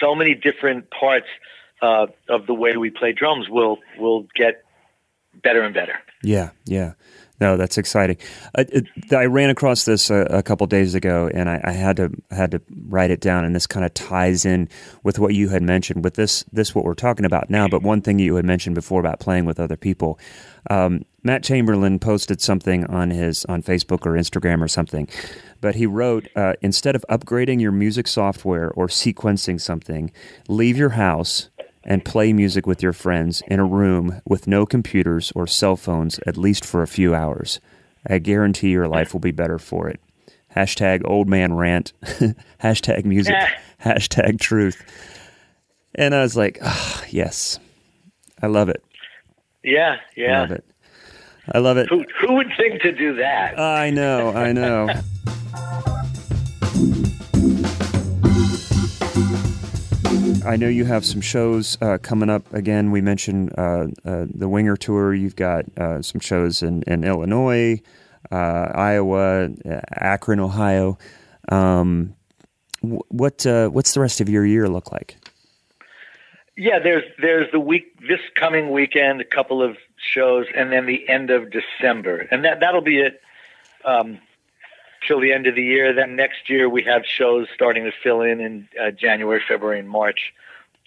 so 0.00 0.14
many 0.14 0.34
different 0.34 0.90
parts 0.90 1.26
uh, 1.82 2.06
of 2.28 2.46
the 2.46 2.54
way 2.54 2.76
we 2.76 2.90
play 2.90 3.12
drums 3.12 3.48
will 3.48 3.78
will 3.98 4.26
get 4.34 4.64
better 5.42 5.62
and 5.62 5.74
better. 5.74 5.98
Yeah, 6.22 6.50
yeah. 6.64 6.94
No, 7.38 7.58
that's 7.58 7.76
exciting. 7.76 8.16
Uh, 8.54 8.64
it, 8.68 8.86
I 9.12 9.26
ran 9.26 9.50
across 9.50 9.84
this 9.84 10.08
a, 10.08 10.20
a 10.30 10.42
couple 10.42 10.66
days 10.66 10.94
ago, 10.94 11.30
and 11.32 11.50
I, 11.50 11.60
I, 11.64 11.72
had 11.72 11.96
to 11.98 12.10
had 12.30 12.52
to 12.52 12.62
write 12.88 13.10
it 13.10 13.20
down. 13.20 13.44
And 13.44 13.54
this 13.54 13.66
kind 13.66 13.84
of 13.84 13.92
ties 13.92 14.46
in 14.46 14.70
with 15.02 15.18
what 15.18 15.34
you 15.34 15.50
had 15.50 15.62
mentioned 15.62 16.02
with 16.02 16.14
this 16.14 16.44
this 16.50 16.74
what 16.74 16.84
we're 16.84 16.94
talking 16.94 17.26
about 17.26 17.50
now. 17.50 17.68
But 17.68 17.82
one 17.82 18.00
thing 18.00 18.18
you 18.18 18.36
had 18.36 18.46
mentioned 18.46 18.74
before 18.74 19.00
about 19.00 19.20
playing 19.20 19.44
with 19.44 19.60
other 19.60 19.76
people, 19.76 20.18
um, 20.70 21.04
Matt 21.26 21.42
Chamberlain 21.42 21.98
posted 21.98 22.40
something 22.40 22.86
on 22.86 23.10
his 23.10 23.44
on 23.46 23.60
Facebook 23.60 24.06
or 24.06 24.12
Instagram 24.12 24.62
or 24.62 24.68
something. 24.68 25.08
But 25.60 25.74
he 25.74 25.84
wrote 25.84 26.28
uh, 26.36 26.52
instead 26.62 26.94
of 26.94 27.04
upgrading 27.10 27.60
your 27.60 27.72
music 27.72 28.06
software 28.06 28.70
or 28.70 28.86
sequencing 28.86 29.60
something, 29.60 30.12
leave 30.48 30.76
your 30.76 30.90
house 30.90 31.48
and 31.82 32.04
play 32.04 32.32
music 32.32 32.64
with 32.64 32.80
your 32.80 32.92
friends 32.92 33.42
in 33.48 33.58
a 33.58 33.64
room 33.64 34.22
with 34.24 34.46
no 34.46 34.64
computers 34.64 35.32
or 35.34 35.48
cell 35.48 35.74
phones 35.74 36.20
at 36.28 36.36
least 36.36 36.64
for 36.64 36.82
a 36.82 36.86
few 36.86 37.12
hours. 37.12 37.58
I 38.06 38.18
guarantee 38.18 38.70
your 38.70 38.86
life 38.86 39.12
will 39.12 39.20
be 39.20 39.32
better 39.32 39.58
for 39.58 39.88
it. 39.88 40.00
Hashtag 40.54 41.02
old 41.04 41.28
man 41.28 41.54
rant. 41.54 41.92
Hashtag 42.62 43.04
music. 43.04 43.34
Hashtag 43.84 44.38
truth. 44.38 44.80
And 45.96 46.14
I 46.14 46.22
was 46.22 46.36
like, 46.36 46.58
oh, 46.62 47.04
yes, 47.10 47.58
I 48.40 48.46
love 48.46 48.68
it. 48.68 48.80
Yeah, 49.64 49.96
yeah. 50.16 50.38
I 50.38 50.40
love 50.42 50.52
it. 50.52 50.64
I 51.52 51.58
love 51.58 51.76
it. 51.76 51.88
Who, 51.88 52.04
who 52.20 52.34
would 52.34 52.48
think 52.56 52.82
to 52.82 52.92
do 52.92 53.14
that? 53.16 53.58
I 53.58 53.90
know, 53.90 54.32
I 54.32 54.52
know. 54.52 54.88
I 60.46 60.54
know 60.56 60.68
you 60.68 60.84
have 60.84 61.04
some 61.04 61.20
shows 61.20 61.76
uh, 61.80 61.98
coming 61.98 62.30
up. 62.30 62.54
Again, 62.54 62.92
we 62.92 63.00
mentioned 63.00 63.52
uh, 63.58 63.88
uh, 64.04 64.26
the 64.32 64.48
Winger 64.48 64.76
Tour. 64.76 65.12
You've 65.12 65.34
got 65.34 65.64
uh, 65.76 66.02
some 66.02 66.20
shows 66.20 66.62
in, 66.62 66.82
in 66.84 67.02
Illinois, 67.02 67.82
uh, 68.30 68.70
Iowa, 68.74 69.46
uh, 69.46 69.80
Akron, 69.90 70.38
Ohio. 70.38 70.98
Um, 71.48 72.14
what 72.80 73.44
what's 73.44 73.94
the 73.94 74.00
rest 74.00 74.20
of 74.20 74.28
your 74.28 74.46
year 74.46 74.68
look 74.68 74.92
like? 74.92 75.16
Yeah, 76.56 76.78
there's 76.78 77.04
there's 77.18 77.50
the 77.52 77.60
week 77.60 78.00
this 78.00 78.20
coming 78.34 78.70
weekend, 78.70 79.20
a 79.20 79.24
couple 79.24 79.62
of 79.62 79.76
shows, 79.96 80.46
and 80.54 80.72
then 80.72 80.86
the 80.86 81.08
end 81.08 81.30
of 81.30 81.50
December, 81.50 82.26
and 82.30 82.44
that 82.44 82.60
that'll 82.60 82.80
be 82.80 82.98
it. 82.98 83.20
Um, 83.84 84.18
till 85.06 85.20
the 85.20 85.32
end 85.32 85.46
of 85.46 85.54
the 85.54 85.62
year. 85.62 85.92
Then 85.92 86.16
next 86.16 86.48
year 86.48 86.68
we 86.68 86.82
have 86.84 87.02
shows 87.04 87.46
starting 87.54 87.84
to 87.84 87.92
fill 88.02 88.22
in 88.22 88.40
in 88.40 88.68
uh, 88.80 88.90
January, 88.90 89.42
February, 89.46 89.78
and 89.78 89.88
March, 89.88 90.34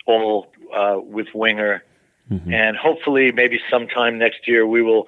all 0.05 0.51
uh, 0.73 0.99
with 1.01 1.27
Winger. 1.33 1.83
Mm-hmm. 2.31 2.53
And 2.53 2.77
hopefully, 2.77 3.31
maybe 3.31 3.59
sometime 3.69 4.17
next 4.17 4.47
year, 4.47 4.65
we 4.65 4.81
will 4.81 5.07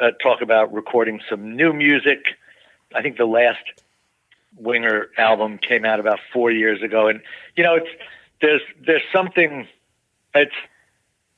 uh, 0.00 0.10
talk 0.22 0.40
about 0.42 0.72
recording 0.72 1.20
some 1.28 1.56
new 1.56 1.72
music. 1.72 2.24
I 2.94 3.02
think 3.02 3.16
the 3.16 3.26
last 3.26 3.62
Winger 4.56 5.08
album 5.16 5.58
came 5.58 5.84
out 5.84 6.00
about 6.00 6.18
four 6.32 6.50
years 6.50 6.82
ago, 6.82 7.06
and 7.08 7.20
you 7.56 7.62
know, 7.62 7.76
it's 7.76 7.90
there's 8.40 8.62
there's 8.84 9.02
something. 9.12 9.68
It's 10.34 10.54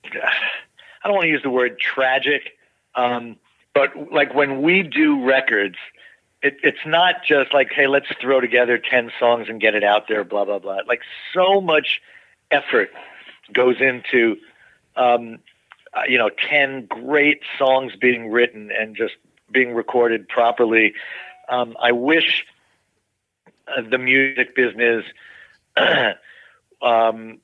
I 0.05 1.09
don't 1.09 1.15
want 1.15 1.25
to 1.25 1.31
use 1.31 1.43
the 1.43 1.51
word 1.51 1.79
tragic, 1.79 2.59
um, 2.95 3.37
but 3.75 4.13
like 4.13 4.35
when 4.35 4.63
we 4.63 4.83
do 4.83 5.25
records, 5.25 5.77
it, 6.43 6.57
it's 6.63 6.85
not 6.87 7.17
just 7.25 7.53
like, 7.53 7.71
hey, 7.73 7.87
let's 7.87 8.07
throw 8.21 8.41
together 8.41 8.79
10 8.79 9.13
songs 9.19 9.49
and 9.49 9.61
get 9.61 9.75
it 9.75 9.85
out 9.85 10.09
there, 10.09 10.25
blah, 10.25 10.45
blah, 10.45 10.59
blah. 10.59 10.79
Like, 10.87 11.03
so 11.35 11.61
much 11.61 12.01
effort 12.51 12.91
goes 13.53 13.77
into, 13.81 14.37
um, 14.97 15.39
uh, 15.93 16.03
you 16.09 16.19
know, 16.19 16.31
10 16.49 16.87
great 16.87 17.43
songs 17.59 17.93
being 18.01 18.31
written 18.31 18.71
and 18.71 18.97
just 18.97 19.15
being 19.51 19.75
recorded 19.75 20.29
properly. 20.29 20.95
Um, 21.49 21.77
I 21.81 21.93
wish 21.93 22.47
uh, 23.69 23.83
the 23.89 23.99
music 23.99 24.55
business 24.55 25.05
um, 26.83 27.39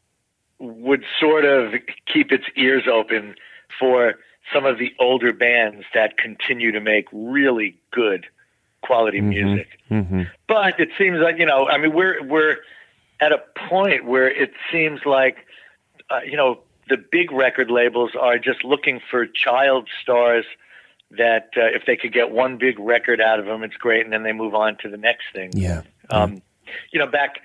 would 0.59 1.05
sort 1.21 1.45
of 1.45 1.75
keep 2.13 2.33
its 2.33 2.45
ears 2.57 2.85
open 2.91 3.35
for 3.79 4.15
some 4.53 4.65
of 4.65 4.79
the 4.79 4.95
older 4.99 5.33
bands 5.33 5.85
that 5.95 6.17
continue 6.19 6.73
to 6.73 6.81
make 6.81 7.07
really 7.13 7.79
good 7.91 8.27
quality 8.83 9.19
mm-hmm. 9.19 9.29
music. 9.29 9.69
Mm-hmm. 9.91 10.23
But 10.47 10.79
it 10.79 10.91
seems 10.97 11.19
like 11.19 11.39
you 11.39 11.47
know, 11.47 11.69
I 11.69 11.79
mean, 11.79 11.93
we're 11.93 12.23
we're 12.23 12.57
at 13.21 13.33
a 13.33 13.43
point 13.69 14.05
where 14.05 14.29
it 14.29 14.53
seems 14.71 15.01
like 15.05 15.39
uh, 16.11 16.21
you 16.25 16.37
know 16.37 16.61
the 16.89 16.97
big 16.97 17.33
record 17.33 17.71
labels 17.71 18.13
are 18.19 18.39
just 18.39 18.65
looking 18.65 19.01
for 19.11 19.27
child 19.27 19.89
stars 20.03 20.45
that 21.11 21.51
uh, 21.57 21.67
if 21.67 21.85
they 21.87 21.97
could 21.97 22.13
get 22.13 22.31
one 22.31 22.59
big 22.59 22.79
record 22.79 23.21
out 23.21 23.39
of 23.39 23.47
them, 23.47 23.63
it's 23.63 23.77
great, 23.77 24.05
and 24.05 24.13
then 24.13 24.23
they 24.23 24.33
move 24.33 24.55
on 24.55 24.77
to 24.79 24.89
the 24.89 24.97
next 24.97 25.25
thing. 25.33 25.51
Yeah. 25.55 25.83
Um, 26.11 26.43
you 26.91 26.99
know, 26.99 27.07
back. 27.07 27.41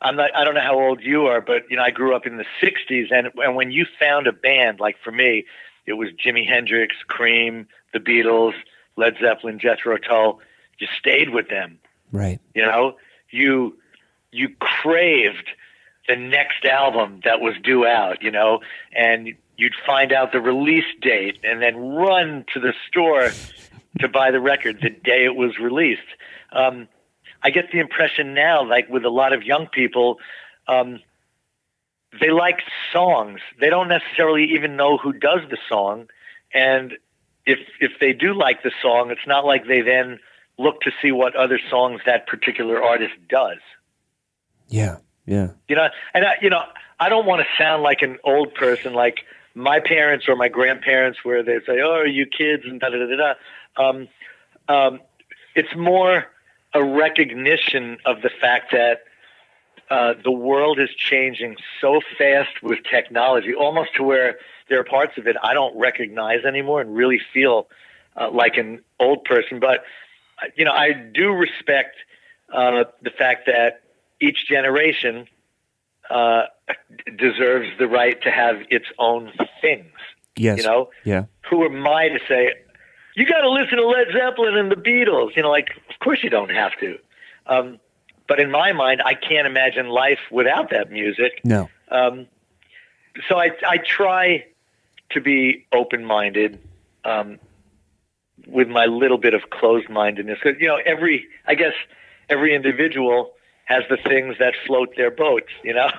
I'm 0.00 0.16
not. 0.16 0.34
I 0.34 0.44
don't 0.44 0.54
know 0.54 0.60
how 0.60 0.78
old 0.78 1.02
you 1.02 1.26
are, 1.26 1.40
but 1.40 1.64
you 1.70 1.76
know, 1.76 1.82
I 1.82 1.90
grew 1.90 2.14
up 2.14 2.26
in 2.26 2.36
the 2.36 2.44
'60s, 2.62 3.12
and 3.12 3.28
and 3.36 3.56
when 3.56 3.70
you 3.70 3.86
found 3.98 4.26
a 4.26 4.32
band, 4.32 4.80
like 4.80 4.96
for 5.02 5.10
me, 5.10 5.44
it 5.86 5.94
was 5.94 6.08
Jimi 6.10 6.46
Hendrix, 6.46 6.94
Cream, 7.06 7.66
the 7.92 7.98
Beatles, 7.98 8.54
Led 8.96 9.16
Zeppelin, 9.20 9.58
Jethro 9.58 9.96
Tull 9.98 10.40
you 10.78 10.86
stayed 10.98 11.30
with 11.30 11.48
them. 11.48 11.78
Right. 12.12 12.40
You 12.54 12.62
know, 12.62 12.96
you 13.30 13.76
you 14.30 14.50
craved 14.58 15.50
the 16.06 16.16
next 16.16 16.64
album 16.64 17.20
that 17.24 17.40
was 17.40 17.54
due 17.62 17.86
out, 17.86 18.22
you 18.22 18.30
know, 18.30 18.60
and 18.92 19.34
you'd 19.56 19.74
find 19.86 20.12
out 20.12 20.32
the 20.32 20.40
release 20.40 20.86
date 21.02 21.38
and 21.44 21.60
then 21.60 21.76
run 21.76 22.44
to 22.54 22.60
the 22.60 22.72
store 22.86 23.30
to 24.00 24.08
buy 24.08 24.30
the 24.30 24.40
record 24.40 24.78
the 24.80 24.90
day 24.90 25.24
it 25.24 25.34
was 25.34 25.58
released. 25.58 26.00
Um, 26.52 26.88
I 27.42 27.50
get 27.50 27.70
the 27.72 27.78
impression 27.78 28.34
now, 28.34 28.68
like 28.68 28.88
with 28.88 29.04
a 29.04 29.10
lot 29.10 29.32
of 29.32 29.42
young 29.42 29.66
people, 29.66 30.18
um, 30.66 31.00
they 32.20 32.30
like 32.30 32.60
songs. 32.92 33.40
They 33.60 33.70
don't 33.70 33.88
necessarily 33.88 34.44
even 34.54 34.76
know 34.76 34.96
who 34.96 35.12
does 35.12 35.40
the 35.50 35.58
song, 35.68 36.08
and 36.52 36.94
if 37.46 37.58
if 37.80 37.92
they 38.00 38.12
do 38.12 38.34
like 38.34 38.62
the 38.62 38.72
song, 38.82 39.10
it's 39.10 39.26
not 39.26 39.44
like 39.44 39.66
they 39.66 39.82
then 39.82 40.18
look 40.58 40.80
to 40.82 40.90
see 41.00 41.12
what 41.12 41.36
other 41.36 41.60
songs 41.70 42.00
that 42.06 42.26
particular 42.26 42.82
artist 42.82 43.14
does. 43.28 43.58
Yeah, 44.68 44.96
yeah. 45.26 45.50
You 45.68 45.76
know, 45.76 45.88
and 46.14 46.24
I, 46.24 46.34
you 46.42 46.50
know, 46.50 46.62
I 46.98 47.08
don't 47.08 47.26
want 47.26 47.42
to 47.42 47.62
sound 47.62 47.82
like 47.82 48.02
an 48.02 48.18
old 48.24 48.54
person, 48.54 48.94
like 48.94 49.18
my 49.54 49.80
parents 49.80 50.28
or 50.28 50.36
my 50.36 50.48
grandparents, 50.48 51.20
where 51.22 51.42
they 51.42 51.58
say, 51.66 51.80
"Oh, 51.82 51.98
are 52.00 52.06
you 52.06 52.26
kids?" 52.26 52.64
and 52.64 52.80
da 52.80 52.88
da 52.88 52.98
da 52.98 53.16
da. 53.16 53.34
Um, 53.82 54.08
um, 54.68 55.00
it's 55.54 55.74
more 55.76 56.26
a 56.78 56.84
recognition 56.84 57.98
of 58.06 58.22
the 58.22 58.30
fact 58.40 58.72
that 58.72 59.02
uh, 59.90 60.14
the 60.22 60.30
world 60.30 60.78
is 60.78 60.90
changing 60.96 61.56
so 61.80 62.00
fast 62.18 62.62
with 62.62 62.78
technology, 62.88 63.54
almost 63.54 63.94
to 63.96 64.02
where 64.02 64.38
there 64.68 64.78
are 64.78 64.84
parts 64.84 65.16
of 65.18 65.26
it 65.26 65.36
I 65.42 65.54
don't 65.54 65.76
recognize 65.78 66.44
anymore 66.44 66.80
and 66.80 66.94
really 66.94 67.20
feel 67.32 67.68
uh, 68.16 68.30
like 68.30 68.56
an 68.56 68.82
old 69.00 69.24
person. 69.24 69.60
But 69.60 69.84
you 70.56 70.64
know, 70.64 70.72
I 70.72 70.92
do 70.92 71.32
respect 71.32 71.96
uh, 72.52 72.84
the 73.02 73.10
fact 73.10 73.46
that 73.46 73.82
each 74.20 74.46
generation 74.48 75.26
uh, 76.10 76.42
deserves 77.16 77.68
the 77.78 77.86
right 77.86 78.20
to 78.22 78.30
have 78.30 78.56
its 78.70 78.86
own 78.98 79.32
things. 79.60 79.92
Yes. 80.36 80.58
You 80.58 80.64
know? 80.64 80.90
Yeah. 81.04 81.24
Who 81.50 81.64
am 81.64 81.86
I 81.86 82.08
to 82.08 82.18
say, 82.28 82.52
you 83.14 83.26
got 83.26 83.40
to 83.40 83.50
listen 83.50 83.78
to 83.78 83.86
Led 83.86 84.08
Zeppelin 84.12 84.56
and 84.56 84.70
the 84.70 84.76
Beatles? 84.76 85.36
You 85.36 85.42
know, 85.42 85.50
like, 85.50 85.70
of 85.90 85.98
course 86.02 86.20
you 86.22 86.30
don't 86.30 86.50
have 86.50 86.72
to. 86.80 86.98
Um, 87.46 87.78
but 88.26 88.40
in 88.40 88.50
my 88.50 88.72
mind, 88.72 89.02
I 89.04 89.14
can't 89.14 89.46
imagine 89.46 89.88
life 89.88 90.20
without 90.30 90.70
that 90.70 90.90
music. 90.90 91.40
No. 91.44 91.70
Um, 91.90 92.26
so 93.28 93.36
I, 93.36 93.50
I 93.66 93.78
try 93.78 94.46
to 95.10 95.20
be 95.20 95.66
open 95.72 96.04
minded. 96.04 96.60
Um, 97.04 97.38
with 98.46 98.68
my 98.68 98.86
little 98.86 99.18
bit 99.18 99.34
of 99.34 99.50
closed 99.50 99.88
mindedness. 99.88 100.38
You 100.44 100.68
know, 100.68 100.80
every 100.84 101.26
I 101.46 101.54
guess 101.54 101.74
every 102.28 102.54
individual 102.54 103.32
has 103.68 103.84
the 103.90 103.98
things 103.98 104.34
that 104.38 104.54
float 104.66 104.94
their 104.96 105.10
boats. 105.10 105.50
You 105.62 105.74
know, 105.74 105.90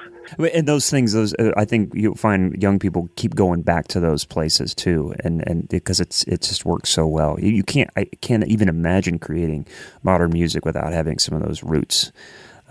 and 0.53 0.67
those 0.67 0.89
things, 0.89 1.13
those 1.13 1.33
uh, 1.35 1.51
I 1.55 1.65
think 1.65 1.93
you'll 1.93 2.15
find 2.15 2.61
young 2.61 2.79
people 2.79 3.09
keep 3.15 3.35
going 3.35 3.61
back 3.61 3.87
to 3.89 3.99
those 3.99 4.25
places 4.25 4.73
too, 4.73 5.13
and 5.23 5.47
and 5.47 5.69
because 5.69 5.99
it's 5.99 6.23
it 6.23 6.41
just 6.41 6.65
works 6.65 6.89
so 6.89 7.07
well. 7.07 7.39
You, 7.39 7.51
you 7.51 7.63
can't 7.63 7.89
I 7.95 8.05
can't 8.05 8.45
even 8.47 8.67
imagine 8.67 9.19
creating 9.19 9.67
modern 10.03 10.31
music 10.31 10.65
without 10.65 10.91
having 10.91 11.19
some 11.19 11.35
of 11.35 11.47
those 11.47 11.63
roots. 11.63 12.11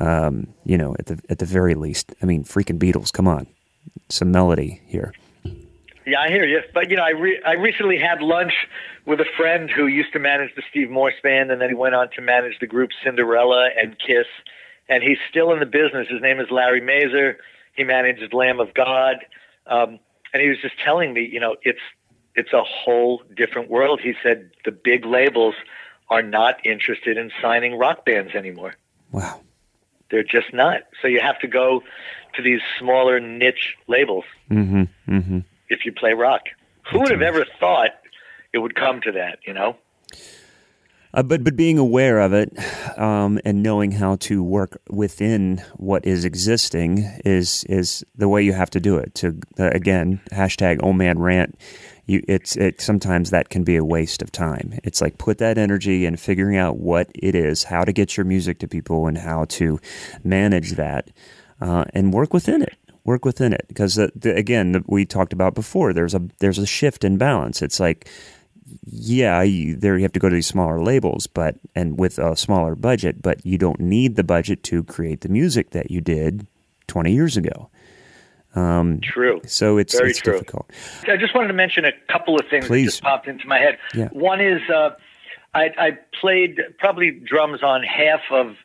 Um, 0.01 0.49
you 0.65 0.77
know, 0.77 0.95
at 0.99 1.07
the 1.07 1.21
at 1.31 1.39
the 1.39 1.47
very 1.47 1.75
least, 1.75 2.13
I 2.23 2.27
mean, 2.27 2.45
freaking 2.45 2.79
Beatles, 2.79 3.13
come 3.13 3.27
on, 3.27 3.47
some 4.09 4.31
melody 4.31 4.81
here. 4.87 5.13
Yeah, 6.07 6.21
I 6.21 6.29
hear 6.29 6.47
you. 6.47 6.61
But 6.73 6.91
you 6.91 6.97
know, 6.97 7.05
I 7.05 7.11
re- 7.11 7.43
I 7.45 7.53
recently 7.53 7.99
had 7.99 8.23
lunch 8.23 8.53
with 9.05 9.21
a 9.21 9.27
friend 9.37 9.71
who 9.71 9.87
used 9.87 10.13
to 10.15 10.19
manage 10.19 10.55
the 10.55 10.63
Steve 10.71 10.91
Morse 10.91 11.21
band, 11.23 11.51
and 11.51 11.61
then 11.61 11.69
he 11.69 11.75
went 11.75 11.95
on 11.95 12.09
to 12.17 12.23
manage 12.23 12.59
the 12.61 12.67
group 12.67 12.91
Cinderella 13.05 13.69
and 13.81 13.97
Kiss. 13.99 14.27
And 14.89 15.03
he's 15.03 15.19
still 15.29 15.53
in 15.53 15.61
the 15.61 15.67
business. 15.67 16.09
His 16.09 16.23
name 16.23 16.41
is 16.41 16.51
Larry 16.51 16.81
Mazer. 16.81 17.39
He 17.75 17.85
managed 17.85 18.33
Lamb 18.33 18.59
of 18.59 18.75
God, 18.75 19.17
um, 19.67 20.01
and 20.33 20.43
he 20.43 20.49
was 20.49 20.59
just 20.61 20.75
telling 20.85 21.13
me, 21.13 21.29
you 21.31 21.41
know, 21.41 21.57
it's 21.63 21.79
it's 22.35 22.53
a 22.53 22.63
whole 22.63 23.23
different 23.37 23.71
world. 23.71 24.01
He 24.03 24.15
said 24.23 24.51
the 24.65 24.73
big 24.73 25.05
labels 25.05 25.55
are 26.09 26.23
not 26.23 26.65
interested 26.65 27.17
in 27.17 27.31
signing 27.41 27.79
rock 27.79 28.05
bands 28.05 28.35
anymore. 28.35 28.75
Wow. 29.13 29.41
They're 30.11 30.23
just 30.25 30.55
not. 30.55 30.83
So 31.03 31.09
you 31.09 31.21
have 31.21 31.39
to 31.41 31.47
go 31.47 31.83
to 32.35 32.43
these 32.43 32.61
smaller 32.79 33.21
niche 33.21 33.77
labels. 33.87 34.25
Mm-hmm. 34.51 34.85
Mm-hmm 35.09 35.39
if 35.69 35.85
you 35.85 35.93
play 35.93 36.13
rock. 36.13 36.43
Who 36.91 37.01
would 37.01 37.11
have 37.11 37.23
ever 37.23 37.45
thought 37.61 37.91
it 38.53 38.59
would 38.59 38.75
come 38.75 39.01
to 39.03 39.13
that? 39.13 39.39
You 39.47 39.55
know. 39.55 39.77
Uh, 41.19 41.23
but 41.25 41.43
but 41.43 41.57
being 41.57 41.79
aware 41.79 42.21
of 42.21 42.33
it 42.33 42.57
um, 42.97 43.41
and 43.45 43.61
knowing 43.61 43.91
how 43.91 44.15
to 44.15 44.41
work 44.41 44.81
within 44.89 45.61
what 45.75 46.07
is 46.07 46.25
existing 46.25 46.99
is 47.25 47.65
is 47.65 48.05
the 48.15 48.29
way 48.29 48.41
you 48.41 48.53
have 48.53 48.71
to 48.71 48.79
do 48.79 48.97
it. 48.97 49.13
To 49.17 49.37
uh, 49.59 49.71
again, 49.71 50.21
hashtag 50.31 50.81
old 50.81 50.95
man 50.95 51.19
rant. 51.19 51.59
You, 52.07 52.23
it's 52.29 52.55
it 52.57 52.81
sometimes 52.81 53.31
that 53.31 53.49
can 53.49 53.65
be 53.65 53.75
a 53.75 53.85
waste 53.85 54.23
of 54.23 54.31
time. 54.31 54.79
It's 54.85 55.01
like 55.01 55.19
put 55.19 55.39
that 55.39 55.59
energy 55.59 56.07
in 56.07 56.17
figuring 56.17 56.57
out 56.57 56.77
what 56.77 57.11
it 57.17 57.35
is, 57.35 57.65
how 57.65 57.83
to 57.83 57.93
get 57.93 58.17
your 58.17 58.25
music 58.25 58.61
to 58.61 58.69
people, 58.69 59.09
and 59.09 59.19
how 59.19 59.47
to 59.47 59.81
manage 60.23 60.75
that, 60.75 61.11
uh, 61.61 61.85
and 61.95 62.13
work 62.13 62.33
within 62.33 62.63
it 62.63 62.77
work 63.05 63.25
within 63.25 63.55
it 63.55 63.65
because 63.69 63.95
the, 63.95 64.35
again 64.37 64.73
the, 64.73 64.85
we 64.87 65.07
talked 65.07 65.33
about 65.33 65.55
before 65.55 65.95
there's 65.95 66.15
a 66.15 66.21
there's 66.41 66.59
a 66.59 66.67
shift 66.67 67.05
in 67.05 67.17
balance 67.17 67.63
it's 67.63 67.81
like 67.81 68.07
yeah 68.85 69.43
you, 69.43 69.77
there 69.77 69.97
you 69.97 70.03
have 70.03 70.13
to 70.13 70.19
go 70.21 70.29
to 70.29 70.35
these 70.35 70.47
smaller 70.47 70.83
labels 70.83 71.27
but 71.27 71.57
and 71.75 71.99
with 71.99 72.19
a 72.19 72.37
smaller 72.37 72.75
budget 72.75 73.21
but 73.23 73.45
you 73.45 73.59
don't 73.59 73.81
need 73.81 74.17
the 74.17 74.25
budget 74.25 74.63
to 74.63 74.83
create 74.85 75.21
the 75.23 75.29
music 75.29 75.71
that 75.71 75.91
you 75.91 76.01
did 76.01 76.47
20 76.89 77.13
years 77.13 77.37
ago 77.37 77.71
Um, 78.55 79.01
True. 79.03 79.41
So 79.47 79.77
it's 79.79 79.97
Very 79.97 80.11
it's 80.11 80.21
true. 80.21 80.33
difficult. 80.33 80.71
I 81.07 81.17
just 81.17 81.35
wanted 81.35 81.49
to 81.49 81.55
mention 81.55 81.85
a 81.85 81.93
couple 82.11 82.35
of 82.37 82.47
things 82.49 82.67
Please. 82.67 82.87
that 82.87 82.91
just 82.93 83.03
popped 83.03 83.29
into 83.29 83.47
my 83.47 83.59
head. 83.59 83.79
Yeah. 83.95 84.09
One 84.09 84.41
is 84.41 84.61
uh, 84.71 84.95
I, 85.55 85.65
I 85.79 85.99
played 86.21 86.59
probably 86.79 87.11
drums 87.11 87.63
on 87.63 87.83
half 87.83 88.21
of 88.31 88.57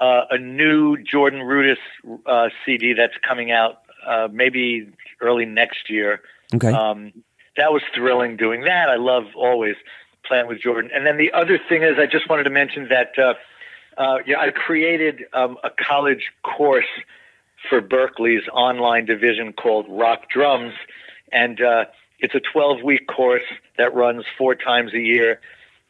uh, 0.00 0.22
a 0.30 0.38
new 0.38 0.96
Jordan 1.02 1.40
Rudess 1.40 1.78
uh, 2.26 2.48
CD 2.64 2.92
that's 2.94 3.14
coming 3.26 3.50
out 3.50 3.82
uh, 4.06 4.28
maybe 4.32 4.88
early 5.20 5.46
next 5.46 5.90
year. 5.90 6.20
Okay. 6.54 6.70
Um, 6.72 7.12
that 7.56 7.72
was 7.72 7.82
thrilling 7.94 8.36
doing 8.36 8.62
that. 8.62 8.88
I 8.88 8.96
love 8.96 9.24
always 9.36 9.76
playing 10.26 10.48
with 10.48 10.60
Jordan. 10.60 10.90
And 10.94 11.06
then 11.06 11.16
the 11.18 11.32
other 11.32 11.58
thing 11.68 11.82
is, 11.82 11.98
I 11.98 12.06
just 12.06 12.28
wanted 12.28 12.44
to 12.44 12.50
mention 12.50 12.88
that 12.88 13.18
uh, 13.18 13.34
uh, 13.96 14.18
yeah, 14.26 14.40
I 14.40 14.50
created 14.50 15.24
um, 15.32 15.56
a 15.62 15.70
college 15.70 16.32
course 16.42 16.84
for 17.68 17.80
Berklee's 17.80 18.48
online 18.52 19.04
division 19.06 19.52
called 19.52 19.86
Rock 19.88 20.28
Drums, 20.28 20.74
and 21.32 21.60
uh, 21.60 21.86
it's 22.18 22.34
a 22.34 22.40
12 22.40 22.82
week 22.82 23.06
course 23.06 23.44
that 23.78 23.94
runs 23.94 24.24
four 24.36 24.54
times 24.54 24.92
a 24.94 24.98
year. 24.98 25.40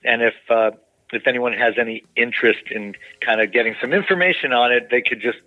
And 0.05 0.23
if 0.23 0.35
uh, 0.51 0.73
if 1.13 1.27
anyone 1.27 1.53
has 1.53 1.75
any 1.79 2.03
interest 2.17 2.71
in 2.71 2.95
kind 3.21 3.41
of 3.41 3.53
getting 3.53 3.75
some 3.81 3.93
information 3.93 4.53
on 4.53 4.73
it, 4.73 4.89
they 4.91 5.01
could 5.01 5.21
just 5.21 5.39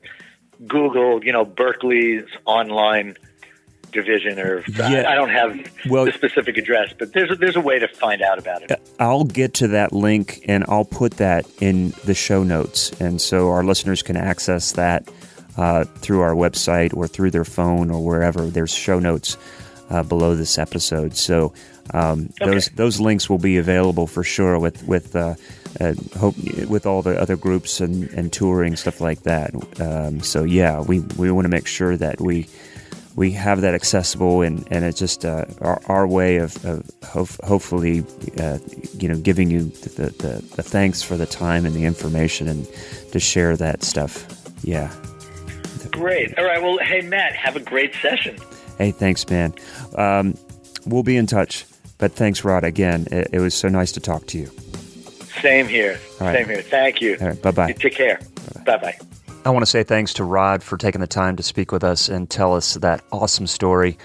Google, 0.66 1.24
you 1.24 1.32
know, 1.32 1.46
Berklee's 1.46 2.30
online 2.46 3.16
division, 3.92 4.40
or 4.40 4.64
Yeah. 4.68 5.06
I, 5.10 5.16
don't 5.16 5.30
have 5.30 5.58
Well- 5.90 6.06
the 6.06 6.12
specific 6.12 6.58
address, 6.58 6.94
but 6.98 7.14
there's 7.14 7.32
a, 7.32 7.36
there's 7.36 7.56
a 7.56 7.62
way 7.62 7.80
to 7.80 7.88
find 7.88 8.22
out 8.22 8.38
about 8.40 8.64
it. 8.64 8.72
I'll 9.00 9.24
get 9.24 9.54
to 9.56 9.68
that 9.70 9.94
link 9.94 10.44
and 10.48 10.66
I'll 10.68 10.86
put 10.86 11.14
that 11.18 11.46
in 11.62 11.94
the 12.06 12.14
show 12.14 12.44
notes. 12.44 12.92
And 13.00 13.22
so 13.22 13.50
our 13.50 13.64
listeners 13.64 14.02
can 14.02 14.18
access 14.18 14.74
that 14.74 15.10
uh, 15.58 15.84
through 15.86 16.22
our 16.22 16.34
website 16.34 16.96
or 16.96 17.08
through 17.08 17.32
their 17.32 17.46
phone 17.46 17.90
or 17.92 18.04
wherever. 18.04 18.48
There's 18.48 18.72
show 18.74 19.00
notes 19.00 19.38
uh, 19.90 20.04
below 20.04 20.36
this 20.36 20.58
episode. 20.58 21.16
So 21.16 21.54
um, 21.94 22.30
those 22.40 22.68
those 22.70 23.00
links 23.00 23.30
will 23.30 23.38
be 23.38 23.58
available 23.58 24.08
for 24.08 24.24
sure 24.24 24.60
with 24.60 24.84
with 24.86 25.16
uh, 25.16 25.36
uh, 25.80 25.94
hope 26.20 26.36
with 26.68 26.86
all 26.86 27.02
the 27.02 27.20
other 27.20 27.38
groups 27.38 27.80
and, 27.80 28.10
and 28.10 28.32
touring 28.34 28.76
stuff 28.76 29.00
like 29.00 29.24
that. 29.24 29.52
Um, 29.80 30.22
so 30.22 30.44
yeah, 30.44 30.82
we, 30.82 31.00
we 31.18 31.32
want 31.32 31.46
to 31.46 31.50
make 31.50 31.68
sure 31.68 31.96
that 31.96 32.20
we 32.20 32.48
we 33.18 33.32
have 33.32 33.62
that 33.62 33.74
accessible 33.74 34.44
and, 34.44 34.66
and 34.72 34.86
it's 34.86 35.00
just 35.00 35.26
uh, 35.26 35.44
our, 35.62 35.82
our 35.88 36.08
way 36.08 36.38
of, 36.38 36.64
of 36.64 36.90
hof- 37.04 37.40
hopefully 37.44 38.06
uh, 38.40 38.60
you 39.00 39.10
know 39.10 39.18
giving 39.18 39.50
you 39.50 39.64
the, 39.64 40.06
the, 40.20 40.56
the 40.56 40.64
thanks 40.64 41.02
for 41.02 41.18
the 41.18 41.26
time 41.26 41.66
and 41.66 41.76
the 41.76 41.84
information 41.84 42.48
and 42.48 42.66
to 43.12 43.20
share 43.20 43.58
that 43.58 43.84
stuff 43.84 44.26
yeah 44.64 44.90
Great. 45.92 46.38
All 46.38 46.46
right. 46.46 46.62
Well, 46.62 46.78
hey 46.80 47.02
Matt, 47.02 47.34
have 47.36 47.56
a 47.56 47.60
great 47.60 47.96
session. 47.96 48.38
hey 48.78 48.92
thanks 48.92 49.28
man 49.30 49.54
um, 49.96 50.36
we'll 50.86 51.04
be 51.04 51.18
in 51.18 51.26
touch 51.26 51.66
but 51.98 52.12
thanks 52.12 52.44
rod 52.46 52.64
again 52.64 53.08
it, 53.12 53.30
it 53.34 53.40
was 53.40 53.56
so 53.56 53.68
nice 53.68 53.92
to 53.94 54.00
talk 54.00 54.28
to 54.28 54.38
you 54.38 54.46
Same 55.42 55.68
here. 55.68 56.00
Right. 56.22 56.36
Same 56.38 56.48
here. 56.48 56.62
Thank 56.62 57.02
you. 57.02 57.18
all 57.20 57.28
right 57.30 57.42
bye-bye 57.42 57.72
take 57.74 57.96
care. 57.96 58.20
Bye 58.66 58.78
bye. 58.78 58.98
I 59.48 59.50
want 59.50 59.62
to 59.62 59.72
say 59.72 59.84
thanks 59.84 60.16
to 60.16 60.26
Rod 60.26 60.62
for 60.62 60.76
taking 60.76 61.00
the 61.00 61.08
time 61.08 61.38
to 61.38 61.42
speak 61.42 61.72
with 61.72 61.82
us 61.82 62.10
and 62.10 62.30
tell 62.30 62.54
us 62.54 62.74
that 62.74 63.02
awesome 63.14 63.48
story 63.48 63.98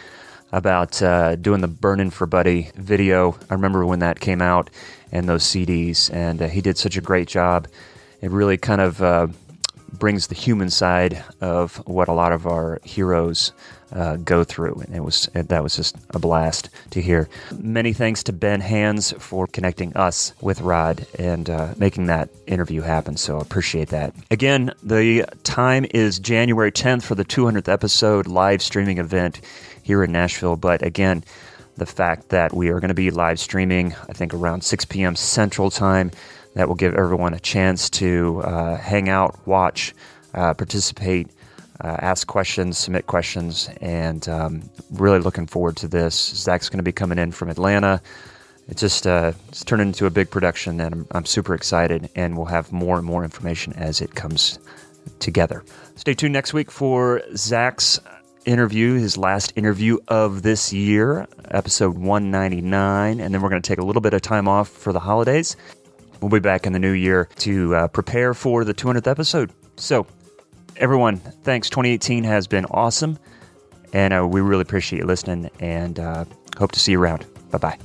about 0.53 1.03
uh, 1.03 1.35
doing 1.35 1.61
the 1.61 1.67
Burning 1.67 2.11
for 2.11 2.29
Buddy 2.29 2.71
video. 2.77 3.37
I 3.51 3.55
remember 3.55 3.85
when 3.85 3.99
that 3.99 4.21
came 4.21 4.41
out 4.41 4.71
and 5.11 5.29
those 5.29 5.43
CDs, 5.43 6.15
and 6.15 6.41
uh, 6.41 6.47
he 6.47 6.61
did 6.61 6.79
such 6.79 6.97
a 6.97 7.01
great 7.01 7.27
job. 7.27 7.67
It 8.21 8.31
really 8.31 8.57
kind 8.57 8.81
of 8.81 9.03
uh, 9.03 9.27
brings 9.93 10.29
the 10.29 10.37
human 10.37 10.71
side 10.71 11.25
of 11.41 11.75
what 11.89 12.07
a 12.07 12.13
lot 12.13 12.31
of 12.31 12.47
our 12.47 12.79
heroes 12.85 13.53
uh, 13.93 14.17
go 14.17 14.45
through, 14.45 14.83
and 14.87 14.95
it 14.95 15.01
was 15.05 15.29
that 15.35 15.63
was 15.63 15.77
just 15.77 15.97
a 16.11 16.19
blast 16.19 16.69
to 16.91 17.01
hear. 17.01 17.29
Many 17.59 17.93
thanks 17.93 18.23
to 18.25 18.33
Ben 18.33 18.61
Hands 18.61 19.13
for 19.19 19.47
connecting 19.47 19.97
us 19.97 20.33
with 20.41 20.61
Rod 20.61 21.07
and 21.19 21.49
uh, 21.49 21.75
making 21.77 22.07
that 22.07 22.31
interview 22.47 22.83
happen. 22.83 23.17
So 23.17 23.39
I 23.39 23.43
appreciate 23.43 23.89
that. 23.89 24.15
Again, 24.31 24.73
the 24.83 25.27
time 25.45 25.87
is 25.91 26.19
January 26.19 26.73
10th 26.73 27.03
for 27.03 27.15
the 27.15 27.25
200th 27.25 27.69
episode 27.69 28.27
live 28.27 28.63
streaming 28.63 28.99
event 28.99 29.41
here 29.83 30.03
in 30.03 30.13
Nashville. 30.13 30.57
But 30.57 30.83
again, 30.83 31.25
the 31.77 31.87
fact 31.87 32.31
that 32.31 32.55
we 32.55 32.69
are 32.69 32.81
going 32.81 32.89
to 32.89 32.95
be 32.95 33.11
live 33.11 33.41
streaming, 33.41 33.95
I 34.09 34.13
think 34.13 34.35
around 34.35 34.63
6 34.63 34.85
p.m. 34.87 35.17
Central 35.17 35.71
Time. 35.71 36.11
That 36.55 36.69
will 36.69 36.75
give 36.75 36.95
everyone 36.95 37.33
a 37.33 37.41
chance 37.41 37.89
to 37.91 38.43
uh, 38.45 38.77
hang 38.77 39.09
out, 39.09 39.47
watch, 39.47 39.95
uh, 40.35 40.53
participate, 40.53 41.29
uh, 41.83 41.97
ask 41.99 42.27
questions, 42.27 42.79
submit 42.79 43.07
questions, 43.07 43.69
and 43.81 44.29
um, 44.29 44.71
really 44.93 45.19
looking 45.19 45.47
forward 45.47 45.77
to 45.79 45.89
this. 45.89 46.15
Zach's 46.15 46.69
going 46.69 46.79
to 46.79 46.85
be 46.85 46.93
coming 46.93 47.19
in 47.19 47.33
from 47.33 47.49
Atlanta. 47.49 48.01
It's 48.69 48.81
just 48.81 49.07
uh, 49.07 49.33
it's 49.49 49.65
turned 49.65 49.83
into 49.83 50.07
a 50.07 50.11
big 50.11 50.31
production, 50.31 50.81
and 50.81 50.95
I'm, 50.95 51.07
I'm 51.11 51.27
super 51.27 51.55
excited. 51.55 52.09
And 52.15 52.37
we'll 52.37 52.47
have 52.47 52.73
more 52.73 52.97
and 52.97 53.05
more 53.05 53.25
information 53.25 53.73
as 53.75 54.01
it 54.01 54.15
comes 54.15 54.61
together. 55.19 55.65
Stay 55.97 56.15
tuned 56.15 56.33
next 56.33 56.55
week 56.55 56.71
for 56.71 57.23
Zach's 57.37 57.99
interview, 58.45 58.95
his 58.95 59.17
last 59.17 59.53
interview 59.57 59.99
of 60.09 60.43
this 60.43 60.73
year, 60.73 61.27
episode 61.51 61.97
199. 61.97 63.21
And 63.21 63.35
then 63.35 63.43
we're 63.43 63.51
going 63.51 63.63
to 63.63 63.69
take 63.69 63.79
a 63.79 63.85
little 63.85 64.03
bit 64.03 64.15
of 64.15 64.23
time 64.23 64.49
off 64.49 64.69
for 64.69 64.93
the 64.93 65.01
holidays. 65.01 65.57
We'll 66.21 66.31
be 66.31 66.39
back 66.39 66.67
in 66.67 66.73
the 66.73 66.79
new 66.79 66.93
year 66.93 67.29
to 67.39 67.75
uh, 67.75 67.89
prepare 67.89 68.35
for 68.35 68.65
the 68.65 68.75
200th 68.75 69.09
episode. 69.09 69.51
So, 69.77 70.07
everyone, 70.83 71.19
thanks. 71.19 71.71
2018 71.71 72.25
has 72.25 72.47
been 72.47 72.67
awesome. 72.67 73.19
And 73.93 74.13
uh, 74.13 74.27
we 74.27 74.41
really 74.41 74.63
appreciate 74.63 74.99
you 75.01 75.07
listening 75.07 75.49
and 75.61 75.99
uh, 75.99 76.25
hope 76.59 76.73
to 76.73 76.81
see 76.81 76.93
you 76.93 77.01
around. 77.01 77.25
Bye 77.51 77.59
bye. 77.59 77.79